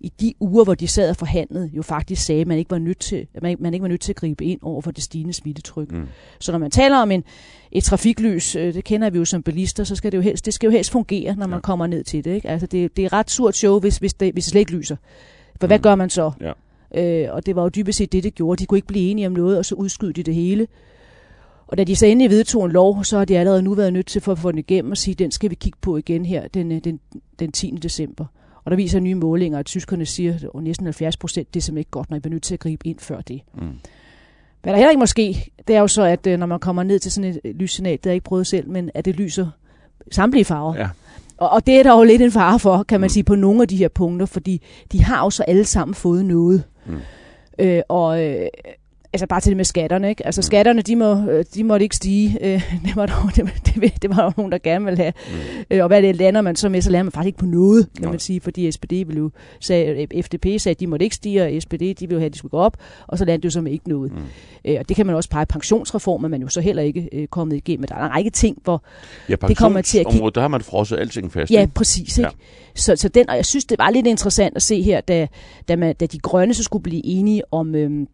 i 0.00 0.12
de 0.20 0.34
uger, 0.40 0.64
hvor 0.64 0.74
de 0.74 0.88
sad 0.88 1.10
og 1.10 1.16
forhandlede, 1.16 1.70
jo 1.74 1.82
faktisk 1.82 2.22
sagde, 2.24 2.40
at 2.40 2.46
man 2.46 2.58
ikke 2.58 2.70
var 2.70 2.78
nødt 2.78 2.98
til, 2.98 3.26
man, 3.42 3.56
man 3.60 3.74
ikke 3.74 3.82
var 3.82 3.88
nødt 3.88 4.00
til 4.00 4.12
at 4.12 4.16
gribe 4.16 4.44
ind 4.44 4.58
over 4.62 4.80
for 4.82 4.90
det 4.90 5.02
stigende 5.04 5.32
smittetryk. 5.32 5.92
Mm. 5.92 6.06
Så 6.40 6.52
når 6.52 6.58
man 6.58 6.70
taler 6.70 6.96
om 6.98 7.10
en, 7.10 7.24
et 7.72 7.84
trafiklys, 7.84 8.56
øh, 8.56 8.74
det 8.74 8.84
kender 8.84 9.10
vi 9.10 9.18
jo 9.18 9.24
som 9.24 9.42
bilister, 9.42 9.84
så 9.84 9.96
skal 9.96 10.12
det 10.12 10.18
jo 10.18 10.22
helst, 10.22 10.46
det 10.46 10.54
skal 10.54 10.66
jo 10.66 10.70
helst 10.70 10.90
fungere, 10.90 11.36
når 11.36 11.46
man 11.46 11.56
Ja. 11.56 11.60
kommer 11.60 11.86
ned 11.86 12.04
til 12.04 12.24
det. 12.24 12.34
Ikke? 12.34 12.48
Altså 12.48 12.66
det, 12.66 12.96
det 12.96 13.02
er 13.02 13.06
et 13.06 13.12
ret 13.12 13.30
surt 13.30 13.56
show, 13.56 13.80
hvis, 13.80 13.96
hvis, 13.98 14.14
det, 14.14 14.32
hvis 14.32 14.44
det 14.44 14.50
slet 14.50 14.60
ikke 14.60 14.72
lyser. 14.72 14.96
For 15.60 15.66
hvad 15.66 15.78
Mm. 15.78 15.82
gør 15.82 15.94
man 15.94 16.10
så? 16.10 16.32
Ja. 16.40 16.52
Øh, 17.24 17.34
og 17.34 17.46
det 17.46 17.56
var 17.56 17.62
jo 17.62 17.68
dybest 17.68 17.98
set 17.98 18.12
det, 18.12 18.24
det 18.24 18.34
gjorde. 18.34 18.60
De 18.60 18.66
kunne 18.66 18.78
ikke 18.78 18.88
blive 18.88 19.10
enige 19.10 19.26
om 19.26 19.32
noget, 19.32 19.58
og 19.58 19.64
så 19.64 19.74
udskød 19.74 20.12
de 20.12 20.22
det 20.22 20.34
hele. 20.34 20.66
Og 21.66 21.78
da 21.78 21.84
de 21.84 21.96
så 21.96 22.06
endelig 22.06 22.30
vedtog 22.30 22.64
en 22.66 22.72
lov, 22.72 23.04
så 23.04 23.18
har 23.18 23.24
de 23.24 23.38
allerede 23.38 23.62
nu 23.62 23.74
været 23.74 23.92
nødt 23.92 24.06
til 24.06 24.20
for 24.20 24.32
at 24.32 24.38
få 24.38 24.50
den 24.50 24.58
igennem 24.58 24.90
og 24.90 24.96
sige, 24.96 25.14
den 25.14 25.30
skal 25.30 25.50
vi 25.50 25.54
kigge 25.54 25.78
på 25.80 25.96
igen 25.96 26.24
her 26.26 26.48
den, 26.48 26.72
øh, 26.72 26.78
den, 26.84 27.00
den 27.38 27.52
10. 27.52 27.70
december. 27.82 28.24
Og 28.64 28.70
der 28.70 28.76
viser 28.76 29.00
nye 29.00 29.14
målinger, 29.14 29.58
at 29.58 29.66
tyskerne 29.66 30.06
siger, 30.06 30.34
at 30.54 30.62
næsten 30.62 30.86
70 30.86 31.16
procent, 31.16 31.54
det 31.54 31.60
er 31.60 31.62
simpelthen 31.62 31.78
ikke 31.80 31.90
godt, 31.90 32.10
når 32.10 32.16
I 32.16 32.20
bliver 32.20 32.32
nødt 32.32 32.42
til 32.42 32.54
at 32.54 32.60
gribe 32.60 32.86
ind 32.88 32.98
før 32.98 33.20
det. 33.20 33.40
Mm. 33.54 33.60
Hvad 34.62 34.72
der 34.72 34.76
heller 34.76 34.90
ikke 34.90 34.98
måske, 35.00 35.52
det 35.68 35.76
er 35.76 35.80
jo 35.80 35.86
så, 35.88 36.02
at 36.02 36.26
øh, 36.26 36.38
når 36.38 36.46
man 36.46 36.60
kommer 36.60 36.82
ned 36.82 36.98
til 36.98 37.12
sådan 37.12 37.30
et 37.30 37.40
øh, 37.44 37.54
lyssignal, 37.54 37.92
det 37.92 38.04
har 38.04 38.10
jeg 38.10 38.14
ikke 38.14 38.24
prøvet 38.24 38.46
selv, 38.46 38.68
men 38.68 38.90
at 38.94 39.04
det 39.04 39.16
lyser 39.16 39.48
samtlige 40.10 40.44
farver. 40.44 40.74
Ja. 40.76 40.88
Og, 41.36 41.50
og 41.50 41.66
det 41.66 41.74
er 41.78 41.82
der 41.82 41.96
jo 41.98 42.02
lidt 42.04 42.22
en 42.22 42.32
fare 42.32 42.58
for, 42.58 42.82
kan 42.82 43.00
man 43.00 43.06
Mm. 43.06 43.08
sige, 43.08 43.24
på 43.24 43.34
nogle 43.34 43.62
af 43.62 43.68
de 43.68 43.76
her 43.76 43.88
punkter, 43.88 44.26
fordi 44.26 44.62
de 44.92 45.02
har 45.02 45.24
jo 45.24 45.30
så 45.30 45.42
alle 45.42 45.64
sammen 45.64 45.94
fået 45.94 46.24
noget. 46.24 46.64
Mm. 46.86 46.98
Øh, 47.58 47.82
og 47.88 48.24
øh, 48.24 48.46
altså 49.12 49.26
bare 49.26 49.40
til 49.40 49.50
det 49.50 49.56
med 49.56 49.64
skatterne, 49.64 50.08
ikke? 50.08 50.26
Altså 50.26 50.42
skatterne, 50.42 50.82
de, 50.82 50.96
må, 50.96 51.14
øh, 51.30 51.44
de 51.54 51.64
måtte 51.64 51.84
ikke 51.84 51.96
stige. 51.96 52.38
Øh, 52.40 52.72
det, 52.84 52.96
var 52.96 53.06
der, 53.06 53.32
det, 53.36 53.50
det, 53.66 54.02
det 54.02 54.10
var 54.10 54.16
der 54.16 54.32
nogen, 54.36 54.52
der 54.52 54.58
gerne 54.58 54.84
ville 54.84 54.96
have. 54.96 55.12
Mm. 55.28 55.64
Øh, 55.70 55.82
og 55.82 55.88
hvad 55.88 56.02
det 56.02 56.16
lander 56.16 56.40
man 56.40 56.56
så 56.56 56.68
med, 56.68 56.82
så 56.82 56.90
lander 56.90 57.04
man 57.04 57.12
faktisk 57.12 57.26
ikke 57.26 57.38
på 57.38 57.46
noget, 57.46 57.88
kan 57.94 58.02
Nej. 58.02 58.10
man 58.10 58.20
sige, 58.20 58.40
fordi 58.40 58.72
SPD 58.72 58.92
jo, 58.92 59.30
sagde, 59.60 60.06
FDP 60.22 60.44
sagde, 60.44 60.70
at 60.70 60.80
de 60.80 60.86
måtte 60.86 61.04
ikke 61.04 61.16
stige, 61.16 61.42
og 61.42 61.62
SPD, 61.62 61.82
de 61.82 61.94
ville 62.00 62.20
have, 62.20 62.26
at 62.26 62.32
de 62.32 62.38
skulle 62.38 62.50
gå 62.50 62.58
op, 62.58 62.76
og 63.06 63.18
så 63.18 63.24
landede 63.24 63.42
det 63.42 63.44
jo 63.44 63.50
så 63.50 63.60
med 63.60 63.72
ikke 63.72 63.88
noget. 63.88 64.12
Mm. 64.12 64.76
Og 64.78 64.88
det 64.88 64.96
kan 64.96 65.06
man 65.06 65.14
også 65.14 65.30
pege 65.30 65.46
pensionsreformer, 65.46 66.28
man 66.28 66.42
jo 66.42 66.48
så 66.48 66.60
heller 66.60 66.82
ikke 66.82 67.28
kommet 67.30 67.56
igennem. 67.56 67.80
Men 67.80 67.88
der 67.88 67.94
er 67.94 68.04
en 68.04 68.10
række 68.10 68.30
ting, 68.30 68.58
hvor 68.64 68.84
ja, 69.28 69.34
det 69.48 69.56
kommer 69.56 69.80
til 69.80 69.98
at 69.98 70.06
kigge. 70.10 70.30
der 70.34 70.40
har 70.40 70.48
man 70.48 70.60
frosset 70.60 70.98
alting 70.98 71.32
fast. 71.32 71.52
Ja, 71.52 71.66
præcis. 71.74 72.18
Ikke? 72.18 72.30
Ja. 72.30 72.34
Så, 72.74 72.96
så 72.96 73.08
den, 73.08 73.30
og 73.30 73.36
jeg 73.36 73.46
synes, 73.46 73.64
det 73.64 73.78
var 73.78 73.90
lidt 73.90 74.06
interessant 74.06 74.56
at 74.56 74.62
se 74.62 74.82
her, 74.82 75.00
da, 75.00 75.28
da, 75.68 75.76
man, 75.76 75.94
da 75.94 76.06
de 76.06 76.18
grønne 76.18 76.54
så 76.54 76.62
skulle 76.62 76.82
blive 76.82 77.06
enige 77.06 77.42
om, 77.52 77.74
øhm, 77.74 78.08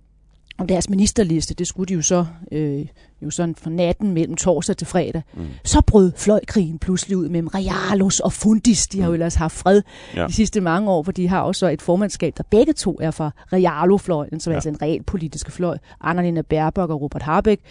om 0.59 0.67
deres 0.67 0.91
ministerliste, 0.91 1.55
det 1.55 1.67
skulle 1.67 1.89
de 1.89 1.95
jo 1.95 2.03
så 2.03 2.27
øh, 2.53 2.87
jo 3.23 3.31
sådan 3.31 3.55
fra 3.55 3.71
natten 3.71 4.13
mellem 4.13 4.37
torsdag 4.37 4.77
til 4.77 4.87
fredag, 4.87 5.23
mm. 5.35 5.47
så 5.65 5.83
brød 5.87 6.13
fløjkrigen 6.17 6.79
pludselig 6.79 7.17
ud 7.17 7.29
mellem 7.29 7.47
Realos 7.47 8.21
og 8.21 8.33
Fundis. 8.33 8.87
De 8.87 9.01
har 9.01 9.07
jo 9.07 9.11
mm. 9.11 9.15
ellers 9.15 9.35
haft 9.35 9.55
fred 9.55 9.83
ja. 10.17 10.27
de 10.27 10.33
sidste 10.33 10.61
mange 10.61 10.91
år, 10.91 11.03
for 11.03 11.13
de 11.13 11.29
har 11.29 11.41
også 11.41 11.69
et 11.69 11.83
formandskab, 11.83 12.35
der 12.37 12.43
begge 12.51 12.73
to 12.73 12.99
er 13.01 13.11
fra 13.11 13.31
Realo-fløjen, 13.53 14.41
som 14.41 14.51
ja. 14.51 14.55
er 14.55 14.57
altså 14.57 14.69
en 14.69 14.83
real 14.83 15.03
politiske 15.03 15.53
fløj, 15.53 15.79
Annalena 16.01 16.43
Baerbock 16.43 16.91
og 16.91 17.01
Robert 17.01 17.23
Habeck. 17.23 17.63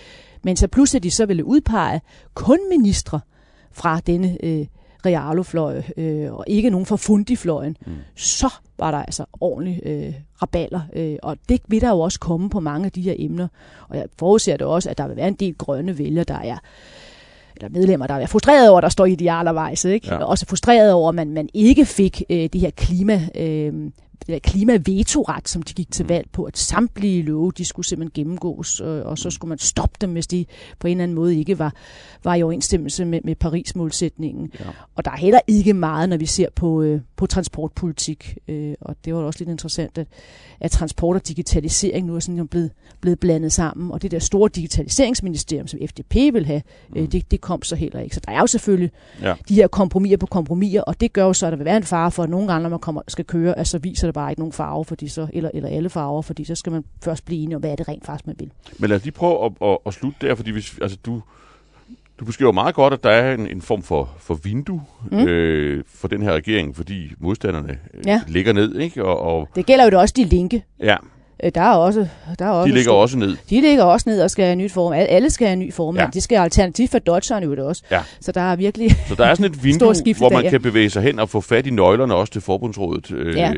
Men 0.44 0.58
så 0.58 0.68
pludselig 0.68 1.04
de 1.04 1.12
så 1.12 1.26
ville 1.26 1.46
udpege 1.46 2.02
kun 2.34 2.60
ministre 2.70 3.20
fra 3.72 4.00
denne 4.00 4.38
øh, 4.44 4.66
Realo-fløj, 5.06 5.82
øh, 5.98 6.34
og 6.34 6.46
ikke 6.48 6.70
nogen 6.70 6.86
fra 6.86 6.96
Fundi-fløjen, 6.96 7.78
mm. 7.86 7.94
så 8.16 8.54
var 8.80 8.92
der 8.92 8.98
altså 8.98 9.26
ordentligt 9.42 9.82
øh, 9.86 10.14
raballer. 10.42 10.82
Øh, 10.94 11.16
og 11.24 11.38
det 11.50 11.62
vil 11.68 11.82
der 11.82 11.90
jo 11.90 12.00
også 12.00 12.20
komme 12.20 12.50
på 12.50 12.60
mange 12.60 12.86
af 12.86 12.92
de 12.92 13.02
her 13.02 13.16
emner. 13.18 13.48
Og 13.90 13.98
jeg 13.98 14.06
forudser 14.20 14.58
det 14.58 14.68
også, 14.68 14.90
at 14.90 14.98
der 14.98 15.08
vil 15.08 15.16
være 15.16 15.28
en 15.28 15.34
del 15.34 15.54
grønne 15.54 15.98
vælgere, 15.98 16.24
der 16.24 16.40
er 16.40 16.58
eller 17.56 17.70
medlemmer, 17.70 18.08
der 18.08 18.14
er 18.14 18.26
frustreret 18.26 18.70
over, 18.70 18.78
at 18.78 18.84
der 18.84 18.90
står 18.90 19.06
idealervejs, 19.06 19.86
ikke? 19.86 20.08
Ja. 20.08 20.24
Også 20.24 20.46
frustreret 20.46 20.94
over, 20.94 21.10
at 21.10 21.16
man, 21.16 21.34
man 21.34 21.50
ikke 21.54 21.86
fik 21.86 22.24
øh, 22.30 22.50
det 22.54 22.62
her 22.62 22.70
klima, 22.70 23.22
øh, 23.36 23.92
det 24.28 24.34
der 24.34 24.40
klimavetoret, 24.40 25.50
som 25.50 25.62
de 25.62 25.74
gik 25.74 25.92
til 25.92 26.04
mm. 26.04 26.10
valg 26.10 26.30
på, 26.32 26.44
at 26.44 26.58
samtlige 26.58 27.22
love, 27.22 27.52
de 27.58 27.66
skulle 27.66 27.86
simpelthen 27.86 28.24
gennemgås, 28.24 28.80
og, 28.80 29.04
og 29.04 29.18
så 29.18 29.30
skulle 29.30 29.50
man 29.50 29.58
stoppe 29.58 29.98
dem, 30.02 30.12
hvis 30.12 30.28
de 30.28 30.46
på 30.80 30.88
en 30.88 30.92
eller 30.92 31.04
anden 31.04 31.16
måde 31.16 31.38
ikke 31.38 31.60
var, 31.60 31.74
var 32.24 32.36
i 32.36 32.44
overensstemmelse 32.44 33.06
med, 33.06 33.20
med 33.24 33.36
Paris-målsætningen. 33.36 34.52
Ja. 34.60 34.66
Og 34.96 35.06
der 35.06 35.12
er 35.12 35.18
heller 35.18 35.40
ikke 35.48 35.74
meget, 35.74 36.10
når 36.10 36.18
vi 36.18 36.26
ser 36.26 36.48
på, 36.56 36.82
øh, 36.82 37.02
på 37.16 37.26
transportpolitik, 37.26 38.38
øh, 38.48 38.74
og 38.82 38.96
det 39.06 39.14
var 39.14 39.20
også 39.20 39.40
lidt 39.40 39.50
interessant, 39.50 39.98
at, 39.98 40.08
at 40.60 40.72
transport 40.72 41.16
og 41.16 41.28
digitalisering 41.28 42.08
nu 42.08 42.16
er 42.16 42.20
sådan 42.20 42.48
blevet, 42.48 42.72
blevet 43.02 43.20
blandet 43.20 43.52
sammen, 43.52 43.92
og 43.92 44.02
det 44.02 44.12
der 44.12 44.20
store 44.20 44.50
digitaliseringsministerium, 44.56 45.68
som 45.68 45.80
FDP 45.90 46.16
vil 46.16 46.46
have, 46.46 46.62
øh, 46.90 46.96
mm. 46.96 47.02
øh, 47.02 47.12
det, 47.12 47.32
det 47.32 47.42
kom 47.42 47.64
så 47.64 47.76
heller 47.76 48.00
ikke. 48.00 48.16
Så 48.16 48.22
der 48.28 48.32
er 48.32 48.40
jo 48.40 48.48
selvfølgelig 48.48 48.92
ja. 49.22 49.34
de 49.50 49.56
her 49.56 49.68
kompromiser 49.68 50.18
på 50.18 50.26
kompromiser, 50.26 50.82
og 50.82 51.02
det 51.02 51.14
gør 51.14 51.26
jo 51.26 51.34
så, 51.34 51.46
at 51.46 51.52
der 51.52 51.58
vil 51.58 51.66
være 51.66 51.78
en 51.78 51.84
fare 51.84 52.12
for, 52.12 52.24
at 52.24 52.30
nogle 52.30 52.48
gange, 52.48 52.64
når 52.64 52.70
man 52.70 52.80
kommer, 52.80 53.02
skal 53.08 53.26
køre, 53.26 53.58
altså 53.58 53.78
viser 53.78 54.13
det 54.14 54.22
bare 54.22 54.32
ikke 54.32 54.42
nogen 54.42 54.54
farve, 54.54 54.86
fordi 54.86 55.08
så, 55.08 55.28
eller, 55.34 55.50
eller 55.54 55.70
alle 55.70 55.90
farver, 55.90 56.22
fordi 56.22 56.44
så 56.44 56.56
skal 56.56 56.72
man 56.72 56.84
først 57.04 57.26
blive 57.26 57.44
enig 57.44 57.56
om, 57.56 57.60
hvad 57.60 57.72
er 57.72 57.76
det 57.76 57.88
rent 57.88 58.06
faktisk, 58.06 58.28
man 58.28 58.36
vil. 58.40 58.52
Men 58.80 58.90
lad 58.90 58.98
os 58.98 59.04
lige 59.04 59.14
prøve 59.14 59.46
at, 59.46 59.52
at, 59.62 59.78
at 59.86 59.94
slutte 59.94 60.28
der, 60.28 60.36
fordi 60.36 60.52
hvis, 60.52 60.76
altså, 60.82 60.98
du, 61.06 61.22
du 62.20 62.26
beskriver 62.26 62.52
meget 62.52 62.76
godt, 62.76 62.94
at 62.94 63.04
der 63.04 63.10
er 63.10 63.34
en, 63.34 63.48
en 63.48 63.62
form 63.62 63.84
for, 63.84 64.10
for 64.20 64.34
vindue 64.34 64.82
mm. 65.12 65.18
øh, 65.18 65.84
for 65.88 66.08
den 66.08 66.22
her 66.22 66.34
regering, 66.34 66.76
fordi 66.76 67.12
modstanderne 67.20 67.78
øh, 67.94 68.08
ja. 68.08 68.22
ligger 68.28 68.54
ned. 68.54 68.76
Ikke? 68.76 69.06
Og, 69.06 69.20
og, 69.20 69.50
det 69.56 69.66
gælder 69.66 69.84
jo 69.84 69.90
da 69.90 69.98
også 69.98 70.14
de 70.18 70.24
linke. 70.24 70.64
Ja. 70.80 70.96
Øh, 71.44 71.52
der 71.56 71.62
er 71.62 71.74
også, 71.74 72.08
der 72.40 72.46
er 72.46 72.50
også 72.50 72.68
de 72.68 72.74
ligger 72.74 72.92
stor, 72.92 73.02
også 73.02 73.18
ned. 73.18 73.38
De 73.50 73.62
ligger 73.62 73.84
også 73.84 74.10
ned 74.10 74.22
og 74.22 74.32
skal 74.32 74.46
have 74.46 74.56
nyt 74.56 74.72
form. 74.72 74.94
Alle 74.94 75.30
skal 75.30 75.48
have 75.48 75.56
ny 75.56 75.74
form, 75.74 75.98
ja. 75.98 76.08
det 76.14 76.24
skal 76.24 76.38
alternativt 76.38 76.92
for 76.92 77.00
Dodgerne 77.00 77.46
jo 77.46 77.52
det 77.56 77.64
også. 77.64 77.84
Ja. 77.92 78.02
Så 78.22 78.32
der 78.32 78.42
er 78.42 78.56
virkelig 78.56 78.92
Så 79.08 79.16
der 79.16 79.26
er 79.26 79.36
sådan 79.36 79.52
et 79.52 79.64
vindue, 79.66 80.16
hvor 80.18 80.30
man 80.30 80.50
kan 80.50 80.62
bevæge 80.62 80.90
sig 80.90 81.04
hen 81.04 81.20
og 81.20 81.30
få 81.30 81.42
fat 81.42 81.68
i 81.68 81.70
nøglerne 81.70 82.16
også 82.16 82.34
til 82.34 82.42
forbundsrådet. 82.42 83.12
Øh, 83.12 83.38
ja. 83.38 83.54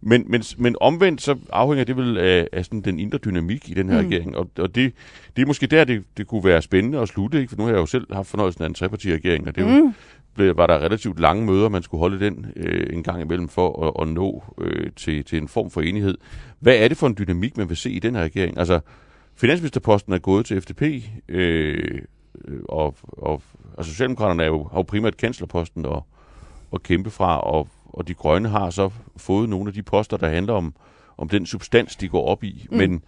Men, 0.00 0.24
men, 0.28 0.42
men 0.58 0.76
omvendt 0.80 1.22
så 1.22 1.36
afhænger 1.52 1.84
det 1.84 1.96
vel 1.96 2.18
af, 2.18 2.48
af 2.52 2.64
sådan 2.64 2.80
den 2.80 2.98
indre 2.98 3.18
dynamik 3.18 3.68
i 3.70 3.74
den 3.74 3.88
her 3.88 4.02
mm. 4.02 4.08
regering. 4.08 4.36
Og, 4.36 4.50
og 4.58 4.74
det, 4.74 4.92
det 5.36 5.42
er 5.42 5.46
måske 5.46 5.66
der, 5.66 5.84
det, 5.84 6.04
det 6.16 6.26
kunne 6.26 6.44
være 6.44 6.62
spændende 6.62 6.98
at 6.98 7.08
slutte. 7.08 7.40
Ikke? 7.40 7.50
For 7.50 7.56
nu 7.56 7.62
har 7.62 7.70
jeg 7.70 7.78
jo 7.78 7.86
selv 7.86 8.14
haft 8.14 8.28
fornøjelsen 8.28 8.62
af 8.62 8.66
en 8.66 8.74
treparti-regering, 8.74 9.48
og 9.48 9.56
det 9.56 9.66
mm. 9.66 9.94
blev, 10.34 10.56
var 10.56 10.66
der 10.66 10.78
relativt 10.78 11.20
lange 11.20 11.46
møder, 11.46 11.68
man 11.68 11.82
skulle 11.82 11.98
holde 11.98 12.20
den 12.20 12.46
øh, 12.56 12.96
en 12.96 13.02
gang 13.02 13.20
imellem 13.22 13.48
for 13.48 13.86
at, 13.86 14.02
at 14.02 14.14
nå 14.14 14.44
øh, 14.60 14.90
til, 14.96 15.24
til 15.24 15.38
en 15.38 15.48
form 15.48 15.70
for 15.70 15.80
enighed. 15.80 16.14
Hvad 16.60 16.76
er 16.76 16.88
det 16.88 16.96
for 16.96 17.06
en 17.06 17.16
dynamik, 17.18 17.56
man 17.56 17.68
vil 17.68 17.76
se 17.76 17.90
i 17.90 17.98
den 17.98 18.14
her 18.14 18.22
regering? 18.22 18.58
Altså, 18.58 18.80
finansministerposten 19.36 20.12
er 20.12 20.18
gået 20.18 20.46
til 20.46 20.60
FDP, 20.60 20.82
øh, 21.28 22.02
og, 22.68 22.94
og 23.02 23.42
altså, 23.78 23.92
Socialdemokraterne 23.92 24.42
er 24.42 24.46
jo, 24.46 24.68
har 24.72 24.78
jo 24.78 24.82
primært 24.82 25.16
kanslerposten 25.16 25.84
at, 25.84 26.02
at 26.72 26.82
kæmpe 26.82 27.10
fra, 27.10 27.40
og 27.40 27.68
og 27.88 28.08
de 28.08 28.14
grønne 28.14 28.48
har 28.48 28.70
så 28.70 28.90
fået 29.16 29.48
nogle 29.48 29.68
af 29.68 29.74
de 29.74 29.82
poster, 29.82 30.16
der 30.16 30.28
handler 30.28 30.52
om, 30.52 30.74
om 31.18 31.28
den 31.28 31.46
substans, 31.46 31.96
de 31.96 32.08
går 32.08 32.26
op 32.26 32.44
i. 32.44 32.66
Mm. 32.70 32.76
Men 32.76 33.02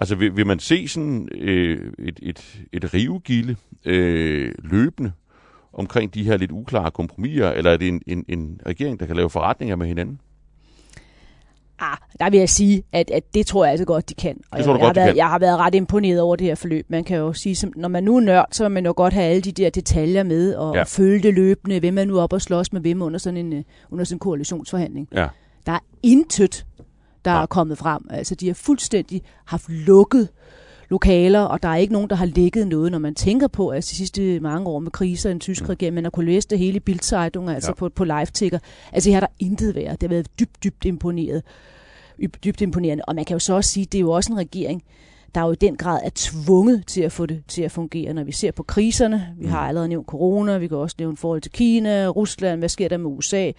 altså, 0.00 0.14
vil, 0.14 0.36
vil 0.36 0.46
man 0.46 0.58
se 0.58 0.88
sådan 0.88 1.28
øh, 1.34 1.92
et, 1.98 2.18
et, 2.22 2.60
et 2.72 2.94
rivegilde 2.94 3.56
øh, 3.84 4.54
løbende 4.58 5.12
omkring 5.72 6.14
de 6.14 6.24
her 6.24 6.36
lidt 6.36 6.50
uklare 6.50 6.90
kompromiser, 6.90 7.50
eller 7.50 7.70
er 7.70 7.76
det 7.76 7.88
en, 7.88 8.02
en, 8.06 8.24
en 8.28 8.60
regering, 8.66 9.00
der 9.00 9.06
kan 9.06 9.16
lave 9.16 9.30
forretninger 9.30 9.76
med 9.76 9.86
hinanden? 9.86 10.20
Ah, 11.92 11.96
der 12.20 12.30
vil 12.30 12.38
jeg 12.38 12.48
sige, 12.48 12.82
at, 12.92 13.10
at 13.10 13.34
det 13.34 13.46
tror 13.46 13.64
jeg 13.64 13.70
altså 13.70 13.84
godt, 13.84 14.08
de 14.08 14.14
kan. 14.14 14.40
Og 14.50 14.58
det 14.58 14.64
tror 14.64 14.74
jeg, 14.74 14.80
jeg, 14.80 14.86
har 14.86 14.94
været, 14.94 15.08
kan. 15.08 15.16
jeg 15.16 15.28
har 15.28 15.38
været 15.38 15.58
ret 15.58 15.74
imponeret 15.74 16.20
over 16.20 16.36
det 16.36 16.46
her 16.46 16.54
forløb. 16.54 16.86
Man 16.88 17.04
kan 17.04 17.16
jo 17.16 17.32
sige, 17.32 17.56
som, 17.56 17.72
når 17.76 17.88
man 17.88 18.04
nu 18.04 18.16
er 18.16 18.20
nørd, 18.20 18.46
så 18.52 18.64
vil 18.64 18.70
man 18.70 18.86
jo 18.86 18.92
godt 18.96 19.12
have 19.12 19.26
alle 19.26 19.42
de 19.42 19.52
der 19.52 19.70
detaljer 19.70 20.22
med, 20.22 20.54
og, 20.54 20.74
ja. 20.74 20.82
følge 20.82 21.22
det 21.22 21.34
løbende, 21.34 21.80
hvem 21.80 21.98
er 21.98 22.04
nu 22.04 22.20
op 22.20 22.32
og 22.32 22.42
slås 22.42 22.72
med 22.72 22.80
hvem 22.80 23.02
under 23.02 23.18
sådan 23.18 23.36
en, 23.36 23.52
øh, 23.52 23.62
under 23.90 24.04
sådan 24.04 24.16
en 24.16 24.18
koalitionsforhandling. 24.18 25.08
Ja. 25.12 25.26
Der 25.66 25.72
er 25.72 25.84
intet, 26.02 26.66
der 27.24 27.30
ja. 27.30 27.42
er 27.42 27.46
kommet 27.46 27.78
frem. 27.78 28.02
Altså, 28.10 28.34
de 28.34 28.46
har 28.46 28.54
fuldstændig 28.54 29.22
haft 29.44 29.68
lukket 29.68 30.28
lokaler, 30.88 31.40
og 31.40 31.62
der 31.62 31.68
er 31.68 31.76
ikke 31.76 31.92
nogen, 31.92 32.10
der 32.10 32.16
har 32.16 32.26
lægget 32.26 32.68
noget, 32.68 32.92
når 32.92 32.98
man 32.98 33.14
tænker 33.14 33.48
på, 33.48 33.68
at 33.68 33.82
de 33.82 33.88
sidste 33.88 34.40
mange 34.40 34.68
år 34.68 34.78
med 34.78 34.90
kriser 34.90 35.28
i 35.28 35.32
den 35.32 35.40
tyske 35.40 35.64
mm. 35.64 35.68
regering, 35.68 35.94
man 35.94 36.04
har 36.04 36.10
kunnet 36.10 36.26
læse 36.26 36.48
det 36.48 36.58
hele 36.58 36.76
i 36.76 36.80
Bildzeitung, 36.80 37.50
altså 37.50 37.70
ja. 37.70 37.74
på, 37.74 37.88
på 37.88 38.04
live-ticker. 38.04 38.58
Altså, 38.92 39.10
her 39.10 39.16
har 39.16 39.20
der 39.20 39.32
intet 39.38 39.74
været. 39.74 40.00
Det 40.00 40.02
har 40.02 40.14
været 40.14 40.38
dybt, 40.38 40.64
dybt 40.64 40.84
imponeret 40.84 41.42
dybt 42.44 42.60
imponerende. 42.60 43.04
Og 43.04 43.14
man 43.14 43.24
kan 43.24 43.34
jo 43.34 43.38
så 43.38 43.54
også 43.54 43.70
sige, 43.70 43.84
at 43.84 43.92
det 43.92 43.98
er 43.98 44.02
jo 44.02 44.10
også 44.10 44.32
en 44.32 44.38
regering, 44.38 44.82
der 45.34 45.40
jo 45.40 45.52
i 45.52 45.54
den 45.54 45.76
grad 45.76 46.00
er 46.04 46.10
tvunget 46.14 46.86
til 46.86 47.02
at 47.02 47.12
få 47.12 47.26
det 47.26 47.42
til 47.48 47.62
at 47.62 47.72
fungere. 47.72 48.14
Når 48.14 48.24
vi 48.24 48.32
ser 48.32 48.50
på 48.50 48.62
kriserne, 48.62 49.34
vi 49.38 49.46
har 49.46 49.62
mm. 49.62 49.68
allerede 49.68 49.88
nævnt 49.88 50.06
corona, 50.06 50.58
vi 50.58 50.68
kan 50.68 50.76
også 50.76 50.96
nævne 50.98 51.16
forhold 51.16 51.40
til 51.40 51.52
Kina, 51.52 52.06
Rusland, 52.06 52.58
hvad 52.58 52.68
sker 52.68 52.88
der 52.88 52.96
med 52.96 53.10
USA? 53.10 53.52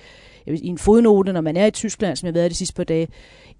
I 0.47 0.68
en 0.68 0.78
fodnote, 0.78 1.34
når 1.34 1.41
man 1.41 1.58
er 1.58 1.66
i 1.66 1.72
Tyskland, 1.72 2.16
som 2.16 2.28
jeg 2.28 2.32
har 2.32 2.39
været 2.39 2.51
de 2.51 2.56
sidste 2.56 2.76
par 2.76 2.84
dage, 2.84 3.08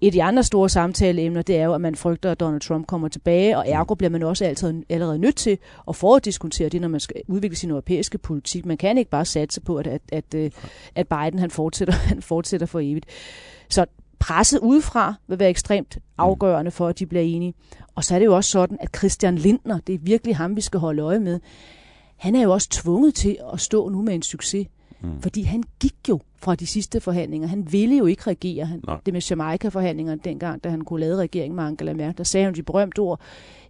et 0.00 0.06
af 0.06 0.12
de 0.12 0.22
andre 0.22 0.42
store 0.42 0.68
samtaleemner, 0.68 1.42
det 1.42 1.56
er 1.56 1.64
jo, 1.64 1.74
at 1.74 1.80
man 1.80 1.94
frygter, 1.94 2.30
at 2.30 2.40
Donald 2.40 2.60
Trump 2.60 2.86
kommer 2.86 3.08
tilbage, 3.08 3.58
og 3.58 3.68
ergo 3.68 3.94
bliver 3.94 4.10
man 4.10 4.22
også 4.22 4.44
altid 4.44 4.82
allerede 4.88 5.18
nødt 5.18 5.36
til 5.36 5.58
at 5.88 5.96
foruddiskutere 5.96 6.68
det, 6.68 6.80
når 6.80 6.88
man 6.88 7.00
skal 7.00 7.22
udvikle 7.28 7.56
sin 7.56 7.70
europæiske 7.70 8.18
politik. 8.18 8.66
Man 8.66 8.76
kan 8.76 8.98
ikke 8.98 9.10
bare 9.10 9.24
satse 9.24 9.60
på, 9.60 9.76
at, 9.76 9.86
at, 9.86 10.00
at, 10.12 10.34
øh, 10.34 10.50
at 10.94 11.08
Biden 11.08 11.38
han 11.38 11.50
fortsætter, 11.50 11.94
han 12.12 12.22
fortsætter 12.22 12.66
for 12.66 12.80
evigt. 12.80 13.06
Så 13.68 13.86
presset 14.18 14.58
udefra 14.58 15.14
vil 15.28 15.38
være 15.38 15.50
ekstremt 15.50 15.98
afgørende 16.18 16.70
for, 16.70 16.88
at 16.88 16.98
de 16.98 17.06
bliver 17.06 17.22
enige. 17.22 17.54
Og 17.94 18.04
så 18.04 18.14
er 18.14 18.18
det 18.18 18.26
jo 18.26 18.36
også 18.36 18.50
sådan, 18.50 18.78
at 18.80 18.96
Christian 18.96 19.36
Lindner, 19.36 19.78
det 19.78 19.94
er 19.94 19.98
virkelig 20.02 20.36
ham, 20.36 20.56
vi 20.56 20.60
skal 20.60 20.80
holde 20.80 21.02
øje 21.02 21.18
med, 21.18 21.40
han 22.16 22.34
er 22.34 22.42
jo 22.42 22.52
også 22.52 22.68
tvunget 22.70 23.14
til 23.14 23.38
at 23.52 23.60
stå 23.60 23.88
nu 23.88 24.02
med 24.02 24.14
en 24.14 24.22
succes. 24.22 24.66
Mm. 25.00 25.22
Fordi 25.22 25.42
han 25.42 25.62
gik 25.80 25.94
jo 26.08 26.20
fra 26.36 26.54
de 26.54 26.66
sidste 26.66 27.00
forhandlinger. 27.00 27.48
Han 27.48 27.72
ville 27.72 27.96
jo 27.96 28.06
ikke 28.06 28.22
regere. 28.26 28.66
Han, 28.66 28.82
det 29.06 29.12
med 29.12 29.22
Jamaica-forhandlingerne 29.30 30.20
dengang, 30.24 30.64
da 30.64 30.68
han 30.68 30.80
kunne 30.80 31.00
lade 31.00 31.16
regeringen 31.16 31.56
med 31.56 31.64
Angela 31.64 31.94
Merkel, 31.94 32.18
der 32.18 32.24
sagde 32.24 32.44
han 32.44 32.54
de 32.54 32.62
berømte 32.62 32.98
ord, 32.98 33.20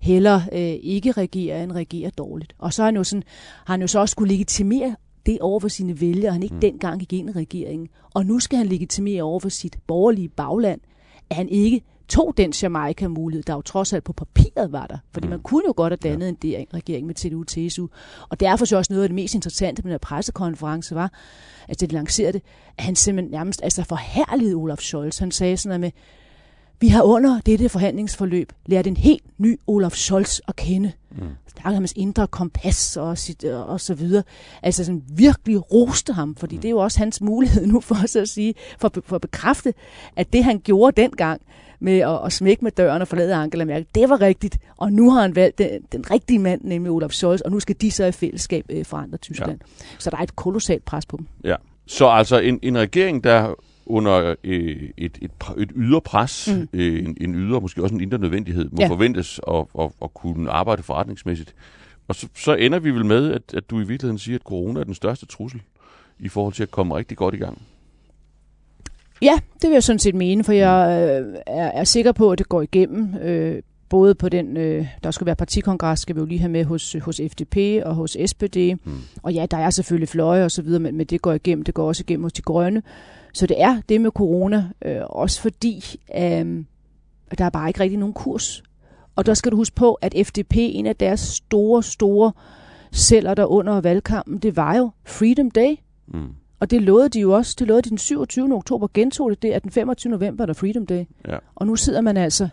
heller 0.01 0.41
øh, 0.53 0.59
ikke 0.83 1.13
regere 1.13 1.63
end 1.63 1.73
regere 1.73 2.11
dårligt. 2.11 2.55
Og 2.59 2.73
så 2.73 2.83
har 2.83 2.87
han 2.87 2.97
jo, 2.97 3.05
sådan, 3.05 3.23
har 3.65 3.75
han 3.75 3.81
jo 3.81 3.87
så 3.87 3.99
også 3.99 4.13
skulle 4.13 4.33
legitimere 4.33 4.97
det 5.27 5.39
over 5.41 5.61
for 5.61 5.69
sine 5.69 6.01
vælgere, 6.01 6.33
han 6.33 6.43
ikke 6.43 6.55
mm. 6.55 6.61
dengang 6.61 7.01
gik 7.01 7.13
ind 7.13 7.31
i 7.31 7.33
regeringen. 7.33 7.89
Og 8.15 8.27
nu 8.27 8.39
skal 8.39 8.59
han 8.59 8.67
legitimere 8.67 9.23
over 9.23 9.41
for 9.41 9.49
sit 9.49 9.79
borgerlige 9.87 10.29
bagland, 10.29 10.81
at 11.31 11.37
han 11.37 11.49
ikke 11.49 11.83
tog 12.09 12.35
den 12.37 12.53
Jamaica-mulighed, 12.63 13.43
der 13.43 13.55
jo 13.55 13.61
trods 13.61 13.93
alt 13.93 14.05
på 14.05 14.13
papiret 14.13 14.73
var 14.73 14.87
der. 14.87 14.99
Fordi 15.13 15.27
mm. 15.27 15.31
man 15.31 15.41
kunne 15.41 15.63
jo 15.67 15.75
godt 15.77 15.93
have 15.93 16.11
dannet 16.11 16.45
ja. 16.45 16.59
en 16.59 16.67
regering 16.75 17.07
med 17.07 17.15
TDU-TSU. 17.15 17.89
Og 18.29 18.41
derfor 18.41 18.65
så 18.65 18.77
også 18.77 18.93
noget 18.93 19.03
af 19.03 19.09
det 19.09 19.15
mest 19.15 19.35
interessante 19.35 19.83
med 19.83 19.91
den 19.91 19.93
her 19.93 19.99
pressekonference 19.99 20.95
var, 20.95 21.13
at 21.69 21.81
det 21.81 21.93
lancerede, 21.93 22.41
at 22.79 22.85
han 22.85 22.97
simpelthen 22.97 23.31
nærmest 23.31 23.61
altså 23.63 23.85
forhærligede 23.85 24.55
Olaf 24.55 24.79
Scholz. 24.79 25.19
Han 25.19 25.31
sagde 25.31 25.57
sådan 25.57 25.81
noget 25.81 25.81
med, 25.81 25.91
vi 26.81 26.89
har 26.89 27.03
under 27.03 27.41
dette 27.41 27.69
forhandlingsforløb 27.69 28.53
lært 28.67 28.87
en 28.87 28.97
helt 28.97 29.25
ny 29.39 29.59
Olaf 29.67 29.93
Scholz 29.93 30.39
at 30.49 30.57
kende. 30.57 30.93
Mm. 31.11 31.19
Der 31.63 31.71
er 31.71 31.75
hans 31.75 31.93
indre 31.97 32.27
kompas 32.27 32.97
og, 32.97 33.19
sit, 33.19 33.45
og 33.45 33.81
så 33.81 33.95
videre. 33.95 34.23
Altså 34.63 34.85
sådan 34.85 35.03
virkelig 35.09 35.73
roste 35.73 36.13
ham, 36.13 36.35
fordi 36.35 36.57
mm. 36.57 36.63
det 36.63 36.69
er 36.69 36.71
jo 36.71 36.79
også 36.79 36.99
hans 36.99 37.21
mulighed 37.21 37.67
nu 37.67 37.81
for 37.81 37.95
os 38.05 38.17
at 38.17 38.29
sige, 38.29 38.55
for, 38.79 38.93
for 39.05 39.17
at 39.17 39.23
bekræfte, 39.23 39.75
at 40.17 40.33
det 40.33 40.45
han 40.45 40.59
gjorde 40.59 41.03
dengang, 41.03 41.41
med 41.81 41.99
at, 41.99 42.25
at 42.25 42.33
smække 42.33 42.65
med 42.65 42.73
døren 42.73 43.03
og 43.03 43.09
forlade 43.09 43.35
Angela 43.35 43.65
Merkel. 43.65 43.87
Det 43.95 44.09
var 44.09 44.21
rigtigt, 44.21 44.59
og 44.77 44.93
nu 44.93 45.11
har 45.11 45.23
han 45.23 45.37
valgt 45.37 45.59
den, 45.59 45.69
den 45.93 46.11
rigtige 46.11 46.39
mand, 46.39 46.61
nemlig 46.65 46.93
Olaf 46.93 47.11
Scholz, 47.11 47.41
og 47.41 47.51
nu 47.51 47.61
skal 47.61 47.77
de 47.81 47.91
så 47.91 48.05
i 48.05 48.13
fællesskab 48.13 48.65
øh, 48.69 48.85
forandre 48.85 49.19
Tyskland. 49.19 49.59
Ja. 49.61 49.85
Så 49.99 50.11
der 50.11 50.17
er 50.17 50.23
et 50.23 50.37
kolossalt 50.37 50.85
pres 50.85 51.07
på 51.07 51.17
dem. 51.17 51.27
Ja, 51.45 51.57
så 51.87 52.07
altså 52.07 52.39
en, 52.39 52.59
en 52.63 52.79
regering, 52.79 53.25
der 53.25 53.55
under 53.87 54.35
øh, 54.45 54.91
et, 54.97 55.19
et, 55.23 55.31
et 55.59 55.71
ydre 55.77 56.01
pres, 56.01 56.49
mm. 56.53 56.69
øh, 56.73 57.05
en, 57.05 57.17
en 57.21 57.35
ydre, 57.35 57.61
måske 57.61 57.83
også 57.83 57.95
en 57.95 58.01
indre 58.01 58.19
nødvendighed, 58.19 58.69
må 58.71 58.79
ja. 58.81 58.89
forventes 58.89 59.41
at, 59.49 59.65
at, 59.81 59.91
at 60.03 60.15
kunne 60.15 60.51
arbejde 60.51 60.83
forretningsmæssigt. 60.83 61.55
Og 62.09 62.15
så, 62.15 62.29
så 62.35 62.55
ender 62.55 62.79
vi 62.79 62.91
vel 62.91 63.05
med, 63.05 63.33
at, 63.33 63.55
at 63.55 63.71
du 63.71 63.77
i 63.81 63.85
virkeligheden 63.85 64.19
siger, 64.19 64.37
at 64.37 64.43
corona 64.43 64.81
er 64.81 64.85
den 64.85 64.95
største 64.95 65.27
trussel 65.27 65.63
i 66.19 66.29
forhold 66.29 66.55
til 66.55 66.63
at 66.63 66.71
komme 66.71 66.97
rigtig 66.97 67.17
godt 67.17 67.35
i 67.35 67.39
gang. 67.39 67.63
Ja, 69.23 69.39
det 69.63 69.69
vil 69.69 69.73
jeg 69.73 69.83
sådan 69.83 69.99
set 69.99 70.15
mene, 70.15 70.45
for 70.45 70.53
jeg 70.53 71.09
øh, 71.23 71.35
er, 71.47 71.67
er 71.67 71.85
sikker 71.85 72.13
på, 72.13 72.31
at 72.31 72.39
det 72.39 72.49
går 72.49 72.63
igennem. 72.63 73.15
Øh, 73.17 73.63
både 73.89 74.15
på 74.15 74.29
den, 74.29 74.57
øh, 74.57 74.87
der 75.03 75.11
skal 75.11 75.27
være 75.27 75.37
partikongres, 75.37 76.01
skal 76.01 76.17
vi 76.17 76.21
jo 76.21 76.27
lige 76.27 76.39
have 76.39 76.51
med 76.51 76.65
hos, 76.65 76.97
hos 77.01 77.21
FDP 77.31 77.57
og 77.85 77.95
hos 77.95 78.17
SPD. 78.27 78.57
Mm. 78.57 78.93
Og 79.23 79.33
ja, 79.33 79.47
der 79.51 79.57
er 79.57 79.71
selvfølgelig 79.71 80.09
fløje 80.09 80.45
og 80.45 80.51
så 80.51 80.63
videre, 80.63 80.81
men, 80.81 80.97
men 80.97 81.07
det 81.07 81.23
går 81.23 81.33
igennem. 81.33 81.65
Det 81.65 81.75
går 81.75 81.89
også 81.89 82.03
igennem 82.07 82.23
hos 82.23 82.33
de 82.33 82.43
grønne. 82.43 82.83
Så 83.37 83.47
det 83.47 83.63
er 83.63 83.81
det 83.89 84.01
med 84.01 84.11
corona, 84.11 84.69
øh, 84.85 85.01
også 85.07 85.41
fordi 85.41 86.01
øh, 86.17 86.65
der 87.39 87.45
er 87.45 87.51
bare 87.51 87.69
ikke 87.69 87.81
rigtig 87.81 87.99
nogen 87.99 88.15
kurs. 88.15 88.63
Og 89.17 89.27
der 89.27 89.35
skal 89.35 89.53
du 89.53 89.57
huske 89.57 89.77
på, 89.77 89.95
at 89.95 90.15
FDP, 90.27 90.55
en 90.57 90.87
af 90.87 90.97
deres 90.97 91.21
store, 91.21 91.83
store 91.83 92.33
celler 92.93 93.35
der 93.35 93.45
under 93.45 93.81
valgkampen, 93.81 94.39
det 94.39 94.57
var 94.57 94.77
jo 94.77 94.91
Freedom 95.05 95.51
Day. 95.51 95.77
Mm. 96.07 96.29
Og 96.61 96.71
det 96.71 96.83
lovede 96.83 97.09
de 97.09 97.21
jo 97.21 97.33
også. 97.33 97.57
Det 97.59 97.67
lovede 97.67 97.83
de 97.83 97.91
den 97.91 97.99
27. 97.99 98.55
oktober, 98.55 98.89
gentog 98.95 99.31
det 99.31 99.43
det, 99.43 99.51
at 99.53 99.63
den 99.63 99.71
25. 99.71 100.11
november 100.11 100.47
der 100.47 100.53
Freedom 100.53 100.87
Day. 100.87 101.05
Ja. 101.29 101.39
Og 101.55 101.67
nu 101.67 101.77
sidder 101.77 102.01
man 102.01 102.17
altså 102.17 102.49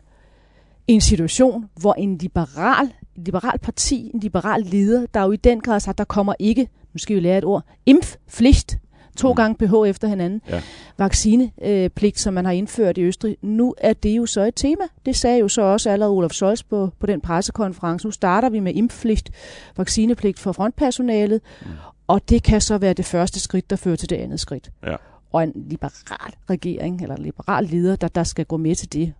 i 0.87 0.93
en 0.93 1.01
situation, 1.01 1.65
hvor 1.81 1.93
en 1.93 2.17
liberal, 2.17 2.85
en 3.15 3.23
liberal 3.23 3.59
parti, 3.59 4.11
en 4.13 4.19
liberal 4.19 4.61
leder, 4.61 5.05
der 5.13 5.21
jo 5.23 5.31
i 5.31 5.37
den 5.37 5.61
grad 5.61 5.79
sagt, 5.79 5.97
der 5.97 6.03
kommer 6.03 6.33
ikke, 6.39 6.67
nu 6.93 6.97
skal 6.97 7.15
vi 7.15 7.21
lære 7.21 7.37
et 7.37 7.45
ord, 7.45 7.63
impfpligt 7.85 8.79
to 9.17 9.29
mm. 9.29 9.35
gange 9.35 9.55
pH 9.67 9.73
efter 9.87 10.07
hinanden. 10.07 10.41
Ja. 10.49 10.61
Vaccinepligt, 10.97 12.19
som 12.19 12.33
man 12.33 12.45
har 12.45 12.51
indført 12.51 12.97
i 12.97 13.01
Østrig. 13.01 13.37
Nu 13.41 13.75
er 13.77 13.93
det 13.93 14.17
jo 14.17 14.25
så 14.25 14.41
et 14.41 14.55
tema. 14.55 14.83
Det 15.05 15.15
sagde 15.15 15.39
jo 15.39 15.47
så 15.47 15.61
også 15.61 15.89
allerede 15.89 16.11
Olaf 16.11 16.31
Scholz 16.31 16.63
på, 16.63 16.89
på 16.99 17.05
den 17.05 17.21
pressekonference. 17.21 18.07
Nu 18.07 18.11
starter 18.11 18.49
vi 18.49 18.59
med 18.59 18.73
impfpligt, 18.75 19.31
vaccinepligt 19.77 20.39
for 20.39 20.51
frontpersonalet, 20.51 21.41
mm. 21.61 21.67
og 22.07 22.29
det 22.29 22.43
kan 22.43 22.61
så 22.61 22.77
være 22.77 22.93
det 22.93 23.05
første 23.05 23.39
skridt, 23.39 23.69
der 23.69 23.75
fører 23.75 23.95
til 23.95 24.09
det 24.09 24.15
andet 24.15 24.39
skridt. 24.39 24.71
Ja. 24.85 24.95
Og 25.31 25.43
en 25.43 25.51
liberal 25.55 26.33
regering, 26.49 27.01
eller 27.01 27.15
en 27.15 27.23
liberal 27.23 27.65
leder, 27.65 27.95
der, 27.95 28.07
der 28.07 28.23
skal 28.23 28.45
gå 28.45 28.57
med 28.57 28.75
til 28.75 28.93
det, 28.93 29.13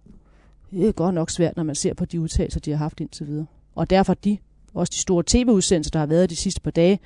det 0.72 0.88
er 0.88 0.92
godt 0.92 1.16
nok 1.16 1.30
svært, 1.30 1.58
når 1.58 1.64
man 1.64 1.76
ser 1.76 1.94
på 1.94 2.06
de 2.06 2.22
udtalelser, 2.22 2.60
de 2.60 2.72
har 2.72 2.78
haft 2.78 3.00
indtil 3.00 3.28
videre. 3.28 3.46
Og 3.76 3.90
derfor 3.90 4.14
de, 4.14 4.38
også 4.74 4.92
de 4.92 4.98
store 4.98 5.24
tv-udsendelser, 5.28 5.92
der 5.92 6.00
har 6.00 6.06
været 6.06 6.30
de 6.30 6.36
sidste 6.36 6.62
par 6.62 6.72
dage, 6.72 7.00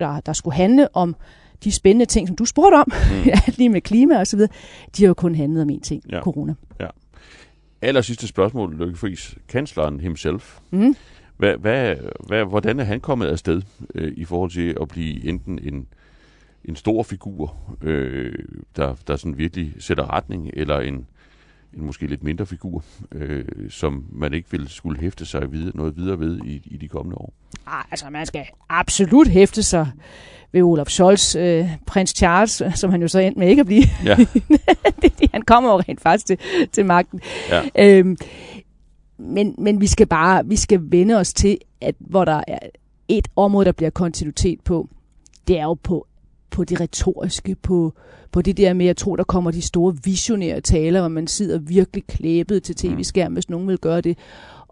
der, 0.00 0.20
der 0.20 0.32
skulle 0.32 0.54
handle 0.54 0.96
om 0.96 1.16
de 1.64 1.72
spændende 1.72 2.06
ting, 2.06 2.28
som 2.28 2.36
du 2.36 2.44
spurgte 2.44 2.74
om, 2.74 2.86
mm. 2.88 3.30
lige 3.58 3.68
med 3.68 3.80
klima 3.80 4.18
og 4.18 4.26
så 4.26 4.36
videre, 4.36 4.52
de 4.96 5.02
har 5.02 5.08
jo 5.08 5.14
kun 5.14 5.34
handlet 5.34 5.62
om 5.62 5.70
én 5.70 5.80
ting, 5.80 6.02
ja. 6.10 6.20
corona. 6.20 6.54
Ja. 6.80 6.86
Aller 7.82 8.00
sidste 8.00 8.26
spørgsmål, 8.26 8.76
Lykke 8.78 8.96
Friis. 8.96 9.34
Kansleren 9.48 10.00
himself. 10.00 10.58
Mm. 10.70 10.96
Hvad, 11.36 11.56
hvad, 11.56 11.96
hvad, 12.26 12.44
hvordan 12.44 12.80
er 12.80 12.84
han 12.84 13.00
kommet 13.00 13.26
afsted 13.26 13.62
øh, 13.94 14.12
i 14.16 14.24
forhold 14.24 14.50
til 14.50 14.76
at 14.80 14.88
blive 14.88 15.24
enten 15.24 15.58
en, 15.62 15.86
en 16.64 16.76
stor 16.76 17.02
figur, 17.02 17.56
øh, 17.82 18.34
der, 18.76 18.94
der 19.06 19.16
sådan 19.16 19.38
virkelig 19.38 19.74
sætter 19.78 20.10
retning, 20.14 20.50
eller 20.54 20.80
en, 20.80 21.06
en 21.76 21.86
måske 21.86 22.06
lidt 22.06 22.22
mindre 22.22 22.46
figur, 22.46 22.84
øh, 23.12 23.44
som 23.70 24.04
man 24.12 24.34
ikke 24.34 24.50
vil 24.50 24.68
skulle 24.68 25.00
hæfte 25.00 25.26
sig 25.26 25.52
videre, 25.52 25.76
noget 25.76 25.96
videre 25.96 26.20
ved 26.20 26.40
i, 26.44 26.62
i 26.64 26.76
de 26.76 26.88
kommende 26.88 27.16
år? 27.16 27.32
Ah, 27.66 27.84
altså, 27.90 28.10
man 28.10 28.26
skal 28.26 28.44
absolut 28.68 29.28
hæfte 29.28 29.62
sig 29.62 29.90
ved 30.52 30.62
Olaf 30.62 30.86
Scholz, 30.86 31.36
øh, 31.36 31.68
prins 31.86 32.10
Charles, 32.10 32.62
som 32.74 32.90
han 32.90 33.02
jo 33.02 33.08
så 33.08 33.18
endte 33.18 33.38
med 33.38 33.48
ikke 33.48 33.60
at 33.60 33.66
blive. 33.66 33.84
Ja. 34.04 34.16
han 35.32 35.42
kommer 35.42 35.70
jo 35.70 35.78
rent 35.78 36.00
faktisk 36.00 36.26
til, 36.26 36.38
til 36.72 36.86
magten. 36.86 37.20
Ja. 37.50 37.62
Øhm, 37.78 38.16
men, 39.18 39.54
men 39.58 39.80
vi 39.80 39.86
skal 39.86 40.06
bare 40.06 40.46
vi 40.46 40.56
skal 40.56 40.80
vende 40.82 41.14
os 41.14 41.32
til, 41.32 41.58
at 41.80 41.94
hvor 41.98 42.24
der 42.24 42.42
er 42.48 42.58
et 43.08 43.28
område, 43.36 43.64
der 43.64 43.72
bliver 43.72 43.90
kontinuitet 43.90 44.60
på, 44.60 44.88
det 45.48 45.58
er 45.58 45.64
jo 45.64 45.74
på 45.74 46.06
på 46.52 46.64
det 46.64 46.80
retoriske, 46.80 47.54
på, 47.54 47.92
på 48.32 48.42
det 48.42 48.56
der 48.56 48.72
med, 48.72 48.86
at 48.86 48.96
tro, 48.96 49.16
der 49.16 49.24
kommer 49.24 49.50
de 49.50 49.62
store 49.62 49.96
visionære 50.04 50.60
taler, 50.60 51.00
hvor 51.00 51.08
man 51.08 51.26
sidder 51.26 51.58
virkelig 51.58 52.04
klæbet 52.06 52.62
til 52.62 52.74
tv-skærmen, 52.74 53.34
hvis 53.34 53.50
nogen 53.50 53.68
vil 53.68 53.78
gøre 53.78 54.00
det 54.00 54.18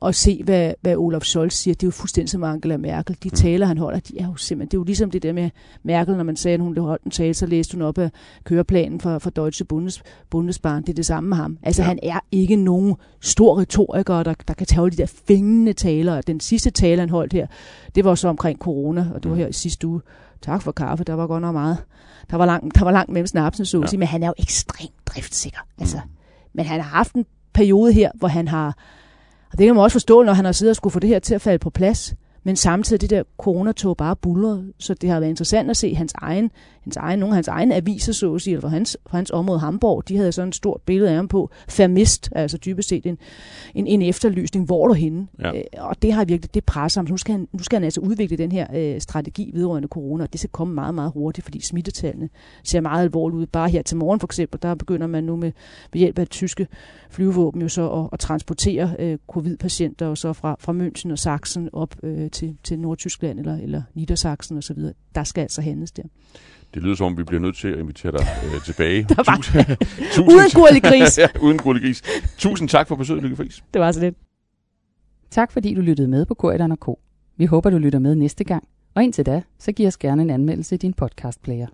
og 0.00 0.14
se, 0.14 0.42
hvad, 0.44 0.74
hvad 0.80 0.96
Olaf 0.96 1.22
Scholz 1.22 1.54
siger. 1.54 1.74
Det 1.74 1.82
er 1.82 1.86
jo 1.86 1.90
fuldstændig 1.90 2.30
som 2.30 2.44
Angela 2.44 2.76
Merkel. 2.76 3.16
De 3.22 3.28
mm. 3.28 3.36
taler, 3.36 3.66
han 3.66 3.78
holder, 3.78 4.00
de 4.00 4.18
er 4.18 4.26
jo 4.26 4.36
simpelthen, 4.36 4.70
det 4.70 4.76
er 4.76 4.78
jo 4.80 4.84
ligesom 4.84 5.10
det 5.10 5.22
der 5.22 5.32
med 5.32 5.50
Merkel, 5.82 6.16
når 6.16 6.24
man 6.24 6.36
sagde, 6.36 6.54
at 6.54 6.60
hun 6.60 6.78
holdt 6.78 7.02
en 7.02 7.10
tale, 7.10 7.34
så 7.34 7.46
læste 7.46 7.74
hun 7.74 7.82
op 7.82 7.98
af 7.98 8.10
køreplanen 8.44 9.00
for, 9.00 9.18
for 9.18 9.30
Deutsche 9.30 9.64
Bundes, 9.64 10.02
Bundesbahn. 10.30 10.82
Det 10.82 10.88
er 10.88 10.94
det 10.94 11.06
samme 11.06 11.28
med 11.28 11.36
ham. 11.36 11.58
Altså, 11.62 11.82
ja. 11.82 11.88
han 11.88 11.98
er 12.02 12.20
ikke 12.32 12.56
nogen 12.56 12.94
stor 13.20 13.60
retoriker, 13.60 14.22
der, 14.22 14.34
der 14.48 14.54
kan 14.54 14.66
tage 14.66 14.90
de 14.90 14.96
der 14.96 15.06
fængende 15.28 15.72
taler. 15.72 16.20
Den 16.20 16.40
sidste 16.40 16.70
tale, 16.70 17.00
han 17.00 17.10
holdt 17.10 17.32
her, 17.32 17.46
det 17.94 18.04
var 18.04 18.14
så 18.14 18.28
omkring 18.28 18.58
corona, 18.58 19.06
og 19.14 19.22
det 19.22 19.30
var 19.30 19.34
mm. 19.36 19.40
her 19.40 19.48
i 19.48 19.52
sidste 19.52 19.86
uge. 19.86 20.00
Tak 20.42 20.62
for 20.62 20.72
kaffe, 20.72 21.04
der 21.04 21.14
var 21.14 21.26
godt 21.26 21.42
nok 21.42 21.52
meget. 21.52 21.78
Der 22.30 22.36
var 22.36 22.46
langt, 22.46 22.74
der 22.74 22.84
var 22.84 22.90
langt 22.90 23.12
mellem 23.12 23.26
snapsen, 23.26 23.66
så 23.66 23.88
ja. 23.92 23.98
men 23.98 24.08
han 24.08 24.22
er 24.22 24.26
jo 24.26 24.34
ekstremt 24.38 25.06
driftsikker. 25.06 25.60
Altså, 25.78 25.96
mm. 25.96 26.10
Men 26.52 26.64
han 26.64 26.80
har 26.80 26.88
haft 26.88 27.12
en 27.12 27.26
periode 27.52 27.92
her, 27.92 28.10
hvor 28.14 28.28
han 28.28 28.48
har 28.48 28.74
og 29.52 29.58
det 29.58 29.66
kan 29.66 29.74
man 29.74 29.84
også 29.84 29.94
forstå, 29.94 30.22
når 30.22 30.32
han 30.32 30.44
har 30.44 30.52
siddet 30.52 30.70
og 30.70 30.76
skulle 30.76 30.92
få 30.92 30.98
det 30.98 31.08
her 31.08 31.18
til 31.18 31.34
at 31.34 31.40
falde 31.40 31.58
på 31.58 31.70
plads. 31.70 32.14
Men 32.44 32.56
samtidig 32.56 33.00
det 33.00 33.10
der 33.10 33.22
coronatog 33.38 33.96
bare 33.96 34.16
bulret, 34.16 34.72
så 34.78 34.94
det 34.94 35.10
har 35.10 35.20
været 35.20 35.30
interessant 35.30 35.70
at 35.70 35.76
se 35.76 35.94
hans 35.94 36.14
egen, 36.18 36.50
hans 36.84 36.96
egen 36.96 37.18
nogle 37.18 37.32
af 37.32 37.36
hans 37.36 37.48
egne 37.48 37.74
aviser, 37.74 38.12
så 38.12 38.34
at 38.34 38.40
sige, 38.40 38.54
eller 38.54 38.60
for 38.60 38.68
hans, 38.68 38.96
for 39.06 39.16
hans 39.16 39.30
område 39.30 39.58
Hamburg, 39.58 40.08
de 40.08 40.16
havde 40.16 40.32
sådan 40.32 40.48
et 40.48 40.54
stort 40.54 40.80
billede 40.86 41.10
af 41.10 41.16
ham 41.16 41.28
på, 41.28 41.50
Fermist, 41.68 42.28
altså 42.32 42.58
dybest 42.58 42.88
set 42.88 43.06
en, 43.06 43.18
en, 43.74 43.86
en 43.86 44.02
efterlysning, 44.02 44.66
hvor 44.66 44.88
du 44.88 44.94
henne? 44.94 45.26
Ja. 45.40 45.52
Øh, 45.56 45.64
og 45.78 46.02
det 46.02 46.12
har 46.12 46.24
virkelig, 46.24 46.54
det 46.54 46.64
presser 46.64 47.00
ham. 47.00 47.08
Nu 47.10 47.16
skal 47.16 47.32
han, 47.32 47.48
nu 47.52 47.62
skal 47.62 47.76
han 47.76 47.84
altså 47.84 48.00
udvikle 48.00 48.36
den 48.36 48.52
her 48.52 48.66
øh, 48.74 49.00
strategi 49.00 49.50
vedrørende 49.54 49.88
corona, 49.88 50.24
og 50.24 50.32
det 50.32 50.40
skal 50.40 50.50
komme 50.50 50.74
meget, 50.74 50.94
meget 50.94 51.12
hurtigt, 51.12 51.44
fordi 51.44 51.60
smittetallene 51.60 52.28
ser 52.64 52.80
meget 52.80 53.02
alvorligt 53.02 53.38
ud. 53.38 53.46
Bare 53.46 53.68
her 53.68 53.82
til 53.82 53.96
morgen 53.96 54.20
for 54.20 54.26
eksempel, 54.26 54.62
der 54.62 54.74
begynder 54.74 55.06
man 55.06 55.24
nu 55.24 55.36
med, 55.36 55.52
ved 55.92 55.98
hjælp 55.98 56.18
af 56.18 56.28
tyske 56.28 56.66
flyvevåben 57.10 57.62
jo 57.62 57.68
så 57.68 57.90
at, 57.90 58.08
at 58.12 58.18
transportere 58.18 58.96
øh, 58.98 59.18
covid-patienter 59.28 60.06
og 60.06 60.18
så 60.18 60.32
fra, 60.32 60.56
fra 60.58 60.72
München 60.72 61.12
og 61.12 61.18
Sachsen 61.18 61.68
op 61.72 61.94
øh, 62.02 62.30
til, 62.30 62.56
til 62.64 62.78
Nordtyskland 62.78 63.38
eller, 63.38 63.56
eller 63.56 63.82
Niedersachsen 63.94 64.58
osv. 64.58 64.78
Der 65.14 65.24
skal 65.24 65.42
altså 65.42 65.62
handles 65.62 65.92
der. 65.92 66.02
Det 66.74 66.82
lyder 66.82 66.94
som 66.94 67.06
om, 67.06 67.18
vi 67.18 67.24
bliver 67.24 67.40
nødt 67.40 67.56
til 67.56 67.68
at 67.68 67.78
invitere 67.78 68.12
dig 68.12 68.26
øh, 68.44 68.64
tilbage. 68.64 69.02
Der 69.08 69.14
var 69.26 69.36
tusind, 69.36 69.64
tusind, 70.14 70.28
uden 70.28 70.50
gurlig 70.54 70.82
gris. 70.82 71.18
ja, 71.22 71.28
uden 71.40 71.58
gurlig 71.58 71.82
gris. 71.82 72.02
Tusind 72.38 72.68
tak 72.68 72.88
for 72.88 72.96
besøget, 72.96 73.22
Lykke 73.22 73.36
Friis. 73.36 73.64
Det 73.74 73.80
var 73.80 73.92
så 73.92 74.00
lidt. 74.00 74.14
Tak 75.30 75.52
fordi 75.52 75.74
du 75.74 75.80
lyttede 75.80 76.08
med 76.08 76.26
på 76.26 76.34
Korridoren 76.34 76.76
K. 76.76 76.88
Vi 77.36 77.44
håber, 77.44 77.70
du 77.70 77.78
lytter 77.78 77.98
med 77.98 78.14
næste 78.14 78.44
gang. 78.44 78.68
Og 78.94 79.04
indtil 79.04 79.26
da, 79.26 79.42
så 79.58 79.72
giv 79.72 79.86
os 79.86 79.96
gerne 79.96 80.22
en 80.22 80.30
anmeldelse 80.30 80.74
i 80.74 80.78
din 80.78 80.92
podcastplayer. 80.92 81.66